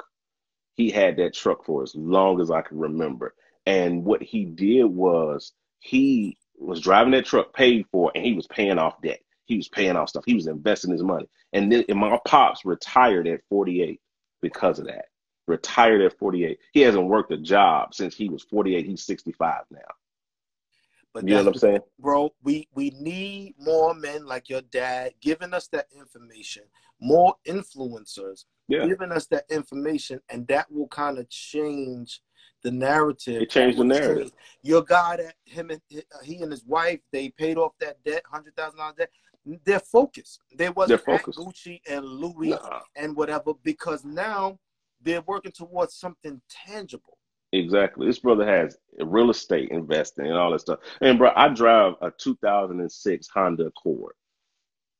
He 0.76 0.92
had 0.92 1.18
that 1.18 1.34
truck 1.36 1.66
for 1.66 1.84
as 1.84 1.96
long 1.96 2.42
as 2.42 2.52
I 2.52 2.62
can 2.62 2.80
remember. 2.80 3.36
And 3.66 4.06
what 4.06 4.24
he 4.24 4.46
did 4.46 4.86
was 4.86 5.54
he 5.80 6.38
was 6.58 6.82
driving 6.82 7.12
that 7.14 7.26
truck 7.26 7.54
paid 7.54 7.86
for, 7.92 8.12
and 8.16 8.26
he 8.26 8.34
was 8.34 8.48
paying 8.48 8.80
off 8.80 9.02
debt. 9.02 9.22
He 9.46 9.58
was 9.58 9.70
paying 9.70 9.96
off 9.98 10.10
stuff. 10.10 10.24
He 10.26 10.36
was 10.36 10.48
investing 10.48 10.92
his 10.92 11.04
money. 11.04 11.28
And 11.54 11.72
then 11.72 11.86
and 11.90 12.00
my 12.00 12.20
pops 12.26 12.66
retired 12.66 13.28
at 13.28 13.42
48 13.50 14.02
because 14.42 14.80
of 14.80 14.88
that. 14.88 15.06
Retired 15.48 16.02
at 16.02 16.18
48. 16.18 16.60
He 16.74 16.82
hasn't 16.82 17.06
worked 17.06 17.32
a 17.32 17.38
job 17.38 17.94
since 17.94 18.16
he 18.16 18.30
was 18.30 18.44
48. 18.44 18.86
He's 18.86 19.04
65 19.04 19.64
now. 19.72 19.80
But 21.14 21.28
You 21.28 21.36
know 21.36 21.44
what 21.44 21.48
I'm 21.48 21.54
saying? 21.56 21.80
bro. 22.00 22.34
We 22.44 22.68
we 22.74 22.90
need 22.92 23.56
more 23.58 23.94
men 23.94 24.26
like 24.26 24.50
your 24.50 24.62
dad 24.62 25.14
giving 25.22 25.54
us 25.54 25.68
that 25.70 25.88
information, 25.96 26.64
more 27.00 27.36
influencers 27.48 28.46
Yeah. 28.68 28.86
giving 28.86 29.12
us 29.12 29.26
that 29.28 29.46
information, 29.50 30.20
and 30.30 30.46
that 30.48 30.70
will 30.72 30.88
kind 30.90 31.18
of 31.18 31.30
change 31.30 32.22
the 32.64 32.72
narrative. 32.72 33.44
It 33.44 33.50
changed 33.50 33.78
the 33.78 33.86
narrative. 33.86 34.32
Your 34.64 34.84
guy 34.84 35.18
that 35.18 35.36
him 35.46 35.70
and 35.70 35.82
uh, 35.96 36.02
he 36.24 36.42
and 36.42 36.52
his 36.52 36.66
wife 36.66 37.00
they 37.14 37.30
paid 37.30 37.58
off 37.58 37.74
that 37.80 38.04
debt, 38.04 38.24
hundred 38.30 38.56
thousand 38.58 38.80
dollars 38.80 38.96
debt. 38.98 39.12
They're 39.64 39.80
focused. 39.80 40.42
They 40.56 40.70
wasn't 40.70 41.06
They're 41.06 41.18
focused. 41.18 41.40
Gucci 41.40 41.80
and 41.88 42.04
Louis 42.04 42.50
Nah, 42.50 42.80
and 42.96 43.16
whatever 43.16 43.54
because 43.64 44.04
now 44.04 44.58
they're 45.06 45.22
working 45.22 45.52
towards 45.54 45.94
something 45.96 46.42
tangible. 46.50 47.18
exactly. 47.54 48.06
This 48.08 48.20
brother 48.20 48.46
has 48.46 48.78
real 49.00 49.30
estate 49.30 49.70
investing 49.70 50.26
and 50.26 50.36
all 50.36 50.52
that 50.52 50.60
stuff. 50.60 50.80
And 51.00 51.18
bro, 51.18 51.32
I 51.36 51.48
drive 51.50 51.94
a 52.02 52.12
2006 52.12 53.28
Honda 53.34 53.68
Accord. 53.68 54.14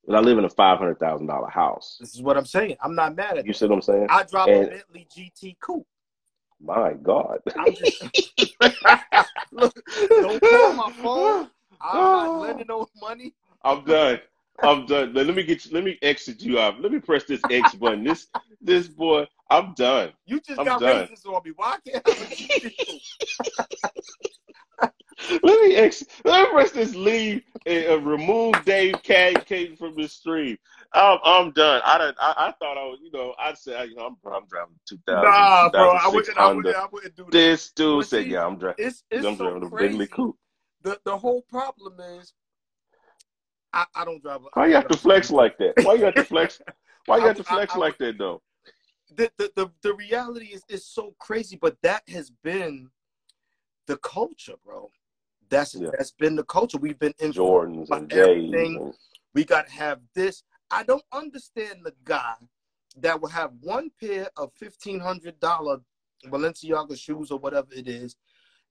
And 0.08 0.16
I 0.16 0.20
live 0.20 0.38
in 0.38 0.46
a 0.46 0.50
$500,000 0.50 1.52
house. 1.52 1.98
This 2.00 2.14
is 2.14 2.22
what 2.22 2.38
I'm 2.38 2.46
saying. 2.46 2.78
I'm 2.84 2.94
not 2.96 3.16
mad 3.16 3.40
at 3.40 3.46
You 3.46 3.52
that. 3.54 3.58
see 3.58 3.66
what 3.66 3.74
I'm 3.76 3.82
saying? 3.82 4.08
I 4.10 4.24
drive 4.24 4.48
And- 4.50 4.68
a 4.68 4.70
Bentley 4.70 5.08
GT 5.14 5.58
coupe. 5.60 5.88
My 6.62 6.94
God. 6.94 7.40
I'm 7.58 7.74
just 7.76 8.02
look. 9.52 9.74
Don't 10.10 10.42
call 10.42 10.74
my 10.74 10.92
phone. 11.04 11.50
I'm 11.82 11.96
not 12.02 12.40
lending 12.40 12.68
no 12.70 12.88
money. 13.02 13.34
I'm 13.64 13.84
done. 13.84 14.20
I'm 14.64 14.86
done. 14.86 15.14
Let 15.14 15.28
me 15.36 15.44
get 15.44 15.66
you. 15.66 15.72
Let 15.74 15.84
me 15.84 15.98
exit 16.02 16.42
you 16.42 16.60
out. 16.60 16.82
Let 16.82 16.92
me 16.92 17.00
press 17.00 17.24
this 17.26 17.42
X 17.50 17.76
button. 17.76 18.04
This 18.04 18.28
this 18.62 18.88
boy. 18.88 19.28
I'm 19.50 19.74
done. 19.76 20.14
You 20.26 20.40
just 20.40 20.60
I'm 20.60 20.66
got 20.66 20.80
done. 20.80 21.08
racist 21.08 21.26
on 21.28 21.42
me. 21.46 21.52
Why 21.56 21.78
can't 21.86 22.04
I? 22.08 23.00
Let 25.44 25.62
me 25.62 25.76
ex. 25.76 26.04
Let 26.24 26.44
me 26.44 26.50
press 26.52 26.72
this 26.72 26.96
leave 26.96 27.44
and 27.66 27.86
uh, 27.88 28.00
remove 28.02 28.64
Dave 28.66 28.96
Caden 29.04 29.78
from 29.78 29.96
the 29.96 30.08
stream. 30.08 30.58
I'm 30.94 31.20
I'm 31.24 31.52
done. 31.52 31.82
I 31.86 31.98
don't. 31.98 32.16
I, 32.20 32.34
I 32.38 32.52
thought 32.60 32.78
I 32.78 32.84
was. 32.86 33.00
You 33.04 33.12
know. 33.12 33.34
I 33.40 33.54
said 33.54 33.90
you 33.90 33.96
know, 33.96 34.08
I'm 34.08 34.18
I'm 34.32 34.46
driving 34.48 34.76
2000. 34.88 35.24
nah, 35.24 35.70
bro. 35.72 35.92
I 35.92 36.10
2006 36.10 36.14
wouldn't. 36.14 36.38
I 36.38 36.54
wouldn't. 36.54 36.76
I 36.76 36.86
wouldn't 36.92 37.16
do 37.16 37.24
that. 37.26 37.32
This 37.32 37.72
dude 37.72 38.00
But 38.00 38.08
said, 38.08 38.24
see, 38.26 38.32
"Yeah, 38.32 38.46
I'm 38.46 38.58
driving. 38.58 38.86
It's 38.86 39.04
it's 39.12 39.26
I'm 39.28 39.36
so 39.36 39.46
driving 39.46 39.64
a 39.64 39.70
Bentley 39.70 40.08
crazy. 40.08 40.08
coupe." 40.08 40.38
The 40.84 41.00
the 41.06 41.18
whole 41.18 41.42
problem 41.44 42.00
is, 42.20 42.34
I, 43.76 43.86
I 43.94 44.06
don't 44.06 44.22
drive. 44.22 44.42
a- 44.42 44.50
Why 44.60 44.68
you 44.68 44.74
have 44.76 44.88
to 44.88 44.98
flex 44.98 45.30
like 45.30 45.58
that? 45.60 45.74
Why 45.84 45.94
you 45.96 46.06
have 46.06 46.16
to 46.16 46.24
flex? 46.24 46.62
Why 47.06 47.18
you 47.18 47.24
have 47.28 47.38
to 47.38 47.44
flex 47.44 47.76
I- 47.76 47.78
like 47.78 47.98
that 48.00 48.18
though? 48.18 48.42
the, 49.16 49.32
the, 49.38 49.52
the, 49.56 49.72
the 49.84 49.94
reality 49.94 50.48
is 50.48 50.64
is 50.68 50.86
so 50.86 51.14
crazy, 51.20 51.58
but 51.62 51.78
that 51.84 52.02
has 52.10 52.32
been 52.44 52.90
the 53.86 53.98
culture, 53.98 54.56
bro. 54.66 54.90
That's 55.50 55.76
Yeah. 55.76 55.90
that's 55.96 56.12
been 56.12 56.36
the 56.36 56.44
culture. 56.44 56.80
We've 56.80 56.98
been 56.98 57.14
in 57.20 57.32
Jordans 57.32 57.92
and 57.92 58.12
everything. 58.12 58.78
And, 58.78 58.94
We 59.36 59.44
got 59.46 59.68
to 59.68 59.74
have 59.74 60.00
this. 60.16 60.44
I 60.72 60.82
don't 60.84 61.04
understand 61.12 61.82
the 61.84 61.94
guy 62.04 62.34
that 62.98 63.22
will 63.22 63.30
have 63.30 63.52
one 63.62 63.92
pair 64.02 64.30
of 64.38 64.52
fifteen 64.56 65.00
hundred 65.00 65.40
dollar 65.40 65.78
Balenciaga 66.26 66.98
shoes 66.98 67.30
or 67.30 67.38
whatever 67.38 67.68
it 67.76 67.88
is, 67.88 68.16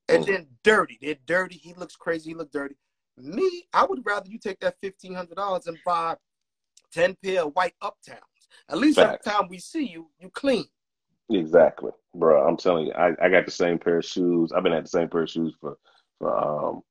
and 0.08 0.24
Mhm. 0.24 0.26
then 0.26 0.46
dirty. 0.64 0.98
They're 1.00 1.14
dirty. 1.26 1.56
He 1.58 1.74
looks 1.74 1.94
crazy. 1.94 2.30
He 2.30 2.34
look 2.34 2.50
dirty. 2.50 2.74
Me, 3.16 3.64
I 3.72 3.84
would 3.84 4.04
rather 4.04 4.28
you 4.28 4.38
take 4.38 4.60
that 4.60 4.76
fifteen 4.80 5.14
hundred 5.14 5.36
dollars 5.36 5.66
and 5.66 5.78
buy 5.84 6.16
ten 6.92 7.16
pair 7.22 7.42
of 7.44 7.54
white 7.54 7.74
uptowns. 7.82 8.18
At 8.68 8.78
least 8.78 8.96
Facts. 8.98 9.26
every 9.26 9.40
time 9.40 9.48
we 9.48 9.58
see 9.58 9.86
you, 9.86 10.10
you 10.18 10.30
clean. 10.30 10.64
Exactly, 11.30 11.92
bro. 12.14 12.46
I'm 12.46 12.56
telling 12.56 12.86
you, 12.86 12.92
I, 12.92 13.12
I 13.22 13.28
got 13.28 13.46
the 13.46 13.50
same 13.50 13.78
pair 13.78 13.98
of 13.98 14.04
shoes. 14.04 14.52
I've 14.52 14.62
been 14.62 14.72
at 14.72 14.84
the 14.84 14.90
same 14.90 15.08
pair 15.08 15.22
of 15.22 15.30
shoes 15.30 15.54
for 15.60 15.76
for 16.18 16.36
um 16.36 16.82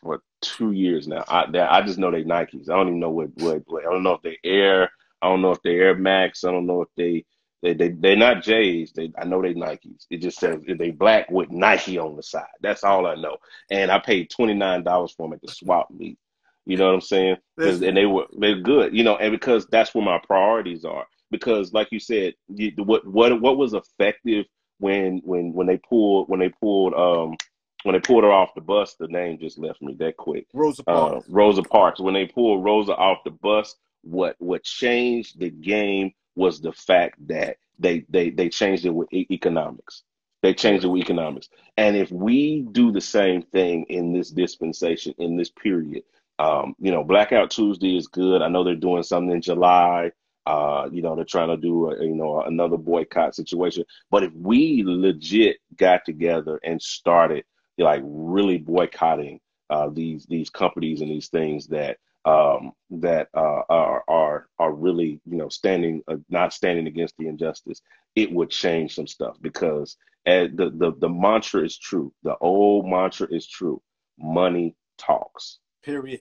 for 0.00 0.20
two 0.40 0.72
years 0.72 1.06
now. 1.08 1.24
I 1.28 1.50
that- 1.50 1.72
I 1.72 1.82
just 1.82 1.98
know 1.98 2.10
they 2.10 2.24
Nikes. 2.24 2.70
I 2.70 2.74
don't 2.76 2.88
even 2.88 3.00
know 3.00 3.10
what 3.10 3.28
what, 3.36 3.62
what 3.66 3.86
I 3.86 3.90
don't 3.92 4.02
know 4.02 4.14
if 4.14 4.22
they 4.22 4.38
Air. 4.44 4.90
I 5.20 5.28
don't 5.28 5.42
know 5.42 5.52
if 5.52 5.62
they 5.62 5.76
Air 5.76 5.94
Max. 5.94 6.44
I 6.44 6.50
don't 6.50 6.66
know 6.66 6.82
if 6.82 6.88
they 6.96 7.24
they 7.62 7.74
they 7.74 7.88
they're 7.90 8.16
not 8.16 8.42
J's. 8.42 8.92
They 8.92 9.12
I 9.18 9.24
know 9.24 9.40
they 9.40 9.54
Nikes. 9.54 10.06
It 10.10 10.18
just 10.18 10.38
says 10.38 10.62
they 10.66 10.90
black 10.90 11.30
with 11.30 11.50
Nike 11.50 11.98
on 11.98 12.16
the 12.16 12.22
side. 12.22 12.46
That's 12.60 12.84
all 12.84 13.06
I 13.06 13.14
know. 13.14 13.36
And 13.70 13.90
I 13.90 13.98
paid 13.98 14.30
twenty 14.30 14.54
nine 14.54 14.82
dollars 14.82 15.12
for 15.12 15.26
them 15.28 15.34
at 15.34 15.42
the 15.42 15.48
swap 15.52 15.90
meet. 15.90 16.18
You 16.66 16.76
know 16.76 16.86
what 16.88 16.94
I'm 16.94 17.00
saying? 17.00 17.36
And 17.82 17.96
they 17.96 18.06
were 18.06 18.26
they're 18.38 18.60
good. 18.60 18.94
You 18.96 19.04
know, 19.04 19.16
and 19.16 19.32
because 19.32 19.66
that's 19.66 19.94
where 19.94 20.04
my 20.04 20.18
priorities 20.26 20.84
are. 20.84 21.06
Because 21.30 21.72
like 21.72 21.88
you 21.92 22.00
said, 22.00 22.34
you, 22.48 22.72
what 22.76 23.06
what 23.06 23.40
what 23.40 23.56
was 23.56 23.74
effective 23.74 24.46
when 24.78 25.20
when 25.24 25.52
when 25.52 25.66
they 25.66 25.78
pulled 25.78 26.28
when 26.28 26.40
they 26.40 26.50
pulled 26.50 26.94
um 26.94 27.36
when 27.84 27.94
they 27.94 28.00
pulled 28.00 28.22
her 28.24 28.32
off 28.32 28.54
the 28.54 28.60
bus, 28.60 28.94
the 28.98 29.08
name 29.08 29.38
just 29.40 29.58
left 29.58 29.82
me 29.82 29.94
that 29.98 30.16
quick. 30.16 30.46
Rosa 30.54 30.82
Uh, 30.86 31.10
Parks. 31.10 31.28
Rosa 31.28 31.62
Parks. 31.62 32.00
When 32.00 32.14
they 32.14 32.26
pulled 32.26 32.64
Rosa 32.64 32.94
off 32.94 33.24
the 33.24 33.30
bus, 33.30 33.74
what 34.02 34.36
what 34.38 34.62
changed 34.62 35.38
the 35.40 35.50
game 35.50 36.12
was 36.36 36.60
the 36.60 36.72
fact 36.72 37.16
that 37.28 37.58
they 37.78 38.04
they 38.10 38.30
they 38.30 38.48
changed 38.48 38.86
it 38.86 38.90
with 38.94 39.12
e- 39.12 39.26
economics. 39.30 40.04
They 40.42 40.54
changed 40.54 40.84
it 40.84 40.88
with 40.88 41.02
economics. 41.02 41.48
And 41.76 41.96
if 41.96 42.10
we 42.12 42.62
do 42.72 42.92
the 42.92 43.00
same 43.00 43.42
thing 43.42 43.86
in 43.88 44.12
this 44.12 44.30
dispensation, 44.30 45.14
in 45.18 45.36
this 45.36 45.50
period, 45.50 46.04
um, 46.38 46.74
you 46.80 46.92
know, 46.92 47.04
Blackout 47.04 47.50
Tuesday 47.50 47.96
is 47.96 48.08
good. 48.08 48.42
I 48.42 48.48
know 48.48 48.64
they're 48.64 48.76
doing 48.76 49.04
something 49.04 49.32
in 49.34 49.42
July. 49.42 50.12
Uh, 50.46 50.88
you 50.92 51.02
know, 51.02 51.16
they're 51.16 51.24
trying 51.24 51.48
to 51.48 51.56
do 51.56 51.90
a, 51.92 52.04
you 52.04 52.16
know 52.16 52.42
another 52.42 52.76
boycott 52.78 53.34
situation. 53.34 53.84
But 54.10 54.24
if 54.24 54.32
we 54.34 54.82
legit 54.84 55.58
got 55.76 56.04
together 56.06 56.60
and 56.64 56.82
started 56.82 57.44
like 57.78 58.02
really 58.04 58.58
boycotting 58.58 59.40
uh, 59.70 59.88
these 59.90 60.26
these 60.26 60.50
companies 60.50 61.00
and 61.00 61.10
these 61.10 61.28
things 61.28 61.68
that 61.68 61.98
um, 62.24 62.72
that 62.90 63.28
uh, 63.34 63.62
are 63.68 64.04
are 64.08 64.46
are 64.58 64.72
really 64.72 65.20
you 65.26 65.36
know 65.36 65.48
standing 65.48 66.02
uh, 66.08 66.16
not 66.28 66.52
standing 66.52 66.86
against 66.86 67.16
the 67.18 67.26
injustice, 67.26 67.82
it 68.14 68.30
would 68.30 68.50
change 68.50 68.94
some 68.94 69.06
stuff 69.06 69.36
because 69.40 69.96
uh, 70.26 70.46
the 70.54 70.72
the 70.74 70.92
the 70.98 71.08
mantra 71.08 71.64
is 71.64 71.78
true. 71.78 72.12
The 72.22 72.36
old 72.40 72.86
mantra 72.86 73.26
is 73.30 73.46
true. 73.46 73.82
Money 74.18 74.76
talks. 74.98 75.58
Period. 75.82 76.20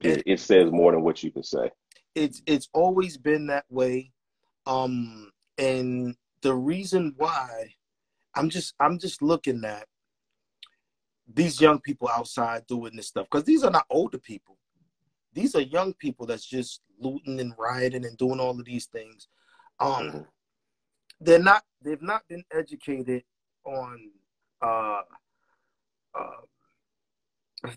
It, 0.00 0.22
it 0.26 0.40
says 0.40 0.70
more 0.72 0.92
than 0.92 1.02
what 1.02 1.22
you 1.22 1.30
can 1.30 1.42
say. 1.42 1.70
It's 2.14 2.42
it's 2.46 2.68
always 2.72 3.16
been 3.16 3.46
that 3.48 3.66
way. 3.68 4.12
Um, 4.66 5.30
and 5.58 6.16
the 6.42 6.54
reason 6.54 7.14
why 7.16 7.74
I'm 8.34 8.50
just 8.50 8.74
I'm 8.80 8.98
just 8.98 9.22
looking 9.22 9.64
at 9.64 9.86
these 11.32 11.60
young 11.60 11.80
people 11.80 12.08
outside 12.08 12.66
doing 12.66 12.96
this 12.96 13.08
stuff 13.08 13.26
because 13.30 13.44
these 13.44 13.62
are 13.62 13.70
not 13.70 13.86
older 13.90 14.18
people. 14.18 14.56
These 15.32 15.54
are 15.54 15.60
young 15.60 15.94
people 15.94 16.26
that's 16.26 16.46
just 16.46 16.82
looting 16.98 17.40
and 17.40 17.54
rioting 17.58 18.04
and 18.04 18.16
doing 18.16 18.40
all 18.40 18.58
of 18.58 18.64
these 18.64 18.86
things. 18.86 19.28
Um, 19.78 20.10
Mhm. 20.10 20.28
they're 21.20 21.38
not 21.38 21.64
they've 21.82 22.02
not 22.02 22.26
been 22.28 22.44
educated 22.52 23.24
on 23.64 24.10
uh, 24.62 25.02
uh, 26.14 26.40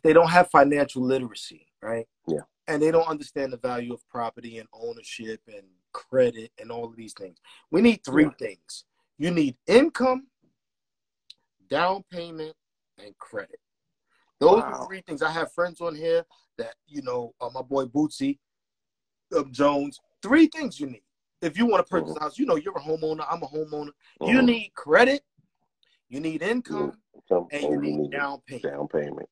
they 0.02 0.14
don't 0.14 0.30
have 0.30 0.50
financial 0.50 1.02
literacy, 1.02 1.68
right? 1.82 2.08
Yeah. 2.28 2.42
And 2.68 2.82
they 2.82 2.92
don't 2.92 3.08
understand 3.08 3.52
the 3.54 3.58
value 3.58 3.94
of 3.94 4.08
property 4.08 4.58
and 4.58 4.68
ownership 4.74 5.42
and 5.48 5.68
credit 5.92 6.52
and 6.60 6.72
all 6.72 6.86
of 6.86 6.96
these 6.96 7.14
things. 7.14 7.38
We 7.72 7.82
need 7.82 8.04
three 8.06 8.24
Yeah. 8.26 8.32
things. 8.40 8.86
You 9.18 9.32
need 9.32 9.58
income, 9.68 10.28
down 11.68 12.04
payment, 12.10 12.56
and 12.98 13.18
credit. 13.18 13.60
Those 14.44 14.60
are 14.64 14.72
Wow. 14.72 14.80
the 14.82 14.86
three 14.88 15.02
things. 15.02 15.22
I 15.22 15.32
have 15.32 15.54
friends 15.54 15.80
on 15.80 15.96
here 15.96 16.26
that, 16.58 16.76
you 16.86 17.02
know, 17.02 17.34
uh, 17.40 17.50
my 17.54 17.62
boy 17.62 17.86
Bootsy 17.86 18.40
um, 19.36 19.52
Jones. 19.52 20.00
Three 20.22 20.48
things 20.48 20.80
you 20.80 20.88
need. 20.88 21.04
If 21.42 21.58
you 21.58 21.66
want 21.66 21.86
to 21.86 21.90
purchase 21.90 22.16
a 22.18 22.20
house, 22.20 22.38
you 22.38 22.46
know, 22.46 22.56
you're 22.58 22.78
a 22.78 22.82
homeowner, 22.82 23.26
I'm 23.30 23.42
a 23.42 23.48
homeowner. 23.48 23.92
You 24.22 24.40
Mhm. 24.40 24.46
need 24.46 24.74
credit, 24.76 25.26
you 26.10 26.20
need 26.20 26.42
income, 26.42 27.02
Some- 27.28 27.48
and 27.52 27.64
you 27.64 27.74
and 27.74 27.86
you 27.86 27.92
need 27.92 27.98
need 28.00 28.12
down 28.12 28.42
payment. 28.42 28.64
down 28.64 28.88
payment. 28.90 29.30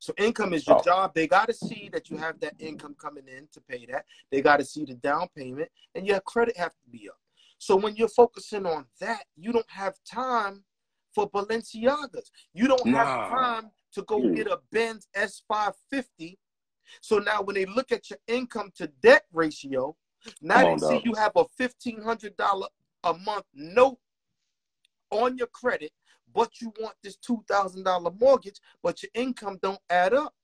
So 0.00 0.12
income 0.18 0.52
is 0.52 0.66
your 0.66 0.78
Oh. 0.78 0.82
job. 0.82 1.14
They 1.14 1.28
got 1.28 1.46
to 1.46 1.54
see 1.54 1.88
that 1.90 2.10
you 2.10 2.16
have 2.16 2.40
that 2.40 2.54
income 2.58 2.96
coming 2.96 3.28
in 3.28 3.46
to 3.52 3.60
pay 3.60 3.86
that. 3.86 4.04
They 4.30 4.42
got 4.42 4.56
to 4.58 4.64
see 4.64 4.84
the 4.84 4.94
down 4.94 5.28
payment, 5.36 5.70
and 5.94 6.04
your 6.06 6.20
credit 6.20 6.56
have 6.56 6.72
to 6.72 6.88
be 6.90 7.08
up. 7.08 7.20
So 7.58 7.76
when 7.76 7.94
you're 7.94 8.08
focusing 8.08 8.66
on 8.66 8.88
that, 8.98 9.24
you 9.36 9.52
don't 9.52 9.70
have 9.70 10.02
time 10.04 10.64
for 11.14 11.30
Balenciagas. 11.30 12.30
You 12.54 12.68
don't 12.68 12.88
have 12.88 13.28
time 13.28 13.70
to 13.94 14.02
go 14.02 14.28
get 14.34 14.46
a 14.46 14.60
Benz 14.70 15.08
S550. 15.16 16.36
So 17.00 17.18
now 17.18 17.42
when 17.42 17.54
they 17.54 17.66
look 17.66 17.92
at 17.92 18.10
your 18.10 18.18
income 18.26 18.70
to 18.76 18.88
debt 19.02 19.24
ratio, 19.32 19.96
now 20.40 20.56
Come 20.56 20.64
they 20.64 20.72
on, 20.72 20.78
see 20.78 20.94
dog. 20.94 21.04
you 21.04 21.14
have 21.14 21.32
a 21.36 21.44
fifteen 21.56 22.00
hundred 22.02 22.36
dollar 22.36 22.68
a 23.04 23.14
month 23.14 23.44
note 23.54 23.98
on 25.10 25.36
your 25.36 25.48
credit, 25.48 25.92
but 26.34 26.60
you 26.60 26.72
want 26.80 26.94
this 27.02 27.16
two 27.16 27.42
thousand 27.48 27.84
dollar 27.84 28.10
mortgage, 28.20 28.60
but 28.82 29.02
your 29.02 29.10
income 29.14 29.58
don't 29.62 29.80
add 29.90 30.14
up. 30.14 30.34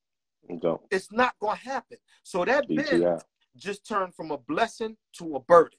Go. 0.61 0.81
It's 0.91 1.13
not 1.13 1.35
gonna 1.41 1.57
happen. 1.57 1.99
So 2.23 2.45
that 2.45 2.67
Benz 2.69 3.23
just 3.57 3.87
turned 3.87 4.15
from 4.15 4.31
a 4.31 4.39
blessing 4.39 4.97
to 5.19 5.37
a 5.37 5.41
burden. 5.41 5.79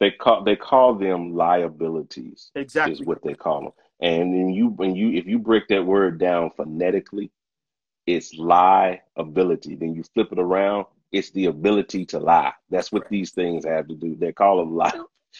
They 0.00 0.10
call 0.12 0.44
they 0.44 0.56
call 0.56 0.94
them 0.94 1.34
liabilities. 1.34 2.52
Exactly. 2.54 2.94
is 2.94 3.02
what 3.02 3.22
they 3.22 3.34
call 3.34 3.62
them. 3.62 3.72
And 4.00 4.34
then 4.34 4.50
you 4.50 4.68
when 4.68 4.96
you 4.96 5.12
if 5.12 5.26
you 5.26 5.38
break 5.38 5.68
that 5.68 5.84
word 5.86 6.18
down 6.18 6.50
phonetically, 6.56 7.30
it's 8.06 8.34
liability. 8.36 9.76
Then 9.76 9.94
you 9.94 10.04
flip 10.04 10.32
it 10.32 10.40
around, 10.40 10.86
it's 11.12 11.32
the 11.32 11.46
ability 11.46 12.06
to 12.08 12.20
lie. 12.20 12.54
That's 12.70 12.92
what 12.92 13.04
Right. 13.04 13.10
these 13.12 13.32
things 13.32 13.66
have 13.66 13.88
to 13.88 13.96
do. 13.96 14.16
They 14.16 14.32
call 14.34 14.58
them 14.58 14.76
lie. 14.76 14.92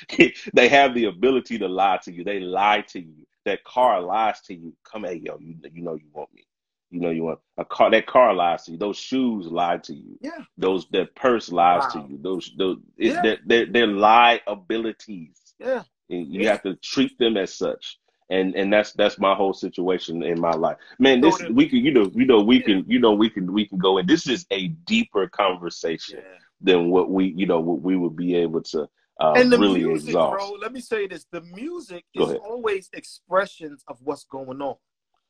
they 0.54 0.68
have 0.68 0.94
the 0.94 1.06
ability 1.06 1.58
to 1.60 1.68
lie 1.68 1.98
to 2.04 2.12
you. 2.12 2.24
They 2.24 2.40
lie 2.40 2.82
to 2.90 3.00
you. 3.00 3.26
That 3.46 3.64
car 3.64 4.02
lies 4.02 4.40
to 4.42 4.54
you. 4.54 4.74
Come 4.84 5.06
at 5.06 5.22
yo. 5.22 5.38
You, 5.40 5.56
you 5.72 5.82
know 5.82 5.96
you 5.96 6.08
want 6.14 6.34
me. 6.34 6.45
You 6.90 7.00
know 7.00 7.10
you 7.10 7.24
want 7.24 7.40
a 7.58 7.64
car. 7.64 7.90
That 7.90 8.06
car 8.06 8.32
lies 8.34 8.64
to 8.64 8.72
you. 8.72 8.78
Those 8.78 8.96
shoes 8.96 9.46
lie 9.46 9.78
to 9.78 9.94
you. 9.94 10.16
Yeah. 10.20 10.44
Those 10.56 10.86
that 10.90 11.14
purse 11.16 11.50
lies 11.50 11.82
Wow. 11.94 12.02
to 12.02 12.08
you. 12.08 12.18
Those 12.22 12.52
those 12.56 12.78
it, 12.96 13.12
Yeah. 13.12 13.22
they're, 13.22 13.38
they're, 13.46 13.66
they're 13.66 13.86
liabilities. 13.88 15.54
Yeah. 15.58 15.82
And 16.10 16.26
you 16.32 16.42
Yeah. 16.42 16.52
have 16.52 16.62
to 16.62 16.76
treat 16.76 17.18
them 17.18 17.36
as 17.36 17.54
such. 17.54 17.98
And 18.30 18.54
and 18.56 18.72
that's 18.72 18.92
that's 18.92 19.18
my 19.18 19.34
whole 19.34 19.52
situation 19.52 20.22
in 20.22 20.40
my 20.40 20.50
life. 20.52 20.76
Man, 20.98 21.20
this 21.20 21.40
we 21.50 21.68
can 21.68 21.78
you 21.78 21.92
know 21.92 22.10
you 22.14 22.24
know 22.24 22.40
we 22.42 22.60
can 22.60 22.84
you 22.88 22.98
know 22.98 23.14
we 23.14 23.30
can 23.30 23.52
we 23.52 23.66
can 23.66 23.78
go 23.78 23.98
in. 23.98 24.06
This 24.06 24.26
is 24.28 24.46
a 24.50 24.68
deeper 24.68 25.28
conversation 25.28 26.18
Yeah. 26.18 26.38
than 26.60 26.90
what 26.90 27.10
we 27.10 27.26
you 27.36 27.46
know 27.46 27.60
what 27.60 27.82
we 27.82 27.96
would 27.96 28.16
be 28.16 28.34
able 28.34 28.62
to 28.62 28.88
uh, 29.20 29.32
and 29.36 29.50
the 29.50 29.58
really 29.58 29.82
music, 29.82 30.08
exhaust. 30.10 30.32
bro. 30.32 30.50
Let 30.60 30.72
me 30.72 30.80
say 30.80 31.06
this: 31.06 31.26
the 31.30 31.40
music 31.40 32.04
is 32.14 32.34
always 32.44 32.90
expressions 32.92 33.82
of 33.88 33.98
what's 34.02 34.24
going 34.24 34.60
on. 34.60 34.76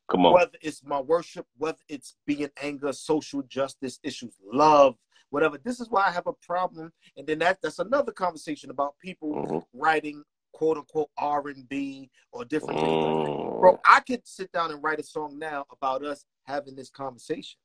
Come 0.09 0.27
on, 0.27 0.35
Whether 0.35 0.59
it's 0.63 0.85
my 0.85 1.01
worship, 1.01 1.47
whether 1.57 1.79
it's 1.89 2.17
being 2.27 2.51
anger, 2.63 2.93
social 2.93 3.43
justice 3.43 3.99
issues, 4.03 4.35
love, 4.53 4.97
whatever. 5.31 5.59
This 5.59 5.81
is 5.81 5.91
why 5.91 6.07
I 6.07 6.11
have 6.13 6.27
a 6.29 6.33
problem. 6.33 6.93
And 7.17 7.27
then 7.27 7.39
that 7.41 7.61
that's 7.61 7.81
another 7.81 8.13
conversation 8.13 8.71
about 8.71 8.99
people 8.99 9.35
Mhm. 9.35 9.67
writing 9.73 10.25
quote 10.53 10.79
unquote 10.79 11.11
R 11.19 11.49
and 11.49 11.69
B 11.69 12.11
or 12.33 12.45
different 12.45 12.81
things. 12.81 13.05
Mm. 13.05 13.61
Bro, 13.61 13.81
I 13.85 14.01
could 14.01 14.27
sit 14.27 14.53
down 14.53 14.71
and 14.71 14.83
write 14.83 15.01
a 15.01 15.03
song 15.03 15.39
now 15.39 15.67
about 15.71 16.05
us 16.05 16.25
having 16.45 16.77
this 16.77 16.89
conversation. 16.91 17.59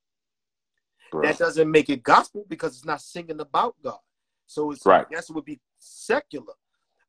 Bro. 1.12 1.24
That 1.24 1.38
doesn't 1.38 1.70
make 1.70 1.90
it 1.90 2.04
gospel 2.04 2.46
because 2.48 2.76
it's 2.76 2.86
not 2.86 3.02
singing 3.02 3.40
about 3.40 3.76
God. 3.84 4.00
So 4.48 4.72
it's 4.72 4.86
Right. 4.86 5.06
yes, 5.12 5.30
it 5.30 5.34
would 5.34 5.46
be 5.46 5.62
secular, 5.78 6.56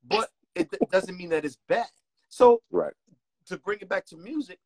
but 0.05 0.31
it 0.55 0.69
doesn't 0.91 1.17
mean 1.17 1.31
that 1.31 1.45
it's 1.45 1.57
bad. 1.69 1.91
So 2.29 2.63
right. 2.71 2.95
to 3.47 3.59
bring 3.59 3.81
it 3.81 3.89
back 3.89 4.05
to 4.07 4.17
music, 4.17 4.61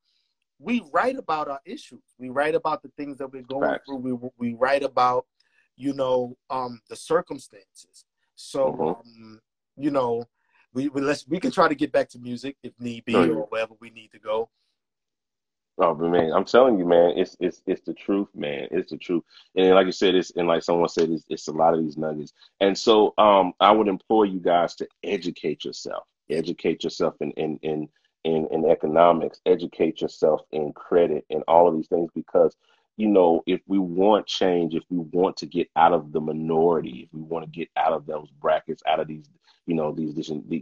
we 0.59 0.83
write 0.93 1.17
about 1.17 1.49
our 1.49 1.61
issues. 1.65 2.03
We 2.19 2.31
write 2.31 2.55
about 2.55 2.83
the 2.83 2.91
things 2.97 3.19
that 3.19 3.33
we're 3.33 3.43
going 3.43 3.79
through. 3.85 3.97
We 3.97 4.31
we 4.39 4.55
write 4.55 4.83
about, 4.83 5.27
you 5.77 5.93
know, 5.93 6.37
um, 6.51 6.81
the 6.89 6.97
circumstances. 6.97 8.05
So, 8.35 8.73
Mhm. 8.73 9.01
um, 9.01 9.41
you 9.77 9.91
know, 9.91 10.25
we 10.73 10.89
we 10.89 11.01
let's 11.01 11.27
we 11.27 11.41
can 11.41 11.51
try 11.51 11.69
to 11.69 11.75
get 11.75 11.93
back 11.93 12.09
to 12.11 12.19
music 12.19 12.57
if 12.63 12.73
need 12.79 13.05
be 13.05 13.13
yeah. 13.13 13.27
or 13.27 13.47
wherever 13.47 13.75
we 13.81 13.91
need 13.91 14.13
to 14.13 14.19
go. 14.19 14.51
Oh, 15.79 15.95
but 15.95 16.09
man, 16.09 16.33
I'm 16.33 16.47
telling 16.47 16.79
you, 16.79 16.87
man, 16.87 17.19
it's 17.19 17.37
it's 17.39 17.61
it's 17.67 17.83
the 17.83 17.93
truth, 17.93 18.29
man. 18.35 18.67
It's 18.71 18.91
the 18.91 18.97
truth. 18.97 19.25
And 19.57 19.75
like 19.75 19.85
you 19.85 19.93
said, 19.93 20.15
it's 20.15 20.31
and 20.37 20.49
like 20.49 20.63
someone 20.63 20.89
said, 20.89 21.11
it's, 21.11 21.25
it's 21.29 21.49
a 21.49 21.53
lot 21.53 21.75
of 21.75 21.81
these 21.85 21.99
nuggets. 21.99 22.33
And 22.61 22.77
so, 22.77 23.13
um, 23.19 23.53
I 23.61 23.73
would 23.73 23.89
implore 23.89 24.25
you 24.25 24.41
guys 24.41 24.75
to 24.77 24.89
educate 25.03 25.65
yourself. 25.67 26.05
Educate 26.31 26.83
yourself 26.83 27.15
and 27.21 27.33
and 27.37 27.59
in 27.63 27.89
in, 28.27 28.49
in 28.53 28.67
economics. 28.67 29.41
Educate 29.47 30.03
yourself 30.03 30.43
in 30.53 30.75
credit 30.75 31.27
and 31.31 31.45
all 31.49 31.69
of 31.69 31.77
these 31.77 31.89
things 31.89 32.11
because 32.15 32.57
you 32.99 33.09
know 33.09 33.43
if 33.47 33.63
we 33.69 33.79
want 33.81 34.27
change, 34.29 34.75
if 34.77 34.85
we 34.91 34.99
want 34.99 35.39
to 35.39 35.47
get 35.47 35.71
out 35.77 35.95
of 35.95 36.13
the 36.13 36.21
minority, 36.21 37.05
if 37.09 37.15
we 37.15 37.23
want 37.23 37.47
to 37.47 37.53
get 37.53 37.71
out 37.79 37.95
of 37.95 38.07
those 38.07 38.31
brackets, 38.43 38.85
out 38.89 39.01
of 39.01 39.09
these 39.09 39.27
you 39.67 39.77
know 39.77 39.93
these, 39.95 40.15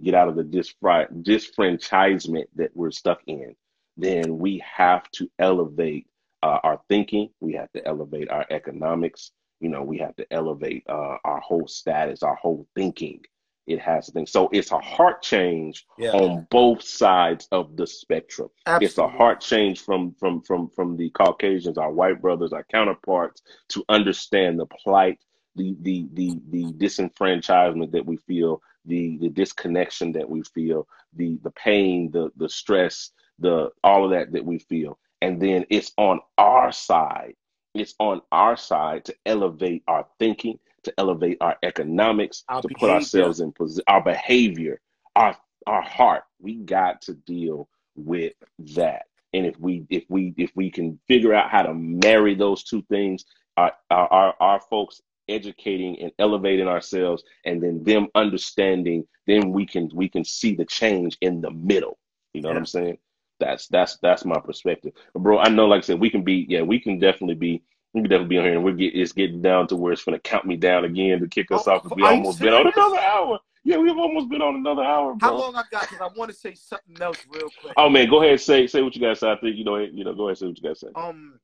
get 0.05 0.15
out 0.15 0.29
of 0.29 0.37
the 0.37 0.45
disfri- 0.45 1.11
disfranchisement 1.25 2.47
that 2.57 2.73
we're 2.77 2.93
stuck 2.93 3.23
in 3.29 3.55
then 3.99 4.39
we 4.39 4.65
have 4.77 5.11
to 5.13 5.31
elevate 5.41 6.09
uh, 6.43 6.61
our 6.65 6.81
thinking. 6.91 7.31
We 7.41 7.55
have 7.55 7.73
to 7.75 7.89
elevate 7.89 8.31
our 8.31 8.47
economics. 8.51 9.33
You 9.61 9.71
know, 9.71 9.85
we 9.85 9.99
have 10.01 10.17
to 10.19 10.27
elevate 10.35 10.85
uh, 10.91 11.19
our 11.25 11.41
whole 11.41 11.69
status, 11.69 12.25
our 12.25 12.37
whole 12.37 12.69
thinking. 12.77 13.23
It 13.67 13.81
has 13.81 14.07
to 14.07 14.13
think. 14.13 14.29
So 14.29 14.49
it's 14.53 14.73
a 14.73 14.79
heart 14.79 15.23
change 15.23 15.87
Yeah, 15.97 16.11
on 16.11 16.47
both 16.51 16.83
sides 16.83 17.49
of 17.51 17.77
the 17.77 17.87
spectrum. 17.87 18.51
It's 18.67 18.99
a 18.99 19.09
heart 19.09 19.41
change 19.41 19.81
from 19.81 20.15
from 20.21 20.43
from 20.43 20.69
from 20.69 20.97
the 20.97 21.11
Caucasians, 21.11 21.79
our 21.79 21.91
white 21.93 22.21
brothers, 22.21 22.53
our 22.53 22.65
counterparts, 22.65 23.43
to 23.71 23.85
understand 23.89 24.59
the 24.59 24.67
plight, 24.67 25.19
the 25.57 25.77
the 25.81 26.07
the 26.13 26.41
the 26.51 26.65
disenfranchisement 26.73 27.91
that 27.93 28.05
we 28.05 28.17
feel, 28.19 28.61
the 28.85 29.17
the 29.19 29.31
disconnection 29.31 30.13
that 30.13 30.29
we 30.29 30.43
feel, 30.43 30.87
the 31.15 31.39
the 31.43 31.53
pain, 31.53 32.11
the 32.11 32.31
the 32.37 32.49
stress, 32.49 33.11
the 33.39 33.71
all 33.83 34.05
of 34.05 34.11
that 34.11 34.33
that 34.33 34.45
we 34.45 34.59
feel. 34.59 34.99
And 35.23 35.41
then 35.41 35.65
it's 35.71 35.93
on 35.97 36.21
our 36.37 36.71
side. 36.71 37.35
It's 37.73 37.95
on 37.99 38.21
our 38.31 38.57
side 38.57 39.07
to 39.07 39.15
elevate 39.25 39.83
our 39.89 40.07
thinking, 40.19 40.59
to 40.85 40.95
elevate 40.99 41.39
our 41.41 41.57
economics, 41.63 42.45
Our 42.49 42.63
to 42.63 42.69
put 42.69 42.91
ourselves 42.91 43.41
in 43.41 43.53
position, 43.53 43.85
our 43.87 44.03
behavior, 44.03 44.81
our 45.17 45.37
our 45.67 45.83
heart. 45.83 46.25
We 46.41 46.57
got 46.57 47.03
to 47.03 47.15
deal 47.15 47.69
with 47.97 48.35
that. 48.77 49.07
And 49.33 49.47
if 49.47 49.59
we 49.59 49.85
if 49.91 50.05
we 50.09 50.35
if 50.37 50.53
we 50.55 50.71
can 50.71 50.99
figure 51.09 51.35
out 51.35 51.51
how 51.51 51.63
to 51.63 51.75
marry 51.75 52.35
those 52.35 52.63
two 52.65 52.83
things, 52.83 53.25
our 53.57 53.73
our 53.91 54.35
our, 54.41 54.61
folks 54.61 55.01
educating 55.29 55.99
and 56.01 56.13
elevating 56.19 56.69
ourselves 56.69 57.23
and 57.45 57.63
then 57.63 57.83
them 57.83 58.09
understanding, 58.15 59.07
then 59.27 59.51
we 59.53 59.67
can 59.67 59.91
we 59.95 60.09
can 60.09 60.25
see 60.25 60.55
the 60.55 60.65
change 60.65 61.17
in 61.21 61.41
the 61.41 61.51
middle. 61.51 61.99
You 62.33 62.43
know 62.43 62.49
what 62.49 62.59
I'm 62.59 62.67
saying? 62.67 62.99
That's 63.41 63.67
that's 63.69 63.97
that's 63.99 64.25
my 64.25 64.39
perspective. 64.39 64.93
But 65.13 65.23
bro, 65.23 65.39
I 65.39 65.49
know 65.49 65.67
like 65.67 65.79
I 65.79 65.87
said, 65.87 66.01
we 66.01 66.11
can 66.11 66.23
be 66.23 66.47
yeah, 66.49 66.63
we 66.63 66.79
can 66.79 66.99
definitely 66.99 67.37
be 67.37 67.63
we 67.95 68.03
can 68.03 68.11
definitely 68.11 68.29
be 68.29 68.39
on 68.39 68.45
here 68.45 68.55
and 68.55 68.65
we're 68.65 68.73
get 68.73 68.95
it's 68.95 69.13
getting 69.13 69.41
down 69.41 69.69
to 69.69 69.77
where 69.77 69.93
it's 69.93 70.05
gonna 70.05 70.19
count 70.19 70.45
me 70.45 70.57
down 70.57 70.85
again 70.85 71.21
to 71.21 71.29
kick 71.29 71.51
us 71.53 71.67
Oh, 71.67 71.73
off 71.75 71.85
because 71.85 71.97
we 71.97 72.03
almost 72.03 72.41
been 72.41 72.53
on 72.53 72.67
another 72.67 72.99
hour. 72.99 73.39
Yeah, 73.63 73.79
we've 73.79 73.97
almost 73.97 74.29
been 74.29 74.43
on 74.43 74.57
another 74.57 74.83
hour, 74.83 75.17
How 75.21 75.35
long 75.35 75.57
I 75.57 75.63
got? 75.71 75.89
Because 75.89 76.01
I 76.01 76.19
want 76.19 76.31
to 76.31 76.37
say 76.37 76.55
something 76.55 77.01
else 77.01 77.17
real 77.31 77.49
quick. 77.63 77.73
Oh 77.79 77.89
man, 77.89 78.11
go 78.11 78.19
ahead 78.19 78.33
and 78.33 78.41
say 78.41 78.67
say 78.67 78.83
what 78.83 78.95
you 78.95 79.01
guys 79.01 79.21
say. 79.21 79.31
I 79.31 79.37
think 79.37 79.57
you 79.57 79.65
know 79.65 79.79
you 79.79 80.05
know 80.05 80.13
go 80.13 80.25
ahead 80.29 80.31
and 80.31 80.39
say 80.39 80.47
what 80.49 80.59
you 80.61 80.69
guys 80.69 80.81
say. 80.81 80.89
Um, 80.97 81.39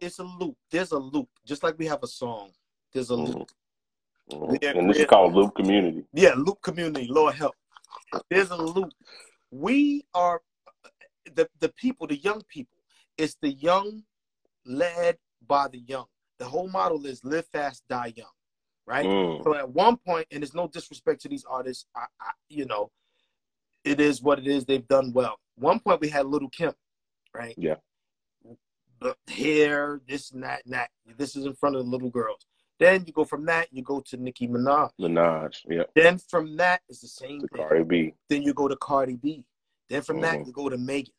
it's 0.00 0.18
a 0.18 0.24
loop. 0.24 0.56
There's 0.70 0.90
a 0.90 0.98
loop. 0.98 1.28
Just 1.46 1.62
like 1.62 1.78
we 1.78 1.86
have 1.86 2.02
a 2.02 2.06
song. 2.08 2.50
There's 2.92 3.10
a 3.10 3.14
loop. 3.14 3.48
Mhm. 4.30 4.50
Mhm. 4.50 4.76
And 4.78 4.90
this 4.90 4.98
is 4.98 5.06
called 5.06 5.34
Loop 5.34 5.54
Community. 5.54 6.04
Yeah, 6.12 6.34
loop 6.36 6.60
community. 6.62 7.06
Lord 7.06 7.36
help. 7.36 7.54
There's 8.28 8.50
a 8.50 8.56
loop. 8.56 8.92
We 9.52 10.04
are 10.14 10.42
the 11.32 11.48
the 11.60 11.68
people, 11.70 12.06
the 12.08 12.16
young 12.16 12.42
people. 12.48 12.76
It's 13.16 13.36
the 13.40 13.52
young 13.52 14.02
led 14.66 15.16
by 15.46 15.68
the 15.68 15.78
young. 15.78 16.06
The 16.38 16.44
whole 16.44 16.68
model 16.68 17.04
is 17.06 17.24
live 17.24 17.46
fast, 17.46 17.82
die 17.88 18.12
young, 18.16 18.30
right? 18.86 19.06
Mm. 19.06 19.42
So 19.44 19.54
at 19.54 19.68
one 19.68 19.96
point, 19.96 20.26
and 20.30 20.42
there's 20.42 20.54
no 20.54 20.68
disrespect 20.68 21.22
to 21.22 21.28
these 21.28 21.44
artists, 21.48 21.86
I, 21.96 22.06
I, 22.20 22.32
you 22.48 22.66
know, 22.66 22.90
it 23.84 24.00
is 24.00 24.22
what 24.22 24.38
it 24.38 24.46
is. 24.46 24.64
They've 24.64 24.86
done 24.86 25.12
well. 25.12 25.38
One 25.56 25.80
point 25.80 26.00
we 26.00 26.08
had 26.08 26.26
Lil' 26.26 26.48
Kim, 26.50 26.72
right? 27.34 27.54
Yeah. 27.56 27.76
The 29.00 29.14
hair, 29.28 30.00
this 30.08 30.30
and 30.32 30.42
that 30.42 30.62
and 30.64 30.74
that. 30.74 30.90
This 31.16 31.36
is 31.36 31.44
in 31.44 31.54
front 31.54 31.76
of 31.76 31.84
the 31.84 31.90
little 31.90 32.10
girls. 32.10 32.46
Then 32.78 33.04
you 33.06 33.12
go 33.12 33.24
from 33.24 33.46
that, 33.46 33.68
you 33.70 33.82
go 33.82 34.00
to 34.00 34.16
Nicki 34.18 34.48
Minaj. 34.48 34.90
Minaj, 35.00 35.54
yeah. 35.68 35.84
Then 35.94 36.18
from 36.18 36.56
that 36.58 36.82
is 36.88 37.00
the 37.00 37.08
same 37.08 37.40
To 37.40 37.48
thing. 37.48 37.62
Cardi 37.66 37.84
B. 37.84 38.14
Then 38.28 38.42
you 38.42 38.52
go 38.52 38.68
to 38.68 38.76
Cardi 38.76 39.16
B. 39.16 39.44
Then 39.88 40.02
from 40.02 40.20
that 40.22 40.38
Mhm. 40.40 40.46
you 40.46 40.52
go 40.52 40.68
to 40.68 40.76
Megan 40.76 41.14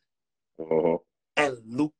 Uh-huh. 0.59 0.97
and 1.35 1.57
loop 1.65 1.93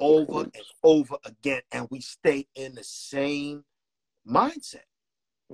over 0.00 0.40
and 0.40 0.64
over 0.82 1.16
again, 1.24 1.62
and 1.72 1.88
we 1.90 2.00
stay 2.00 2.46
in 2.54 2.74
the 2.74 2.84
same 2.84 3.64
mindset. 4.26 4.86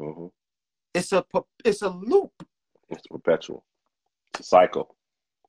Uh-huh. 0.00 0.28
It's 0.94 1.12
a 1.12 1.24
it's 1.64 1.82
a 1.82 1.88
loop. 1.88 2.32
It's 2.90 3.06
perpetual. 3.06 3.64
It's 4.32 4.40
a 4.40 4.42
cycle. 4.44 4.96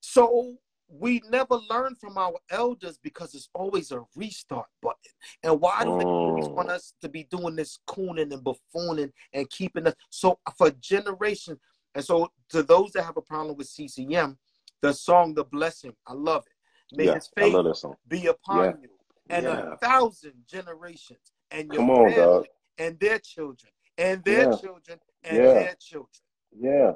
So 0.01 0.57
we 0.87 1.21
never 1.29 1.55
learn 1.69 1.95
from 1.95 2.17
our 2.17 2.35
elders 2.51 2.99
because 3.01 3.33
it's 3.33 3.49
always 3.53 3.91
a 3.91 4.01
restart 4.15 4.67
button. 4.81 5.11
And 5.43 5.59
why 5.59 5.83
do 5.83 5.95
they 5.97 6.05
always 6.27 6.47
want 6.55 6.69
Mm. 6.69 6.73
us 6.75 6.93
to 7.01 7.09
be 7.09 7.23
doing 7.23 7.55
this 7.55 7.79
cooning 7.87 8.31
and 8.31 8.43
buffooning 8.43 9.11
and 9.33 9.49
keeping 9.49 9.87
us 9.87 9.95
so 10.09 10.39
for 10.57 10.71
generations? 10.71 11.59
And 11.95 12.05
so 12.05 12.31
to 12.49 12.61
those 12.63 12.91
that 12.91 13.03
have 13.03 13.17
a 13.17 13.21
problem 13.21 13.55
with 13.57 13.67
CCM, 13.67 14.37
the 14.81 14.93
song 14.93 15.33
"The 15.33 15.43
Blessing," 15.43 15.95
I 16.05 16.13
love 16.13 16.45
it. 16.45 16.53
May 16.95 17.05
Yeah, 17.05 17.15
His 17.15 17.29
I 17.37 17.41
love 17.41 17.51
favor 17.51 17.63
that 17.63 17.75
song. 17.75 17.95
be 18.07 18.27
upon 18.27 18.65
Yeah. 18.65 18.81
you 18.81 18.89
and 19.29 19.45
Yeah. 19.45 19.73
a 19.73 19.77
thousand 19.77 20.45
generations 20.47 21.33
and 21.51 21.71
your 21.71 21.81
Come 21.81 21.89
on, 21.91 22.09
family 22.11 22.15
dog. 22.15 22.47
and 22.77 22.99
their 22.99 23.19
children 23.19 23.71
and 23.97 24.23
their 24.23 24.55
children 24.57 24.99
and 25.23 25.37
Yeah. 25.37 25.53
their 25.53 25.75
children. 25.75 26.23
Yeah. 26.51 26.93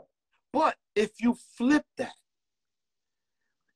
But 0.52 0.78
if 0.96 1.22
you 1.22 1.34
flip 1.36 1.86
that 1.98 2.16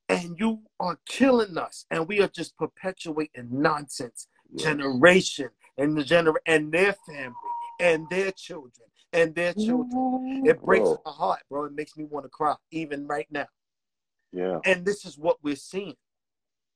and 0.10 0.38
you 0.40 0.64
are 0.80 1.00
killing 1.06 1.58
us 1.58 1.86
and 1.90 2.08
we 2.08 2.22
are 2.22 2.28
just 2.28 2.58
perpetuating 2.58 3.50
nonsense, 3.52 4.28
generation 4.56 5.50
and 5.78 5.98
the 5.98 6.04
gener 6.04 6.36
and 6.46 6.72
their 6.72 6.94
family 6.94 7.34
and 7.80 8.08
their 8.10 8.32
children 8.32 8.88
and 9.12 9.34
their 9.34 9.54
children. 9.54 10.44
It 10.46 10.62
breaks 10.62 10.90
my 11.06 11.12
heart, 11.12 11.42
bro. 11.50 11.66
It 11.66 11.74
makes 11.74 11.96
me 11.98 12.04
want 12.04 12.26
to 12.26 12.30
cry, 12.30 12.56
even 12.72 13.08
right 13.08 13.28
now. 13.32 13.48
Yeah. 14.32 14.60
And 14.66 14.86
this 14.86 15.06
is 15.06 15.18
what 15.18 15.38
we're 15.44 15.56
seeing. 15.56 15.96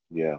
Yeah. 0.09 0.37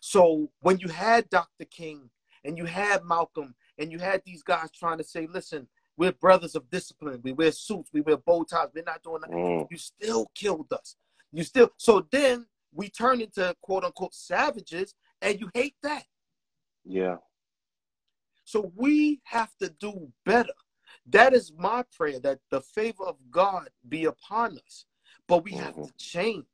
So 0.00 0.50
when 0.60 0.78
you 0.78 0.88
had 0.88 1.28
Dr. 1.30 1.64
King 1.64 2.10
and 2.44 2.56
you 2.58 2.64
had 2.64 3.04
Malcolm 3.04 3.54
and 3.78 3.90
you 3.90 3.98
had 3.98 4.22
these 4.24 4.42
guys 4.42 4.70
trying 4.70 4.98
to 4.98 5.04
say, 5.04 5.26
listen, 5.26 5.68
we're 5.96 6.12
brothers 6.12 6.54
of 6.54 6.68
discipline. 6.70 7.20
We 7.22 7.32
wear 7.32 7.52
suits. 7.52 7.90
We 7.92 8.00
wear 8.02 8.16
bow 8.18 8.44
ties. 8.44 8.68
We're 8.74 8.84
not 8.84 9.02
doing 9.02 9.20
that. 9.22 9.30
Mm. 9.30 9.66
You 9.70 9.78
still 9.78 10.30
killed 10.34 10.72
us. 10.72 10.96
You 11.32 11.42
still. 11.42 11.70
So 11.78 12.06
then 12.10 12.46
we 12.74 12.88
turn 12.88 13.20
into 13.20 13.54
quote 13.62 13.84
unquote 13.84 14.14
savages 14.14 14.94
and 15.22 15.40
you 15.40 15.50
hate 15.54 15.76
that. 15.82 16.04
Yeah. 16.84 17.16
So 18.44 18.72
we 18.76 19.20
have 19.24 19.56
to 19.60 19.70
do 19.70 20.12
better. 20.24 20.52
That 21.08 21.32
is 21.34 21.52
my 21.56 21.84
prayer 21.96 22.20
that 22.20 22.40
the 22.50 22.60
favor 22.60 23.04
of 23.04 23.16
God 23.30 23.68
be 23.88 24.04
upon 24.04 24.58
us. 24.58 24.84
But 25.26 25.44
we 25.44 25.52
have 25.52 25.74
Mhm. 25.74 25.86
to 25.88 25.92
change. 25.94 26.46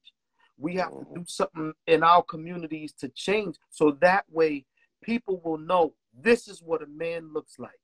We 0.63 0.77
have 0.77 0.91
to 0.91 1.05
Mhm. 1.05 1.15
do 1.15 1.25
something 1.27 1.75
in 1.89 2.05
our 2.05 2.23
communities 2.23 2.93
to 2.95 3.09
change 3.09 3.59
so 3.69 3.91
that 4.01 4.31
way 4.31 4.65
people 5.03 5.41
will 5.41 5.59
know 5.59 5.97
this 6.13 6.47
is 6.47 6.63
what 6.63 6.83
a 6.83 6.87
man 6.87 7.33
looks 7.33 7.59
like. 7.59 7.81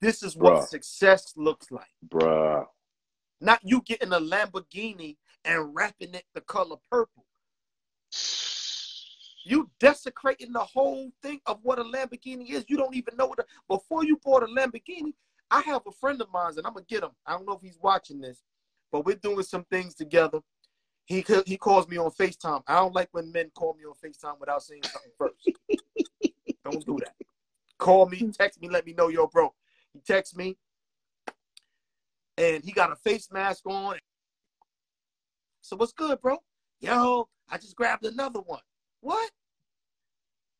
This 0.00 0.22
is 0.24 0.36
what 0.36 0.54
Bruh. 0.54 0.66
success 0.66 1.36
looks 1.36 1.70
like. 1.70 1.94
Bruh. 2.04 2.68
Not 3.40 3.60
you 3.62 3.80
getting 3.82 4.12
a 4.12 4.18
Lamborghini 4.18 5.18
and 5.44 5.72
wrapping 5.72 6.14
it 6.14 6.26
the 6.34 6.40
color 6.40 6.78
purple. 6.90 7.26
You 9.44 9.70
desecrating 9.78 10.52
the 10.52 10.64
whole 10.64 11.12
thing 11.22 11.40
of 11.46 11.62
what 11.62 11.78
a 11.78 11.84
Lamborghini 11.84 12.50
is. 12.50 12.64
You 12.68 12.76
don't 12.76 12.94
even 12.96 13.16
know 13.16 13.26
what. 13.26 13.38
A, 13.38 13.46
before 13.68 14.04
you 14.04 14.16
bought 14.16 14.42
a 14.42 14.46
Lamborghini, 14.46 15.14
I 15.48 15.60
have 15.60 15.86
a 15.86 15.92
friend 15.92 16.20
of 16.20 16.30
mine, 16.30 16.54
and 16.56 16.66
I'm 16.66 16.74
gonna 16.74 16.84
get 16.86 17.04
him. 17.04 17.12
I 17.24 17.32
don't 17.32 17.46
know 17.46 17.54
if 17.54 17.62
he's 17.62 17.78
watching 17.78 18.20
this, 18.20 18.42
but 18.90 19.04
we're 19.04 19.16
doing 19.16 19.44
some 19.44 19.64
things 19.64 19.94
together. 19.94 20.40
He 21.10 21.24
he 21.44 21.56
calls 21.56 21.88
me 21.88 21.98
on 21.98 22.12
Facetime. 22.12 22.62
I 22.68 22.76
don't 22.76 22.94
like 22.94 23.08
when 23.10 23.32
men 23.32 23.50
call 23.52 23.74
me 23.74 23.84
on 23.84 23.94
Facetime 23.94 24.38
without 24.38 24.62
saying 24.62 24.84
something 24.84 25.10
first. 25.18 25.50
don't 26.64 26.86
do 26.86 27.00
that. 27.00 27.14
Call 27.78 28.06
me, 28.08 28.30
text 28.32 28.62
me, 28.62 28.68
let 28.68 28.86
me 28.86 28.92
know, 28.92 29.08
yo, 29.08 29.26
bro. 29.26 29.52
He 29.92 29.98
texts 29.98 30.36
me, 30.36 30.56
and 32.38 32.62
he 32.62 32.70
got 32.70 32.92
a 32.92 32.96
face 32.96 33.28
mask 33.32 33.66
on. 33.66 33.96
So 35.62 35.74
what's 35.74 35.92
good, 35.92 36.20
bro? 36.20 36.36
Yo, 36.80 37.28
I 37.48 37.58
just 37.58 37.74
grabbed 37.74 38.04
another 38.04 38.40
one. 38.40 38.60
What? 39.00 39.32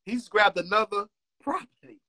He's 0.03 0.27
grabbed 0.27 0.57
another 0.57 1.05
property. 1.41 2.01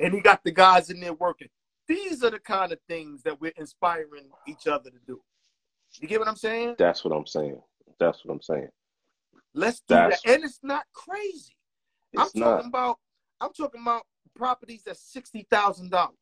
And 0.00 0.12
he 0.12 0.20
got 0.20 0.42
the 0.42 0.50
guys 0.50 0.90
in 0.90 0.98
there 0.98 1.12
working. 1.14 1.48
These 1.86 2.24
are 2.24 2.30
the 2.30 2.40
kind 2.40 2.72
of 2.72 2.80
things 2.88 3.22
that 3.22 3.40
we're 3.40 3.52
inspiring 3.56 4.28
each 4.48 4.66
other 4.66 4.90
to 4.90 4.98
do. 5.06 5.20
You 5.98 6.08
get 6.08 6.18
what 6.20 6.28
I'm 6.28 6.36
saying? 6.36 6.76
That's 6.78 7.04
what 7.04 7.12
I'm 7.14 7.26
saying. 7.26 7.60
That's 7.98 8.24
what 8.24 8.32
I'm 8.34 8.42
saying. 8.42 8.68
Let's 9.54 9.80
do 9.80 9.94
That's- 9.94 10.22
that. 10.22 10.34
And 10.34 10.44
it's 10.44 10.60
not 10.62 10.84
crazy. 10.92 11.56
It's 12.12 12.32
I'm 12.34 12.40
not. 12.40 12.50
talking 12.56 12.68
about 12.68 12.98
I'm 13.40 13.52
talking 13.52 13.80
about 13.82 14.02
properties 14.36 14.82
that's 14.84 15.00
sixty 15.00 15.46
thousand 15.50 15.90
dollars. 15.90 16.16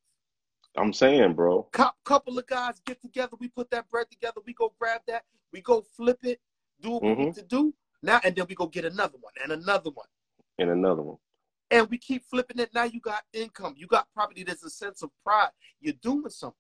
I'm 0.77 0.93
saying, 0.93 1.35
bro. 1.35 1.69
Couple 2.05 2.39
of 2.39 2.47
guys 2.47 2.81
get 2.86 3.01
together, 3.03 3.36
we 3.40 3.49
put 3.49 3.70
that 3.70 3.89
bread 3.90 4.11
together, 4.11 4.40
we 4.47 4.55
go 4.55 4.73
grab 4.78 5.01
that, 5.09 5.24
we 5.53 5.61
go 5.61 5.82
flip 5.97 6.19
it, 6.23 6.40
do 6.81 6.90
what 6.93 7.03
we 7.03 7.09
Mhm. 7.11 7.19
need 7.19 7.35
to 7.35 7.43
do. 7.43 7.74
Now 8.03 8.20
and 8.24 8.35
then 8.36 8.47
we 8.49 8.55
go 8.55 8.66
get 8.66 8.85
another 8.85 9.19
one 9.19 9.32
and 9.43 9.53
another 9.53 9.90
one. 9.90 10.07
And 10.59 10.70
another 10.70 11.03
one. 11.03 11.19
and 11.70 11.86
we 11.90 11.99
keep 11.99 12.24
flipping 12.24 12.59
it. 12.59 12.73
Now 12.73 12.85
you 12.85 12.99
got 13.01 13.24
income, 13.35 13.74
you 13.77 13.86
got 13.86 14.11
property. 14.15 14.43
There's 14.43 14.62
a 14.62 14.70
sense 14.70 15.03
of 15.03 15.11
pride. 15.23 15.51
You're 15.81 15.93
doing 16.01 16.31
something. 16.31 16.57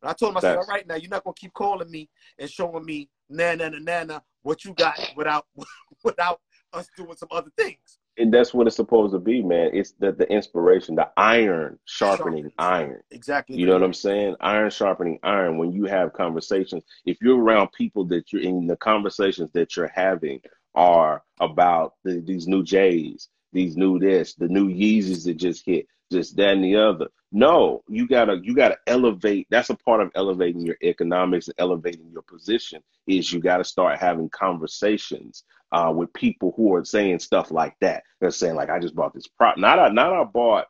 But 0.00 0.10
I 0.10 0.12
told 0.12 0.32
him, 0.32 0.36
I 0.38 0.40
said, 0.40 0.56
all 0.56 0.66
right, 0.66 0.86
now 0.86 0.96
you're 0.96 1.10
not 1.10 1.24
gonna 1.24 1.34
keep 1.34 1.52
calling 1.54 1.90
me 1.90 2.08
and 2.38 2.50
showing 2.50 2.84
me 2.84 3.08
na 3.28 3.54
na 3.54 3.68
na 3.68 3.78
na 3.78 4.04
na 4.04 4.20
what 4.42 4.64
you 4.64 4.74
got 4.74 4.98
without 5.16 5.46
without 6.04 6.40
us 6.72 6.88
doing 6.96 7.16
some 7.16 7.28
other 7.30 7.50
things. 7.56 7.98
And 8.18 8.32
that's 8.32 8.54
what 8.54 8.66
it's 8.66 8.76
supposed 8.76 9.12
to 9.12 9.18
be, 9.18 9.42
man. 9.42 9.70
It's 9.74 9.92
the, 9.92 10.10
the 10.10 10.26
inspiration, 10.32 10.94
the 10.94 11.10
iron 11.18 11.78
sharpening 11.84 12.44
Sharpens. 12.44 12.54
iron. 12.58 13.02
Exactly. 13.10 13.56
You 13.56 13.66
know 13.66 13.74
what 13.74 13.82
I'm 13.82 13.92
saying? 13.92 14.36
Iron 14.40 14.70
sharpening 14.70 15.18
iron. 15.22 15.58
When 15.58 15.70
you 15.72 15.84
have 15.84 16.14
conversations, 16.14 16.82
if 17.04 17.18
you're 17.20 17.38
around 17.38 17.72
people 17.72 18.06
that 18.06 18.32
you're 18.32 18.42
in 18.42 18.66
the 18.66 18.76
conversations 18.76 19.50
that 19.52 19.76
you're 19.76 19.92
having 19.94 20.40
are 20.74 21.22
about 21.40 21.94
the, 22.04 22.22
these 22.26 22.46
new 22.46 22.62
J's, 22.62 23.28
these 23.56 23.76
new 23.76 23.98
this, 23.98 24.34
the 24.34 24.48
new 24.48 24.68
Yeezys 24.68 25.24
that 25.24 25.38
just 25.38 25.64
hit, 25.64 25.86
just 26.12 26.36
that 26.36 26.52
and 26.52 26.64
the 26.64 26.76
other. 26.76 27.08
No, 27.32 27.82
you 27.88 28.06
gotta 28.06 28.38
you 28.42 28.54
gotta 28.54 28.78
elevate. 28.86 29.46
That's 29.50 29.70
a 29.70 29.74
part 29.74 30.00
of 30.00 30.10
elevating 30.14 30.60
your 30.60 30.76
economics 30.82 31.48
and 31.48 31.54
elevating 31.58 32.10
your 32.12 32.22
position. 32.22 32.82
Is 33.06 33.32
you 33.32 33.40
gotta 33.40 33.64
start 33.64 33.98
having 33.98 34.28
conversations 34.28 35.44
uh, 35.72 35.92
with 35.94 36.12
people 36.12 36.52
who 36.56 36.74
are 36.74 36.84
saying 36.84 37.18
stuff 37.18 37.50
like 37.50 37.74
that. 37.80 38.04
They're 38.20 38.30
saying 38.30 38.54
like, 38.54 38.70
I 38.70 38.78
just 38.78 38.94
bought 38.94 39.14
this 39.14 39.26
prop. 39.26 39.58
Not 39.58 39.78
I, 39.78 39.88
not 39.88 40.12
I 40.12 40.24
bought 40.24 40.66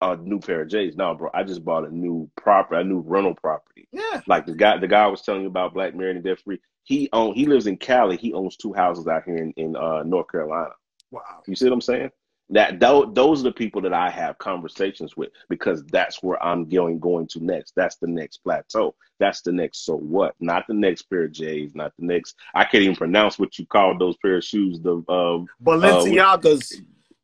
a 0.00 0.16
new 0.16 0.40
pair 0.40 0.62
of 0.62 0.68
J's. 0.68 0.96
No, 0.96 1.14
bro, 1.14 1.30
I 1.32 1.44
just 1.44 1.64
bought 1.64 1.86
a 1.88 1.94
new 1.94 2.30
property, 2.36 2.80
a 2.80 2.84
new 2.84 3.00
rental 3.00 3.34
property. 3.34 3.88
Yeah. 3.92 4.20
Like 4.26 4.46
the 4.46 4.54
guy, 4.54 4.78
the 4.78 4.88
guy 4.88 5.04
I 5.04 5.08
was 5.08 5.22
telling 5.22 5.42
you 5.42 5.48
about, 5.48 5.74
Black 5.74 5.94
Mary 5.94 6.10
and 6.10 6.22
Debt 6.22 6.40
Free. 6.40 6.60
He 6.82 7.08
own, 7.12 7.34
he 7.34 7.46
lives 7.46 7.66
in 7.66 7.78
Cali. 7.78 8.18
He 8.18 8.34
owns 8.34 8.56
two 8.56 8.74
houses 8.74 9.06
out 9.06 9.24
here 9.24 9.36
in 9.36 9.52
in 9.56 9.76
uh, 9.76 10.02
North 10.02 10.30
Carolina. 10.30 10.72
Wow. 11.10 11.42
You 11.46 11.56
see 11.56 11.64
what 11.64 11.72
I'm 11.72 11.80
saying? 11.80 12.10
That 12.50 12.78
those, 12.78 13.06
those 13.14 13.40
are 13.40 13.44
the 13.44 13.52
people 13.52 13.80
that 13.82 13.94
I 13.94 14.10
have 14.10 14.36
conversations 14.38 15.16
with 15.16 15.30
because 15.48 15.82
that's 15.86 16.22
where 16.22 16.42
I'm 16.42 16.68
going 16.68 16.98
going 16.98 17.26
to 17.28 17.44
next. 17.44 17.72
That's 17.74 17.96
the 17.96 18.06
next 18.06 18.38
plateau. 18.38 18.94
That's 19.18 19.40
the 19.40 19.52
next 19.52 19.84
so 19.86 19.96
what? 19.96 20.34
Not 20.40 20.64
the 20.68 20.74
next 20.74 21.02
pair 21.02 21.24
of 21.24 21.32
J's. 21.32 21.74
Not 21.74 21.92
the 21.98 22.04
next. 22.04 22.36
I 22.54 22.64
can't 22.64 22.82
even 22.82 22.96
pronounce 22.96 23.38
what 23.38 23.58
you 23.58 23.66
called 23.66 23.98
those 23.98 24.16
pair 24.18 24.36
of 24.36 24.44
shoes. 24.44 24.78
The 24.80 24.96
um, 25.08 25.46
Balenciagas. 25.62 26.82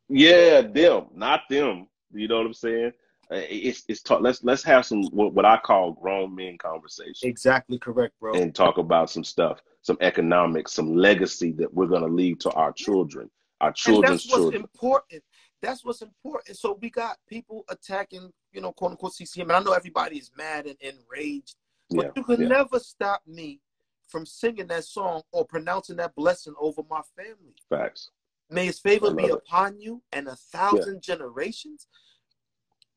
yeah, 0.09 0.61
them, 0.61 1.07
not 1.13 1.41
them. 1.49 1.87
You 2.13 2.27
know 2.27 2.37
what 2.37 2.47
I'm 2.47 2.53
saying? 2.53 2.93
Uh, 3.31 3.41
It's 3.49 3.83
it's 3.87 4.01
talk. 4.01 4.21
Let's 4.21 4.43
let's 4.43 4.63
have 4.63 4.85
some 4.85 5.03
what, 5.11 5.33
what 5.33 5.45
I 5.45 5.57
call 5.57 5.93
grown 5.93 6.35
men 6.35 6.57
conversation 6.57 7.29
exactly 7.29 7.79
correct, 7.79 8.13
bro. 8.19 8.33
and 8.33 8.53
talk 8.53 8.77
about 8.77 9.09
some 9.09 9.23
stuff, 9.23 9.61
some 9.81 9.97
economics, 10.01 10.73
some 10.73 10.95
legacy 10.95 11.51
that 11.53 11.73
we're 11.73 11.87
gonna 11.87 12.07
leave 12.07 12.39
to 12.39 12.51
our 12.51 12.73
children, 12.73 13.29
our 13.61 13.67
and 13.67 13.75
children's 13.75 14.23
that's 14.23 14.25
what's 14.25 14.43
children. 14.43 14.61
important. 14.63 15.23
That's 15.61 15.85
what's 15.85 16.01
important. 16.01 16.57
So 16.57 16.77
we 16.81 16.89
got 16.89 17.17
people 17.27 17.63
attacking, 17.69 18.31
you 18.51 18.61
know, 18.61 18.71
quote 18.71 18.91
unquote 18.91 19.13
CCM. 19.13 19.43
And 19.49 19.53
I 19.53 19.59
know 19.63 19.73
everybody 19.73 20.17
is 20.17 20.31
mad 20.35 20.65
and 20.65 20.75
enraged, 20.81 21.55
but 21.91 22.05
Yeah, 22.05 22.11
you 22.15 22.23
can 22.23 22.41
yeah. 22.41 22.47
never 22.47 22.79
stop 22.79 23.21
me 23.27 23.61
from 24.07 24.25
singing 24.25 24.67
that 24.67 24.83
song 24.83 25.21
or 25.31 25.45
pronouncing 25.45 25.95
that 25.97 26.15
blessing 26.15 26.55
over 26.59 26.81
my 26.89 27.01
family. 27.15 27.55
Facts. 27.69 28.09
May 28.49 28.65
his 28.65 28.79
favor 28.79 29.13
be 29.13 29.25
it. 29.27 29.31
upon 29.33 29.79
you 29.79 30.01
and 30.11 30.27
a 30.27 30.35
thousand 30.35 31.01
generations. 31.01 31.87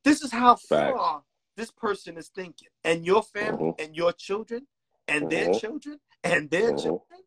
This 0.03 0.23
is 0.23 0.33
how 0.33 0.57
Facts. 0.57 0.67
far 0.69 1.23
this 1.57 1.71
person 1.71 2.17
is 2.17 2.29
thinking. 2.29 2.69
And 2.83 3.07
your 3.07 3.23
family 3.23 3.71
Mhm. 3.71 3.81
and 3.81 3.97
your 3.97 4.13
children 4.13 4.67
and 5.07 5.31
their 5.31 5.49
Mhm. 5.51 5.61
children 5.61 6.01
and 6.25 6.51
their 6.51 6.73
Mhm. 6.73 6.83
children. 6.83 7.21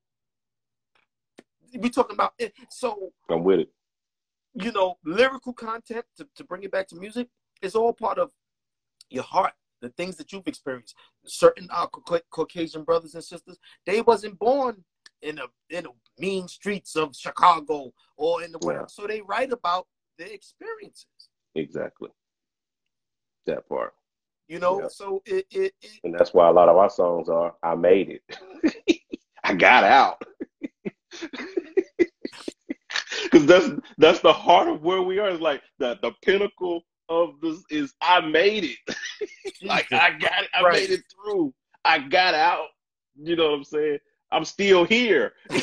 We 1.78 1.90
talking 1.90 2.16
about 2.16 2.34
it. 2.40 2.54
So, 2.70 3.12
I'm 3.30 3.44
with 3.44 3.60
it. 3.62 3.70
you 4.54 4.72
know, 4.72 4.98
lyrical 5.06 5.54
content 5.54 6.06
to, 6.18 6.28
to 6.36 6.44
bring 6.44 6.64
it 6.64 6.72
back 6.72 6.88
to 6.90 6.96
music 6.96 7.28
is 7.62 7.76
all 7.76 7.94
part 7.94 8.18
of 8.18 8.32
your 9.10 9.24
heart, 9.24 9.54
the 9.82 9.90
things 9.90 10.16
that 10.18 10.32
you've 10.32 10.48
experienced. 10.48 10.96
Certain 11.26 11.68
uh, 11.72 11.88
Cauca- 11.88 12.22
Caucasian 12.32 12.84
brothers 12.84 13.14
and 13.16 13.24
sisters, 13.24 13.58
they 13.86 14.02
wasn't 14.02 14.38
born 14.40 14.84
in 15.22 15.40
a 15.40 15.44
in 15.76 15.84
the 15.86 15.92
mean 16.20 16.48
streets 16.48 16.96
of 16.96 17.16
Chicago 17.16 17.92
or 18.18 18.44
in 18.44 18.52
the 18.52 18.60
Yeah. 18.62 18.68
world, 18.68 18.92
so 18.92 19.08
they 19.08 19.22
write 19.22 19.52
about 19.52 19.88
their 20.18 20.28
experiences. 20.28 21.08
Exactly. 21.56 22.10
That 23.46 23.68
part. 23.68 23.94
You 24.48 24.60
know, 24.60 24.82
Yeah. 24.82 24.88
so 24.90 25.22
it, 25.26 25.46
it, 25.52 25.74
it 25.82 26.00
And 26.04 26.14
that's 26.14 26.34
why 26.34 26.48
a 26.48 26.52
lot 26.52 26.70
of 26.70 26.78
our 26.78 26.90
songs 26.90 27.30
are 27.30 27.56
I 27.64 27.76
made 27.76 28.10
it. 28.10 29.02
I 29.44 29.54
got 29.54 29.84
out. 29.84 30.22
Cause 33.32 33.46
that's 33.46 33.70
that's 33.98 34.20
the 34.22 34.34
heart 34.34 34.68
of 34.68 34.82
where 34.84 35.02
we 35.02 35.20
are. 35.20 35.30
It's 35.30 35.42
like 35.42 35.62
the 35.80 35.98
the 36.02 36.12
pinnacle 36.24 36.84
of 37.10 37.40
this 37.42 37.64
is 37.70 37.94
I 38.02 38.22
made 38.22 38.64
it. 38.66 38.78
like 39.64 39.92
I 39.92 40.12
got 40.12 40.44
it. 40.44 40.50
I 40.54 40.64
Right. 40.64 40.74
made 40.74 40.92
it 40.92 41.04
through. 41.12 41.54
I 41.86 42.00
got 42.00 42.34
out. 42.34 42.68
You 43.16 43.36
know 43.36 43.52
what 43.52 43.58
I'm 43.58 43.64
saying? 43.64 44.00
I'm 44.32 44.46
still 44.46 44.84
here. 44.86 45.34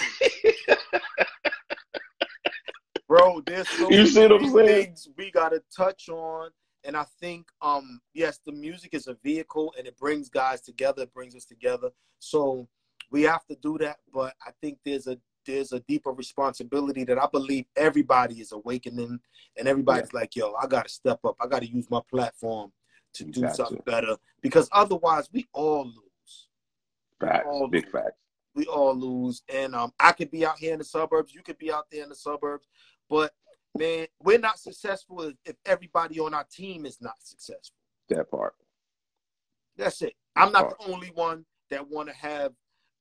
bro, 3.08 3.40
there's 3.46 3.68
so 3.68 3.90
You 3.90 4.06
see 4.06 4.22
what 4.26 4.32
I'm 4.32 4.42
many 4.52 4.68
saying? 4.68 4.84
things 4.86 5.08
we 5.16 5.30
gotta 5.30 5.62
touch 5.76 6.08
on. 6.08 6.50
And 6.86 6.96
I 6.96 7.06
think, 7.18 7.46
um, 7.62 7.98
yes, 8.12 8.40
the 8.44 8.52
music 8.52 8.92
is 8.92 9.06
a 9.06 9.14
vehicle 9.22 9.72
and 9.78 9.86
it 9.86 9.96
brings 9.96 10.28
guys 10.28 10.60
together, 10.60 11.04
it 11.04 11.14
brings 11.14 11.34
us 11.34 11.46
together. 11.46 11.88
So 12.18 12.68
we 13.10 13.22
have 13.22 13.46
to 13.46 13.56
do 13.62 13.78
that. 13.78 13.96
But 14.12 14.34
I 14.46 14.50
think 14.60 14.78
there's 14.84 15.06
a 15.06 15.16
there's 15.44 15.72
a 15.72 15.80
deeper 15.80 16.10
responsibility 16.10 17.04
that 17.04 17.18
I 17.18 17.26
believe 17.30 17.66
everybody 17.76 18.40
is 18.40 18.52
awakening 18.52 19.20
and 19.56 19.68
everybody's 19.68 20.12
like, 20.12 20.36
yo, 20.36 20.54
I 20.54 20.66
gotta 20.66 20.88
step 20.88 21.20
up. 21.24 21.36
I 21.40 21.46
gotta 21.46 21.66
use 21.66 21.90
my 21.90 22.00
platform 22.10 22.72
to 23.14 23.24
do 23.24 23.48
something 23.52 23.82
better. 23.84 24.16
Because 24.40 24.68
otherwise 24.72 25.28
we 25.32 25.46
all 25.52 25.86
lose. 25.86 26.48
Facts. 27.20 27.46
all 27.48 27.68
Big 27.68 27.84
lose. 27.84 27.92
facts. 27.92 28.18
we 28.54 28.66
all 28.66 28.94
lose. 28.94 29.42
And 29.52 29.74
um, 29.74 29.92
I 29.98 30.12
could 30.12 30.30
be 30.30 30.44
out 30.44 30.58
here 30.58 30.72
in 30.72 30.78
the 30.78 30.84
suburbs. 30.84 31.34
You 31.34 31.42
could 31.42 31.58
be 31.58 31.72
out 31.72 31.86
there 31.90 32.02
in 32.02 32.08
the 32.08 32.14
suburbs. 32.14 32.66
But 33.08 33.32
man, 33.76 34.06
we're 34.22 34.38
not 34.38 34.58
successful 34.58 35.32
if, 35.44 35.56
everybody 35.66 36.18
on 36.20 36.34
our 36.34 36.44
team 36.44 36.86
is 36.86 37.00
not 37.00 37.14
successful. 37.20 37.76
That 38.08 38.30
part. 38.30 38.54
That's 39.76 40.02
it. 40.02 40.14
I'm 40.36 40.52
not 40.52 40.70
the 40.70 40.92
only 40.92 41.10
one 41.14 41.44
that 41.70 41.88
want 41.88 42.08
to 42.08 42.14
have 42.14 42.52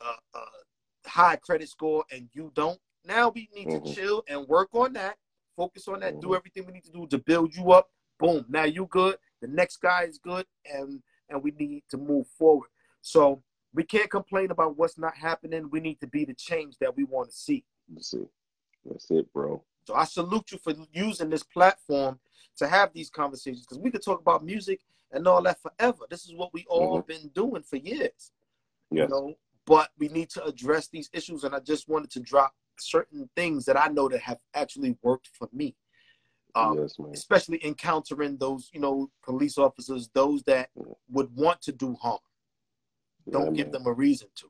a, 0.02 0.38
a 0.38 0.42
high 1.06 1.36
credit 1.38 1.70
score 1.70 2.04
and 2.12 2.30
you 2.34 2.52
don't. 2.54 2.80
Now 3.06 3.30
we 3.30 3.50
need 3.54 3.68
Mhm. 3.68 3.84
to 3.86 3.94
chill 3.94 4.24
and 4.28 4.48
work 4.48 4.70
on 4.74 4.94
that. 4.94 5.18
Focus 5.56 5.88
on 5.88 6.00
that. 6.00 6.20
Do 6.20 6.30
Mhm. 6.30 6.38
everything 6.38 6.66
we 6.66 6.74
need 6.74 6.86
to 6.86 6.92
do 6.92 7.08
to 7.08 7.18
build 7.18 7.56
you 7.56 7.72
up. 7.72 7.92
Boom. 8.20 8.46
Now 8.50 8.64
you 8.64 8.86
good. 8.88 9.18
The 9.42 9.48
next 9.48 9.78
guy 9.78 10.04
is 10.04 10.18
good, 10.18 10.48
and 10.66 11.04
and 11.30 11.42
we 11.42 11.52
need 11.52 11.84
to 11.90 11.98
move 11.98 12.28
forward. 12.28 12.70
So 13.02 13.44
we 13.74 13.84
can't 13.84 14.12
complain 14.12 14.52
about 14.52 14.78
what's 14.78 14.98
not 14.98 15.16
happening. 15.16 15.70
We 15.70 15.80
need 15.80 16.00
to 16.02 16.08
be 16.08 16.26
the 16.26 16.34
change 16.34 16.78
that 16.80 16.96
we 16.96 17.06
want 17.06 17.30
to 17.30 17.36
see. 17.36 17.66
That's 17.88 18.14
it. 18.14 18.30
That's 18.86 19.10
it, 19.10 19.32
bro. 19.34 19.64
So 19.86 19.96
I 19.96 20.04
salute 20.04 20.52
you 20.52 20.58
for 20.60 20.74
using 20.92 21.30
this 21.30 21.44
platform 21.44 22.20
to 22.58 22.68
have 22.68 22.94
these 22.94 23.10
conversations 23.10 23.66
because 23.66 23.80
we 23.80 23.90
could 23.90 24.04
talk 24.04 24.20
about 24.20 24.44
music 24.44 24.82
and 25.12 25.28
all 25.28 25.42
that 25.44 25.60
forever. 25.60 26.06
This 26.10 26.26
is 26.26 26.34
what 26.36 26.54
we 26.54 26.66
all 26.70 27.02
been 27.02 27.30
doing 27.30 27.64
for 27.64 27.78
years. 27.78 28.32
Yes. 28.92 29.04
You 29.04 29.08
know, 29.08 29.36
but 29.66 29.90
we 29.98 30.08
need 30.10 30.30
to 30.32 30.44
address 30.44 30.88
these 30.88 31.10
issues, 31.14 31.44
and 31.44 31.56
I 31.56 31.60
just 31.60 31.88
wanted 31.88 32.12
to 32.12 32.20
drop 32.20 32.54
certain 32.80 33.30
things 33.36 33.66
that 33.66 33.80
I 33.80 33.88
know 33.88 34.10
that 34.10 34.22
have 34.22 34.40
actually 34.54 34.98
worked 35.02 35.30
for 35.34 35.48
me. 35.54 35.76
Um, 36.56 36.78
yes, 36.80 36.96
especially 37.14 37.66
encountering 37.66 38.38
those, 38.38 38.70
you 38.74 38.80
know, 38.80 39.10
police 39.24 39.58
officers, 39.58 40.10
those 40.14 40.44
that 40.44 40.70
Yeah. 40.76 40.94
would 41.10 41.36
want 41.36 41.62
to 41.64 41.72
do 41.72 41.96
harm. 41.96 42.20
Don't 43.32 43.46
Yeah, 43.46 43.52
give 43.52 43.66
man. 43.68 43.72
them 43.72 43.88
a 43.88 43.94
reason 43.94 44.28
to. 44.36 44.50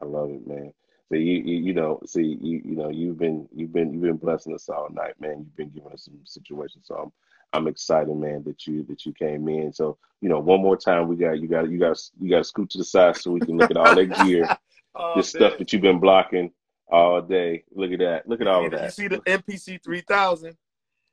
I 0.00 0.04
love 0.04 0.30
it, 0.30 0.46
man. 0.46 0.72
So 1.08 1.16
you, 1.16 1.42
you 1.44 1.56
you 1.58 1.74
know, 1.74 2.00
see 2.06 2.38
you 2.40 2.62
you 2.64 2.76
know 2.76 2.88
you've 2.90 3.18
been 3.18 3.48
you've 3.52 3.72
been 3.72 3.92
you've 3.92 4.02
been 4.02 4.16
blessing 4.16 4.54
us 4.54 4.68
all 4.68 4.88
night, 4.90 5.20
man. 5.20 5.38
You've 5.40 5.56
been 5.56 5.70
giving 5.70 5.92
us 5.92 6.04
some 6.04 6.18
situations, 6.24 6.86
so 6.86 6.94
I'm 6.96 7.12
I'm 7.54 7.68
excited, 7.68 8.14
man, 8.16 8.42
that 8.44 8.66
you 8.66 8.82
that 8.88 9.06
you 9.06 9.12
came 9.12 9.48
in. 9.48 9.72
So 9.72 9.96
you 10.20 10.28
know, 10.28 10.40
one 10.40 10.60
more 10.60 10.76
time, 10.76 11.06
we 11.06 11.16
got 11.16 11.38
you 11.40 11.46
got 11.46 11.70
you 11.70 11.78
got 11.78 11.98
you 12.20 12.28
got 12.28 12.38
to 12.38 12.44
scoot 12.44 12.70
to 12.70 12.78
the 12.78 12.84
side 12.84 13.16
so 13.16 13.30
we 13.30 13.40
can 13.40 13.56
look 13.56 13.70
at 13.70 13.76
all 13.76 13.94
that 13.94 14.06
gear, 14.18 14.48
Oh, 14.96 15.12
the 15.16 15.22
stuff 15.22 15.58
that 15.58 15.72
you've 15.72 15.82
been 15.82 16.00
blocking 16.00 16.50
all 16.88 17.22
day. 17.22 17.64
Look 17.74 17.92
at 17.92 18.00
that. 18.00 18.28
Look 18.28 18.40
at 18.40 18.48
all 18.48 18.64
of 18.66 18.72
You 18.72 18.78
that. 18.78 18.92
see 18.92 19.08
the 19.08 19.18
MPC 19.18 19.82
three 19.82 20.00
thousand. 20.02 20.56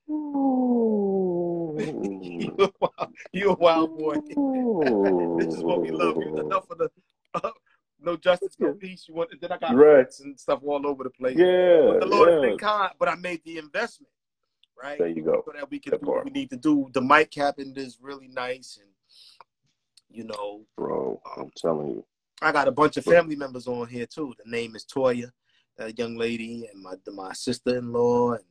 Ooh. 0.10 1.76
you 1.78 2.54
a 2.60 2.72
wild, 2.80 3.14
you 3.32 3.50
a 3.52 3.54
wild 3.54 3.98
boy. 3.98 4.16
this 5.46 5.56
is 5.56 5.64
what 5.64 5.82
we 5.82 5.92
love. 5.92 6.18
You 6.18 6.38
enough 6.38 6.70
of 6.70 6.80
the 6.80 6.90
uh, 7.36 7.52
no 8.00 8.18
justice, 8.18 8.56
no 8.60 8.74
peace. 8.74 9.06
You 9.08 9.14
want 9.14 9.30
then 9.40 9.52
I 9.52 9.58
got 9.58 9.76
Right. 9.76 10.08
and 10.24 10.40
stuff 10.40 10.60
all 10.66 10.86
over 10.88 11.04
the 11.04 11.10
place. 11.12 11.38
Yeah, 11.38 11.86
But 11.88 12.00
the 12.00 12.06
Lord 12.08 12.30
has 12.30 12.42
been 12.42 12.58
kind, 12.58 12.92
but 13.00 13.10
I 13.10 13.16
made 13.16 13.42
the 13.46 13.58
investment, 13.58 14.12
right? 14.82 14.98
There 14.98 15.08
you 15.08 15.24
go. 15.24 15.44
So 15.46 15.54
that 15.54 15.70
we 15.70 15.80
can 15.80 15.92
That 15.92 16.02
do 16.02 16.08
what 16.08 16.26
we 16.26 16.32
need 16.32 16.50
to 16.52 16.58
do. 16.58 16.90
The 16.94 17.02
mic 17.02 17.32
cabin 17.32 17.74
is 17.76 17.98
really 18.02 18.28
nice, 18.28 18.80
and 18.82 18.90
you 20.10 20.26
know, 20.26 20.66
Bro, 20.78 21.22
I'm 21.38 21.52
telling 21.56 21.90
you. 21.90 22.06
I 22.42 22.52
got 22.52 22.68
a 22.68 22.72
bunch 22.72 22.98
of 22.98 23.06
family 23.06 23.36
members 23.36 23.68
on 23.68 23.88
here 23.88 24.08
too. 24.08 24.34
The 24.44 24.50
name 24.50 24.76
is 24.76 24.86
Toya, 24.86 25.32
that 25.78 25.98
young 25.98 26.18
lady, 26.18 26.68
and 26.72 26.82
my 26.82 26.96
my 27.14 27.34
sister 27.34 27.78
in 27.78 27.92
law, 27.92 28.34
and 28.34 28.44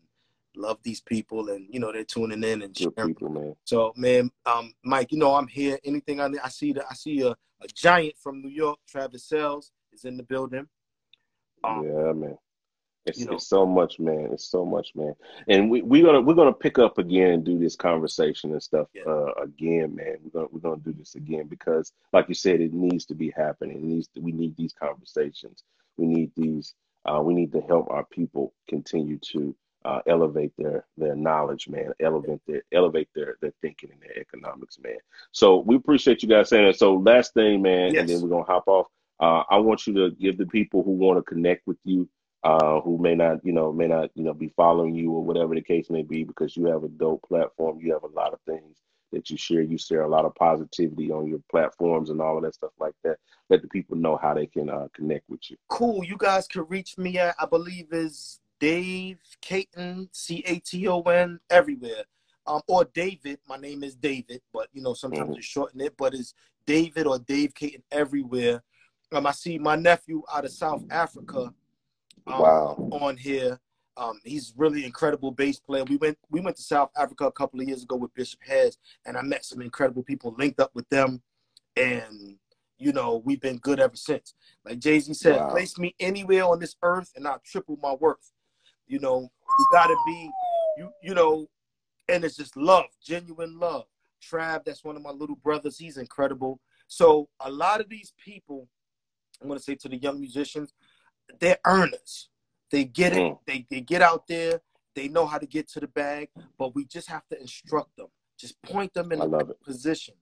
love 0.57 0.79
these 0.83 1.01
people, 1.01 1.49
and 1.51 1.67
you 1.71 1.81
know 1.81 1.93
they're 1.93 2.05
tuning 2.05 2.45
in 2.45 2.63
and 2.63 2.77
sharing. 2.77 2.95
people, 3.09 3.29
man. 3.29 3.57
So 3.65 3.93
man, 3.97 4.31
um, 4.47 4.73
Mike, 4.85 5.13
you 5.13 5.19
know 5.19 5.35
I'm 5.35 5.49
here. 5.49 5.79
Anything 5.85 6.21
I 6.21 6.29
need, 6.29 6.41
I 6.43 6.49
see 6.49 6.73
that 6.75 6.85
I 6.91 6.95
see 6.95 7.23
a, 7.23 7.31
a 7.31 7.67
giant 7.75 8.15
from 8.19 8.41
New 8.43 8.49
York, 8.49 8.79
Travis 8.87 9.25
Sells, 9.25 9.73
is 9.93 10.05
in 10.05 10.17
the 10.17 10.23
building. 10.23 10.69
Um, 11.65 11.85
Yeah, 11.85 12.13
man. 12.13 12.39
It's, 13.07 13.19
you 13.19 13.27
know. 13.27 13.33
it's 13.33 13.47
so 13.49 13.65
much, 13.65 13.99
man. 13.99 14.29
It's 14.33 14.45
so 14.47 14.65
much, 14.65 14.95
man. 14.95 15.15
And 15.49 15.71
we 15.71 15.83
we're 15.83 16.05
gonna 16.05 16.21
we're 16.21 16.35
gonna 16.35 16.53
pick 16.53 16.79
up 16.79 16.99
again 16.99 17.33
and 17.33 17.45
do 17.45 17.59
this 17.59 17.75
conversation 17.77 18.53
and 18.53 18.63
stuff 18.63 18.89
Yeah. 18.95 19.03
uh, 19.07 19.33
again, 19.43 19.95
man. 19.97 20.17
We're 20.23 20.31
gonna 20.43 20.49
we're 20.53 20.61
gonna 20.61 20.83
do 20.83 20.93
this 20.93 21.15
again 21.15 21.47
because, 21.47 21.93
like 22.13 22.29
you 22.29 22.35
said, 22.35 22.61
it 22.61 22.73
needs 22.75 23.07
to 23.07 23.15
be 23.15 23.31
happening. 23.35 23.77
It 23.79 23.83
needs 23.83 24.09
to, 24.09 24.21
we 24.21 24.33
need 24.33 24.57
these 24.57 24.73
conversations. 24.73 25.65
We 25.97 26.07
need 26.07 26.31
these. 26.37 26.75
Uh, 27.07 27.23
we 27.25 27.33
need 27.33 27.51
to 27.53 27.63
help 27.63 27.89
our 27.91 28.05
people 28.05 28.53
continue 28.69 29.19
to 29.33 29.57
uh, 29.87 30.01
elevate 30.07 30.53
their 30.59 30.85
their 30.99 31.17
knowledge, 31.17 31.69
man. 31.71 31.95
Elevate 32.01 32.41
their 32.47 32.63
elevate 32.71 33.09
their 33.15 33.37
their 33.41 33.55
thinking 33.63 33.91
and 33.93 34.01
their 34.03 34.19
economics, 34.19 34.79
man. 34.79 34.99
So 35.33 35.57
we 35.61 35.75
appreciate 35.77 36.23
you 36.23 36.29
guys 36.29 36.51
saying 36.51 36.67
that. 36.67 36.77
So 36.79 36.97
last 36.97 37.33
thing, 37.33 37.63
man, 37.63 37.95
Yes. 37.95 38.01
and 38.03 38.09
then 38.11 38.21
we're 38.21 38.29
gonna 38.29 38.45
hop 38.45 38.69
off. 38.69 38.89
Uh, 39.19 39.43
I 39.51 39.57
want 39.57 39.87
you 39.87 39.95
to 39.95 40.11
give 40.17 40.37
the 40.37 40.47
people 40.47 40.83
who 40.83 40.91
want 40.93 41.19
to 41.19 41.23
connect 41.23 41.67
with 41.67 41.79
you 41.85 42.07
uh, 42.43 42.81
who 42.81 42.99
may 42.99 43.15
not, 43.15 43.45
you 43.45 43.53
know, 43.53 43.73
may 43.73 43.87
not, 43.87 44.11
you 44.15 44.25
know, 44.25 44.33
be 44.35 44.53
following 44.57 44.95
you 44.95 45.13
or 45.13 45.23
whatever 45.23 45.55
the 45.55 45.61
case 45.61 45.91
may 45.91 46.03
be, 46.03 46.25
because 46.25 46.57
you 46.57 46.67
have 46.67 46.85
a 46.85 46.89
dope 46.89 47.23
platform. 47.29 47.79
You 47.81 47.93
have 47.93 48.05
a 48.05 48.07
lot 48.09 48.33
of 48.33 48.41
things 48.47 48.79
that 49.13 49.29
you 49.29 49.37
share. 49.37 49.63
You 49.63 49.77
share 49.77 50.03
a 50.03 50.09
lot 50.09 50.25
of 50.25 50.35
positivity 50.35 51.11
on 51.11 51.27
your 51.27 51.41
platforms 51.51 52.11
and 52.11 52.21
all 52.21 52.37
of 52.37 52.45
that 52.45 52.55
stuff 52.55 52.73
like 52.79 52.95
that. 53.05 53.17
Let 53.51 53.63
the 53.63 53.69
people 53.69 53.97
know 53.97 54.17
how 54.17 54.35
they 54.35 54.47
can 54.47 54.71
uh, 54.71 54.89
connect 54.95 55.29
with 55.29 55.51
you. 55.51 55.57
cool. 55.69 56.05
You 56.05 56.17
guys 56.17 56.47
can 56.47 56.65
reach 56.69 56.97
me 56.97 57.19
at 57.19 57.35
I 57.39 57.47
believe 57.47 57.89
is 57.93 58.41
Dave 58.59 59.19
Caton 59.41 60.09
C 60.13 60.43
A 60.47 60.59
T 60.61 60.87
O 60.89 61.03
N 61.03 61.41
everywhere. 61.51 62.05
Um, 62.47 62.63
or 62.69 62.85
David. 62.85 63.39
My 63.47 63.57
name 63.59 63.85
is 63.85 63.95
David, 63.95 64.41
but 64.53 64.69
you 64.73 64.83
know 64.83 64.95
sometimes 64.95 65.31
Mhm. 65.31 65.37
you 65.37 65.43
shorten 65.43 65.81
it. 65.83 65.95
But 65.97 66.15
it's 66.15 66.33
David 66.65 67.07
or 67.07 67.19
Dave 67.19 67.55
Caton 67.55 67.83
everywhere. 67.91 68.63
Um, 69.13 69.27
I 69.27 69.33
see 69.33 69.59
my 69.59 69.77
nephew 69.77 70.23
out 70.33 70.45
of 70.45 70.51
South 70.53 70.85
Africa. 70.91 71.53
Um, 72.27 72.41
Wow. 72.41 72.89
On 72.93 73.17
here. 73.17 73.61
Um, 73.97 74.19
he's 74.25 74.55
really 74.57 74.85
incredible 74.85 75.31
bass 75.31 75.61
player. 75.61 75.85
We 75.85 75.97
went 75.97 76.17
we 76.31 76.41
went 76.41 76.57
to 76.57 76.63
South 76.63 76.91
Africa 76.97 77.27
a 77.27 77.33
couple 77.33 77.61
of 77.61 77.69
years 77.69 77.83
ago 77.83 77.97
with 77.97 78.15
Bishop 78.15 78.41
Heads, 78.43 78.79
and 79.05 79.17
I 79.17 79.23
met 79.23 79.45
some 79.45 79.61
incredible 79.61 80.03
people. 80.03 80.35
Linked 80.39 80.61
up 80.61 80.71
with 80.75 80.89
them, 80.89 81.23
and 81.77 82.37
you 82.79 82.93
know 82.93 83.21
we've 83.25 83.41
been 83.41 83.59
good 83.59 83.79
ever 83.79 83.97
since. 83.97 84.35
Like 84.65 84.79
Jay 84.79 84.99
Z 85.01 85.13
said, 85.15 85.41
Wow. 85.41 85.51
place 85.51 85.77
me 85.77 85.95
anywhere 86.01 86.45
on 86.45 86.61
this 86.61 86.77
earth, 86.83 87.13
and 87.15 87.27
I'll 87.27 87.43
triple 87.45 87.79
my 87.83 87.93
worth. 87.93 88.33
You 88.87 89.01
know, 89.01 89.21
you 89.59 89.67
gotta 89.73 89.97
be, 90.07 90.31
you 90.79 90.91
you 91.03 91.15
know, 91.15 91.47
and 92.09 92.25
it's 92.25 92.37
just 92.37 92.57
love, 92.57 92.87
genuine 93.05 93.59
love. 93.59 93.85
Trav, 94.23 94.65
that's 94.65 94.85
one 94.85 94.97
of 94.97 95.03
my 95.03 95.11
little 95.11 95.37
brothers. 95.37 95.79
He's 95.79 95.97
incredible. 95.97 96.61
So 96.89 97.29
a 97.41 97.51
lot 97.51 97.81
of 97.81 97.89
these 97.89 98.13
people, 98.19 98.69
I'm 99.43 99.49
gonna 99.49 99.61
say 99.61 99.75
to 99.75 99.89
the 99.89 99.97
young 99.97 100.21
musicians, 100.21 100.73
they're 101.39 101.59
earners. 101.65 102.29
They 102.71 102.85
get 102.85 103.13
it. 103.13 103.19
Mm. 103.19 103.39
They 103.47 103.67
they 103.71 103.81
get 103.81 104.03
out 104.03 104.27
there. 104.27 104.61
They 104.95 105.09
know 105.09 105.27
how 105.27 105.39
to 105.39 105.47
get 105.47 105.69
to 105.71 105.81
the 105.81 105.89
bag, 105.89 106.29
but 106.59 106.75
we 106.75 106.85
just 106.85 107.09
have 107.09 107.27
to 107.29 107.41
instruct 107.41 107.97
them. 107.97 108.09
Just 108.39 108.61
point 108.63 108.93
them 108.95 109.13
in 109.13 109.21
I 109.21 109.25
the 109.27 109.31
love 109.31 109.53
position 109.63 110.15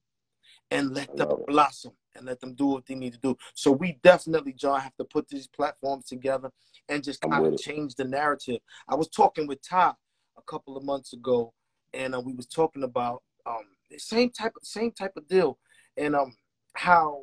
and 0.70 0.94
let 0.94 1.16
them 1.16 1.28
blossom 1.46 1.92
and 2.14 2.26
let 2.26 2.40
them 2.40 2.54
do 2.54 2.66
what 2.66 2.86
they 2.86 2.94
need 2.94 3.12
to 3.14 3.18
do. 3.18 3.36
So 3.54 3.70
we 3.70 3.98
definitely, 4.02 4.52
John, 4.52 4.80
have 4.80 4.96
to 4.96 5.04
put 5.04 5.28
these 5.28 5.46
platforms 5.46 6.06
together 6.06 6.50
and 6.88 7.02
just 7.02 7.20
kind 7.20 7.46
of 7.46 7.58
change 7.58 7.94
the 7.94 8.04
narrative. 8.04 8.58
I 8.88 8.94
was 8.94 9.08
talking 9.08 9.46
with 9.46 9.62
Ty 9.62 9.92
a 10.36 10.42
couple 10.42 10.76
of 10.76 10.84
months 10.84 11.12
ago, 11.12 11.54
and 11.94 12.14
uh, 12.14 12.20
we 12.20 12.34
was 12.34 12.46
talking 12.46 12.82
about 12.82 13.22
um, 13.46 13.64
the 13.90 13.98
same 13.98 14.30
type 14.30 14.52
of 14.60 14.66
same 14.66 14.92
type 14.92 15.12
of 15.16 15.26
deal, 15.28 15.58
and 15.96 16.14
um, 16.14 16.34
how 16.74 17.22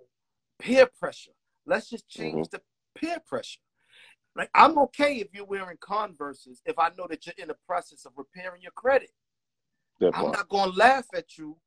peer 0.59 0.87
pressure. 0.99 1.31
Let's 1.65 1.89
just 1.89 2.07
change 2.09 2.47
Mm-hmm. 2.47 2.55
the 2.57 2.61
peer 2.99 3.17
pressure. 3.25 3.59
Like 4.35 4.49
I'm 4.53 4.77
okay 4.79 5.15
if 5.17 5.27
you're 5.33 5.45
wearing 5.45 5.77
Converse's 5.79 6.61
if 6.65 6.77
I 6.77 6.89
know 6.97 7.07
that 7.09 7.25
you're 7.25 7.35
in 7.37 7.47
the 7.47 7.57
process 7.65 8.05
of 8.05 8.13
repairing 8.17 8.61
your 8.61 8.71
credit. 8.73 9.11
I'm 10.13 10.31
not 10.31 10.49
gonna 10.49 10.71
laugh 10.73 11.05
at 11.13 11.37
you 11.37 11.57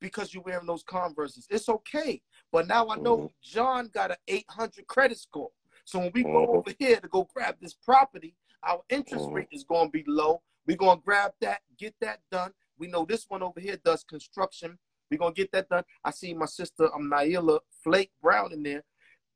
because 0.00 0.34
you're 0.34 0.42
wearing 0.42 0.66
those 0.66 0.82
Converses. 0.82 1.46
It's 1.50 1.68
okay. 1.68 2.20
But 2.52 2.66
now 2.68 2.88
I 2.88 2.96
know 2.96 3.18
Mhm. 3.18 3.32
John 3.42 3.88
got 3.88 4.10
an 4.10 4.18
800 4.28 4.86
credit 4.86 5.18
score. 5.18 5.50
So 5.84 5.98
when 5.98 6.12
we 6.12 6.22
go 6.22 6.28
Mhm. 6.46 6.58
over 6.58 6.74
here 6.78 7.00
to 7.00 7.08
go 7.08 7.24
grab 7.34 7.58
this 7.58 7.74
property, 7.74 8.36
our 8.62 8.82
interest 8.90 9.24
Mhm. 9.26 9.32
rate 9.34 9.48
is 9.50 9.64
gonna 9.64 9.90
be 9.90 10.04
low. 10.06 10.42
We're 10.66 10.76
gonna 10.76 11.00
grab 11.00 11.34
that, 11.40 11.62
get 11.78 11.98
that 12.00 12.20
done. 12.30 12.54
We 12.76 12.86
know 12.86 13.06
this 13.06 13.28
one 13.30 13.42
over 13.42 13.60
here 13.60 13.78
does 13.78 14.04
construction. 14.04 14.78
We're 15.10 15.16
gonna 15.18 15.32
get 15.32 15.50
that 15.52 15.70
done. 15.70 15.84
I 16.04 16.10
see 16.10 16.34
my 16.34 16.46
sister 16.46 16.94
um 16.94 17.10
Naila 17.10 17.60
Flake 17.82 18.12
Brown 18.20 18.52
in 18.52 18.62
there. 18.62 18.84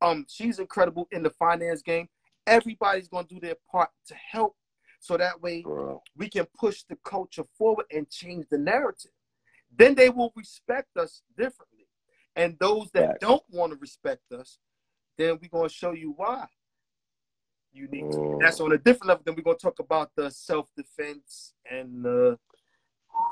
Um, 0.03 0.27
she's 0.29 0.59
incredible 0.59 1.09
in 1.13 1.23
the 1.23 1.31
finance 1.31 1.81
game. 1.81 2.11
Everybody's 2.47 3.09
gonna 3.09 3.27
do 3.27 3.41
their 3.41 3.57
part 3.71 3.91
to 4.07 4.15
help 4.15 4.57
so 5.01 5.17
that 5.17 5.41
way 5.41 5.65
we 6.17 6.29
can 6.29 6.47
push 6.59 6.85
the 6.89 6.97
culture 7.05 7.45
forward 7.59 7.87
and 7.91 8.09
change 8.09 8.47
the 8.51 8.59
narrative. 8.59 9.11
Then 9.77 9.95
they 9.95 10.11
will 10.11 10.33
respect 10.37 10.97
us 10.97 11.23
differently. 11.37 11.89
And 12.37 12.57
those 12.61 12.91
that 12.93 13.07
Facts. 13.07 13.19
don't 13.21 13.43
want 13.51 13.73
to 13.73 13.79
respect 13.79 14.33
us, 14.33 14.59
then 15.19 15.39
we're 15.41 15.49
going 15.49 15.69
to 15.69 15.75
show 15.75 15.93
you 15.93 16.15
why 16.17 16.47
you 17.73 17.89
need 17.89 18.11
to. 18.13 18.19
Mm. 18.19 18.41
That's 18.41 18.61
on 18.61 18.73
a 18.73 18.79
different 18.79 19.09
level. 19.09 19.23
Then 19.25 19.35
we're 19.35 19.43
going 19.43 19.59
to 19.59 19.63
talk 19.63 19.79
about 19.79 20.11
the 20.17 20.31
self 20.31 20.69
defense 20.77 21.55
and 21.71 22.07
uh, 22.07 22.37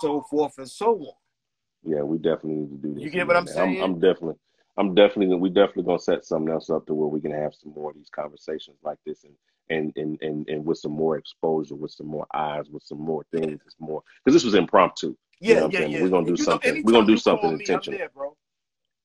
so 0.00 0.22
forth 0.22 0.58
and 0.58 0.68
so 0.68 0.96
on. 0.96 1.14
Yeah, 1.84 2.02
we 2.02 2.18
definitely 2.18 2.56
need 2.56 2.70
to 2.70 2.88
do 2.88 2.94
that 2.94 3.00
You 3.00 3.10
get 3.10 3.26
what 3.26 3.36
I'm 3.36 3.46
saying? 3.46 3.82
I'm, 3.82 3.94
definitely, 3.94 4.36
I'm 4.76 4.94
definitely, 4.94 5.34
we 5.36 5.50
definitely 5.50 5.84
gonna 5.84 5.98
set 5.98 6.24
something 6.24 6.52
else 6.52 6.70
up 6.70 6.86
to 6.86 6.94
where 6.94 7.08
we 7.08 7.20
can 7.20 7.32
have 7.32 7.54
some 7.54 7.72
more 7.74 7.90
of 7.90 7.96
these 7.96 8.08
conversations 8.10 8.76
like 8.82 8.98
this, 9.04 9.24
and 9.24 9.34
and 9.68 9.92
and 9.96 10.18
and, 10.22 10.48
and 10.48 10.64
with 10.64 10.78
some 10.78 10.92
more 10.92 11.16
exposure, 11.16 11.74
with 11.74 11.90
some 11.92 12.06
more 12.06 12.26
eyes, 12.34 12.68
with 12.70 12.82
some 12.82 12.98
more 13.00 13.24
things, 13.32 13.60
it's 13.66 13.76
more 13.78 14.02
because 14.24 14.34
this 14.34 14.44
was 14.44 14.54
impromptu. 14.54 15.14
Yeah, 15.40 15.60
know 15.60 15.68
yeah, 15.70 15.78
saying? 15.80 15.90
yeah. 15.92 16.02
We're 16.02 16.08
gonna 16.10 16.26
do 16.26 16.32
You 16.32 16.38
know, 16.38 16.44
something- 16.44 16.82
we're 16.84 16.92
gonna 16.92 17.06
do 17.06 17.16
something 17.16 17.50
me, 17.50 17.60
intentional. 17.60 17.98
there, 17.98 18.10
bro. 18.14 18.36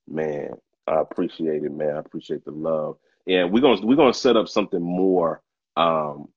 Man, 0.07 0.53
I 0.87 0.99
appreciate 1.01 1.63
it, 1.63 1.71
man. 1.71 1.95
I 1.95 1.99
appreciate 1.99 2.45
the 2.45 2.51
love. 2.51 2.97
Yeah, 3.25 3.45
we're 3.45 3.61
gonna 3.61 3.85
we're 3.85 3.95
gonna 3.95 4.13
set 4.13 4.37
up 4.37 4.47
something 4.47 4.81
more, 4.81 5.41
um, 5.77 6.27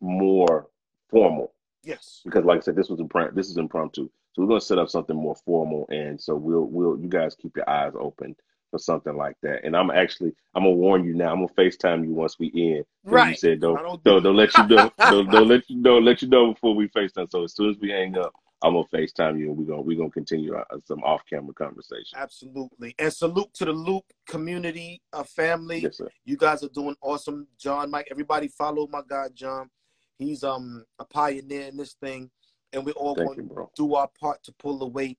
more 0.00 0.68
formal 1.08 1.52
Yes. 1.82 2.20
because 2.24 2.44
like 2.44 2.58
I 2.58 2.60
said, 2.60 2.76
this 2.76 2.90
was 2.90 3.00
improm- 3.00 3.34
this 3.34 3.48
is 3.48 3.56
impromptu. 3.56 4.10
So 4.32 4.42
we're 4.42 4.48
gonna 4.48 4.60
set 4.60 4.78
up 4.78 4.90
something 4.90 5.16
more 5.16 5.36
formal, 5.36 5.86
and 5.90 6.20
so 6.20 6.34
we'll 6.36 6.66
we'll 6.66 6.98
you 7.00 7.08
guys 7.08 7.34
keep 7.34 7.56
your 7.56 7.68
eyes 7.68 7.92
open 7.98 8.36
for 8.74 8.78
something 8.78 9.16
like 9.16 9.36
that. 9.40 9.64
And 9.64 9.76
I'm 9.76 9.92
actually 9.92 10.34
I'm 10.52 10.64
gonna 10.64 10.74
warn 10.74 11.04
you 11.04 11.14
now. 11.14 11.30
I'm 11.32 11.46
gonna 11.46 11.54
Facetime 11.54 12.04
you 12.04 12.12
once 12.12 12.40
we 12.40 12.50
end. 12.56 12.84
'cause 13.08 13.28
You 13.28 13.36
said 13.36 13.60
don't 13.60 13.76
don't 13.76 14.02
don't, 14.02 14.16
do 14.16 14.20
don't 14.24 14.36
let 14.36 14.56
you 14.56 14.66
know 14.66 14.90
don't, 14.98 15.30
don't 15.30 15.48
let 15.48 15.70
you 15.70 15.76
know 15.76 15.98
let 15.98 16.22
you 16.22 16.28
know 16.28 16.52
before 16.52 16.74
we 16.74 16.88
Facetime. 16.88 17.30
So 17.30 17.44
as 17.44 17.54
soon 17.54 17.70
as 17.70 17.78
we 17.78 17.90
hang 17.90 18.18
up, 18.18 18.32
I'm 18.64 18.72
gonna 18.72 18.84
FaceTime 18.92 19.38
you, 19.38 19.50
and 19.50 19.56
we're 19.56 19.64
gonna 19.66 19.82
we're 19.82 19.96
gonna 19.96 20.10
continue 20.10 20.56
uh, 20.56 20.64
some 20.86 21.04
off 21.04 21.22
camera 21.30 21.54
conversation. 21.54 22.16
Absolutely, 22.16 22.96
and 22.98 23.12
salute 23.12 23.54
to 23.54 23.64
the 23.64 23.72
Loop 23.72 24.06
community, 24.26 25.00
uh, 25.12 25.22
family. 25.22 25.78
Yes, 25.82 25.98
sir. 25.98 26.08
You 26.24 26.36
guys 26.36 26.64
are 26.64 26.68
doing 26.70 26.96
awesome, 27.00 27.46
John, 27.56 27.92
Mike. 27.92 28.08
Everybody 28.10 28.48
follow 28.48 28.88
my 28.88 29.02
guy 29.06 29.28
John. 29.34 29.70
He's 30.18 30.42
um 30.42 30.84
a 30.98 31.04
pioneer 31.04 31.68
in 31.68 31.76
this 31.76 31.92
thing, 31.92 32.28
and 32.72 32.84
we're 32.84 32.92
all 32.92 33.14
Thank 33.14 33.36
going 33.36 33.48
you, 33.48 33.54
to 33.54 33.66
do 33.76 33.94
our 33.94 34.08
part 34.20 34.42
to 34.44 34.52
pull 34.58 34.78
the 34.78 34.86
weight 34.88 35.18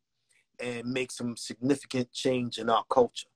and 0.59 0.85
make 0.85 1.11
some 1.11 1.35
significant 1.37 2.11
change 2.11 2.57
in 2.57 2.69
our 2.69 2.83
culture. 2.89 3.27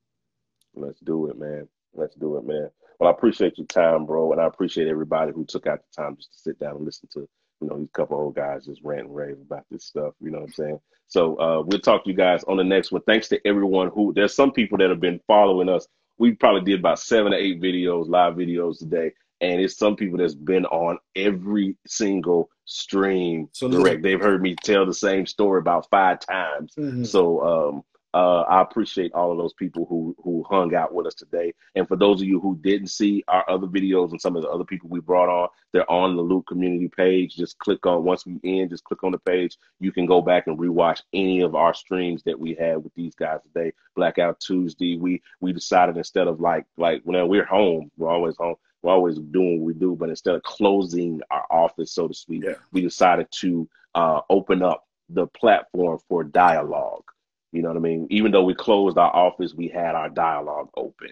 Let's 0.80 1.00
do 1.00 1.28
it, 1.30 1.38
man. 1.38 1.68
Let's 1.94 2.16
do 2.16 2.38
it, 2.38 2.46
man. 2.46 2.70
Well, 3.00 3.10
I 3.10 3.12
appreciate 3.12 3.58
your 3.58 3.68
time, 3.68 4.06
bro, 4.06 4.32
and 4.32 4.42
I 4.42 4.46
appreciate 4.46 4.88
everybody 4.88 5.32
who 5.32 5.46
took 5.46 5.68
out 5.68 5.80
the 5.80 6.02
time 6.02 6.16
just 6.16 6.34
to 6.34 6.40
sit 6.40 6.60
down 6.60 6.76
and 6.76 6.86
listen 6.86 7.08
to, 7.14 7.28
you 7.62 7.68
know, 7.68 7.78
these 7.78 7.90
couple 7.94 8.18
old 8.18 8.36
guys 8.36 8.66
just 8.66 8.82
rant 8.84 9.08
and 9.08 9.16
rave 9.16 9.38
about 9.42 9.66
this 9.72 9.86
stuff. 9.86 10.14
You 10.22 10.32
know 10.32 10.40
what 10.40 10.48
I'm 10.48 10.54
saying? 10.54 10.80
So 11.08 11.36
uh, 11.38 11.64
we'll 11.66 11.80
talk 11.80 12.04
to 12.04 12.10
you 12.10 12.16
guys 12.16 12.44
on 12.44 12.58
the 12.58 12.64
next 12.64 12.92
one. 12.92 13.02
Thanks 13.04 13.28
to 13.30 13.48
everyone 13.48 13.90
who. 13.90 14.14
There's 14.14 14.36
some 14.36 14.52
people 14.52 14.78
that 14.80 14.90
have 14.90 15.00
been 15.00 15.20
following 15.28 15.70
us. 15.70 15.88
We 16.18 16.34
probably 16.34 16.62
did 16.62 16.82
about 16.82 17.00
seven 17.00 17.34
or 17.34 17.38
eight 17.38 17.62
videos, 17.62 18.10
live 18.10 18.36
videos 18.36 18.80
today, 18.80 19.14
and 19.42 19.62
it's 19.62 19.78
some 19.78 19.96
people 19.96 20.18
that's 20.18 20.36
been 20.36 20.66
on 20.66 21.00
every 21.16 21.78
single 21.88 22.50
stream 22.66 23.48
Salute. 23.54 23.84
direct. 23.84 24.04
They've 24.04 24.20
heard 24.20 24.42
me 24.42 24.56
tell 24.56 24.86
the 24.86 24.94
same 24.94 25.26
story 25.26 25.60
about 25.60 25.90
five 25.90 26.20
times. 26.20 26.76
So 27.10 27.42
um, 27.42 27.84
uh, 28.14 28.42
I 28.42 28.62
appreciate 28.62 29.14
all 29.14 29.32
of 29.32 29.38
those 29.38 29.54
people 29.54 29.86
who 29.88 30.16
who 30.24 30.44
hung 30.50 30.74
out 30.74 30.94
with 30.94 31.06
us 31.06 31.14
today. 31.14 31.54
And 31.76 31.88
for 31.88 31.96
those 31.96 32.22
of 32.22 32.28
you 32.28 32.40
who 32.40 32.58
didn't 32.62 32.88
see 32.88 33.24
our 33.28 33.48
other 33.50 33.68
videos 33.68 34.12
and 34.12 34.20
some 34.20 34.36
of 34.36 34.42
the 34.42 34.50
other 34.50 34.64
people 34.64 34.90
we 34.90 35.00
brought 35.00 35.30
on, 35.30 35.50
they're 35.74 35.90
on 35.92 36.16
the 36.16 36.22
Loop 36.22 36.48
community 36.48 36.88
page. 36.88 37.36
Just 37.36 37.60
click 37.60 37.86
on 37.86 38.04
once 38.04 38.26
we 38.26 38.40
end, 38.44 38.72
just 38.72 38.84
click 38.84 39.04
on 39.04 39.12
the 39.12 39.20
page. 39.20 39.58
You 39.80 39.92
can 39.92 40.06
go 40.08 40.22
back 40.22 40.48
and 40.48 40.58
rewatch 40.58 41.02
any 41.14 41.42
of 41.42 41.54
our 41.54 41.74
streams 41.74 42.24
that 42.24 42.40
we 42.40 42.56
had 42.56 42.84
with 42.84 42.94
these 42.96 43.14
guys 43.14 43.42
today. 43.44 43.74
Blackout 43.96 44.40
Tuesday. 44.40 44.98
We 44.98 45.22
we 45.40 45.54
decided 45.54 45.96
instead 45.98 46.28
of 46.28 46.40
like 46.42 46.66
like 46.78 47.02
when 47.04 47.28
we're 47.28 47.46
home, 47.46 47.92
we're 47.98 48.10
always 48.10 48.38
home. 48.38 48.56
We're 48.82 48.94
always 48.94 49.20
doing 49.20 49.60
what 49.60 49.68
we 49.68 49.74
do, 49.74 49.96
but 49.96 50.10
instead 50.10 50.36
of 50.36 50.44
closing 50.44 51.22
our 51.30 51.46
office, 51.52 51.92
so 51.92 52.08
to 52.08 52.14
speak, 52.14 52.44
Yeah. 52.46 52.54
we 52.72 52.82
decided 52.82 53.28
to 53.34 53.68
uh, 53.94 54.22
open 54.30 54.64
up 54.64 54.88
the 55.10 55.28
platform 55.28 56.00
for 56.08 56.24
dialogue. 56.24 57.04
You 57.52 57.62
know 57.62 57.70
what 57.70 57.78
I 57.78 57.82
mean? 57.82 58.08
Even 58.10 58.32
though 58.32 58.44
we 58.44 58.54
closed 58.54 58.98
our 58.98 59.16
office, 59.16 59.54
we 59.54 59.68
had 59.68 59.96
our 59.96 60.10
dialogue 60.10 60.70
open. 60.76 61.12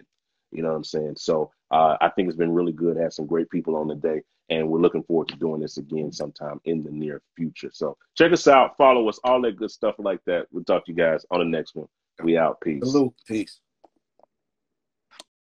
You 0.51 0.63
know 0.63 0.69
what 0.69 0.75
I'm 0.75 0.83
saying? 0.83 1.15
So 1.17 1.51
uh, 1.71 1.97
I 1.99 2.09
think 2.09 2.27
it's 2.27 2.37
been 2.37 2.53
really 2.53 2.71
good. 2.71 2.97
Had 2.97 3.13
some 3.13 3.25
great 3.25 3.49
people 3.49 3.75
on 3.75 3.87
the 3.87 3.95
day, 3.95 4.21
and 4.49 4.69
we're 4.69 4.79
looking 4.79 5.03
forward 5.03 5.27
to 5.29 5.35
doing 5.35 5.61
this 5.61 5.77
again 5.77 6.11
sometime 6.11 6.61
in 6.65 6.83
the 6.83 6.91
near 6.91 7.21
future. 7.35 7.69
So 7.73 7.97
check 8.15 8.31
us 8.31 8.47
out, 8.47 8.77
follow 8.77 9.09
us, 9.09 9.19
all 9.23 9.41
that 9.41 9.57
good 9.57 9.71
stuff 9.71 9.95
like 9.97 10.19
that. 10.25 10.47
We'll 10.51 10.63
talk 10.63 10.85
to 10.85 10.91
you 10.91 10.97
guys 10.97 11.25
on 11.31 11.39
the 11.39 11.45
next 11.45 11.75
one. 11.75 11.87
We 12.23 12.37
out. 12.37 12.61
Peace. 12.61 12.83
Salute. 12.83 13.13
Peace. 13.27 13.59